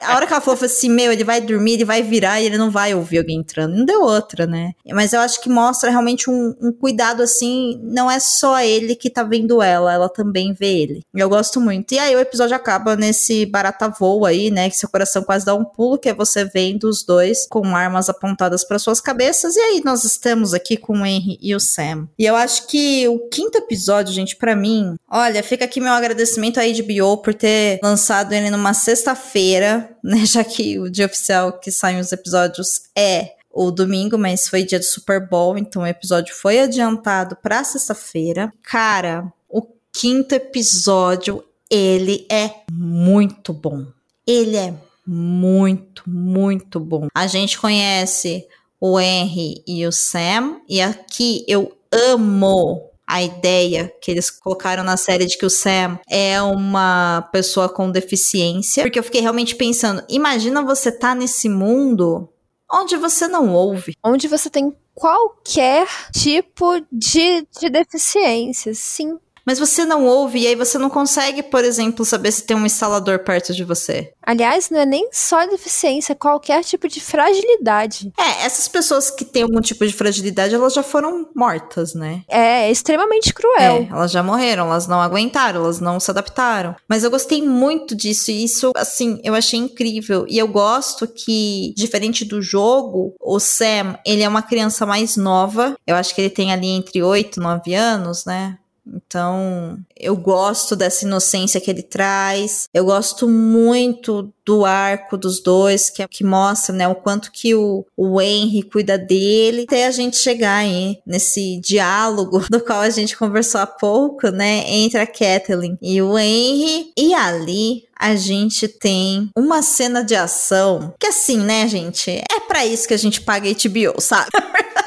a 0.00 0.16
hora 0.16 0.26
que 0.26 0.32
ela 0.32 0.40
falou 0.40 0.58
assim: 0.64 0.90
"Meu, 0.90 1.12
ele 1.12 1.24
vai 1.24 1.40
dormir, 1.40 1.74
ele 1.74 1.84
vai 1.84 2.02
virar 2.02 2.40
e 2.40 2.46
ele 2.46 2.58
não 2.58 2.70
vai 2.70 2.94
ouvir 2.94 3.18
alguém 3.18 3.38
entrando". 3.38 3.76
Não 3.76 3.84
deu 3.84 4.02
outra, 4.02 4.46
né? 4.46 4.72
Mas 4.90 5.12
eu 5.12 5.20
acho 5.20 5.40
que 5.40 5.48
mostra 5.48 5.90
realmente 5.90 6.30
um, 6.30 6.54
um 6.60 6.72
cuidado 6.72 7.22
assim, 7.22 7.78
não 7.82 8.10
é 8.10 8.18
só 8.18 8.60
ele 8.60 8.94
que 8.94 9.10
tá 9.10 9.22
vendo 9.22 9.62
ela, 9.62 9.92
ela 9.92 10.08
também 10.08 10.52
vê 10.52 10.80
ele. 10.80 11.02
Eu 11.14 11.28
gosto 11.28 11.60
muito. 11.60 11.92
E 11.92 11.98
aí 11.98 12.14
o 12.14 12.20
episódio 12.20 12.56
acaba 12.56 12.96
nesse 12.96 13.44
barata 13.46 13.88
voo 13.88 14.24
aí, 14.24 14.50
né? 14.50 14.70
Que 14.70 14.76
seu 14.76 14.88
coração 14.88 15.22
quase 15.22 15.44
dá 15.44 15.54
um 15.54 15.64
pulo, 15.64 15.98
que 15.98 16.08
é 16.08 16.14
você 16.14 16.44
vendo 16.44 16.84
os 16.84 17.04
dois 17.04 17.46
com 17.48 17.76
armas 17.76 18.08
apontadas 18.08 18.64
para 18.64 18.78
suas 18.78 19.00
cabeças. 19.00 19.56
E 19.56 19.60
aí 19.60 19.82
nós 19.84 20.04
estamos 20.04 20.54
aqui 20.54 20.76
com 20.76 21.00
o 21.00 21.06
Henry 21.06 21.38
e 21.40 21.54
o 21.54 21.60
Sam. 21.60 22.08
E 22.18 22.24
eu 22.24 22.36
acho 22.36 22.66
que 22.66 23.06
o 23.08 23.18
quinto 23.28 23.58
episódio, 23.58 24.12
gente, 24.12 24.36
para 24.36 24.54
mim, 24.54 24.94
olha, 25.10 25.42
fica 25.42 25.64
aqui 25.64 25.80
meu 25.80 25.92
agradecimento 25.92 26.58
à 26.58 26.62
HBO 26.62 27.18
por 27.18 27.34
ter 27.34 27.78
lançado 27.82 28.21
ele 28.30 28.50
numa 28.50 28.74
sexta-feira, 28.74 29.90
né? 30.04 30.24
Já 30.24 30.44
que 30.44 30.78
o 30.78 30.88
dia 30.88 31.06
oficial 31.06 31.58
que 31.58 31.70
saem 31.70 31.98
os 31.98 32.12
episódios 32.12 32.82
é 32.96 33.34
o 33.50 33.70
domingo, 33.70 34.16
mas 34.16 34.48
foi 34.48 34.62
dia 34.62 34.78
do 34.78 34.84
Super 34.84 35.28
Bowl, 35.28 35.58
então 35.58 35.82
o 35.82 35.86
episódio 35.86 36.34
foi 36.34 36.60
adiantado 36.60 37.36
para 37.36 37.64
sexta-feira. 37.64 38.52
Cara, 38.62 39.30
o 39.48 39.62
quinto 39.92 40.34
episódio, 40.34 41.44
ele 41.70 42.26
é 42.30 42.50
muito 42.70 43.52
bom. 43.52 43.86
Ele 44.26 44.56
é 44.56 44.72
muito, 45.06 46.02
muito 46.08 46.80
bom. 46.80 47.08
A 47.14 47.26
gente 47.26 47.58
conhece 47.58 48.46
o 48.80 48.98
Henry 48.98 49.62
e 49.66 49.86
o 49.86 49.92
Sam, 49.92 50.60
e 50.68 50.80
aqui 50.80 51.44
eu 51.46 51.76
amo 51.92 52.91
a 53.12 53.22
ideia 53.22 53.92
que 54.00 54.10
eles 54.10 54.30
colocaram 54.30 54.82
na 54.82 54.96
série 54.96 55.26
de 55.26 55.36
que 55.36 55.44
o 55.44 55.50
Sam 55.50 56.00
é 56.08 56.40
uma 56.40 57.28
pessoa 57.30 57.68
com 57.68 57.90
deficiência, 57.90 58.82
porque 58.82 58.98
eu 58.98 59.02
fiquei 59.04 59.20
realmente 59.20 59.54
pensando, 59.54 60.02
imagina 60.08 60.62
você 60.62 60.90
tá 60.90 61.14
nesse 61.14 61.46
mundo 61.46 62.26
onde 62.72 62.96
você 62.96 63.28
não 63.28 63.52
ouve. 63.52 63.94
Onde 64.02 64.26
você 64.26 64.48
tem 64.48 64.74
qualquer 64.94 65.86
tipo 66.10 66.80
de, 66.90 67.46
de 67.60 67.68
deficiência, 67.70 68.72
sim. 68.74 69.18
Mas 69.44 69.58
você 69.58 69.84
não 69.84 70.06
ouve 70.06 70.40
e 70.40 70.46
aí 70.46 70.54
você 70.54 70.78
não 70.78 70.88
consegue, 70.88 71.42
por 71.42 71.64
exemplo, 71.64 72.04
saber 72.04 72.32
se 72.32 72.44
tem 72.44 72.56
um 72.56 72.66
instalador 72.66 73.20
perto 73.20 73.52
de 73.52 73.64
você. 73.64 74.12
Aliás, 74.22 74.70
não 74.70 74.80
é 74.80 74.86
nem 74.86 75.08
só 75.12 75.44
deficiência, 75.46 76.12
é 76.12 76.16
qualquer 76.16 76.62
tipo 76.62 76.88
de 76.88 77.00
fragilidade. 77.00 78.12
É, 78.16 78.44
essas 78.44 78.68
pessoas 78.68 79.10
que 79.10 79.24
têm 79.24 79.42
algum 79.42 79.60
tipo 79.60 79.86
de 79.86 79.92
fragilidade, 79.92 80.54
elas 80.54 80.72
já 80.72 80.82
foram 80.82 81.28
mortas, 81.34 81.94
né? 81.94 82.22
É, 82.28 82.68
é 82.68 82.70
extremamente 82.70 83.34
cruel. 83.34 83.56
É, 83.58 83.88
elas 83.90 84.12
já 84.12 84.22
morreram, 84.22 84.66
elas 84.66 84.86
não 84.86 85.00
aguentaram, 85.00 85.64
elas 85.64 85.80
não 85.80 85.98
se 85.98 86.10
adaptaram. 86.10 86.76
Mas 86.88 87.02
eu 87.02 87.10
gostei 87.10 87.42
muito 87.42 87.94
disso 87.94 88.30
e 88.30 88.44
isso, 88.44 88.72
assim, 88.76 89.20
eu 89.24 89.34
achei 89.34 89.58
incrível. 89.58 90.24
E 90.28 90.38
eu 90.38 90.46
gosto 90.46 91.08
que, 91.08 91.74
diferente 91.76 92.24
do 92.24 92.40
jogo, 92.40 93.14
o 93.20 93.40
Sam, 93.40 93.98
ele 94.06 94.22
é 94.22 94.28
uma 94.28 94.42
criança 94.42 94.86
mais 94.86 95.16
nova. 95.16 95.76
Eu 95.86 95.96
acho 95.96 96.14
que 96.14 96.20
ele 96.20 96.30
tem 96.30 96.52
ali 96.52 96.68
entre 96.68 97.02
8 97.02 97.38
e 97.38 97.42
9 97.42 97.74
anos, 97.74 98.24
né? 98.24 98.58
Então, 98.86 99.78
eu 99.96 100.16
gosto 100.16 100.74
dessa 100.74 101.04
inocência 101.04 101.60
que 101.60 101.70
ele 101.70 101.82
traz. 101.82 102.68
Eu 102.74 102.84
gosto 102.84 103.28
muito 103.28 104.32
do 104.44 104.64
arco 104.64 105.16
dos 105.16 105.40
dois, 105.40 105.88
que, 105.88 106.02
é, 106.02 106.08
que 106.08 106.24
mostra, 106.24 106.74
né, 106.74 106.88
o 106.88 106.96
quanto 106.96 107.30
que 107.30 107.54
o, 107.54 107.86
o 107.96 108.20
Henry 108.20 108.62
cuida 108.62 108.98
dele, 108.98 109.64
até 109.68 109.86
a 109.86 109.90
gente 109.90 110.16
chegar 110.16 110.56
aí 110.56 110.98
nesse 111.06 111.60
diálogo 111.60 112.44
do 112.50 112.60
qual 112.60 112.80
a 112.80 112.90
gente 112.90 113.16
conversou 113.16 113.60
há 113.60 113.66
pouco, 113.66 114.30
né, 114.30 114.64
entre 114.66 114.98
a 114.98 115.06
Kathleen 115.06 115.78
e 115.80 116.02
o 116.02 116.18
Henry. 116.18 116.92
E 116.96 117.14
ali 117.14 117.84
a 117.96 118.16
gente 118.16 118.66
tem 118.66 119.30
uma 119.36 119.62
cena 119.62 120.02
de 120.02 120.16
ação 120.16 120.92
que 120.98 121.06
assim, 121.06 121.38
né, 121.38 121.68
gente, 121.68 122.10
é 122.10 122.40
para 122.48 122.66
isso 122.66 122.88
que 122.88 122.94
a 122.94 122.98
gente 122.98 123.20
paga 123.20 123.48
HBO, 123.48 124.00
sabe? 124.00 124.30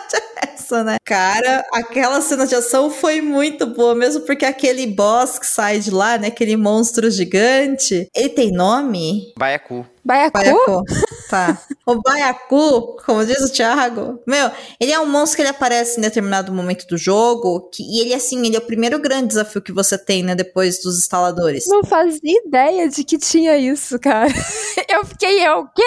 essa, 0.66 0.84
né? 0.84 0.98
Cara, 1.06 1.64
aquela 1.72 2.20
cena 2.22 2.48
de 2.48 2.56
ação 2.56 2.90
foi 2.90 3.22
muito 3.22 3.68
boa, 3.68 3.94
mesmo 3.94 4.22
porque 4.22 4.46
aquele 4.46 4.88
boss 4.88 5.38
que 5.38 5.46
sai 5.46 5.80
de 5.80 5.92
lá, 5.92 6.18
né? 6.18 6.28
Aquele 6.28 6.58
monstro 6.58 7.10
gigante, 7.10 8.10
ele 8.16 8.30
tem 8.30 8.52
nome? 8.52 9.34
Baiacu. 9.38 9.86
Baiacu? 10.04 10.34
Baiacu. 10.34 10.84
Tá. 11.30 11.60
O 11.86 12.02
Baiacu, 12.02 12.98
como 13.06 13.26
diz 13.26 13.40
o 13.42 13.52
Thiago, 13.52 14.20
meu, 14.28 14.52
ele 14.80 14.92
é 14.92 15.00
um 15.00 15.06
monstro 15.06 15.38
que 15.38 15.42
ele 15.42 15.50
aparece 15.50 16.00
em 16.00 16.02
determinado 16.02 16.52
momento 16.52 16.86
do 16.88 16.98
jogo, 16.98 17.70
que, 17.72 17.84
e 17.84 18.02
ele, 18.02 18.14
assim, 18.14 18.46
ele 18.46 18.56
é 18.56 18.60
o 18.60 18.66
primeiro 18.66 19.00
grande 19.00 19.28
desafio 19.28 19.62
que 19.62 19.72
você 19.72 19.98
tem, 19.98 20.24
né, 20.24 20.36
depois 20.36 20.82
dos 20.82 20.98
instaladores. 20.98 21.66
Não 21.68 21.84
fazia 21.84 22.42
ideia 22.46 22.90
de 22.90 23.04
que 23.04 23.18
tinha 23.18 23.58
isso, 23.58 24.00
cara. 24.00 24.34
Eu 24.90 25.06
fiquei, 25.06 25.46
eu, 25.46 25.60
o 25.60 25.68
quê? 25.68 25.84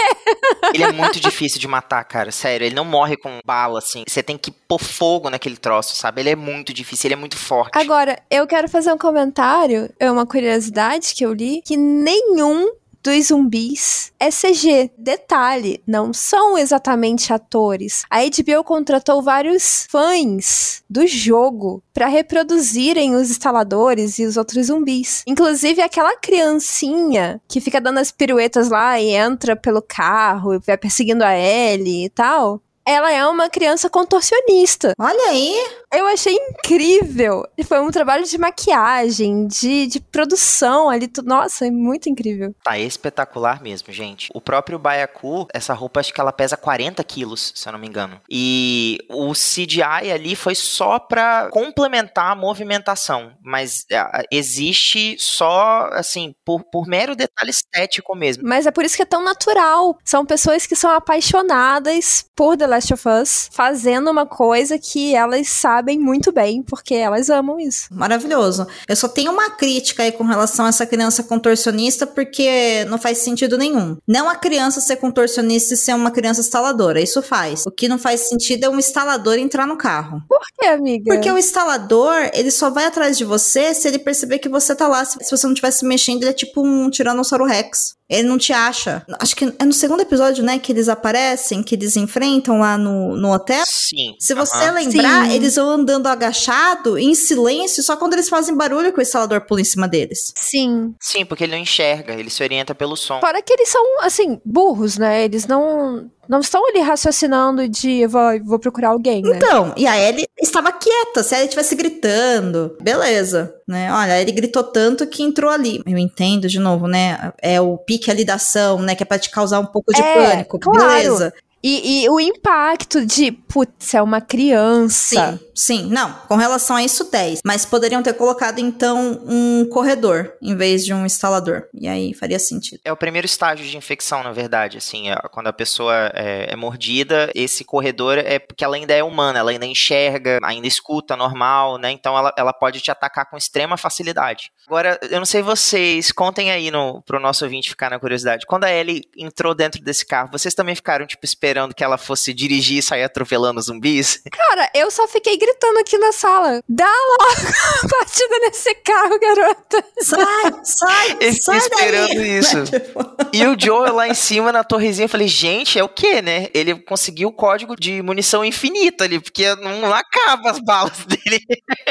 Ele 0.74 0.82
é 0.82 0.92
muito 0.92 1.20
difícil 1.20 1.60
de 1.60 1.68
matar, 1.68 2.02
cara, 2.04 2.32
sério, 2.32 2.66
ele 2.66 2.74
não 2.74 2.84
morre 2.84 3.16
com 3.16 3.38
bala, 3.44 3.78
assim, 3.78 4.02
você 4.06 4.22
tem 4.22 4.36
que 4.36 4.50
pôr 4.50 4.78
fogo 4.78 5.30
naquele 5.30 5.56
troço, 5.56 5.94
sabe? 5.94 6.22
Ele 6.22 6.30
é 6.30 6.36
muito 6.36 6.72
difícil, 6.72 7.08
ele 7.08 7.14
é 7.14 7.16
muito 7.16 7.36
forte. 7.36 7.78
Agora, 7.78 8.20
eu 8.30 8.46
quero 8.46 8.68
fazer 8.68 8.92
um 8.92 8.98
comentário, 8.98 9.90
é 9.98 10.10
uma 10.10 10.26
curiosidade 10.26 11.14
que 11.14 11.24
eu 11.24 11.32
li, 11.32 11.62
que 11.64 11.76
nenhum 11.76 12.70
dos 13.08 13.28
zumbis 13.28 14.12
é 14.20 14.28
CG. 14.30 14.90
Detalhe, 14.98 15.82
não 15.86 16.12
são 16.12 16.58
exatamente 16.58 17.32
atores. 17.32 18.04
A 18.10 18.18
HBO 18.20 18.62
contratou 18.62 19.22
vários 19.22 19.86
fãs 19.88 20.82
do 20.88 21.06
jogo 21.06 21.82
para 21.94 22.06
reproduzirem 22.06 23.14
os 23.14 23.30
instaladores 23.30 24.18
e 24.18 24.24
os 24.24 24.36
outros 24.36 24.66
zumbis. 24.66 25.22
Inclusive 25.26 25.80
aquela 25.80 26.16
criancinha 26.16 27.40
que 27.48 27.60
fica 27.60 27.80
dando 27.80 27.98
as 27.98 28.10
piruetas 28.10 28.68
lá 28.68 29.00
e 29.00 29.10
entra 29.10 29.56
pelo 29.56 29.80
carro 29.80 30.54
e 30.54 30.58
vai 30.58 30.76
perseguindo 30.76 31.24
a 31.24 31.34
Ellie 31.34 32.04
e 32.04 32.10
tal 32.10 32.60
ela 32.88 33.12
é 33.12 33.26
uma 33.26 33.50
criança 33.50 33.90
contorcionista. 33.90 34.94
Olha 34.98 35.28
aí! 35.28 35.54
Eu 35.92 36.06
achei 36.06 36.34
incrível. 36.34 37.46
Foi 37.66 37.80
um 37.80 37.90
trabalho 37.90 38.24
de 38.24 38.36
maquiagem, 38.38 39.46
de, 39.46 39.86
de 39.86 40.00
produção 40.00 40.88
ali. 40.88 41.10
Nossa, 41.24 41.66
é 41.66 41.70
muito 41.70 42.08
incrível. 42.08 42.54
Tá 42.62 42.78
espetacular 42.78 43.62
mesmo, 43.62 43.92
gente. 43.92 44.30
O 44.34 44.40
próprio 44.40 44.78
Baiacu, 44.78 45.46
essa 45.52 45.74
roupa 45.74 46.00
acho 46.00 46.12
que 46.12 46.20
ela 46.20 46.32
pesa 46.32 46.56
40 46.56 47.02
quilos, 47.04 47.52
se 47.54 47.68
eu 47.68 47.72
não 47.72 47.78
me 47.78 47.86
engano. 47.86 48.20
E 48.28 48.98
o 49.10 49.32
CGI 49.32 50.10
ali 50.12 50.34
foi 50.34 50.54
só 50.54 50.98
pra 50.98 51.48
complementar 51.50 52.32
a 52.32 52.36
movimentação. 52.36 53.32
Mas 53.42 53.84
uh, 53.92 54.24
existe 54.30 55.16
só, 55.18 55.88
assim, 55.92 56.34
por, 56.44 56.64
por 56.70 56.86
mero 56.86 57.16
detalhe 57.16 57.50
estético 57.50 58.14
mesmo. 58.14 58.44
Mas 58.46 58.66
é 58.66 58.70
por 58.70 58.84
isso 58.84 58.96
que 58.96 59.02
é 59.02 59.06
tão 59.06 59.22
natural. 59.22 59.98
São 60.04 60.24
pessoas 60.24 60.66
que 60.66 60.76
são 60.76 60.90
apaixonadas 60.90 62.26
por 62.36 62.56
The 62.56 62.66
Last 62.66 62.77
of 62.92 63.08
Us 63.08 63.48
fazendo 63.52 64.10
uma 64.10 64.26
coisa 64.26 64.78
que 64.78 65.14
elas 65.14 65.48
sabem 65.48 65.98
muito 65.98 66.32
bem, 66.32 66.62
porque 66.62 66.94
elas 66.94 67.30
amam 67.30 67.58
isso. 67.58 67.88
Maravilhoso. 67.90 68.66
Eu 68.86 68.96
só 68.96 69.08
tenho 69.08 69.32
uma 69.32 69.50
crítica 69.50 70.02
aí 70.02 70.12
com 70.12 70.24
relação 70.24 70.66
a 70.66 70.68
essa 70.68 70.86
criança 70.86 71.22
contorcionista, 71.22 72.06
porque 72.06 72.84
não 72.86 72.98
faz 72.98 73.18
sentido 73.18 73.58
nenhum. 73.58 73.96
Não 74.06 74.28
a 74.28 74.36
criança 74.36 74.80
ser 74.80 74.96
contorcionista 74.96 75.74
e 75.74 75.76
ser 75.76 75.94
uma 75.94 76.10
criança 76.10 76.40
instaladora, 76.40 77.00
isso 77.00 77.22
faz. 77.22 77.66
O 77.66 77.70
que 77.70 77.88
não 77.88 77.98
faz 77.98 78.28
sentido 78.28 78.64
é 78.64 78.68
um 78.68 78.78
instalador 78.78 79.38
entrar 79.38 79.66
no 79.66 79.76
carro. 79.76 80.22
Por 80.28 80.40
que, 80.58 80.66
amiga? 80.66 81.12
Porque 81.12 81.30
o 81.30 81.38
instalador, 81.38 82.30
ele 82.32 82.50
só 82.50 82.70
vai 82.70 82.86
atrás 82.86 83.16
de 83.16 83.24
você 83.24 83.74
se 83.74 83.88
ele 83.88 83.98
perceber 83.98 84.38
que 84.38 84.48
você 84.48 84.74
tá 84.74 84.86
lá. 84.86 85.04
Se 85.04 85.30
você 85.30 85.46
não 85.46 85.52
estiver 85.52 85.70
se 85.70 85.84
mexendo, 85.84 86.22
ele 86.22 86.30
é 86.30 86.34
tipo 86.34 86.62
um 86.62 86.90
Tiranossauro 86.90 87.44
Rex. 87.44 87.97
Ele 88.08 88.26
não 88.26 88.38
te 88.38 88.52
acha. 88.52 89.04
Acho 89.20 89.36
que 89.36 89.44
é 89.58 89.64
no 89.64 89.72
segundo 89.72 90.00
episódio, 90.00 90.42
né, 90.42 90.58
que 90.58 90.72
eles 90.72 90.88
aparecem, 90.88 91.62
que 91.62 91.74
eles 91.74 91.96
enfrentam 91.96 92.60
lá 92.60 92.78
no, 92.78 93.16
no 93.16 93.32
hotel. 93.32 93.62
Sim. 93.66 94.14
Se 94.18 94.34
você 94.34 94.70
lembrar, 94.70 95.26
Sim. 95.26 95.34
eles 95.34 95.56
vão 95.56 95.70
andando 95.70 96.06
agachado, 96.06 96.98
em 96.98 97.14
silêncio, 97.14 97.82
só 97.82 97.96
quando 97.96 98.14
eles 98.14 98.28
fazem 98.28 98.56
barulho 98.56 98.92
que 98.92 98.98
o 98.98 99.02
instalador 99.02 99.42
pula 99.42 99.60
em 99.60 99.64
cima 99.64 99.86
deles. 99.86 100.32
Sim. 100.36 100.94
Sim, 100.98 101.24
porque 101.26 101.44
ele 101.44 101.52
não 101.52 101.58
enxerga, 101.58 102.14
ele 102.14 102.30
se 102.30 102.42
orienta 102.42 102.74
pelo 102.74 102.96
som. 102.96 103.20
Fora 103.20 103.42
que 103.42 103.52
eles 103.52 103.68
são, 103.68 104.00
assim, 104.02 104.40
burros, 104.44 104.96
né? 104.96 105.24
Eles 105.24 105.46
não, 105.46 106.10
não 106.28 106.40
estão 106.40 106.62
ali 106.68 106.80
raciocinando 106.80 107.66
de 107.68 108.06
vou, 108.06 108.22
vou 108.44 108.58
procurar 108.58 108.90
alguém, 108.90 109.22
né? 109.22 109.36
Então, 109.36 109.72
e 109.76 109.86
a 109.86 109.98
Ellie 109.98 110.26
estava 110.40 110.70
quieta. 110.72 111.22
Se 111.22 111.34
a 111.34 111.38
Ellie 111.38 111.46
estivesse 111.48 111.74
gritando, 111.74 112.76
beleza, 112.80 113.54
né? 113.66 113.92
Olha, 113.92 114.20
ele 114.20 114.32
gritou 114.32 114.62
tanto 114.62 115.06
que 115.06 115.22
entrou 115.22 115.50
ali. 115.50 115.82
Eu 115.86 115.96
entendo, 115.98 116.48
de 116.48 116.58
novo, 116.58 116.86
né? 116.86 117.32
É 117.40 117.60
o 117.60 117.78
pique 117.78 118.10
ali 118.10 118.24
da 118.24 118.34
ação, 118.34 118.80
né? 118.80 118.94
Que 118.94 119.02
é 119.02 119.06
pra 119.06 119.18
te 119.18 119.30
causar 119.30 119.58
um 119.60 119.66
pouco 119.66 119.92
de 119.92 120.02
É, 120.02 120.14
pânico. 120.14 120.58
claro. 120.58 120.88
Beleza. 120.88 121.32
E, 121.62 122.04
e 122.04 122.10
o 122.10 122.20
impacto 122.20 123.04
de, 123.04 123.32
putz, 123.32 123.94
é 123.94 124.00
uma 124.00 124.20
criança. 124.20 125.32
Sim, 125.32 125.46
sim. 125.54 125.90
Não, 125.90 126.12
com 126.28 126.36
relação 126.36 126.76
a 126.76 126.82
isso, 126.82 127.10
10. 127.10 127.40
Mas 127.44 127.64
poderiam 127.64 128.02
ter 128.02 128.14
colocado, 128.14 128.58
então, 128.60 129.20
um 129.26 129.68
corredor 129.68 130.32
em 130.40 130.54
vez 130.54 130.84
de 130.84 130.94
um 130.94 131.04
instalador. 131.04 131.64
E 131.74 131.88
aí 131.88 132.14
faria 132.14 132.38
sentido. 132.38 132.80
É 132.84 132.92
o 132.92 132.96
primeiro 132.96 133.26
estágio 133.26 133.66
de 133.66 133.76
infecção, 133.76 134.22
na 134.22 134.32
verdade. 134.32 134.78
Assim, 134.78 135.10
é, 135.10 135.16
quando 135.32 135.48
a 135.48 135.52
pessoa 135.52 136.12
é, 136.14 136.52
é 136.52 136.56
mordida, 136.56 137.30
esse 137.34 137.64
corredor 137.64 138.18
é 138.18 138.38
porque 138.38 138.64
ela 138.64 138.76
ainda 138.76 138.94
é 138.94 139.02
humana, 139.02 139.40
ela 139.40 139.50
ainda 139.50 139.66
enxerga, 139.66 140.38
ainda 140.44 140.66
escuta 140.66 141.16
normal, 141.16 141.76
né? 141.76 141.90
Então 141.90 142.16
ela, 142.16 142.32
ela 142.36 142.52
pode 142.52 142.80
te 142.80 142.90
atacar 142.90 143.28
com 143.28 143.36
extrema 143.36 143.76
facilidade. 143.76 144.50
Agora, 144.66 144.98
eu 145.10 145.18
não 145.18 145.26
sei 145.26 145.42
vocês, 145.42 146.12
contem 146.12 146.50
aí 146.50 146.70
no, 146.70 147.02
pro 147.02 147.18
nosso 147.18 147.44
ouvinte 147.44 147.70
ficar 147.70 147.90
na 147.90 147.98
curiosidade. 147.98 148.46
Quando 148.46 148.64
a 148.64 148.72
Ellie 148.72 149.02
entrou 149.16 149.54
dentro 149.54 149.82
desse 149.82 150.06
carro, 150.06 150.30
vocês 150.30 150.54
também 150.54 150.74
ficaram, 150.74 151.06
tipo, 151.06 151.24
esperando 151.24 151.47
que 151.74 151.84
ela 151.84 151.98
fosse 151.98 152.32
dirigir 152.32 152.78
e 152.78 152.82
sair 152.82 153.04
atropelando 153.04 153.60
zumbis? 153.60 154.20
Cara, 154.30 154.70
eu 154.74 154.90
só 154.90 155.06
fiquei 155.08 155.36
gritando 155.36 155.78
aqui 155.78 155.98
na 155.98 156.12
sala. 156.12 156.62
Dá 156.68 156.86
logo 156.86 157.48
a 157.84 157.88
partida 157.88 158.38
nesse 158.42 158.74
carro, 158.76 159.18
garota. 159.18 159.84
Sai, 160.00 160.52
sai, 160.62 161.10
Eu 161.12 161.16
fiquei 161.16 161.32
sai 161.40 161.58
esperando 161.58 162.14
daí. 162.14 162.38
isso. 162.38 162.64
Tipo, 162.64 163.00
E 163.32 163.46
o 163.46 163.56
Joel 163.58 163.94
lá 163.94 164.08
em 164.08 164.14
cima 164.14 164.52
na 164.52 164.64
torrezinha, 164.64 165.06
eu 165.06 165.10
falei, 165.10 165.28
gente, 165.28 165.78
é 165.78 165.84
o 165.84 165.88
que, 165.88 166.22
né? 166.22 166.48
Ele 166.54 166.74
conseguiu 166.74 167.28
o 167.28 167.32
código 167.32 167.76
de 167.76 168.02
munição 168.02 168.44
infinita 168.44 169.04
ali, 169.04 169.20
porque 169.20 169.54
não 169.56 169.92
acaba 169.92 170.50
as 170.50 170.58
balas 170.60 171.04
dele. 171.06 171.44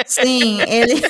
Sim, 0.06 0.62
ele. 0.68 1.02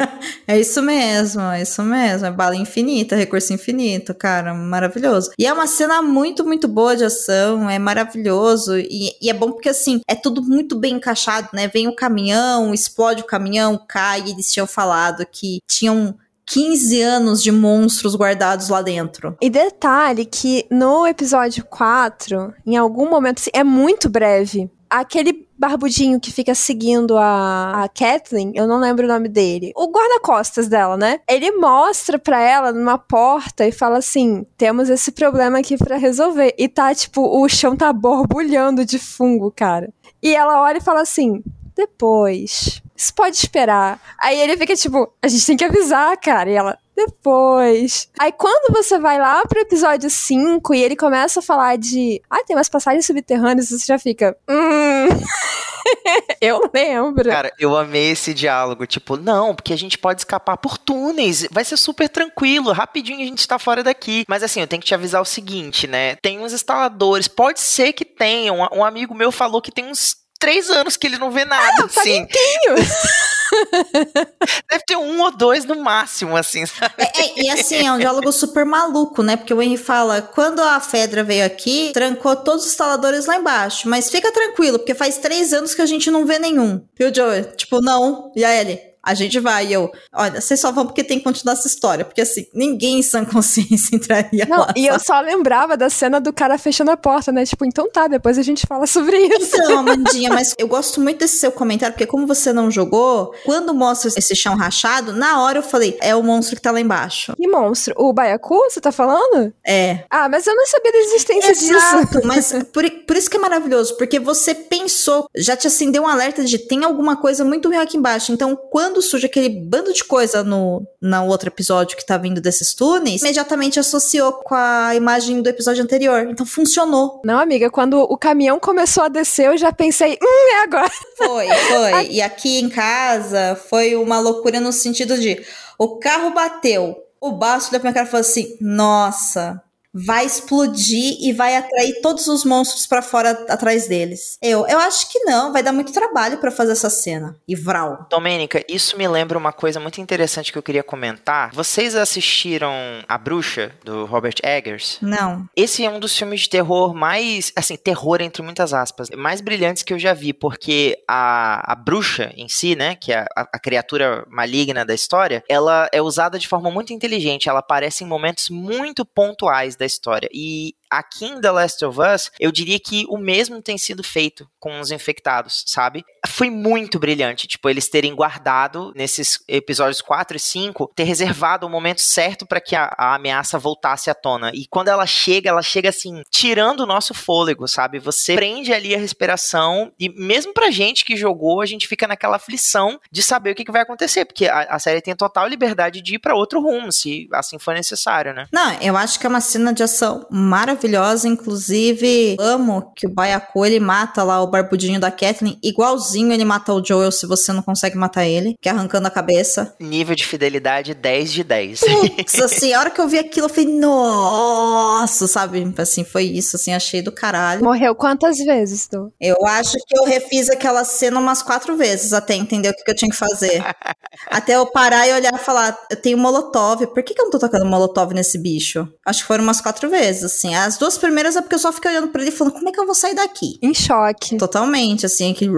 é 0.46 0.58
isso 0.58 0.82
mesmo, 0.82 1.42
é 1.42 1.62
isso 1.62 1.82
mesmo. 1.82 2.26
É 2.26 2.30
bala 2.30 2.56
infinita, 2.56 3.16
recurso 3.16 3.52
infinito, 3.52 4.14
cara, 4.14 4.54
maravilhoso. 4.54 5.30
E 5.38 5.46
é 5.46 5.52
uma 5.52 5.66
cena 5.66 6.02
muito, 6.02 6.44
muito 6.44 6.68
boa 6.68 6.96
de 6.96 7.04
ação, 7.04 7.68
é 7.68 7.78
maravilhoso. 7.96 8.78
E, 8.78 9.16
e 9.20 9.30
é 9.30 9.32
bom 9.32 9.52
porque, 9.52 9.70
assim, 9.70 10.00
é 10.06 10.14
tudo 10.14 10.42
muito 10.42 10.78
bem 10.78 10.94
encaixado, 10.94 11.48
né? 11.52 11.66
Vem 11.68 11.88
o 11.88 11.96
caminhão, 11.96 12.74
explode 12.74 13.22
o 13.22 13.26
caminhão, 13.26 13.80
cai. 13.88 14.22
E 14.26 14.30
eles 14.30 14.52
tinham 14.52 14.66
falado 14.66 15.26
que 15.30 15.60
tinham 15.66 16.14
15 16.46 17.02
anos 17.02 17.42
de 17.42 17.50
monstros 17.50 18.14
guardados 18.14 18.68
lá 18.68 18.82
dentro. 18.82 19.36
E 19.40 19.50
detalhe 19.50 20.24
que 20.24 20.66
no 20.70 21.06
episódio 21.06 21.64
4, 21.64 22.54
em 22.66 22.76
algum 22.76 23.08
momento, 23.08 23.38
assim, 23.38 23.50
é 23.52 23.64
muito 23.64 24.08
breve. 24.08 24.70
Aquele 24.88 25.46
barbudinho 25.58 26.20
que 26.20 26.30
fica 26.30 26.54
seguindo 26.54 27.16
a, 27.16 27.84
a 27.84 27.88
Kathleen, 27.88 28.52
eu 28.54 28.66
não 28.66 28.78
lembro 28.78 29.04
o 29.04 29.08
nome 29.08 29.28
dele. 29.28 29.72
O 29.74 29.90
guarda-costas 29.90 30.68
dela, 30.68 30.96
né? 30.96 31.20
Ele 31.28 31.52
mostra 31.52 32.18
pra 32.18 32.40
ela 32.40 32.72
numa 32.72 32.98
porta 32.98 33.66
e 33.66 33.72
fala 33.72 33.98
assim: 33.98 34.46
temos 34.56 34.88
esse 34.88 35.10
problema 35.12 35.58
aqui 35.58 35.76
pra 35.76 35.96
resolver. 35.96 36.54
E 36.58 36.68
tá, 36.68 36.94
tipo, 36.94 37.22
o 37.22 37.48
chão 37.48 37.76
tá 37.76 37.92
borbulhando 37.92 38.84
de 38.84 38.98
fungo, 38.98 39.50
cara. 39.50 39.92
E 40.22 40.34
ela 40.34 40.62
olha 40.62 40.78
e 40.78 40.82
fala 40.82 41.00
assim: 41.00 41.42
depois. 41.76 42.82
Isso 42.96 43.14
pode 43.14 43.36
esperar. 43.36 44.00
Aí 44.18 44.40
ele 44.40 44.56
fica 44.56 44.74
tipo, 44.74 45.12
a 45.22 45.28
gente 45.28 45.46
tem 45.46 45.56
que 45.56 45.64
avisar, 45.64 46.16
cara. 46.16 46.50
E 46.50 46.54
ela, 46.54 46.78
depois. 46.96 48.08
Aí 48.18 48.32
quando 48.32 48.72
você 48.72 48.98
vai 48.98 49.18
lá 49.18 49.44
pro 49.46 49.60
episódio 49.60 50.08
5 50.08 50.74
e 50.74 50.82
ele 50.82 50.96
começa 50.96 51.40
a 51.40 51.42
falar 51.42 51.76
de. 51.76 52.22
Ah, 52.30 52.42
tem 52.42 52.56
umas 52.56 52.68
passagens 52.68 53.06
subterrâneas, 53.06 53.70
você 53.70 53.84
já 53.86 53.98
fica. 53.98 54.36
Hum. 54.48 55.08
Eu 56.40 56.70
lembro. 56.72 57.30
Cara, 57.30 57.52
eu 57.58 57.76
amei 57.76 58.10
esse 58.10 58.34
diálogo. 58.34 58.86
Tipo, 58.86 59.16
não, 59.16 59.54
porque 59.54 59.72
a 59.72 59.78
gente 59.78 59.96
pode 59.98 60.20
escapar 60.20 60.56
por 60.56 60.76
túneis. 60.78 61.46
Vai 61.50 61.64
ser 61.64 61.76
super 61.76 62.08
tranquilo. 62.08 62.72
Rapidinho 62.72 63.20
a 63.20 63.24
gente 63.24 63.46
tá 63.46 63.58
fora 63.58 63.82
daqui. 63.82 64.24
Mas 64.28 64.42
assim, 64.42 64.60
eu 64.60 64.66
tenho 64.66 64.80
que 64.80 64.88
te 64.88 64.94
avisar 64.94 65.22
o 65.22 65.24
seguinte, 65.24 65.86
né? 65.86 66.16
Tem 66.16 66.38
uns 66.38 66.52
instaladores. 66.52 67.28
Pode 67.28 67.60
ser 67.60 67.92
que 67.92 68.04
tenha. 68.04 68.52
Um, 68.52 68.84
amigo 68.84 69.14
meu 69.14 69.30
falou 69.30 69.62
que 69.62 69.70
tem 69.70 69.86
uns 69.86 70.16
três 70.38 70.70
anos 70.70 70.96
que 70.96 71.06
ele 71.06 71.18
não 71.18 71.30
vê 71.30 71.44
nada. 71.44 71.88
tá 71.88 72.00
assim. 72.00 72.26
Deve 74.70 74.84
ter 74.86 74.96
um 74.96 75.20
ou 75.20 75.30
dois 75.30 75.64
no 75.64 75.76
máximo, 75.76 76.36
assim? 76.36 76.64
É, 76.98 77.20
é, 77.22 77.42
e 77.44 77.50
assim, 77.50 77.86
é 77.86 77.92
um 77.92 77.98
diálogo 77.98 78.32
super 78.32 78.64
maluco, 78.64 79.22
né? 79.22 79.36
Porque 79.36 79.54
o 79.54 79.62
Henry 79.62 79.76
fala: 79.76 80.22
quando 80.22 80.60
a 80.60 80.80
Fedra 80.80 81.22
veio 81.22 81.44
aqui, 81.44 81.90
trancou 81.92 82.36
todos 82.36 82.64
os 82.64 82.70
instaladores 82.70 83.26
lá 83.26 83.36
embaixo. 83.36 83.88
Mas 83.88 84.10
fica 84.10 84.32
tranquilo, 84.32 84.78
porque 84.78 84.94
faz 84.94 85.18
três 85.18 85.52
anos 85.52 85.74
que 85.74 85.82
a 85.82 85.86
gente 85.86 86.10
não 86.10 86.26
vê 86.26 86.38
nenhum. 86.38 86.82
E 86.98 87.04
o 87.04 87.14
Joey, 87.14 87.44
tipo, 87.56 87.80
não. 87.80 88.32
E 88.34 88.44
a 88.44 88.54
Ellie? 88.54 88.95
A 89.06 89.14
gente 89.14 89.38
vai. 89.38 89.68
E 89.68 89.72
eu, 89.72 89.90
olha, 90.12 90.40
vocês 90.40 90.60
só 90.60 90.72
vão 90.72 90.84
porque 90.84 91.04
tem 91.04 91.18
que 91.18 91.24
continuar 91.24 91.54
essa 91.54 91.68
história. 91.68 92.04
Porque 92.04 92.20
assim, 92.20 92.46
ninguém 92.52 92.98
em 92.98 93.02
sã 93.02 93.24
consciência 93.24 93.94
entraria 93.96 94.46
Não, 94.46 94.58
lá. 94.58 94.74
e 94.76 94.86
eu 94.86 94.98
só 94.98 95.20
lembrava 95.20 95.76
da 95.76 95.88
cena 95.88 96.20
do 96.20 96.32
cara 96.32 96.58
fechando 96.58 96.90
a 96.90 96.96
porta, 96.96 97.30
né? 97.30 97.46
Tipo, 97.46 97.64
então 97.64 97.88
tá, 97.90 98.08
depois 98.08 98.38
a 98.38 98.42
gente 98.42 98.66
fala 98.66 98.86
sobre 98.86 99.16
isso. 99.16 99.56
Então, 99.56 99.78
Amandinha, 99.78 100.30
mas 100.30 100.54
eu 100.58 100.66
gosto 100.66 101.00
muito 101.00 101.18
desse 101.20 101.38
seu 101.38 101.52
comentário, 101.52 101.94
porque 101.94 102.06
como 102.06 102.26
você 102.26 102.52
não 102.52 102.70
jogou, 102.70 103.32
quando 103.44 103.72
mostra 103.72 104.10
esse 104.16 104.34
chão 104.34 104.56
rachado, 104.56 105.12
na 105.12 105.40
hora 105.42 105.58
eu 105.58 105.62
falei, 105.62 105.96
é 106.00 106.14
o 106.14 106.22
monstro 106.22 106.56
que 106.56 106.62
tá 106.62 106.70
lá 106.70 106.80
embaixo. 106.80 107.34
Que 107.36 107.46
monstro? 107.46 107.94
O 107.96 108.12
Baiacu, 108.12 108.56
você 108.68 108.80
tá 108.80 108.90
falando? 108.90 109.52
É. 109.64 110.04
Ah, 110.10 110.28
mas 110.28 110.46
eu 110.46 110.54
não 110.54 110.66
sabia 110.66 110.92
da 110.92 110.98
existência 110.98 111.52
disso. 111.52 111.74
Exato, 111.74 112.20
mas 112.24 112.52
por, 112.72 112.90
por 113.06 113.16
isso 113.16 113.30
que 113.30 113.36
é 113.36 113.40
maravilhoso, 113.40 113.96
porque 113.96 114.18
você 114.18 114.54
pensou, 114.54 115.28
já 115.36 115.56
te 115.56 115.66
acendeu 115.66 116.02
um 116.02 116.08
alerta 116.08 116.44
de 116.44 116.58
tem 116.58 116.84
alguma 116.84 117.16
coisa 117.16 117.44
muito 117.44 117.68
ruim 117.68 117.78
aqui 117.78 117.96
embaixo. 117.96 118.32
Então, 118.32 118.56
quando 118.70 118.95
surge 119.02 119.26
aquele 119.26 119.48
bando 119.48 119.92
de 119.92 120.04
coisa 120.04 120.42
no, 120.42 120.86
no 121.00 121.26
outro 121.26 121.48
episódio 121.48 121.96
que 121.96 122.04
tá 122.04 122.16
vindo 122.16 122.40
desses 122.40 122.74
túneis, 122.74 123.22
imediatamente 123.22 123.78
associou 123.78 124.32
com 124.32 124.54
a 124.54 124.94
imagem 124.94 125.42
do 125.42 125.48
episódio 125.48 125.82
anterior. 125.82 126.26
Então, 126.30 126.46
funcionou. 126.46 127.20
Não, 127.24 127.38
amiga, 127.38 127.70
quando 127.70 128.00
o 128.00 128.16
caminhão 128.16 128.58
começou 128.58 129.04
a 129.04 129.08
descer, 129.08 129.46
eu 129.46 129.58
já 129.58 129.72
pensei, 129.72 130.18
hum, 130.22 130.48
é 130.54 130.62
agora. 130.62 130.90
Foi, 131.16 131.48
foi. 131.48 132.06
E 132.16 132.22
aqui 132.22 132.58
em 132.58 132.68
casa 132.68 133.58
foi 133.68 133.96
uma 133.96 134.18
loucura 134.18 134.60
no 134.60 134.72
sentido 134.72 135.18
de 135.18 135.44
o 135.78 135.98
carro 135.98 136.30
bateu, 136.30 136.96
o 137.20 137.32
Baço 137.32 137.70
olhou 137.70 137.80
pra 137.80 137.90
minha 137.90 137.94
cara 137.94 138.06
e 138.06 138.10
falou 138.10 138.20
assim: 138.20 138.56
Nossa, 138.60 139.60
vai 140.04 140.26
explodir 140.26 141.16
e 141.20 141.32
vai 141.32 141.56
atrair 141.56 142.00
todos 142.02 142.26
os 142.26 142.44
monstros 142.44 142.86
pra 142.86 143.00
fora 143.00 143.30
atrás 143.48 143.88
deles. 143.88 144.38
Eu, 144.42 144.66
eu 144.66 144.78
acho 144.78 145.10
que 145.10 145.20
não, 145.20 145.52
vai 145.52 145.62
dar 145.62 145.72
muito 145.72 145.92
trabalho 145.92 146.38
pra 146.38 146.50
fazer 146.50 146.72
essa 146.72 146.90
cena. 146.90 147.36
E 147.48 147.54
Vral. 147.54 148.06
Domênica, 148.10 148.64
isso 148.68 148.96
me 148.96 149.08
lembra 149.08 149.38
uma 149.38 149.52
coisa 149.52 149.80
muito 149.80 150.00
interessante 150.00 150.52
que 150.52 150.58
eu 150.58 150.62
queria 150.62 150.82
comentar. 150.82 151.50
Vocês 151.52 151.94
assistiram 151.94 152.72
A 153.08 153.16
Bruxa, 153.16 153.72
do 153.84 154.04
Robert 154.04 154.36
Eggers? 154.42 154.98
Não. 155.00 155.48
Esse 155.56 155.84
é 155.84 155.90
um 155.90 155.98
dos 155.98 156.16
filmes 156.16 156.42
de 156.42 156.50
terror 156.50 156.94
mais, 156.94 157.52
assim, 157.56 157.76
terror 157.76 158.20
entre 158.20 158.42
muitas 158.42 158.74
aspas, 158.74 159.08
mais 159.16 159.40
brilhantes 159.40 159.82
que 159.82 159.92
eu 159.92 159.98
já 159.98 160.12
vi, 160.12 160.32
porque 160.32 160.98
a, 161.08 161.72
a 161.72 161.74
bruxa 161.74 162.32
em 162.36 162.48
si, 162.48 162.76
né, 162.76 162.94
que 162.94 163.12
é 163.12 163.26
a, 163.36 163.48
a 163.52 163.58
criatura 163.58 164.26
maligna 164.28 164.84
da 164.84 164.94
história, 164.94 165.42
ela 165.48 165.88
é 165.92 166.02
usada 166.02 166.38
de 166.38 166.48
forma 166.48 166.70
muito 166.70 166.92
inteligente, 166.92 167.48
ela 167.48 167.60
aparece 167.60 168.04
em 168.04 168.06
momentos 168.06 168.50
muito 168.50 169.04
pontuais 169.04 169.76
da 169.76 169.85
história. 169.86 170.28
E 170.32 170.74
aqui 170.98 171.26
em 171.26 171.40
The 171.40 171.50
Last 171.50 171.84
of 171.84 171.98
Us, 172.00 172.30
eu 172.40 172.50
diria 172.50 172.78
que 172.78 173.06
o 173.08 173.18
mesmo 173.18 173.60
tem 173.60 173.76
sido 173.76 174.02
feito 174.02 174.48
com 174.58 174.80
os 174.80 174.90
infectados, 174.90 175.64
sabe? 175.66 176.04
Foi 176.26 176.50
muito 176.50 176.98
brilhante, 176.98 177.46
tipo, 177.46 177.68
eles 177.68 177.88
terem 177.88 178.14
guardado 178.14 178.92
nesses 178.96 179.38
episódios 179.46 180.00
4 180.00 180.36
e 180.36 180.40
5, 180.40 180.92
ter 180.94 181.04
reservado 181.04 181.66
o 181.66 181.70
momento 181.70 182.00
certo 182.00 182.46
para 182.46 182.60
que 182.60 182.74
a, 182.74 182.92
a, 182.96 183.14
ameaça 183.14 183.58
voltasse 183.58 184.10
à 184.10 184.14
tona. 184.14 184.50
E 184.54 184.66
quando 184.66 184.88
ela 184.88 185.06
chega, 185.06 185.50
ela 185.50 185.62
chega 185.62 185.90
assim, 185.90 186.22
tirando 186.30 186.80
o 186.80 186.86
nosso 186.86 187.14
fôlego, 187.14 187.68
sabe? 187.68 187.98
Você 187.98 188.34
prende 188.34 188.72
ali 188.72 188.94
a 188.94 188.98
respiração 188.98 189.92
e 189.98 190.08
mesmo 190.08 190.52
pra 190.52 190.70
gente 190.70 191.04
que 191.04 191.16
jogou, 191.16 191.60
a 191.60 191.66
gente 191.66 191.86
fica 191.86 192.06
naquela 192.06 192.36
aflição 192.36 192.98
de 193.10 193.22
saber 193.22 193.52
o 193.52 193.54
que, 193.54 193.64
que 193.64 193.72
vai 193.72 193.82
acontecer, 193.82 194.24
porque 194.24 194.46
a, 194.46 194.60
a 194.62 194.78
série 194.78 195.00
tem 195.00 195.14
total 195.14 195.46
liberdade 195.46 196.00
de 196.02 196.14
ir 196.16 196.18
para 196.18 196.34
outro 196.34 196.60
rumo, 196.60 196.90
se 196.90 197.28
assim 197.32 197.58
for 197.58 197.74
necessário, 197.74 198.34
né? 198.34 198.46
Não, 198.52 198.72
eu 198.80 198.96
acho 198.96 199.20
que 199.20 199.26
é 199.26 199.28
uma 199.28 199.40
cena 199.40 199.72
de 199.72 199.82
ação 199.82 200.26
maravilhosa 200.30 200.85
maravilhosa. 200.86 201.28
Inclusive, 201.28 202.36
amo 202.38 202.92
que 202.94 203.06
o 203.06 203.10
Baiacu 203.10 203.64
ele 203.64 203.80
mata 203.80 204.22
lá 204.22 204.42
o 204.42 204.46
barbudinho 204.46 205.00
da 205.00 205.10
Kathleen, 205.10 205.58
igualzinho 205.62 206.32
ele 206.32 206.44
mata 206.44 206.72
o 206.72 206.84
Joel 206.84 207.12
se 207.12 207.26
você 207.26 207.52
não 207.52 207.62
consegue 207.62 207.96
matar 207.96 208.26
ele, 208.26 208.56
que 208.60 208.68
é 208.68 208.72
arrancando 208.72 209.08
a 209.08 209.10
cabeça. 209.10 209.74
Nível 209.80 210.14
de 210.14 210.24
fidelidade 210.24 210.94
10 210.94 211.32
de 211.32 211.44
10. 211.44 211.80
Putz, 211.80 212.34
assim, 212.40 212.72
a 212.72 212.80
hora 212.80 212.90
que 212.90 213.00
eu 213.00 213.08
vi 213.08 213.18
aquilo, 213.18 213.46
eu 213.46 213.50
falei, 213.50 213.66
nossa, 213.78 215.26
sabe? 215.26 215.74
Assim, 215.78 216.04
foi 216.04 216.24
isso, 216.24 216.56
assim, 216.56 216.72
achei 216.72 217.02
do 217.02 217.12
caralho. 217.12 217.64
Morreu 217.64 217.94
quantas 217.94 218.38
vezes, 218.38 218.86
Tu? 218.86 219.12
Eu 219.20 219.36
acho 219.46 219.76
que 219.86 219.98
eu 219.98 220.04
refiz 220.04 220.48
aquela 220.48 220.84
cena 220.84 221.18
umas 221.18 221.42
quatro 221.42 221.76
vezes 221.76 222.12
até 222.12 222.34
entender 222.34 222.70
o 222.70 222.74
que, 222.74 222.84
que 222.84 222.90
eu 222.90 222.96
tinha 222.96 223.10
que 223.10 223.16
fazer. 223.16 223.62
até 224.30 224.54
eu 224.54 224.66
parar 224.66 225.08
e 225.08 225.12
olhar 225.12 225.34
e 225.34 225.38
falar, 225.38 225.76
eu 225.90 225.96
tenho 225.96 226.18
molotov, 226.18 226.86
por 226.86 227.02
que, 227.02 227.14
que 227.14 227.20
eu 227.20 227.24
não 227.24 227.30
tô 227.30 227.38
tocando 227.38 227.66
molotov 227.66 228.12
nesse 228.12 228.38
bicho? 228.38 228.88
Acho 229.04 229.20
que 229.20 229.26
foram 229.26 229.44
umas 229.44 229.60
quatro 229.60 229.88
vezes, 229.88 230.24
assim. 230.24 230.54
As 230.66 230.76
duas 230.76 230.98
primeiras 230.98 231.36
é 231.36 231.40
porque 231.40 231.54
eu 231.54 231.60
só 231.60 231.72
fiquei 231.72 231.92
olhando 231.92 232.08
pra 232.08 232.20
ele 232.20 232.32
falando, 232.32 232.54
como 232.54 232.68
é 232.68 232.72
que 232.72 232.80
eu 232.80 232.86
vou 232.86 232.94
sair 232.94 233.14
daqui? 233.14 233.56
Em 233.62 233.72
choque. 233.72 234.36
Totalmente, 234.36 235.06
assim, 235.06 235.30
aquele 235.30 235.52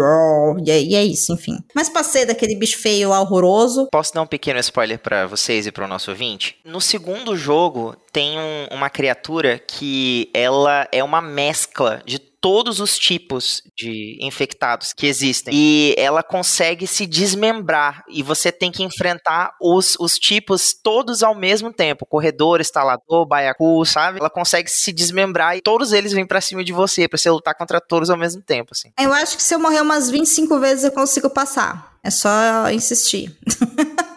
e 0.63 0.71
é, 0.71 0.83
e 0.83 0.95
é 0.95 1.03
isso, 1.03 1.33
enfim. 1.33 1.59
Mas 1.75 1.89
passei 1.89 2.27
daquele 2.27 2.55
bicho 2.55 2.79
feio 2.79 3.09
lá, 3.09 3.19
horroroso. 3.23 3.89
Posso 3.91 4.13
dar 4.13 4.21
um 4.21 4.27
pequeno 4.27 4.61
spoiler 4.61 4.99
para 4.99 5.27
vocês 5.27 5.67
e 5.67 5.73
para 5.73 5.87
o 5.87 5.89
nosso 5.89 6.11
ouvinte? 6.11 6.57
No 6.63 6.79
segundo 6.79 7.35
jogo, 7.39 7.97
tem 8.13 8.39
um, 8.39 8.77
uma 8.77 8.91
criatura 8.91 9.59
que 9.59 10.29
ela 10.35 10.87
é 10.93 11.03
uma 11.03 11.23
mescla 11.23 12.03
de 12.05 12.28
todos 12.41 12.81
os 12.81 12.99
tipos 12.99 13.63
de 13.77 14.19
infectados 14.21 14.93
que 14.93 15.07
existem. 15.07 15.53
E 15.55 15.95
ela 15.97 16.23
consegue 16.23 16.87
se 16.87 17.07
desmembrar. 17.07 18.05
E 18.09 18.23
você 18.23 18.53
tem 18.53 18.71
que 18.71 18.83
enfrentar 18.83 19.55
os, 19.61 19.97
os 19.99 20.19
tipos 20.19 20.73
todos 20.73 21.23
ao 21.23 21.35
mesmo 21.35 21.73
tempo. 21.73 22.07
Corredor, 22.07 22.61
instalador, 22.61 23.27
baiacu, 23.27 23.85
sabe? 23.85 24.21
Ela 24.21 24.31
consegue 24.31 24.71
se 24.71 24.93
desmembrar 24.93 25.57
e 25.57 25.61
todos 25.61 25.93
eles 25.93 26.13
vêm 26.13 26.27
pra 26.27 26.41
cima 26.41 26.65
de 26.65 26.73
você, 26.73 27.09
pra 27.09 27.19
você 27.19 27.31
lutar 27.31 27.55
contra 27.55 27.81
todos 27.81 28.11
ao 28.11 28.17
mesmo 28.17 28.43
tempo, 28.43 28.71
assim. 28.73 28.93
Eu 28.99 29.13
acho 29.13 29.37
que 29.37 29.43
se 29.43 29.55
eu 29.55 29.59
morrer 29.59 29.81
umas 29.81 30.11
25 30.11 30.59
vezes 30.59 30.85
eu 30.85 30.93
consigo 30.93 31.31
passar. 31.31 31.99
É 32.03 32.11
só 32.11 32.71
insistir. 32.71 33.37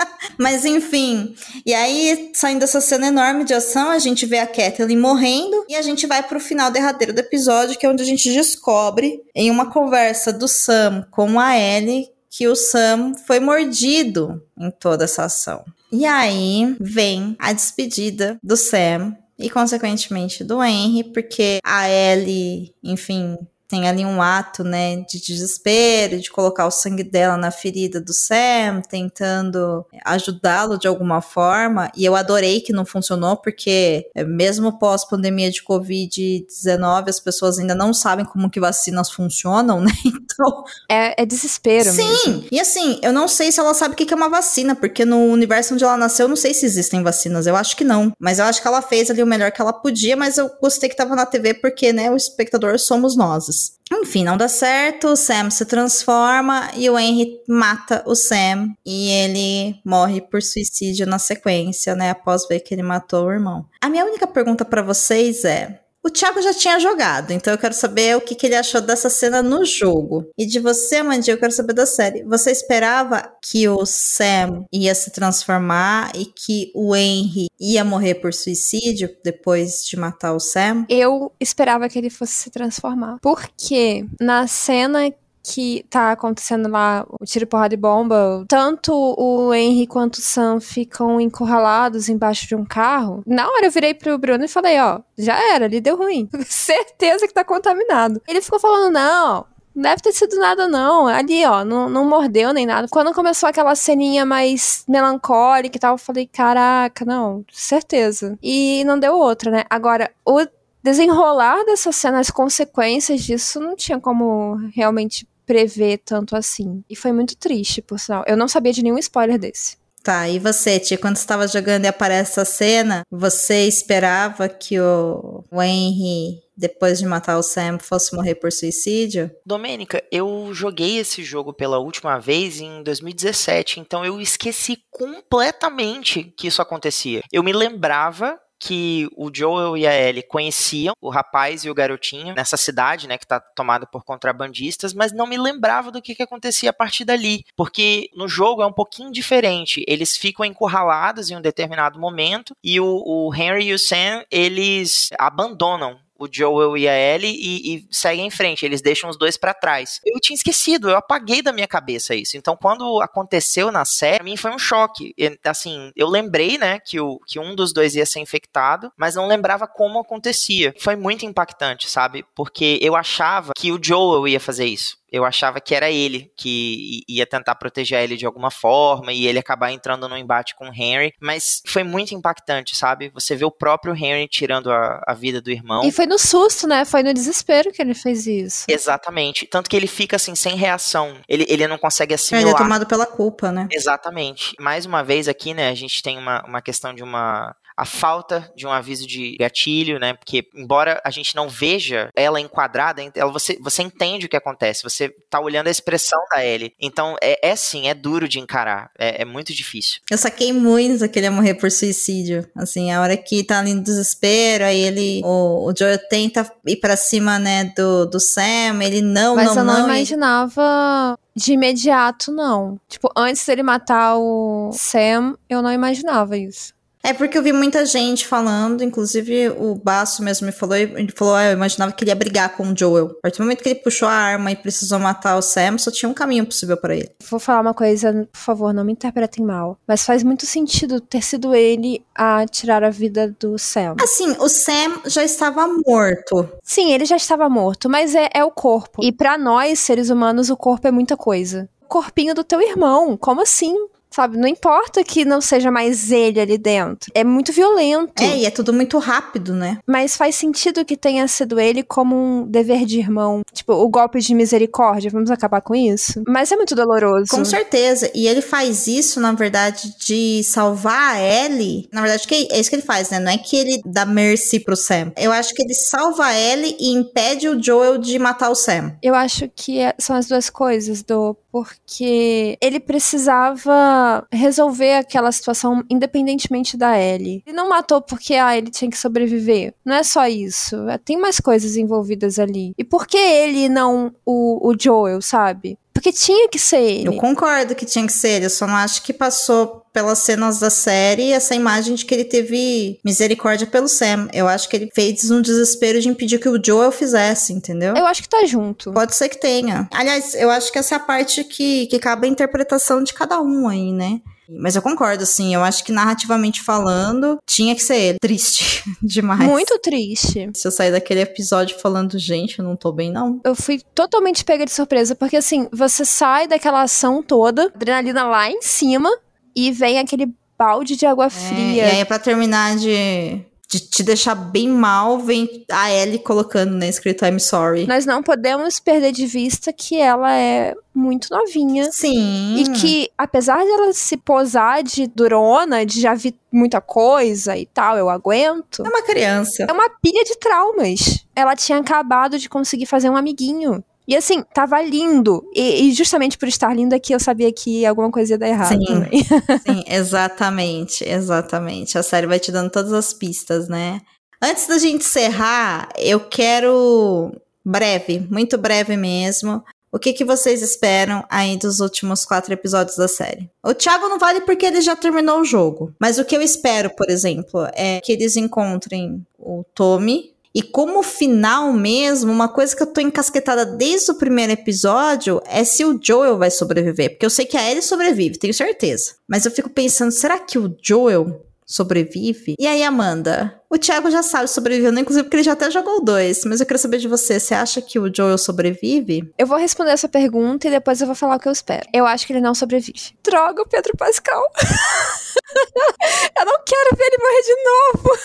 Mas 0.42 0.66
enfim, 0.66 1.36
e 1.64 1.72
aí, 1.72 2.32
saindo 2.34 2.62
dessa 2.62 2.82
cena 2.82 3.10
enorme 3.10 3.46
de 3.46 3.54
ação, 3.54 3.92
a 3.92 4.00
gente 4.00 4.26
vê 4.26 4.40
a 4.40 4.48
Kathleen 4.48 4.98
morrendo 4.98 5.64
e 5.70 5.76
a 5.76 5.84
gente 5.84 6.08
vai 6.08 6.24
pro 6.24 6.40
final 6.40 6.72
derradeiro 6.72 7.14
do 7.14 7.20
episódio, 7.20 7.78
que 7.78 7.86
é 7.86 7.90
onde 7.90 8.02
a 8.02 8.06
gente 8.06 8.34
descobre, 8.34 9.22
em 9.36 9.52
uma 9.52 9.72
conversa 9.72 10.34
do 10.34 10.48
Sam 10.48 11.06
com 11.12 11.40
a 11.40 11.56
Ellie, 11.56 12.10
que 12.28 12.48
o 12.48 12.56
Sam 12.56 13.14
foi 13.28 13.40
mordido 13.40 14.42
em 14.60 14.72
toda 14.72 15.04
essa 15.04 15.26
ação. 15.26 15.64
E 15.92 16.08
aí 16.08 16.76
vem 16.80 17.36
a 17.38 17.54
despedida 17.54 18.40
do 18.42 18.58
Sam 18.58 19.16
e, 19.38 19.48
consequentemente, 19.48 20.44
do 20.44 20.64
Henry, 20.64 21.04
porque 21.04 21.60
a 21.64 21.88
Ellie, 21.88 22.74
enfim, 22.84 23.38
tem 23.72 23.88
ali 23.88 24.06
um 24.06 24.22
ato, 24.22 24.66
né, 24.66 24.98
de 24.98 25.18
desespero, 25.22 26.20
de 26.20 26.30
colocar 26.30 26.68
o 26.68 26.72
sangue 26.72 27.04
dela 27.04 27.38
na 27.38 27.52
ferida 27.52 28.02
do 28.02 28.14
Sam, 28.14 28.82
tentando 28.82 29.86
ajudá-lo 30.04 30.78
de 30.78 30.90
alguma 30.90 31.22
forma. 31.22 31.90
E 31.96 32.04
eu 32.04 32.14
adorei 32.14 32.60
que 32.60 32.74
não 32.74 32.86
funcionou, 32.86 33.38
porque 33.38 34.10
é, 34.14 34.26
mesmo 34.26 34.78
pós-pandemia 34.78 35.50
de 35.50 35.64
Covid-19, 35.64 37.08
as 37.08 37.22
pessoas 37.22 37.60
ainda 37.60 37.74
não 37.74 37.94
sabem 37.94 38.26
como 38.26 38.50
que 38.50 38.60
vacinas 38.60 39.10
funcionam, 39.10 39.80
né? 39.80 39.92
Então. 40.32 40.64
É, 40.90 41.22
é 41.22 41.26
desespero 41.26 41.92
Sim, 41.92 42.08
mesmo. 42.08 42.46
e 42.52 42.60
assim, 42.60 43.00
eu 43.02 43.12
não 43.12 43.28
sei 43.28 43.52
se 43.52 43.60
ela 43.60 43.74
sabe 43.74 43.94
o 43.94 43.98
que 43.98 44.12
é 44.12 44.16
uma 44.16 44.30
vacina, 44.30 44.74
porque 44.74 45.04
no 45.04 45.26
universo 45.26 45.74
onde 45.74 45.84
ela 45.84 45.98
nasceu, 45.98 46.24
eu 46.24 46.30
não 46.30 46.38
sei 46.38 46.54
se 46.54 46.66
existem 46.66 47.04
vacinas. 47.04 47.48
Eu 47.48 47.56
acho 47.56 47.76
que 47.76 47.84
não. 47.84 48.14
Mas 48.18 48.40
eu 48.40 48.46
acho 48.46 48.62
que 48.62 48.68
ela 48.68 48.82
fez 48.82 49.10
ali 49.10 49.22
o 49.22 49.28
melhor 49.28 49.52
que 49.52 49.62
ela 49.62 49.74
podia, 49.74 50.16
mas 50.16 50.38
eu 50.38 50.50
gostei 50.62 50.90
que 50.90 50.96
tava 50.96 51.16
na 51.16 51.26
TV, 51.26 51.54
porque, 51.56 51.92
né, 51.92 52.10
o 52.10 52.16
espectador 52.16 52.80
somos 52.80 53.16
nós. 53.16 53.61
Enfim, 53.92 54.24
não 54.24 54.38
dá 54.38 54.48
certo, 54.48 55.10
o 55.10 55.16
Sam 55.18 55.50
se 55.50 55.66
transforma 55.66 56.72
e 56.76 56.90
o 56.90 56.98
Henry 56.98 57.42
mata 57.48 58.02
o 58.06 58.16
Sam 58.16 58.70
e 58.86 59.10
ele 59.10 59.76
morre 59.86 60.22
por 60.22 60.42
suicídio 60.42 61.06
na 61.06 61.20
sequência, 61.20 61.94
né, 61.94 62.12
após 62.12 62.48
ver 62.48 62.62
que 62.62 62.74
ele 62.74 62.84
matou 62.84 63.26
o 63.26 63.32
irmão. 63.32 63.66
A 63.82 63.90
minha 63.90 64.06
única 64.06 64.26
pergunta 64.26 64.64
para 64.64 64.82
vocês 64.82 65.44
é: 65.44 65.82
o 66.04 66.10
Thiago 66.10 66.42
já 66.42 66.54
tinha 66.54 66.80
jogado, 66.80 67.32
então 67.32 67.54
eu 67.54 67.58
quero 67.58 67.74
saber 67.74 68.16
o 68.18 68.22
que, 68.22 68.34
que 68.34 68.48
ele 68.48 68.56
achou 68.56 68.82
dessa 68.82 69.10
cena 69.10 69.44
no 69.44 69.64
jogo. 69.64 70.30
E 70.38 70.46
de 70.46 70.60
você, 70.60 70.98
Amandi, 70.98 71.30
eu 71.30 71.38
quero 71.38 71.52
saber 71.52 71.74
da 71.74 71.86
série. 71.86 72.24
Você 72.24 72.52
esperava 72.52 73.32
que 73.42 73.68
o 73.70 73.86
Sam 73.86 74.66
ia 74.72 74.96
se 74.96 75.12
transformar 75.12 76.12
e 76.16 76.26
que 76.26 76.72
o 76.74 76.96
Henry 76.96 77.48
ia 77.60 77.84
morrer 77.84 78.16
por 78.16 78.34
suicídio 78.34 79.16
depois 79.24 79.86
de 79.86 79.96
matar 79.98 80.34
o 80.34 80.40
Sam? 80.40 80.86
Eu 80.90 81.32
esperava 81.40 81.88
que 81.88 82.00
ele 82.00 82.10
fosse 82.10 82.34
se 82.34 82.50
transformar. 82.50 83.18
Porque 83.22 84.06
na 84.20 84.48
cena 84.48 85.14
que 85.44 85.86
tá 85.90 86.12
acontecendo 86.12 86.70
lá 86.70 87.06
o 87.20 87.26
tiro, 87.26 87.48
porrada 87.48 87.74
e 87.74 87.78
bomba, 87.78 88.46
tanto 88.48 88.94
o 88.94 89.54
Henry 89.54 89.88
quanto 89.88 90.16
o 90.16 90.22
Sam 90.22 90.60
ficam 90.60 91.20
encurralados 91.20 92.10
embaixo 92.10 92.48
de 92.48 92.56
um 92.56 92.66
carro. 92.66 93.24
Na 93.26 93.48
hora 93.48 93.66
eu 93.66 93.72
virei 93.72 93.94
pro 93.94 94.18
Bruno 94.18 94.46
e 94.46 94.48
falei, 94.48 94.80
ó, 94.80 95.00
já 95.18 95.36
era, 95.54 95.66
ali 95.66 95.82
deu 95.82 95.98
ruim. 95.98 96.30
Certeza 96.46 97.28
que 97.28 97.34
tá 97.34 97.44
contaminado. 97.44 98.22
Ele 98.28 98.42
ficou 98.42 98.60
falando, 98.60 98.94
não, 98.94 99.46
não 99.74 99.82
deve 99.84 100.02
ter 100.02 100.12
sido 100.12 100.36
nada, 100.38 100.68
não. 100.68 101.08
Ali, 101.08 101.46
ó, 101.46 101.64
não, 101.64 101.90
não 101.90 102.06
mordeu 102.06 102.54
nem 102.54 102.66
nada. 102.66 102.88
Quando 102.90 103.14
começou 103.14 103.48
aquela 103.48 103.74
ceninha 103.76 104.26
mais 104.26 104.84
melancólica 104.88 105.78
e 105.78 105.80
tal, 105.80 105.94
eu 105.94 105.98
falei, 105.98 106.28
caraca, 106.28 107.06
não, 107.06 107.44
certeza. 107.52 108.38
E 108.42 108.84
não 108.86 109.00
deu 109.00 109.16
outra, 109.16 109.50
né? 109.50 109.64
Agora, 109.70 110.12
o 110.26 110.46
desenrolar 110.84 111.64
dessa 111.66 111.92
cena, 111.92 112.20
as 112.20 112.30
consequências 112.30 113.24
disso, 113.24 113.60
não 113.60 113.76
tinha 113.76 114.00
como 114.00 114.56
realmente 114.74 115.28
prever 115.46 116.00
tanto 116.00 116.36
assim. 116.36 116.84
E 116.90 116.96
foi 116.96 117.12
muito 117.12 117.36
triste, 117.36 117.82
por 117.82 118.00
sinal. 118.00 118.24
Eu 118.26 118.38
não 118.38 118.48
sabia 118.48 118.74
de 118.74 118.84
nenhum 118.84 118.98
spoiler 118.98 119.38
desse. 119.38 119.82
Tá, 120.04 120.28
e 120.28 120.40
você, 120.40 120.80
Tia, 120.80 120.98
quando 120.98 121.18
estava 121.18 121.48
jogando 121.48 121.86
e 121.86 121.88
aparece 121.88 122.32
essa 122.32 122.46
cena, 122.46 123.04
você 123.10 123.68
esperava 123.68 124.50
que 124.50 124.80
o, 124.80 125.44
o 125.52 125.62
Henry, 125.62 126.42
depois 126.58 126.98
de 126.98 127.06
matar 127.06 127.38
o 127.38 127.44
Sam, 127.44 127.78
fosse 127.78 128.16
morrer 128.16 128.34
por 128.36 128.52
suicídio? 128.52 129.30
Domênica, 129.46 130.04
eu 130.12 130.50
joguei 130.54 130.98
esse 130.98 131.24
jogo 131.24 131.54
pela 131.54 131.78
última 131.78 132.18
vez 132.18 132.60
em 132.60 132.82
2017, 132.82 133.80
então 133.80 134.04
eu 134.04 134.20
esqueci 134.20 134.80
completamente 134.90 136.24
que 136.36 136.48
isso 136.48 136.64
acontecia. 136.64 137.22
Eu 137.32 137.44
me 137.44 137.54
lembrava 137.54 138.40
que 138.62 139.10
o 139.18 139.32
Joel 139.34 139.76
e 139.76 139.88
a 139.88 139.94
Ellie 139.94 140.22
conheciam 140.22 140.94
o 141.02 141.10
rapaz 141.10 141.66
e 141.66 141.70
o 141.70 141.74
garotinho 141.74 142.36
nessa 142.36 142.56
cidade, 142.56 143.08
né, 143.08 143.18
que 143.18 143.26
tá 143.26 143.40
tomada 143.40 143.88
por 143.88 144.04
contrabandistas, 144.04 144.94
mas 144.94 145.12
não 145.12 145.26
me 145.26 145.36
lembrava 145.36 145.90
do 145.92 146.00
que, 146.00 146.14
que 146.14 146.22
acontecia 146.22 146.70
a 146.70 146.74
partir 146.74 147.04
dali, 147.04 147.44
porque 147.58 148.08
no 148.16 148.28
jogo 148.28 148.62
é 148.62 148.66
um 148.66 148.72
pouquinho 148.72 149.12
diferente. 149.12 149.84
Eles 149.88 150.16
ficam 150.16 150.46
encurralados 150.46 151.32
em 151.32 151.36
um 151.36 151.42
determinado 151.42 152.00
momento 152.00 152.56
e 152.64 152.80
o, 152.80 153.04
o 153.04 153.34
Henry 153.34 153.70
e 153.70 153.74
o 153.74 153.80
Sam 153.80 154.24
eles 154.30 155.10
abandonam 155.18 156.00
o 156.22 156.30
Joel 156.32 156.78
e 156.78 156.88
a 156.88 156.98
Ellie 156.98 157.36
e, 157.36 157.76
e 157.76 157.88
seguem 157.92 158.28
em 158.28 158.32
frente. 158.32 158.66
Eles 158.66 158.82
deixam 158.82 159.10
os 159.10 159.18
dois 159.18 159.38
para 159.38 159.54
trás. 159.54 160.00
Eu 160.06 160.20
tinha 160.20 160.36
esquecido, 160.36 160.90
eu 160.90 160.98
apaguei 160.98 161.42
da 161.42 161.52
minha 161.52 161.68
cabeça 161.68 162.14
isso. 162.14 162.38
Então, 162.38 162.56
quando 162.56 163.02
aconteceu 163.02 163.72
na 163.72 163.86
série, 163.86 164.18
pra 164.18 164.26
mim 164.26 164.38
foi 164.38 164.52
um 164.52 164.60
choque. 164.60 165.14
E, 165.18 165.38
assim, 165.44 165.92
eu 165.96 166.08
lembrei, 166.08 166.58
né, 166.58 166.80
que, 166.80 167.00
o, 167.00 167.20
que 167.28 167.40
um 167.40 167.56
dos 167.56 167.74
dois 167.74 167.96
ia 167.96 168.06
ser 168.06 168.20
infectado, 168.20 168.92
mas 168.98 169.16
não 169.16 169.28
lembrava 169.28 169.68
como 169.68 170.00
acontecia. 170.00 170.74
Foi 170.80 170.96
muito 170.96 171.26
impactante, 171.26 171.90
sabe? 171.90 172.26
Porque 172.36 172.78
eu 172.82 172.96
achava 172.96 173.54
que 173.56 173.72
o 173.72 173.80
Joel 173.82 174.28
ia 174.28 174.40
fazer 174.40 174.66
isso 174.66 175.01
eu 175.12 175.26
achava 175.26 175.60
que 175.60 175.76
era 175.76 175.92
ele 175.92 176.32
que 176.38 177.04
ia 177.08 177.26
tentar 177.26 177.56
proteger 177.56 178.02
ele 178.02 178.16
de 178.16 178.26
alguma 178.26 178.50
forma 178.50 179.12
e 179.12 179.28
ele 179.28 179.40
acabar 179.40 179.72
entrando 179.72 180.08
no 180.08 180.18
embate 180.18 180.56
com 180.56 180.70
o 180.70 180.74
Henry, 180.74 181.14
mas 181.20 181.62
foi 181.68 181.84
muito 181.84 182.16
impactante, 182.16 182.76
sabe? 182.76 183.12
Você 183.14 183.36
vê 183.36 183.44
o 183.44 183.52
próprio 183.52 183.94
Henry 183.94 184.28
tirando 184.28 184.72
a, 184.72 185.04
a 185.06 185.14
vida 185.14 185.42
do 185.42 185.52
irmão. 185.52 185.84
E 185.84 185.92
foi 185.92 186.06
no 186.06 186.18
susto, 186.18 186.66
né? 186.66 186.86
Foi 186.86 187.04
no 187.04 187.14
desespero 187.14 187.72
que 187.72 187.82
ele 187.82 187.94
fez 187.94 188.26
isso. 188.26 188.66
Exatamente. 188.70 189.46
Tanto 189.46 189.70
que 189.70 189.76
ele 189.76 189.88
fica 189.88 190.16
assim, 190.16 190.34
sem 190.34 190.56
reação. 190.56 191.18
Ele, 191.28 191.46
ele 191.50 191.68
não 191.68 191.78
consegue 191.78 192.14
assimilar. 192.14 192.48
Ele 192.48 192.56
é 192.56 192.58
tomado 192.58 192.86
pela 192.86 193.06
culpa, 193.06 193.52
né? 193.52 193.68
Exatamente. 193.72 194.56
Mais 194.60 194.86
uma 194.86 195.04
vez 195.04 195.28
aqui, 195.28 195.54
né, 195.54 195.70
a 195.70 195.76
gente 195.76 196.02
tem 196.02 196.18
uma, 196.18 196.44
uma 196.46 196.62
questão 196.62 196.94
de 196.94 197.04
uma 197.04 197.56
a 197.82 197.86
falta 197.86 198.48
de 198.56 198.68
um 198.68 198.72
aviso 198.72 199.08
de 199.08 199.36
gatilho, 199.40 199.98
né? 199.98 200.14
Porque 200.14 200.48
embora 200.54 201.02
a 201.04 201.10
gente 201.10 201.36
não 201.36 201.50
veja 201.50 202.12
ela 202.16 202.40
enquadrada, 202.40 203.02
ela, 203.16 203.32
você, 203.32 203.58
você 203.60 203.82
entende 203.82 204.28
o 204.28 204.30
que 204.30 204.38
acontece, 204.38 204.84
você 204.84 205.10
tá 205.32 205.40
olhando 205.40 205.66
a 205.66 205.72
expressão 205.72 206.20
da 206.32 206.46
Ellie. 206.46 206.76
Então 206.80 207.16
é, 207.20 207.50
é 207.50 207.56
sim, 207.56 207.88
é 207.88 207.96
duro 207.96 208.28
de 208.28 208.38
encarar, 208.38 208.92
é, 209.00 209.24
é 209.24 209.26
muito 209.26 209.52
difícil. 209.52 210.00
Eu 210.12 210.18
saquei 210.20 210.54
muito 210.54 211.10
que 211.10 211.18
ele 211.18 211.26
ia 211.26 211.32
morrer 211.32 211.56
por 211.56 211.72
suicídio. 211.72 212.48
Assim, 212.56 212.92
a 212.92 213.02
hora 213.02 213.18
que 213.18 213.44
tá 213.44 213.58
ali 213.58 213.74
no 213.74 213.82
desespero, 213.82 214.64
aí 214.64 214.80
ele. 214.80 215.22
O, 215.26 215.68
o 215.68 215.74
Joel 215.76 215.98
tenta 216.08 216.48
ir 216.68 216.76
para 216.76 216.96
cima, 216.96 217.40
né, 217.40 217.74
do, 217.76 218.06
do 218.06 218.20
Sam, 218.20 218.84
ele 218.84 219.02
não, 219.02 219.36
Mas 219.36 219.48
não, 219.48 219.58
eu 219.58 219.64
não, 219.64 219.80
não 219.80 219.86
imaginava 219.86 221.18
de 221.36 221.54
imediato, 221.54 222.32
não. 222.32 222.80
Tipo, 222.88 223.10
antes 223.18 223.44
dele 223.44 223.64
matar 223.64 224.18
o 224.18 224.70
Sam, 224.72 225.36
eu 225.50 225.64
não 225.64 225.72
imaginava 225.72 226.38
isso. 226.38 226.80
É 227.04 227.14
porque 227.14 227.38
eu 227.38 227.44
vi 227.44 227.52
muita 227.52 227.86
gente 227.86 228.28
falando, 228.28 228.84
inclusive 228.84 229.50
o 229.50 229.76
Baço 229.76 230.24
mesmo 230.24 230.46
me 230.46 230.52
falou, 230.52 230.76
ele 230.76 231.12
falou, 231.16 231.36
ah, 231.36 231.46
eu 231.46 231.54
imaginava 231.54 231.92
que 231.92 232.04
ele 232.04 232.12
ia 232.12 232.16
brigar 232.16 232.56
com 232.56 232.72
o 232.72 232.78
Joel. 232.78 233.08
A 233.20 233.22
partir 233.24 233.40
do 233.40 233.44
momento 233.44 233.64
que 233.64 233.70
ele 233.70 233.80
puxou 233.80 234.08
a 234.08 234.14
arma 234.14 234.52
e 234.52 234.56
precisou 234.56 235.00
matar 235.00 235.36
o 235.36 235.42
Sam, 235.42 235.78
só 235.78 235.90
tinha 235.90 236.10
um 236.10 236.14
caminho 236.14 236.46
possível 236.46 236.78
para 236.78 236.96
ele. 236.96 237.10
Vou 237.30 237.40
falar 237.40 237.62
uma 237.62 237.74
coisa, 237.74 238.28
por 238.32 238.40
favor, 238.40 238.74
não 238.74 238.84
me 238.86 238.94
interpretem 238.94 239.44
mal, 239.44 239.80
mas 239.88 240.06
faz 240.06 240.24
muito 240.24 240.46
sentido 240.46 241.02
ter 241.02 241.24
sido 241.24 241.56
ele 241.56 242.06
a 242.16 242.46
tirar 242.46 242.84
a 242.84 242.90
vida 242.90 243.36
do 243.40 243.58
Sam. 243.58 243.96
Assim, 244.02 244.36
o 244.40 244.48
Sam 244.48 245.02
já 245.06 245.24
estava 245.24 245.68
morto. 245.68 246.48
Sim, 246.64 246.94
ele 246.94 247.06
já 247.06 247.16
estava 247.16 247.50
morto, 247.50 247.90
mas 247.90 248.14
é, 248.14 248.30
é 248.34 248.44
o 248.44 248.52
corpo. 248.52 249.04
E 249.04 249.12
para 249.12 249.38
nós, 249.38 249.80
seres 249.80 250.10
humanos, 250.10 250.50
o 250.50 250.58
corpo 250.58 250.88
é 250.88 250.92
muita 250.92 251.18
coisa. 251.18 251.68
O 251.82 251.88
corpinho 251.88 252.36
do 252.36 252.44
teu 252.44 252.62
irmão, 252.62 253.18
como 253.18 253.42
assim? 253.42 253.76
Sabe, 254.14 254.38
não 254.38 254.48
importa 254.48 255.04
que 255.04 255.24
não 255.24 255.40
seja 255.40 255.72
mais 255.72 256.12
ele 256.12 256.40
ali 256.40 256.58
dentro. 256.58 257.10
É 257.16 257.24
muito 257.24 257.54
violento. 257.54 258.22
É, 258.22 258.40
e 258.40 258.46
é 258.46 258.52
tudo 258.52 258.74
muito 258.74 258.98
rápido, 258.98 259.54
né? 259.54 259.80
Mas 259.88 260.18
faz 260.18 260.36
sentido 260.36 260.84
que 260.84 260.98
tenha 260.98 261.28
sido 261.28 261.60
ele 261.60 261.82
como 261.82 262.16
um 262.16 262.46
dever 262.46 262.86
de 262.86 263.00
irmão. 263.00 263.42
Tipo, 263.54 263.74
o 263.74 263.90
golpe 263.90 264.20
de 264.20 264.36
misericórdia, 264.36 265.10
vamos 265.10 265.32
acabar 265.32 265.62
com 265.62 265.74
isso? 265.74 266.22
Mas 266.28 266.52
é 266.52 266.58
muito 266.58 266.76
doloroso. 266.76 267.28
Com 267.30 267.46
certeza. 267.46 268.12
E 268.14 268.28
ele 268.28 268.42
faz 268.42 268.88
isso, 268.88 269.20
na 269.22 269.32
verdade, 269.32 269.96
de 270.06 270.44
salvar 270.44 271.16
a 271.16 271.22
Ellie. 271.22 271.88
Na 271.92 272.02
verdade, 272.02 272.28
é 272.52 272.60
isso 272.60 272.70
que 272.70 272.76
ele 272.76 272.84
faz, 272.84 273.10
né? 273.10 273.20
Não 273.20 273.32
é 273.32 273.38
que 273.38 273.56
ele 273.56 273.82
dá 273.86 274.06
mercy 274.06 274.60
pro 274.60 274.76
Sam. 274.76 275.14
Eu 275.18 275.32
acho 275.32 275.54
que 275.54 275.64
ele 275.64 275.74
salva 275.74 276.26
a 276.26 276.38
Ellie 276.38 276.76
e 276.80 276.92
impede 276.92 277.48
o 277.48 277.62
Joel 277.62 277.98
de 277.98 278.20
matar 278.20 278.50
o 278.50 278.56
Sam. 278.56 278.94
Eu 279.02 279.16
acho 279.16 279.50
que 279.56 279.80
é, 279.80 279.94
são 279.98 280.16
as 280.16 280.28
duas 280.28 280.50
coisas, 280.50 281.02
do 281.02 281.36
porque 281.52 282.58
ele 282.62 282.80
precisava 282.80 284.01
resolver 284.32 284.96
aquela 284.96 285.32
situação 285.32 285.84
independentemente 285.90 286.78
da 286.78 287.00
Ellie. 287.00 287.44
Ele 287.46 287.56
não 287.56 287.70
matou 287.70 288.02
porque 288.02 288.36
ah, 288.36 288.58
ele 288.58 288.72
tinha 288.72 288.90
que 288.90 288.98
sobreviver. 288.98 289.74
Não 289.86 289.96
é 289.96 290.04
só 290.04 290.28
isso. 290.28 290.78
Tem 291.06 291.18
mais 291.18 291.40
coisas 291.40 291.76
envolvidas 291.76 292.40
ali. 292.40 292.74
E 292.78 292.84
por 292.84 293.08
que 293.08 293.18
ele 293.18 293.70
não 293.70 294.14
o, 294.26 294.70
o 294.70 294.76
Joel, 294.80 295.22
sabe? 295.22 295.78
Porque 295.94 296.12
tinha 296.12 296.48
que 296.50 296.58
ser 296.58 296.82
ele. 296.82 297.08
Eu 297.08 297.18
concordo 297.18 297.76
que 297.76 297.86
tinha 297.86 298.06
que 298.06 298.14
ser 298.14 298.30
ele. 298.30 298.46
Eu 298.46 298.50
só 298.50 298.66
não 298.66 298.76
acho 298.76 299.04
que 299.04 299.14
passou 299.14 299.82
pelas 299.94 300.20
cenas 300.20 300.60
da 300.60 300.70
série 300.70 301.32
essa 301.32 301.54
imagem 301.54 301.96
de 301.96 302.06
que 302.06 302.14
ele 302.14 302.24
teve 302.24 303.00
misericórdia 303.04 303.68
pelo 303.68 303.88
Sam. 303.88 304.30
Eu 304.34 304.48
acho 304.48 304.70
que 304.70 304.76
ele 304.76 304.90
fez 304.94 305.30
um 305.30 305.42
desespero 305.42 306.00
de 306.00 306.08
impedir 306.08 306.40
que 306.40 306.48
o 306.48 306.62
Joel 306.64 306.92
fizesse, 306.92 307.54
entendeu? 307.54 307.94
Eu 307.96 308.06
acho 308.06 308.22
que 308.24 308.30
tá 308.30 308.46
junto. 308.46 308.92
Pode 308.94 309.16
ser 309.16 309.30
que 309.30 309.38
tenha. 309.38 309.88
Aliás, 309.92 310.34
eu 310.34 310.50
acho 310.50 310.72
que 310.72 310.80
essa 310.80 310.96
é 310.96 310.98
a 310.98 311.00
parte 311.00 311.44
que, 311.44 311.88
que 311.88 312.00
cabe 312.00 312.28
a 312.28 312.30
interpretação 312.30 313.04
de 313.04 313.14
cada 313.14 313.42
um 313.42 313.68
aí, 313.68 313.92
né? 313.92 314.22
Mas 314.60 314.76
eu 314.76 314.82
concordo, 314.82 315.24
assim, 315.24 315.54
eu 315.54 315.64
acho 315.64 315.84
que 315.84 315.92
narrativamente 315.92 316.62
falando, 316.62 317.38
tinha 317.46 317.76
que 317.76 317.84
ser 317.84 317.98
ele. 317.98 318.18
Triste 318.20 318.84
demais. 319.02 319.42
Muito 319.42 319.78
triste. 319.80 320.50
Se 320.56 320.68
eu 320.68 320.72
sair 320.72 320.92
daquele 320.92 321.22
episódio 321.22 321.80
falando, 321.80 322.18
gente, 322.18 322.60
eu 322.60 322.66
não 322.66 322.76
tô 322.76 322.92
bem, 322.92 323.12
não. 323.12 323.40
Eu 323.44 323.56
fui 323.56 323.82
totalmente 323.94 324.44
pega 324.44 324.66
de 324.66 324.72
surpresa, 324.72 325.16
porque 325.16 325.38
assim, 325.38 325.68
você 325.72 326.06
sai 326.06 326.48
daquela 326.48 326.82
ação 326.82 327.22
toda, 327.22 327.72
adrenalina 327.74 328.24
lá 328.24 328.50
em 328.50 328.62
cima, 328.62 329.10
e 329.56 329.72
vem 329.72 330.00
aquele 330.00 330.28
balde 330.58 330.96
de 330.96 331.06
água 331.06 331.30
fria. 331.30 331.84
É, 331.86 331.96
e 331.96 331.98
aí, 331.98 332.06
pra 332.06 332.20
terminar 332.20 332.76
de 332.78 333.44
de 333.72 333.80
te 333.80 334.04
deixar 334.04 334.36
bem 334.36 334.68
mal, 334.68 335.20
vem 335.20 335.66
a 335.72 335.90
Ellie 335.90 336.20
colocando, 336.20 336.76
né, 336.76 336.90
escrito 336.90 337.26
I'm 337.26 337.40
sorry. 337.40 337.88
Nós 337.88 338.06
não 338.06 338.22
podemos 338.22 338.82
perder 338.82 339.14
de 339.14 339.26
vista 339.26 339.72
que 339.72 339.98
ela 339.98 340.36
é 340.36 340.76
muito 340.94 341.30
novinha. 341.32 341.90
Sim. 341.90 342.58
E 342.58 342.70
que, 342.74 343.10
apesar 343.18 343.64
de 343.64 343.72
ela 343.72 343.94
se 343.94 344.18
posar 344.18 344.84
de 344.84 345.08
durona, 345.08 345.86
de 345.86 346.02
já 346.02 346.14
vi 346.14 346.36
muita 346.52 346.82
coisa 346.82 347.56
e 347.56 347.66
tal, 347.66 347.98
eu 347.98 348.10
aguento. 348.10 348.86
É 348.86 348.90
uma 348.90 349.02
criança. 349.04 349.66
É 349.70 349.72
uma 349.72 349.90
pilha 349.90 350.24
de 350.26 350.38
traumas. 350.38 351.26
Ela 351.34 351.56
tinha 351.56 351.78
acabado 351.78 352.38
de 352.38 352.50
conseguir 352.50 352.86
fazer 352.86 353.10
um 353.10 353.16
amiguinho. 353.16 353.82
E 354.08 354.16
assim, 354.16 354.44
tava 354.54 354.82
lindo. 354.82 355.44
E, 355.54 355.84
e, 355.84 355.94
justamente 355.94 356.38
por 356.38 356.48
estar 356.48 356.76
lindo 356.76 356.96
aqui, 356.96 357.14
eu 357.14 357.20
sabia 357.20 357.52
que 357.52 357.86
alguma 357.86 358.12
coisa 358.12 358.34
ia 358.34 358.38
dar 358.38 358.48
errado 358.48 358.70
sim, 358.70 358.86
sim, 359.66 359.84
exatamente, 359.88 361.04
exatamente. 361.04 361.98
A 361.98 362.04
série 362.04 362.28
vai 362.28 362.40
te 362.40 362.52
dando 362.52 362.70
todas 362.70 362.94
as 362.94 363.14
pistas, 363.14 363.68
né? 363.68 364.02
Antes 364.42 364.68
da 364.68 364.78
gente 364.78 365.06
encerrar, 365.06 365.90
eu 365.98 366.20
quero 366.20 367.32
breve, 367.64 368.28
muito 368.30 368.58
breve 368.58 368.98
mesmo. 368.98 369.64
O 369.92 370.00
que, 370.00 370.14
que 370.14 370.24
vocês 370.24 370.62
esperam 370.62 371.24
aí 371.30 371.58
dos 371.58 371.82
últimos 371.82 372.24
quatro 372.24 372.54
episódios 372.54 372.96
da 372.96 373.10
série? 373.10 373.52
O 373.62 373.74
Thiago 373.74 374.08
não 374.08 374.18
vale 374.18 374.42
porque 374.42 374.66
ele 374.66 374.80
já 374.80 374.96
terminou 374.96 375.42
o 375.42 375.46
jogo. 375.46 375.94
Mas 376.00 376.18
o 376.18 376.24
que 376.24 376.36
eu 376.36 376.42
espero, 376.42 376.90
por 376.96 377.10
exemplo, 377.10 377.68
é 377.74 378.00
que 378.00 378.14
eles 378.14 378.38
encontrem 378.38 379.26
o 379.38 379.66
Tommy, 379.76 380.31
e 380.54 380.62
como 380.62 381.02
final 381.02 381.72
mesmo, 381.72 382.32
uma 382.32 382.50
coisa 382.50 382.76
que 382.76 382.84
eu 382.84 382.88
tô 382.88 383.00
encasquetada 383.00 383.66
desde 383.66 384.12
o 384.12 384.16
primeiro 384.16 384.52
episódio 384.52 385.42
é 385.46 385.64
se 385.64 385.86
o 385.86 385.98
Joel 386.02 386.38
vai 386.38 386.52
sobreviver. 386.52 387.12
Porque 387.12 387.26
eu 387.26 387.30
sei 387.30 387.46
que 387.46 387.56
a 387.56 387.70
Ellie 387.70 387.82
sobrevive, 387.82 388.38
tenho 388.38 388.54
certeza. 388.54 389.16
Mas 389.28 389.46
eu 389.46 389.52
fico 389.52 389.70
pensando, 389.70 390.12
será 390.12 390.38
que 390.38 390.60
o 390.60 390.76
Joel 390.82 391.46
sobrevive? 391.66 392.56
E 392.60 392.68
aí, 392.68 392.84
Amanda? 392.84 393.62
O 393.70 393.78
Thiago 393.78 394.12
já 394.12 394.22
sabe 394.22 394.50
sobreviver, 394.50 394.92
inclusive 394.98 395.24
porque 395.24 395.38
ele 395.38 395.44
já 395.44 395.54
até 395.54 395.72
jogou 395.72 396.04
dois. 396.04 396.44
Mas 396.44 396.60
eu 396.60 396.66
quero 396.66 396.80
saber 396.80 396.98
de 396.98 397.08
você, 397.08 397.40
você 397.40 397.54
acha 397.54 397.82
que 397.82 397.98
o 397.98 398.14
Joel 398.14 398.38
sobrevive? 398.38 399.32
Eu 399.38 399.48
vou 399.48 399.58
responder 399.58 399.92
essa 399.92 400.10
pergunta 400.10 400.68
e 400.68 400.72
depois 400.72 401.00
eu 401.00 401.08
vou 401.08 401.16
falar 401.16 401.38
o 401.38 401.40
que 401.40 401.48
eu 401.48 401.54
espero. 401.54 401.88
Eu 401.94 402.06
acho 402.06 402.28
que 402.28 402.34
ele 402.34 402.42
não 402.42 402.54
sobrevive. 402.54 403.16
Droga, 403.24 403.62
o 403.62 403.68
Pedro 403.68 403.96
Pascal. 403.96 404.44
eu 406.38 406.46
não 406.46 406.58
quero 406.66 406.96
ver 406.96 407.04
ele 407.04 407.18
morrer 407.22 407.42
de 407.42 407.56
novo. 407.64 408.18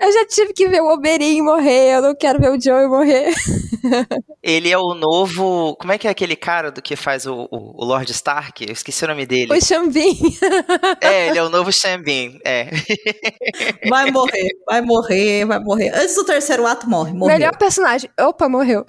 eu 0.00 0.12
já 0.12 0.26
tive 0.26 0.52
que 0.52 0.68
ver 0.68 0.80
o 0.80 0.92
Oberyn 0.92 1.42
morrer, 1.42 1.96
eu 1.96 2.02
não 2.02 2.14
quero 2.14 2.40
ver 2.40 2.50
o 2.50 2.60
Joel 2.60 2.88
morrer. 2.88 3.32
ele 4.42 4.70
é 4.70 4.78
o 4.78 4.94
novo. 4.94 5.76
Como 5.76 5.92
é 5.92 5.98
que 5.98 6.08
é 6.08 6.10
aquele 6.10 6.36
cara 6.36 6.70
do 6.70 6.82
que 6.82 6.96
faz 6.96 7.26
o, 7.26 7.48
o, 7.50 7.82
o 7.82 7.84
Lord 7.84 8.10
Stark? 8.12 8.64
Eu 8.64 8.72
esqueci 8.72 9.04
o 9.04 9.08
nome 9.08 9.26
dele. 9.26 9.52
O 9.52 9.60
Xambin. 9.60 10.16
é, 11.00 11.28
ele 11.28 11.38
é 11.38 11.42
o 11.42 11.48
novo 11.48 11.72
Xambin. 11.72 12.38
É. 12.44 12.70
Vai 13.88 14.10
morrer, 14.10 14.48
vai 14.66 14.80
morrer, 14.80 15.44
vai 15.44 15.58
morrer. 15.58 15.90
Antes 15.94 16.14
do 16.14 16.24
terceiro 16.24 16.66
ato, 16.66 16.88
morre. 16.88 17.12
Morreu. 17.12 17.36
Melhor 17.36 17.56
personagem. 17.56 18.10
Opa, 18.20 18.48
morreu. 18.48 18.84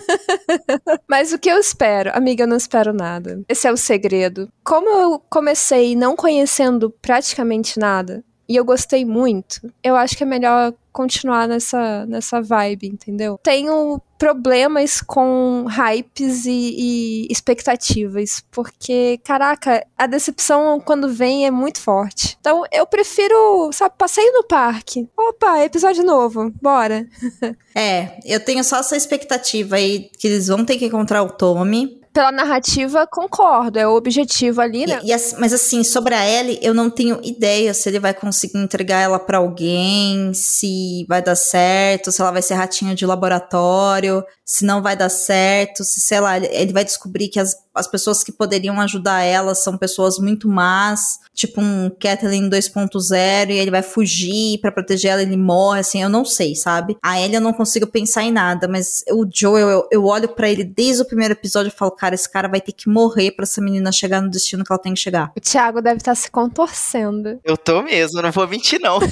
Mas 1.08 1.32
o 1.32 1.38
que 1.38 1.48
eu 1.48 1.58
espero? 1.58 2.10
Amiga, 2.14 2.44
eu 2.44 2.48
não 2.48 2.56
espero 2.56 2.92
nada. 2.92 3.42
Esse 3.48 3.66
é 3.66 3.72
o 3.72 3.76
segredo. 3.76 4.48
Como 4.64 4.88
eu 4.88 5.18
comecei 5.30 5.94
não 5.96 6.16
conhecendo 6.16 6.90
praticamente 7.02 7.78
nada, 7.78 8.24
e 8.48 8.56
eu 8.56 8.64
gostei 8.64 9.04
muito, 9.04 9.72
eu 9.82 9.96
acho 9.96 10.16
que 10.16 10.22
é 10.22 10.26
melhor 10.26 10.72
continuar 10.96 11.46
nessa, 11.46 12.06
nessa 12.06 12.40
vibe, 12.40 12.86
entendeu? 12.86 13.38
Tenho 13.42 14.00
problemas 14.18 15.02
com 15.02 15.66
hypes 15.68 16.46
e, 16.46 16.74
e, 16.78 17.28
expectativas, 17.30 18.42
porque, 18.50 19.20
caraca, 19.22 19.86
a 19.98 20.06
decepção 20.06 20.80
quando 20.80 21.12
vem 21.12 21.46
é 21.46 21.50
muito 21.50 21.82
forte. 21.82 22.38
Então 22.40 22.64
eu 22.72 22.86
prefiro, 22.86 23.70
sabe, 23.74 23.94
passeio 23.98 24.32
no 24.32 24.44
parque. 24.44 25.06
Opa, 25.14 25.62
episódio 25.62 26.02
novo, 26.02 26.50
bora. 26.62 27.06
é, 27.76 28.18
eu 28.24 28.40
tenho 28.40 28.64
só 28.64 28.78
essa 28.78 28.96
expectativa 28.96 29.76
aí 29.76 30.10
que 30.18 30.26
eles 30.26 30.46
vão 30.46 30.64
ter 30.64 30.78
que 30.78 30.86
encontrar 30.86 31.22
o 31.22 31.30
Tommy 31.30 32.00
pela 32.16 32.32
narrativa, 32.32 33.06
concordo. 33.06 33.78
É 33.78 33.86
o 33.86 33.94
objetivo 33.94 34.62
ali, 34.62 34.86
né? 34.86 35.00
E, 35.04 35.12
e, 35.12 35.16
mas 35.38 35.52
assim, 35.52 35.84
sobre 35.84 36.14
a 36.14 36.26
Ellie, 36.26 36.58
eu 36.62 36.72
não 36.72 36.88
tenho 36.88 37.20
ideia 37.22 37.74
se 37.74 37.90
ele 37.90 38.00
vai 38.00 38.14
conseguir 38.14 38.56
entregar 38.56 39.00
ela 39.00 39.18
para 39.18 39.36
alguém, 39.36 40.32
se 40.32 41.04
vai 41.06 41.20
dar 41.20 41.36
certo, 41.36 42.10
se 42.10 42.22
ela 42.22 42.30
vai 42.30 42.40
ser 42.40 42.54
ratinha 42.54 42.94
de 42.94 43.04
laboratório, 43.04 44.24
se 44.46 44.64
não 44.64 44.80
vai 44.80 44.96
dar 44.96 45.08
certo, 45.08 45.82
se, 45.82 45.98
sei 45.98 46.20
lá, 46.20 46.38
ele 46.38 46.72
vai 46.72 46.84
descobrir 46.84 47.26
que 47.26 47.40
as, 47.40 47.56
as 47.74 47.88
pessoas 47.88 48.22
que 48.22 48.30
poderiam 48.30 48.80
ajudar 48.80 49.22
ela 49.22 49.56
são 49.56 49.76
pessoas 49.76 50.20
muito 50.20 50.48
más, 50.48 51.18
tipo 51.34 51.60
um 51.60 51.90
Kathleen 51.90 52.48
2.0, 52.48 53.50
e 53.50 53.58
ele 53.58 53.72
vai 53.72 53.82
fugir 53.82 54.58
para 54.60 54.70
proteger 54.70 55.10
ela, 55.10 55.22
ele 55.22 55.36
morre, 55.36 55.80
assim, 55.80 56.00
eu 56.00 56.08
não 56.08 56.24
sei, 56.24 56.54
sabe? 56.54 56.96
A 57.02 57.20
Ellie 57.20 57.34
eu 57.34 57.40
não 57.40 57.52
consigo 57.52 57.88
pensar 57.88 58.22
em 58.22 58.30
nada, 58.30 58.68
mas 58.68 59.02
o 59.10 59.26
Joel, 59.28 59.68
eu, 59.68 59.88
eu 59.90 60.04
olho 60.04 60.28
para 60.28 60.48
ele 60.48 60.62
desde 60.62 61.02
o 61.02 61.06
primeiro 61.06 61.32
episódio 61.32 61.68
e 61.68 61.76
falo, 61.76 61.90
cara, 61.90 62.05
esse 62.14 62.30
cara 62.30 62.48
vai 62.48 62.60
ter 62.60 62.72
que 62.72 62.88
morrer 62.88 63.32
para 63.32 63.44
essa 63.44 63.60
menina 63.60 63.90
chegar 63.90 64.20
no 64.20 64.30
destino 64.30 64.64
que 64.64 64.72
ela 64.72 64.80
tem 64.80 64.94
que 64.94 65.00
chegar. 65.00 65.32
O 65.36 65.40
Thiago 65.40 65.80
deve 65.80 65.98
estar 65.98 66.12
tá 66.12 66.14
se 66.14 66.30
contorcendo. 66.30 67.40
Eu 67.44 67.56
tô 67.56 67.82
mesmo, 67.82 68.22
não 68.22 68.30
vou 68.30 68.46
mentir 68.46 68.80
não. 68.80 68.98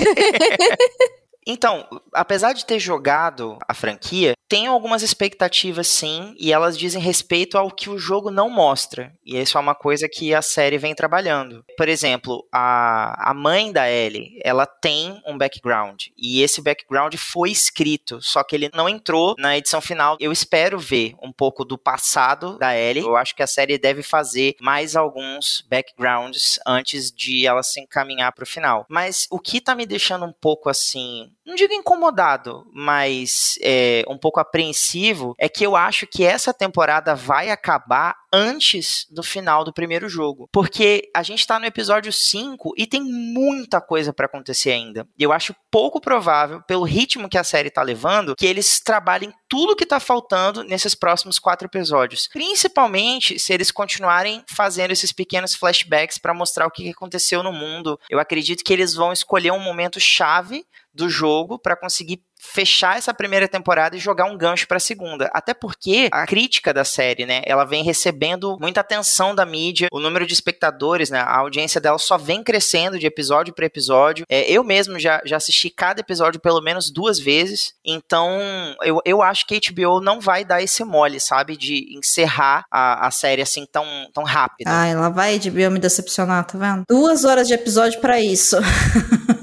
Então, 1.47 1.87
apesar 2.13 2.53
de 2.53 2.65
ter 2.65 2.79
jogado 2.79 3.59
a 3.69 3.75
franquia, 3.75 4.35
tenho 4.49 4.71
algumas 4.71 5.03
expectativas 5.03 5.89
sim, 5.89 6.35
e 6.39 6.53
elas 6.53 6.79
dizem 6.79 7.01
respeito 7.01 7.59
ao 7.59 7.71
que 7.71 7.91
o 7.91 7.99
jogo 7.99 8.31
não 8.31 8.49
mostra. 8.49 9.13
E 9.25 9.37
isso 9.37 9.57
é 9.57 9.61
uma 9.61 9.75
coisa 9.75 10.09
que 10.09 10.35
a 10.35 10.43
série 10.43 10.79
vem 10.79 10.95
trabalhando. 10.95 11.65
Por 11.77 11.89
exemplo, 11.89 12.47
a, 12.53 13.31
a 13.31 13.35
mãe 13.35 13.73
da 13.73 13.91
Ellie, 13.91 14.39
ela 14.45 14.67
tem 14.67 15.21
um 15.27 15.37
background, 15.37 16.05
e 16.17 16.43
esse 16.43 16.63
background 16.63 17.15
foi 17.17 17.51
escrito, 17.51 18.21
só 18.23 18.45
que 18.45 18.55
ele 18.55 18.71
não 18.75 18.89
entrou 18.89 19.35
na 19.39 19.57
edição 19.57 19.81
final. 19.81 20.17
Eu 20.21 20.31
espero 20.31 20.79
ver 20.79 21.15
um 21.23 21.33
pouco 21.33 21.65
do 21.65 21.79
passado 21.79 22.59
da 22.59 22.77
Ellie. 22.77 23.03
Eu 23.03 23.17
acho 23.17 23.35
que 23.35 23.43
a 23.43 23.47
série 23.47 23.79
deve 23.79 24.03
fazer 24.03 24.55
mais 24.61 24.95
alguns 24.95 25.65
backgrounds 25.69 26.59
antes 26.67 27.11
de 27.11 27.47
ela 27.47 27.63
se 27.63 27.81
encaminhar 27.81 28.33
para 28.33 28.45
o 28.45 28.47
final. 28.47 28.87
Mas 28.89 29.27
o 29.31 29.39
que 29.39 29.61
tá 29.61 29.75
me 29.75 29.87
deixando 29.87 30.25
um 30.25 30.33
pouco 30.33 30.69
assim, 30.69 31.33
não 31.47 31.55
digo 31.55 31.75
incomodado, 31.75 32.67
mas 32.73 33.59
é, 33.63 34.03
um 34.09 34.19
pouco 34.19 34.41
apreensivo, 34.41 35.35
é 35.39 35.49
que 35.49 35.65
eu 35.65 35.77
acho 35.77 36.07
que 36.07 36.25
essa 36.25 36.55
temporada 36.55 37.15
vai 37.15 37.51
acabar 37.51 38.17
antes 38.33 39.07
do 39.11 39.23
final 39.23 39.63
do 39.65 39.73
primeiro 39.73 40.09
jogo. 40.09 40.49
Porque 40.53 41.09
a 41.15 41.23
gente 41.23 41.47
tá 41.47 41.59
no 41.59 41.67
episódio 41.67 42.13
5 42.13 42.73
e 42.77 42.87
tem 42.87 43.03
muita 43.03 43.81
coisa 43.81 44.13
para 44.13 44.27
acontecer 44.27 44.73
ainda. 44.73 45.07
E 45.17 45.23
eu 45.23 45.33
acho 45.33 45.55
pouco 45.71 46.01
provável, 46.01 46.63
pelo 46.63 46.85
ritmo 46.85 47.29
que 47.29 47.39
a 47.39 47.45
série 47.45 47.71
tá 47.71 47.83
levando, 47.83 48.35
que 48.35 48.47
eles 48.47 48.81
trabalhem 48.81 49.33
tudo 49.49 49.77
que 49.77 49.87
tá 49.87 50.01
faltando 50.01 50.65
nesses 50.65 50.95
próximos 50.95 51.39
quatro 51.39 51.67
episódios. 51.67 52.29
Principalmente 52.33 53.39
se 53.39 53.53
eles 53.53 53.71
continuarem 53.71 54.43
fazendo 54.49 54.91
esses 54.91 55.13
pequenos 55.13 55.55
flashbacks 55.55 56.19
para 56.19 56.35
mostrar 56.35 56.67
o 56.67 56.71
que 56.71 56.91
aconteceu 56.91 57.43
no 57.43 57.53
mundo. 57.53 57.99
Eu 58.11 58.19
acredito 58.19 58.65
que 58.65 58.73
eles 58.73 58.95
vão 58.95 59.13
escolher 59.13 59.53
um 59.53 59.61
momento 59.61 60.01
chave 60.01 60.67
do 60.95 61.09
jogo 61.09 61.59
para 61.59 61.77
conseguir 61.77 62.23
fechar 62.45 62.99
essa 62.99 63.15
primeira 63.15 63.49
temporada 63.49 63.97
e 63.97 63.99
jogar 63.99 64.27
um 64.27 64.37
gancho 64.37 64.69
para 64.69 64.77
a 64.77 64.81
segunda. 64.81 65.31
Até 65.33 65.55
porque 65.55 66.09
a 66.13 66.27
crítica 66.27 66.75
da 66.75 66.85
série, 66.85 67.25
né, 67.25 67.43
ela 67.47 67.65
vem 67.65 67.83
recebendo 67.83 68.59
muita 68.61 68.81
atenção 68.81 69.35
da 69.35 69.47
mídia, 69.47 69.89
o 69.91 69.99
número 69.99 70.27
de 70.27 70.35
espectadores, 70.35 71.11
né, 71.11 71.21
a 71.21 71.39
audiência 71.39 71.81
dela 71.81 71.99
só 71.99 72.19
vem 72.19 72.45
crescendo 72.45 72.99
de 72.99 73.07
episódio 73.07 73.55
para 73.55 73.67
episódio. 73.67 74.27
É, 74.29 74.51
eu 74.51 74.63
mesmo 74.63 74.99
já, 74.99 75.23
já 75.25 75.37
assisti 75.37 75.71
cada 75.71 76.01
episódio 76.01 76.41
pelo 76.41 76.61
menos 76.61 76.91
duas 76.91 77.19
vezes, 77.19 77.75
então 77.85 78.39
eu, 78.83 79.01
eu 79.05 79.23
acho 79.23 79.47
que 79.47 79.55
a 79.55 79.73
HBO 79.73 80.01
não 80.01 80.21
vai 80.21 80.45
dar 80.45 80.63
esse 80.63 80.85
mole, 80.85 81.19
sabe, 81.19 81.57
de 81.57 81.97
encerrar 81.97 82.67
a, 82.71 83.07
a 83.07 83.11
série 83.11 83.43
assim 83.43 83.67
tão, 83.71 83.87
tão 84.13 84.23
rápido. 84.23 84.69
Ah, 84.69 84.87
ela 84.87 85.09
vai 85.09 85.39
HBO 85.39 85.71
me 85.71 85.79
decepcionar, 85.79 86.45
tá 86.45 86.59
vendo? 86.59 86.85
Duas 86.89 87.25
horas 87.25 87.49
de 87.49 87.55
episódio 87.55 88.01
para 88.01 88.21
isso. 88.21 88.57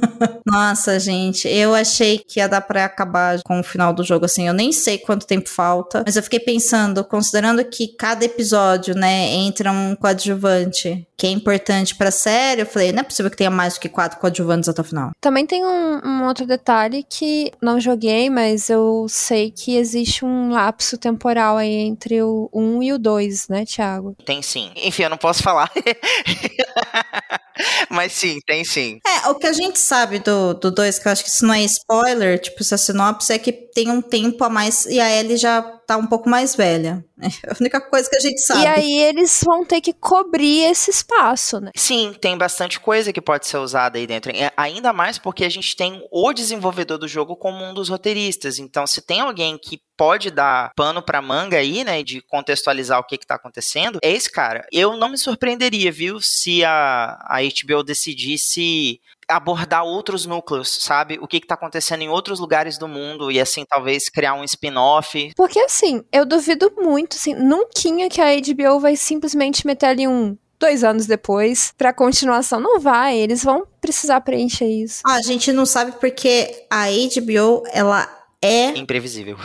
Nossa, 0.46 1.00
gente, 1.00 1.48
eu 1.48 1.74
achei 1.74 2.18
que 2.18 2.40
ia 2.40 2.48
dar 2.48 2.62
pra 2.62 2.86
acabar 2.86 3.40
com 3.44 3.60
o 3.60 3.64
final 3.64 3.94
do 3.94 4.04
jogo, 4.04 4.26
assim. 4.26 4.48
Eu 4.48 4.54
nem 4.54 4.72
sei 4.72 4.98
quanto 4.98 5.26
tempo 5.26 5.50
falta, 5.50 6.04
mas 6.06 6.16
eu 6.16 6.24
fiquei 6.24 6.40
pensando, 6.40 7.04
considerando 7.04 7.64
que 7.66 7.88
cada 7.90 8.26
episódio, 8.26 8.96
né, 8.96 9.28
entra 9.28 9.72
um 9.72 9.96
coadjuvante 9.96 11.08
que 11.18 11.28
é 11.28 11.30
importante 11.30 11.96
pra 11.96 12.10
série, 12.10 12.62
eu 12.62 12.66
falei, 12.66 12.92
não 12.92 13.02
é 13.02 13.04
possível 13.04 13.30
que 13.30 13.38
tenha 13.38 13.52
mais 13.52 13.76
do 13.76 13.80
que 13.80 13.88
quatro 13.88 14.20
coadjuvantes 14.20 14.68
até 14.68 14.82
o 14.82 14.84
final. 14.84 15.12
Também 15.22 15.46
tem 15.46 15.64
um, 15.64 16.02
um 16.04 16.26
outro 16.26 16.48
detalhe 16.48 17.06
que 17.08 17.52
não 17.62 17.80
joguei, 17.80 18.28
mas 18.28 18.72
eu 18.72 19.06
sei 19.08 19.52
que 19.52 19.76
existe 19.76 20.26
um 20.26 20.50
lapso 20.50 20.98
temporal 20.98 21.58
aí 21.58 21.76
entre 21.76 22.24
o 22.24 22.50
1 22.52 22.64
um 22.64 22.82
e 22.82 22.92
o 22.92 22.98
2, 22.98 23.50
né, 23.50 23.66
Thiago? 23.66 24.16
Tem 24.26 24.42
sim. 24.42 24.72
Enfim, 24.76 25.04
eu 25.04 25.10
não 25.12 25.18
posso 25.18 25.44
falar. 25.44 25.72
Mas 27.90 28.14
sim, 28.14 28.40
tem 28.46 28.64
sim. 28.64 29.00
É, 29.06 29.30
o 29.30 29.36
que 29.36 29.48
a 29.48 29.54
gente 29.54 29.80
sabe 29.80 30.20
do 30.20 30.54
2, 30.54 31.00
que 31.00 31.08
eu 31.08 31.12
acho 31.12 31.24
que 31.24 31.30
isso 31.30 31.46
não 31.46 31.54
é 31.54 31.62
spoiler, 31.64 32.40
tipo, 32.40 32.58
essa 32.62 32.78
sinopse 32.78 33.34
é 33.34 33.38
que 33.38 33.52
tem 33.52 33.90
um 33.90 34.02
tempo 34.02 34.44
a 34.44 34.50
mais 34.50 34.86
e 34.86 35.00
a 35.00 35.10
Ellie 35.10 35.38
já 35.38 35.62
tá 35.92 35.98
um 35.98 36.08
pouco 36.08 36.30
mais 36.30 36.56
velha. 36.56 37.04
É 37.22 37.52
a 37.52 37.56
única 37.60 37.82
coisa 37.82 38.10
que 38.10 38.16
a 38.16 38.20
gente 38.22 38.40
sabe. 38.40 38.64
E 38.64 38.68
aí 38.68 39.00
eles 39.00 39.42
vão 39.44 39.66
ter 39.66 39.82
que 39.82 39.92
cobrir 39.92 40.64
esse 40.64 40.90
espaço, 40.90 41.60
né? 41.60 41.72
Sim, 41.76 42.16
tem 42.20 42.38
bastante 42.38 42.80
coisa 42.80 43.12
que 43.12 43.20
pode 43.20 43.46
ser 43.46 43.58
usada 43.58 43.98
aí 43.98 44.08
dentro. 44.08 44.32
É, 44.32 44.52
ainda 44.56 44.94
mais 44.94 45.18
porque 45.18 45.44
a 45.44 45.50
gente 45.50 45.76
tem 45.76 46.02
o 46.10 46.32
desenvolvedor 46.32 46.98
do 46.98 47.08
jogo 47.10 47.36
como 47.36 47.64
um 47.64 47.74
dos 47.74 47.90
roteiristas. 47.90 48.58
Então, 48.58 48.88
se 48.88 49.02
tem 49.02 49.20
alguém 49.20 49.58
que 49.58 49.82
pode 49.98 50.32
dar 50.32 50.72
pano 50.76 51.02
pra 51.02 51.22
manga 51.22 51.58
aí, 51.58 51.84
né, 51.84 52.02
de 52.02 52.22
contextualizar 52.22 52.98
o 52.98 53.04
que 53.04 53.18
que 53.18 53.28
tá 53.28 53.36
acontecendo, 53.36 54.00
é 54.02 54.10
esse 54.10 54.32
cara. 54.32 54.66
Eu 54.72 54.96
não 54.96 55.10
me 55.10 55.18
surpreenderia, 55.18 55.92
viu, 55.92 56.20
se 56.22 56.64
a, 56.64 57.20
a 57.28 57.40
HBO 57.42 57.84
decidisse 57.84 59.00
abordar 59.32 59.84
outros 59.84 60.26
núcleos, 60.26 60.70
sabe? 60.82 61.18
O 61.22 61.28
que 61.28 61.38
está 61.38 61.56
acontecendo 61.56 62.02
em 62.02 62.10
outros 62.10 62.40
lugares 62.40 62.78
do 62.78 62.88
mundo 62.88 63.32
e 63.32 63.40
assim 63.40 63.66
talvez 63.66 64.10
criar 64.10 64.34
um 64.34 64.44
spin-off. 64.44 65.34
Porque 65.36 65.60
assim, 65.60 66.04
eu 66.12 66.26
duvido 66.26 66.72
muito, 66.78 67.16
assim, 67.16 67.34
nunca 67.34 67.72
que 68.10 68.22
a 68.22 68.36
HBO 68.36 68.80
vai 68.80 68.96
simplesmente 68.96 69.66
meter 69.66 69.88
ali 69.88 70.08
um 70.08 70.38
dois 70.60 70.84
anos 70.84 71.08
depois 71.08 71.74
pra 71.78 71.92
continuação. 71.92 72.60
Não 72.60 72.80
vai, 72.80 73.18
eles 73.18 73.44
vão 73.44 73.66
precisar 73.82 74.22
preencher 74.22 74.68
isso. 74.68 75.02
Ah, 75.06 75.16
a 75.16 75.22
gente 75.22 75.52
não 75.52 75.66
sabe 75.66 75.94
porque 75.94 76.66
a 76.70 76.86
HBO, 76.86 77.64
ela 77.72 78.08
é 78.42 78.78
imprevisível. 78.78 79.38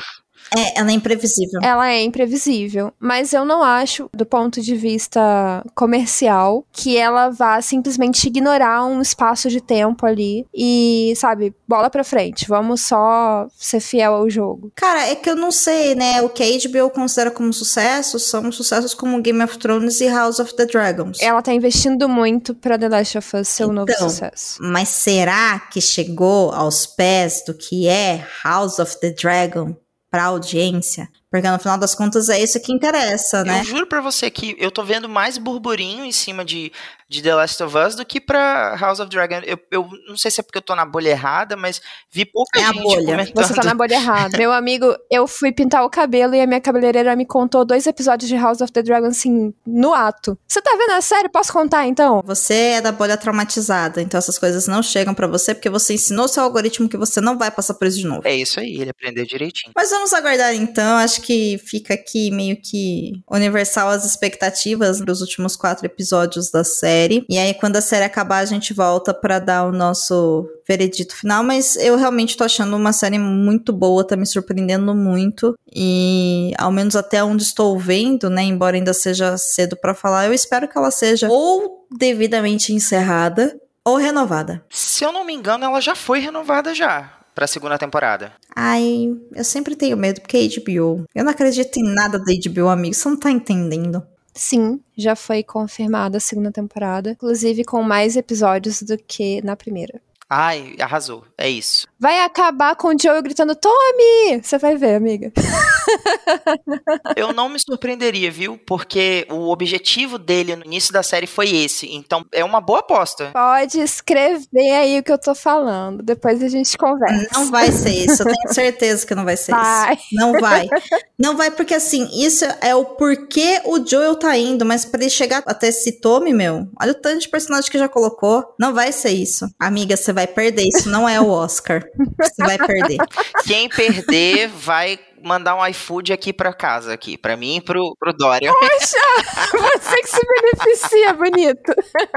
É, 0.55 0.81
ela 0.81 0.91
é 0.91 0.95
imprevisível. 0.95 1.61
Ela 1.63 1.89
é 1.91 2.03
imprevisível. 2.03 2.93
Mas 2.99 3.33
eu 3.33 3.45
não 3.45 3.63
acho, 3.63 4.09
do 4.15 4.27
ponto 4.27 4.61
de 4.61 4.75
vista 4.77 5.65
comercial, 5.75 6.65
que 6.73 6.97
ela 6.97 7.31
vá 7.31 7.61
simplesmente 7.61 8.27
ignorar 8.27 8.85
um 8.85 9.01
espaço 9.01 9.49
de 9.49 9.61
tempo 9.61 10.07
ali 10.07 10.47
e, 10.55 11.13
sabe, 11.17 11.55
bola 11.67 11.91
pra 11.91 12.05
frente. 12.05 12.47
Vamos 12.49 12.83
só 12.83 13.47
ser 13.57 13.81
fiel 13.81 14.15
ao 14.15 14.31
jogo. 14.31 14.71
Cara, 14.75 15.09
é 15.09 15.15
que 15.15 15.29
eu 15.29 15.37
não 15.37 15.51
sei, 15.51 15.95
né? 15.95 16.23
O 16.23 16.29
que 16.29 16.43
a 16.43 16.69
HBO 16.69 16.91
considera 16.91 17.31
como 17.31 17.53
sucesso 17.53 18.19
são 18.19 18.51
sucessos 18.53 18.95
como 18.95 19.21
Game 19.21 19.43
of 19.43 19.59
Thrones 19.59 20.01
e 20.01 20.09
House 20.09 20.39
of 20.39 20.55
the 20.55 20.67
Dragons. 20.67 21.19
Ela 21.21 21.43
tá 21.43 21.53
investindo 21.53 22.09
muito 22.09 22.55
pra 22.55 22.79
The 22.79 22.89
Last 22.89 23.19
of 23.19 23.37
Us 23.37 23.49
ser 23.49 23.67
um 23.67 23.73
novo 23.73 23.91
Então, 23.91 24.09
sucesso. 24.09 24.59
Mas 24.61 24.89
será 24.89 25.59
que 25.71 25.81
chegou 25.81 26.53
aos 26.53 26.87
pés 26.87 27.43
do 27.47 27.55
que 27.55 27.89
é 27.89 28.25
House 28.45 28.79
of 28.79 28.99
the 29.01 29.11
Dragon 29.11 29.75
pra 30.17 30.25
audiência? 30.25 31.11
Porque 31.31 31.49
no 31.51 31.59
final 31.59 31.77
das 31.77 31.95
contas 31.95 32.29
é 32.29 32.41
isso 32.41 32.61
que 32.61 32.73
interessa, 32.73 33.43
né? 33.45 33.61
Eu 33.61 33.65
juro 33.65 33.87
pra 33.87 34.01
você 34.01 34.31
que 34.31 34.57
eu 34.59 34.71
tô 34.71 34.83
vendo 34.85 35.09
mais 35.09 35.39
burburinho 35.39 36.05
em 36.05 36.13
cima 36.13 36.45
de, 36.45 36.73
de 37.09 37.21
The 37.21 37.35
Last 37.35 37.63
of 37.65 37.77
Us 37.77 37.95
do 37.97 38.07
que 38.07 38.21
pra 38.21 38.77
House 38.77 39.01
of 39.01 39.11
Dragon. 39.11 39.41
Eu, 39.45 39.59
eu 39.73 39.89
não 40.09 40.17
sei 40.17 40.31
se 40.31 40.41
é 40.41 40.43
porque 40.43 40.59
eu 40.59 40.63
tô 40.63 40.75
na 40.77 40.87
bolha 40.87 41.11
errada, 41.11 41.57
mas 41.57 41.83
vi 42.11 42.25
pouca 42.25 42.61
É 42.61 42.63
a 42.65 42.73
gente 42.73 42.83
bolha. 42.83 43.05
comentando. 43.07 43.45
Você 43.45 43.55
tá 43.55 43.65
na 43.65 43.75
bolha 43.75 43.95
errada. 43.95 44.39
Meu 44.39 44.53
amigo, 44.53 44.95
eu 45.11 45.27
fui 45.27 45.51
pintar 45.53 45.85
o 45.85 45.91
cabelo 45.91 46.35
e 46.35 46.41
a 46.41 46.47
minha 46.47 46.61
cabeleireira 46.61 47.15
me 47.17 47.27
contou 47.27 47.65
dois 47.65 47.87
episódios 47.87 48.29
de 48.29 48.37
House 48.37 48.61
of 48.61 48.71
the 48.73 48.83
Dragon, 48.83 49.09
assim, 49.09 49.53
no 49.67 49.93
ato. 49.93 50.39
Você 50.47 50.63
tá 50.63 50.71
vendo 50.79 50.93
a 50.93 51.01
série? 51.01 51.29
Posso 51.29 51.53
contar, 51.53 51.87
então? 51.87 52.23
Você 52.25 52.55
é 52.55 52.81
da 52.81 52.93
bolha 52.93 53.17
traumatizada, 53.17 54.01
então 54.01 54.17
essas 54.17 54.39
coisas 54.39 54.67
não 54.69 54.83
chegam 54.83 55.13
pra 55.13 55.27
você 55.27 55.55
porque 55.55 55.69
você 55.69 55.95
ensinou 55.95 56.29
seu 56.29 56.45
algoritmo 56.45 56.89
que 56.89 56.97
você 56.97 57.21
não 57.21 57.37
vai 57.37 57.51
passar 57.51 57.75
por 57.75 57.87
isso 57.89 57.99
de 57.99 58.07
novo. 58.07 58.23
É 58.25 58.35
isso 58.35 58.61
aí, 58.61 58.81
ele 58.81 58.91
aprendeu 58.91 59.27
direitinho. 59.27 59.73
Mas 59.77 59.91
vamos 59.91 60.13
aguardar 60.13 60.55
então. 60.55 60.97
Acho 60.99 61.16
que 61.21 61.59
fica 61.59 61.95
aqui 61.95 62.31
meio 62.31 62.57
que 62.57 63.23
universal 63.31 63.89
as 63.89 64.05
expectativas 64.05 65.01
dos 65.01 65.21
últimos 65.21 65.57
quatro 65.57 65.87
episódios 65.87 66.51
da 66.51 66.65
série. 66.65 67.25
E 67.29 67.39
aí, 67.39 67.55
quando 67.55 67.77
a 67.77 67.81
série 67.81 68.05
acabar, 68.05 68.39
a 68.39 68.45
gente 68.45 68.73
volta 68.73 69.13
pra 69.13 69.39
dar 69.39 69.65
o 69.65 69.73
nosso 69.73 70.49
veredito 70.67 71.15
final. 71.15 71.45
Mas 71.45 71.77
eu 71.77 71.97
realmente 71.97 72.37
tô 72.37 72.45
achando 72.45 72.77
uma 72.77 72.93
série 72.93 73.19
muito 73.19 73.73
boa, 73.73 74.07
tá 74.07 74.17
me 74.17 74.27
surpreendendo 74.27 74.95
muito. 74.95 75.57
E 75.75 76.53
ao 76.59 76.73
menos 76.73 76.97
até 76.97 77.23
onde 77.23 77.43
estou 77.43 77.79
vendo, 77.79 78.29
né? 78.29 78.43
Embora 78.43 78.77
ainda 78.77 78.93
seja 78.93 79.37
cedo 79.39 79.77
pra 79.77 79.95
falar, 79.95 80.27
eu 80.27 80.35
espero 80.35 80.69
que 80.69 80.77
ela 80.77 80.91
seja 80.91 81.29
ou 81.31 81.87
devidamente 81.97 82.73
encerrada 82.73 83.57
ou 83.85 83.97
renovada. 83.97 84.65
Se 84.69 85.05
eu 85.05 85.13
não 85.13 85.25
me 85.25 85.33
engano, 85.33 85.65
ela 85.65 85.81
já 85.81 85.95
foi 85.95 86.19
renovada 86.19 86.75
já 86.75 87.16
pra 87.37 87.47
segunda 87.47 87.79
temporada. 87.79 88.33
Ai, 88.57 89.15
eu 89.35 89.45
sempre 89.45 89.77
tenho 89.77 89.95
medo, 89.95 90.23
porque 90.23 90.39
é 90.39 90.59
HBO. 90.59 91.05
Eu 91.15 91.23
não 91.23 91.31
acredito 91.31 91.77
em 91.77 91.85
nada 91.85 92.19
da 92.19 92.33
HBO, 92.33 92.69
amigo. 92.69 92.95
Você 92.95 93.09
não 93.11 93.17
tá 93.17 93.31
entendendo. 93.31 94.03
Sim, 94.33 94.81
já 94.97 95.15
foi 95.15 95.43
confirmada 95.43 96.17
a 96.17 96.21
segunda 96.21 96.51
temporada, 96.51 97.11
inclusive 97.11 97.63
com 97.63 97.83
mais 97.83 98.17
episódios 98.17 98.83
do 98.83 98.97
que 98.97 99.43
na 99.43 99.55
primeira. 99.55 100.01
Ai, 100.29 100.75
arrasou. 100.81 101.25
É 101.39 101.49
isso. 101.49 101.87
Vai 101.99 102.21
acabar 102.25 102.75
com 102.75 102.89
o 102.89 102.97
Joe 103.01 103.23
gritando 103.23 103.55
Tommy! 103.55 104.41
Você 104.43 104.59
vai 104.59 104.77
ver, 104.77 104.97
amiga. 104.97 105.33
Eu 107.17 107.33
não 107.33 107.49
me 107.49 107.59
surpreenderia, 107.61 108.31
viu? 108.31 108.59
Porque 108.67 109.27
o 109.31 109.51
objetivo 109.51 110.19
dele 110.19 110.57
no 110.57 110.65
início 110.65 110.93
da 110.93 111.03
série 111.03 111.27
foi 111.27 111.55
esse. 111.55 111.89
Então 111.95 112.25
é 112.33 112.45
uma 112.45 112.61
boa 112.61 112.81
aposta. 112.81 113.31
Pode 113.33 113.81
escrever 113.81 114.73
aí 114.73 114.99
o 114.99 115.03
que 115.03 115.13
eu 115.13 115.19
tô 115.19 115.35
falando. 115.35 116.03
Depois 116.03 116.43
a 116.43 116.49
gente 116.49 116.77
conversa. 116.77 117.29
Não 117.33 117.51
vai 117.51 117.71
ser 117.71 117.91
isso. 117.91 118.23
Eu 118.23 118.27
tenho 118.27 118.55
certeza 118.55 119.07
que 119.07 119.15
não 119.15 119.25
vai 119.25 119.37
ser 119.37 119.53
Vai. 119.53 119.95
isso. 119.95 120.07
Não 120.13 120.33
vai. 120.33 120.67
Não 121.19 121.37
vai, 121.37 121.51
porque 121.51 121.75
assim, 121.75 122.09
isso 122.13 122.45
é 122.61 122.75
o 122.75 122.85
porquê 122.85 123.63
o 123.65 123.85
Joel 123.85 124.17
tá 124.17 124.37
indo, 124.37 124.67
mas 124.67 124.85
pra 124.85 125.01
ele 125.01 125.11
chegar 125.11 125.43
até 125.47 125.69
esse 125.69 126.01
tome, 126.01 126.33
meu, 126.33 126.69
olha 126.81 126.93
o 126.93 126.95
tanto 126.95 127.21
de 127.21 127.29
personagem 127.29 127.71
que 127.71 127.79
já 127.79 127.89
colocou. 127.89 128.45
Não 128.59 128.75
vai 128.75 128.93
ser 128.93 129.11
isso. 129.11 129.49
Amiga, 129.59 129.97
você 129.97 130.13
vai 130.13 130.27
perder. 130.27 130.69
Isso 130.69 130.91
não 130.91 131.09
é 131.09 131.21
o 131.21 131.29
Oscar. 131.29 131.83
Você 132.21 132.43
vai 132.43 132.59
perder. 132.59 132.99
Quem 133.47 133.69
perder 133.69 134.49
vai 134.49 134.99
mandar 135.27 135.57
um 135.57 135.67
iFood 135.67 136.13
aqui 136.13 136.33
pra 136.33 136.53
casa, 136.53 136.93
aqui, 136.93 137.19
pra 137.19 137.37
mim 137.37 137.57
e 137.57 137.61
pro, 137.61 137.97
pro 137.99 138.13
Dória. 138.13 138.53
Você 138.53 139.97
que 139.97 140.09
se 140.09 140.21
beneficia, 140.27 141.13
bonito. 141.13 141.75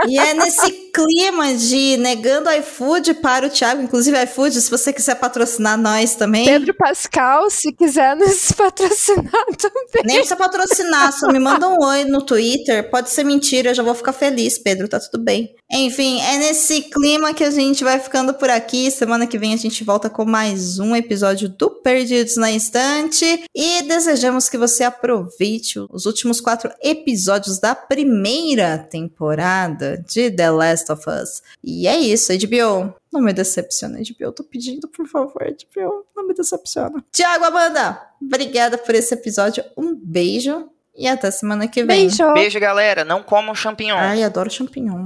E 0.07 0.17
é 0.17 0.33
nesse 0.33 0.71
clima 0.93 1.53
de 1.55 1.97
negando 1.97 2.51
iFood 2.51 3.15
para 3.15 3.47
o 3.47 3.49
Thiago, 3.49 3.81
inclusive 3.81 4.23
iFood, 4.23 4.61
se 4.61 4.69
você 4.69 4.93
quiser 4.93 5.15
patrocinar 5.15 5.77
nós 5.77 6.15
também. 6.15 6.45
Pedro 6.45 6.73
Pascal, 6.75 7.49
se 7.49 7.73
quiser 7.73 8.15
nos 8.15 8.51
patrocinar 8.51 9.45
também. 9.57 10.03
Nem 10.05 10.15
precisa 10.17 10.35
patrocinar, 10.35 11.11
só 11.11 11.31
me 11.31 11.39
manda 11.39 11.67
um 11.67 11.83
oi 11.83 12.05
no 12.05 12.23
Twitter. 12.25 12.89
Pode 12.89 13.09
ser 13.09 13.23
mentira, 13.23 13.71
eu 13.71 13.75
já 13.75 13.83
vou 13.83 13.95
ficar 13.95 14.13
feliz, 14.13 14.57
Pedro, 14.57 14.87
tá 14.87 14.99
tudo 14.99 15.23
bem. 15.23 15.55
Enfim, 15.71 16.19
é 16.21 16.37
nesse 16.37 16.81
clima 16.81 17.33
que 17.33 17.43
a 17.43 17.51
gente 17.51 17.83
vai 17.83 17.99
ficando 17.99 18.33
por 18.33 18.49
aqui. 18.49 18.89
Semana 18.89 19.27
que 19.27 19.37
vem 19.37 19.53
a 19.53 19.57
gente 19.57 19.83
volta 19.83 20.09
com 20.09 20.25
mais 20.25 20.79
um 20.79 20.95
episódio 20.95 21.47
do 21.49 21.69
Perdidos 21.69 22.37
na 22.37 22.51
Estante. 22.51 22.98
E 23.55 23.83
desejamos 23.83 24.49
que 24.49 24.57
você 24.57 24.83
aproveite 24.83 25.79
os 25.89 26.05
últimos 26.05 26.41
quatro 26.41 26.71
episódios 26.81 27.59
da 27.59 27.73
primeira 27.75 28.77
temporada 28.77 29.97
de 29.97 30.31
The 30.31 30.51
Last 30.51 30.91
of 30.91 31.03
Us. 31.09 31.41
E 31.63 31.87
é 31.87 31.97
isso, 31.97 32.31
HBO. 32.33 32.93
Não 33.11 33.21
me 33.21 33.33
decepciona, 33.33 33.99
HBO. 33.99 34.31
Tô 34.31 34.43
pedindo, 34.43 34.87
por 34.87 35.07
favor, 35.07 35.41
HBO. 35.43 36.05
Não 36.15 36.27
me 36.27 36.33
decepciona. 36.33 37.03
Tiago, 37.11 37.45
Amanda, 37.45 38.01
obrigada 38.21 38.77
por 38.77 38.93
esse 38.95 39.13
episódio. 39.13 39.63
Um 39.75 39.95
beijo 39.95 40.69
e 40.95 41.07
até 41.07 41.31
semana 41.31 41.67
que 41.67 41.83
vem. 41.83 42.07
Beijo. 42.07 42.33
Beijo, 42.33 42.59
galera. 42.59 43.05
Não 43.05 43.23
comam 43.23 43.55
champignon. 43.55 43.97
Ai, 43.97 44.21
adoro 44.21 44.49
champignon. 44.49 45.05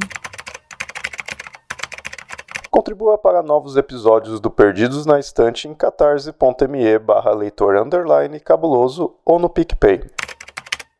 Contribua 2.73 3.19
para 3.19 3.43
novos 3.43 3.77
episódios 3.77 4.39
do 4.39 4.49
Perdidos 4.49 5.05
na 5.05 5.19
Estante 5.19 5.67
em 5.67 5.75
catarse.me 5.75 6.97
barra 6.97 7.31
leitor 7.31 7.77
underline 7.77 8.39
cabuloso 8.39 9.13
ou 9.23 9.37
no 9.37 9.47
PicPay. 9.47 10.01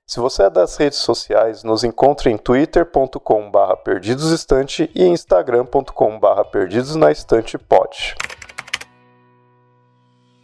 Se 0.06 0.20
você 0.20 0.44
é 0.44 0.50
das 0.52 0.78
redes 0.78 1.00
sociais, 1.00 1.64
nos 1.64 1.84
encontre 1.84 2.30
em 2.30 2.38
twitter.com 2.38 3.50
barra 3.50 3.76
perdidosestante 3.76 4.92
e 4.94 5.04
instagram.com 5.04 6.20
barra 6.20 6.46
perdidosnaestantepod. 6.46 8.18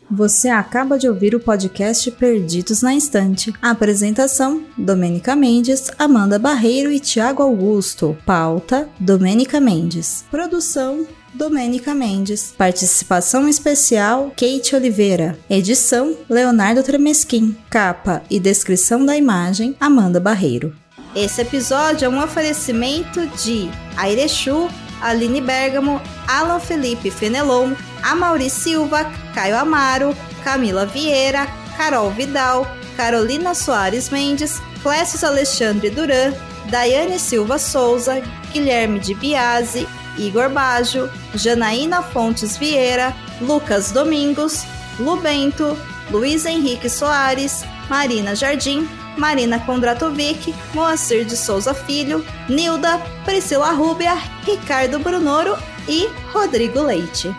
Você 0.09 0.49
acaba 0.49 0.97
de 0.97 1.07
ouvir 1.07 1.35
o 1.35 1.39
podcast 1.39 2.09
Perdidos 2.09 2.81
na 2.81 2.95
Estante. 2.95 3.53
A 3.61 3.69
apresentação: 3.69 4.65
Domênica 4.75 5.35
Mendes, 5.35 5.91
Amanda 5.99 6.39
Barreiro 6.39 6.91
e 6.91 6.99
Tiago 6.99 7.43
Augusto. 7.43 8.17
Pauta: 8.25 8.89
Domênica 8.99 9.61
Mendes. 9.61 10.25
Produção: 10.31 11.05
Domênica 11.33 11.93
Mendes. 11.93 12.53
Participação 12.57 13.47
especial: 13.47 14.31
Kate 14.31 14.75
Oliveira. 14.75 15.37
Edição: 15.49 16.15
Leonardo 16.29 16.83
Tremesquim. 16.83 17.55
Capa 17.69 18.23
e 18.29 18.39
descrição 18.39 19.05
da 19.05 19.15
imagem: 19.15 19.75
Amanda 19.79 20.19
Barreiro. 20.19 20.75
Esse 21.15 21.41
episódio 21.41 22.05
é 22.05 22.09
um 22.09 22.23
oferecimento 22.23 23.25
de 23.43 23.69
Airechu, 23.97 24.69
Aline 25.01 25.41
Bergamo, 25.41 25.99
Alan 26.27 26.59
Felipe 26.59 27.09
Fenelon, 27.09 27.73
Amaury 28.03 28.49
Silva, 28.49 29.11
Caio 29.33 29.57
Amaro, 29.57 30.15
Camila 30.43 30.85
Vieira, 30.85 31.47
Carol 31.75 32.11
Vidal, 32.11 32.67
Carolina 32.95 33.55
Soares 33.55 34.09
Mendes, 34.09 34.61
Clécio 34.83 35.27
Alexandre 35.27 35.89
Duran, 35.89 36.33
Daiane 36.69 37.17
Silva 37.17 37.57
Souza, 37.57 38.21
Guilherme 38.51 38.99
de 38.99 39.13
Biase, 39.15 39.87
Igor 40.19 40.49
Baggio, 40.49 41.09
Janaína 41.33 42.01
Fontes 42.03 42.57
Vieira, 42.57 43.15
Lucas 43.41 43.91
Domingos, 43.91 44.65
Lubento, 44.99 45.77
Luiz 46.11 46.45
Henrique 46.45 46.89
Soares, 46.89 47.63
Marina 47.89 48.35
Jardim, 48.35 48.87
Marina 49.17 49.59
Kondratovic, 49.59 50.53
Moacir 50.73 51.25
de 51.25 51.35
Souza 51.35 51.73
Filho, 51.73 52.25
Nilda, 52.47 52.99
Priscila 53.25 53.71
Rúbia, 53.71 54.17
Ricardo 54.45 54.99
Brunoro 54.99 55.57
e 55.87 56.09
Rodrigo 56.33 56.81
Leite. 56.81 57.35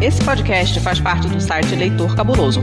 Esse 0.00 0.24
podcast 0.24 0.80
faz 0.80 1.00
parte 1.00 1.28
do 1.28 1.40
site 1.40 1.74
Leitor 1.74 2.14
Cabuloso. 2.14 2.62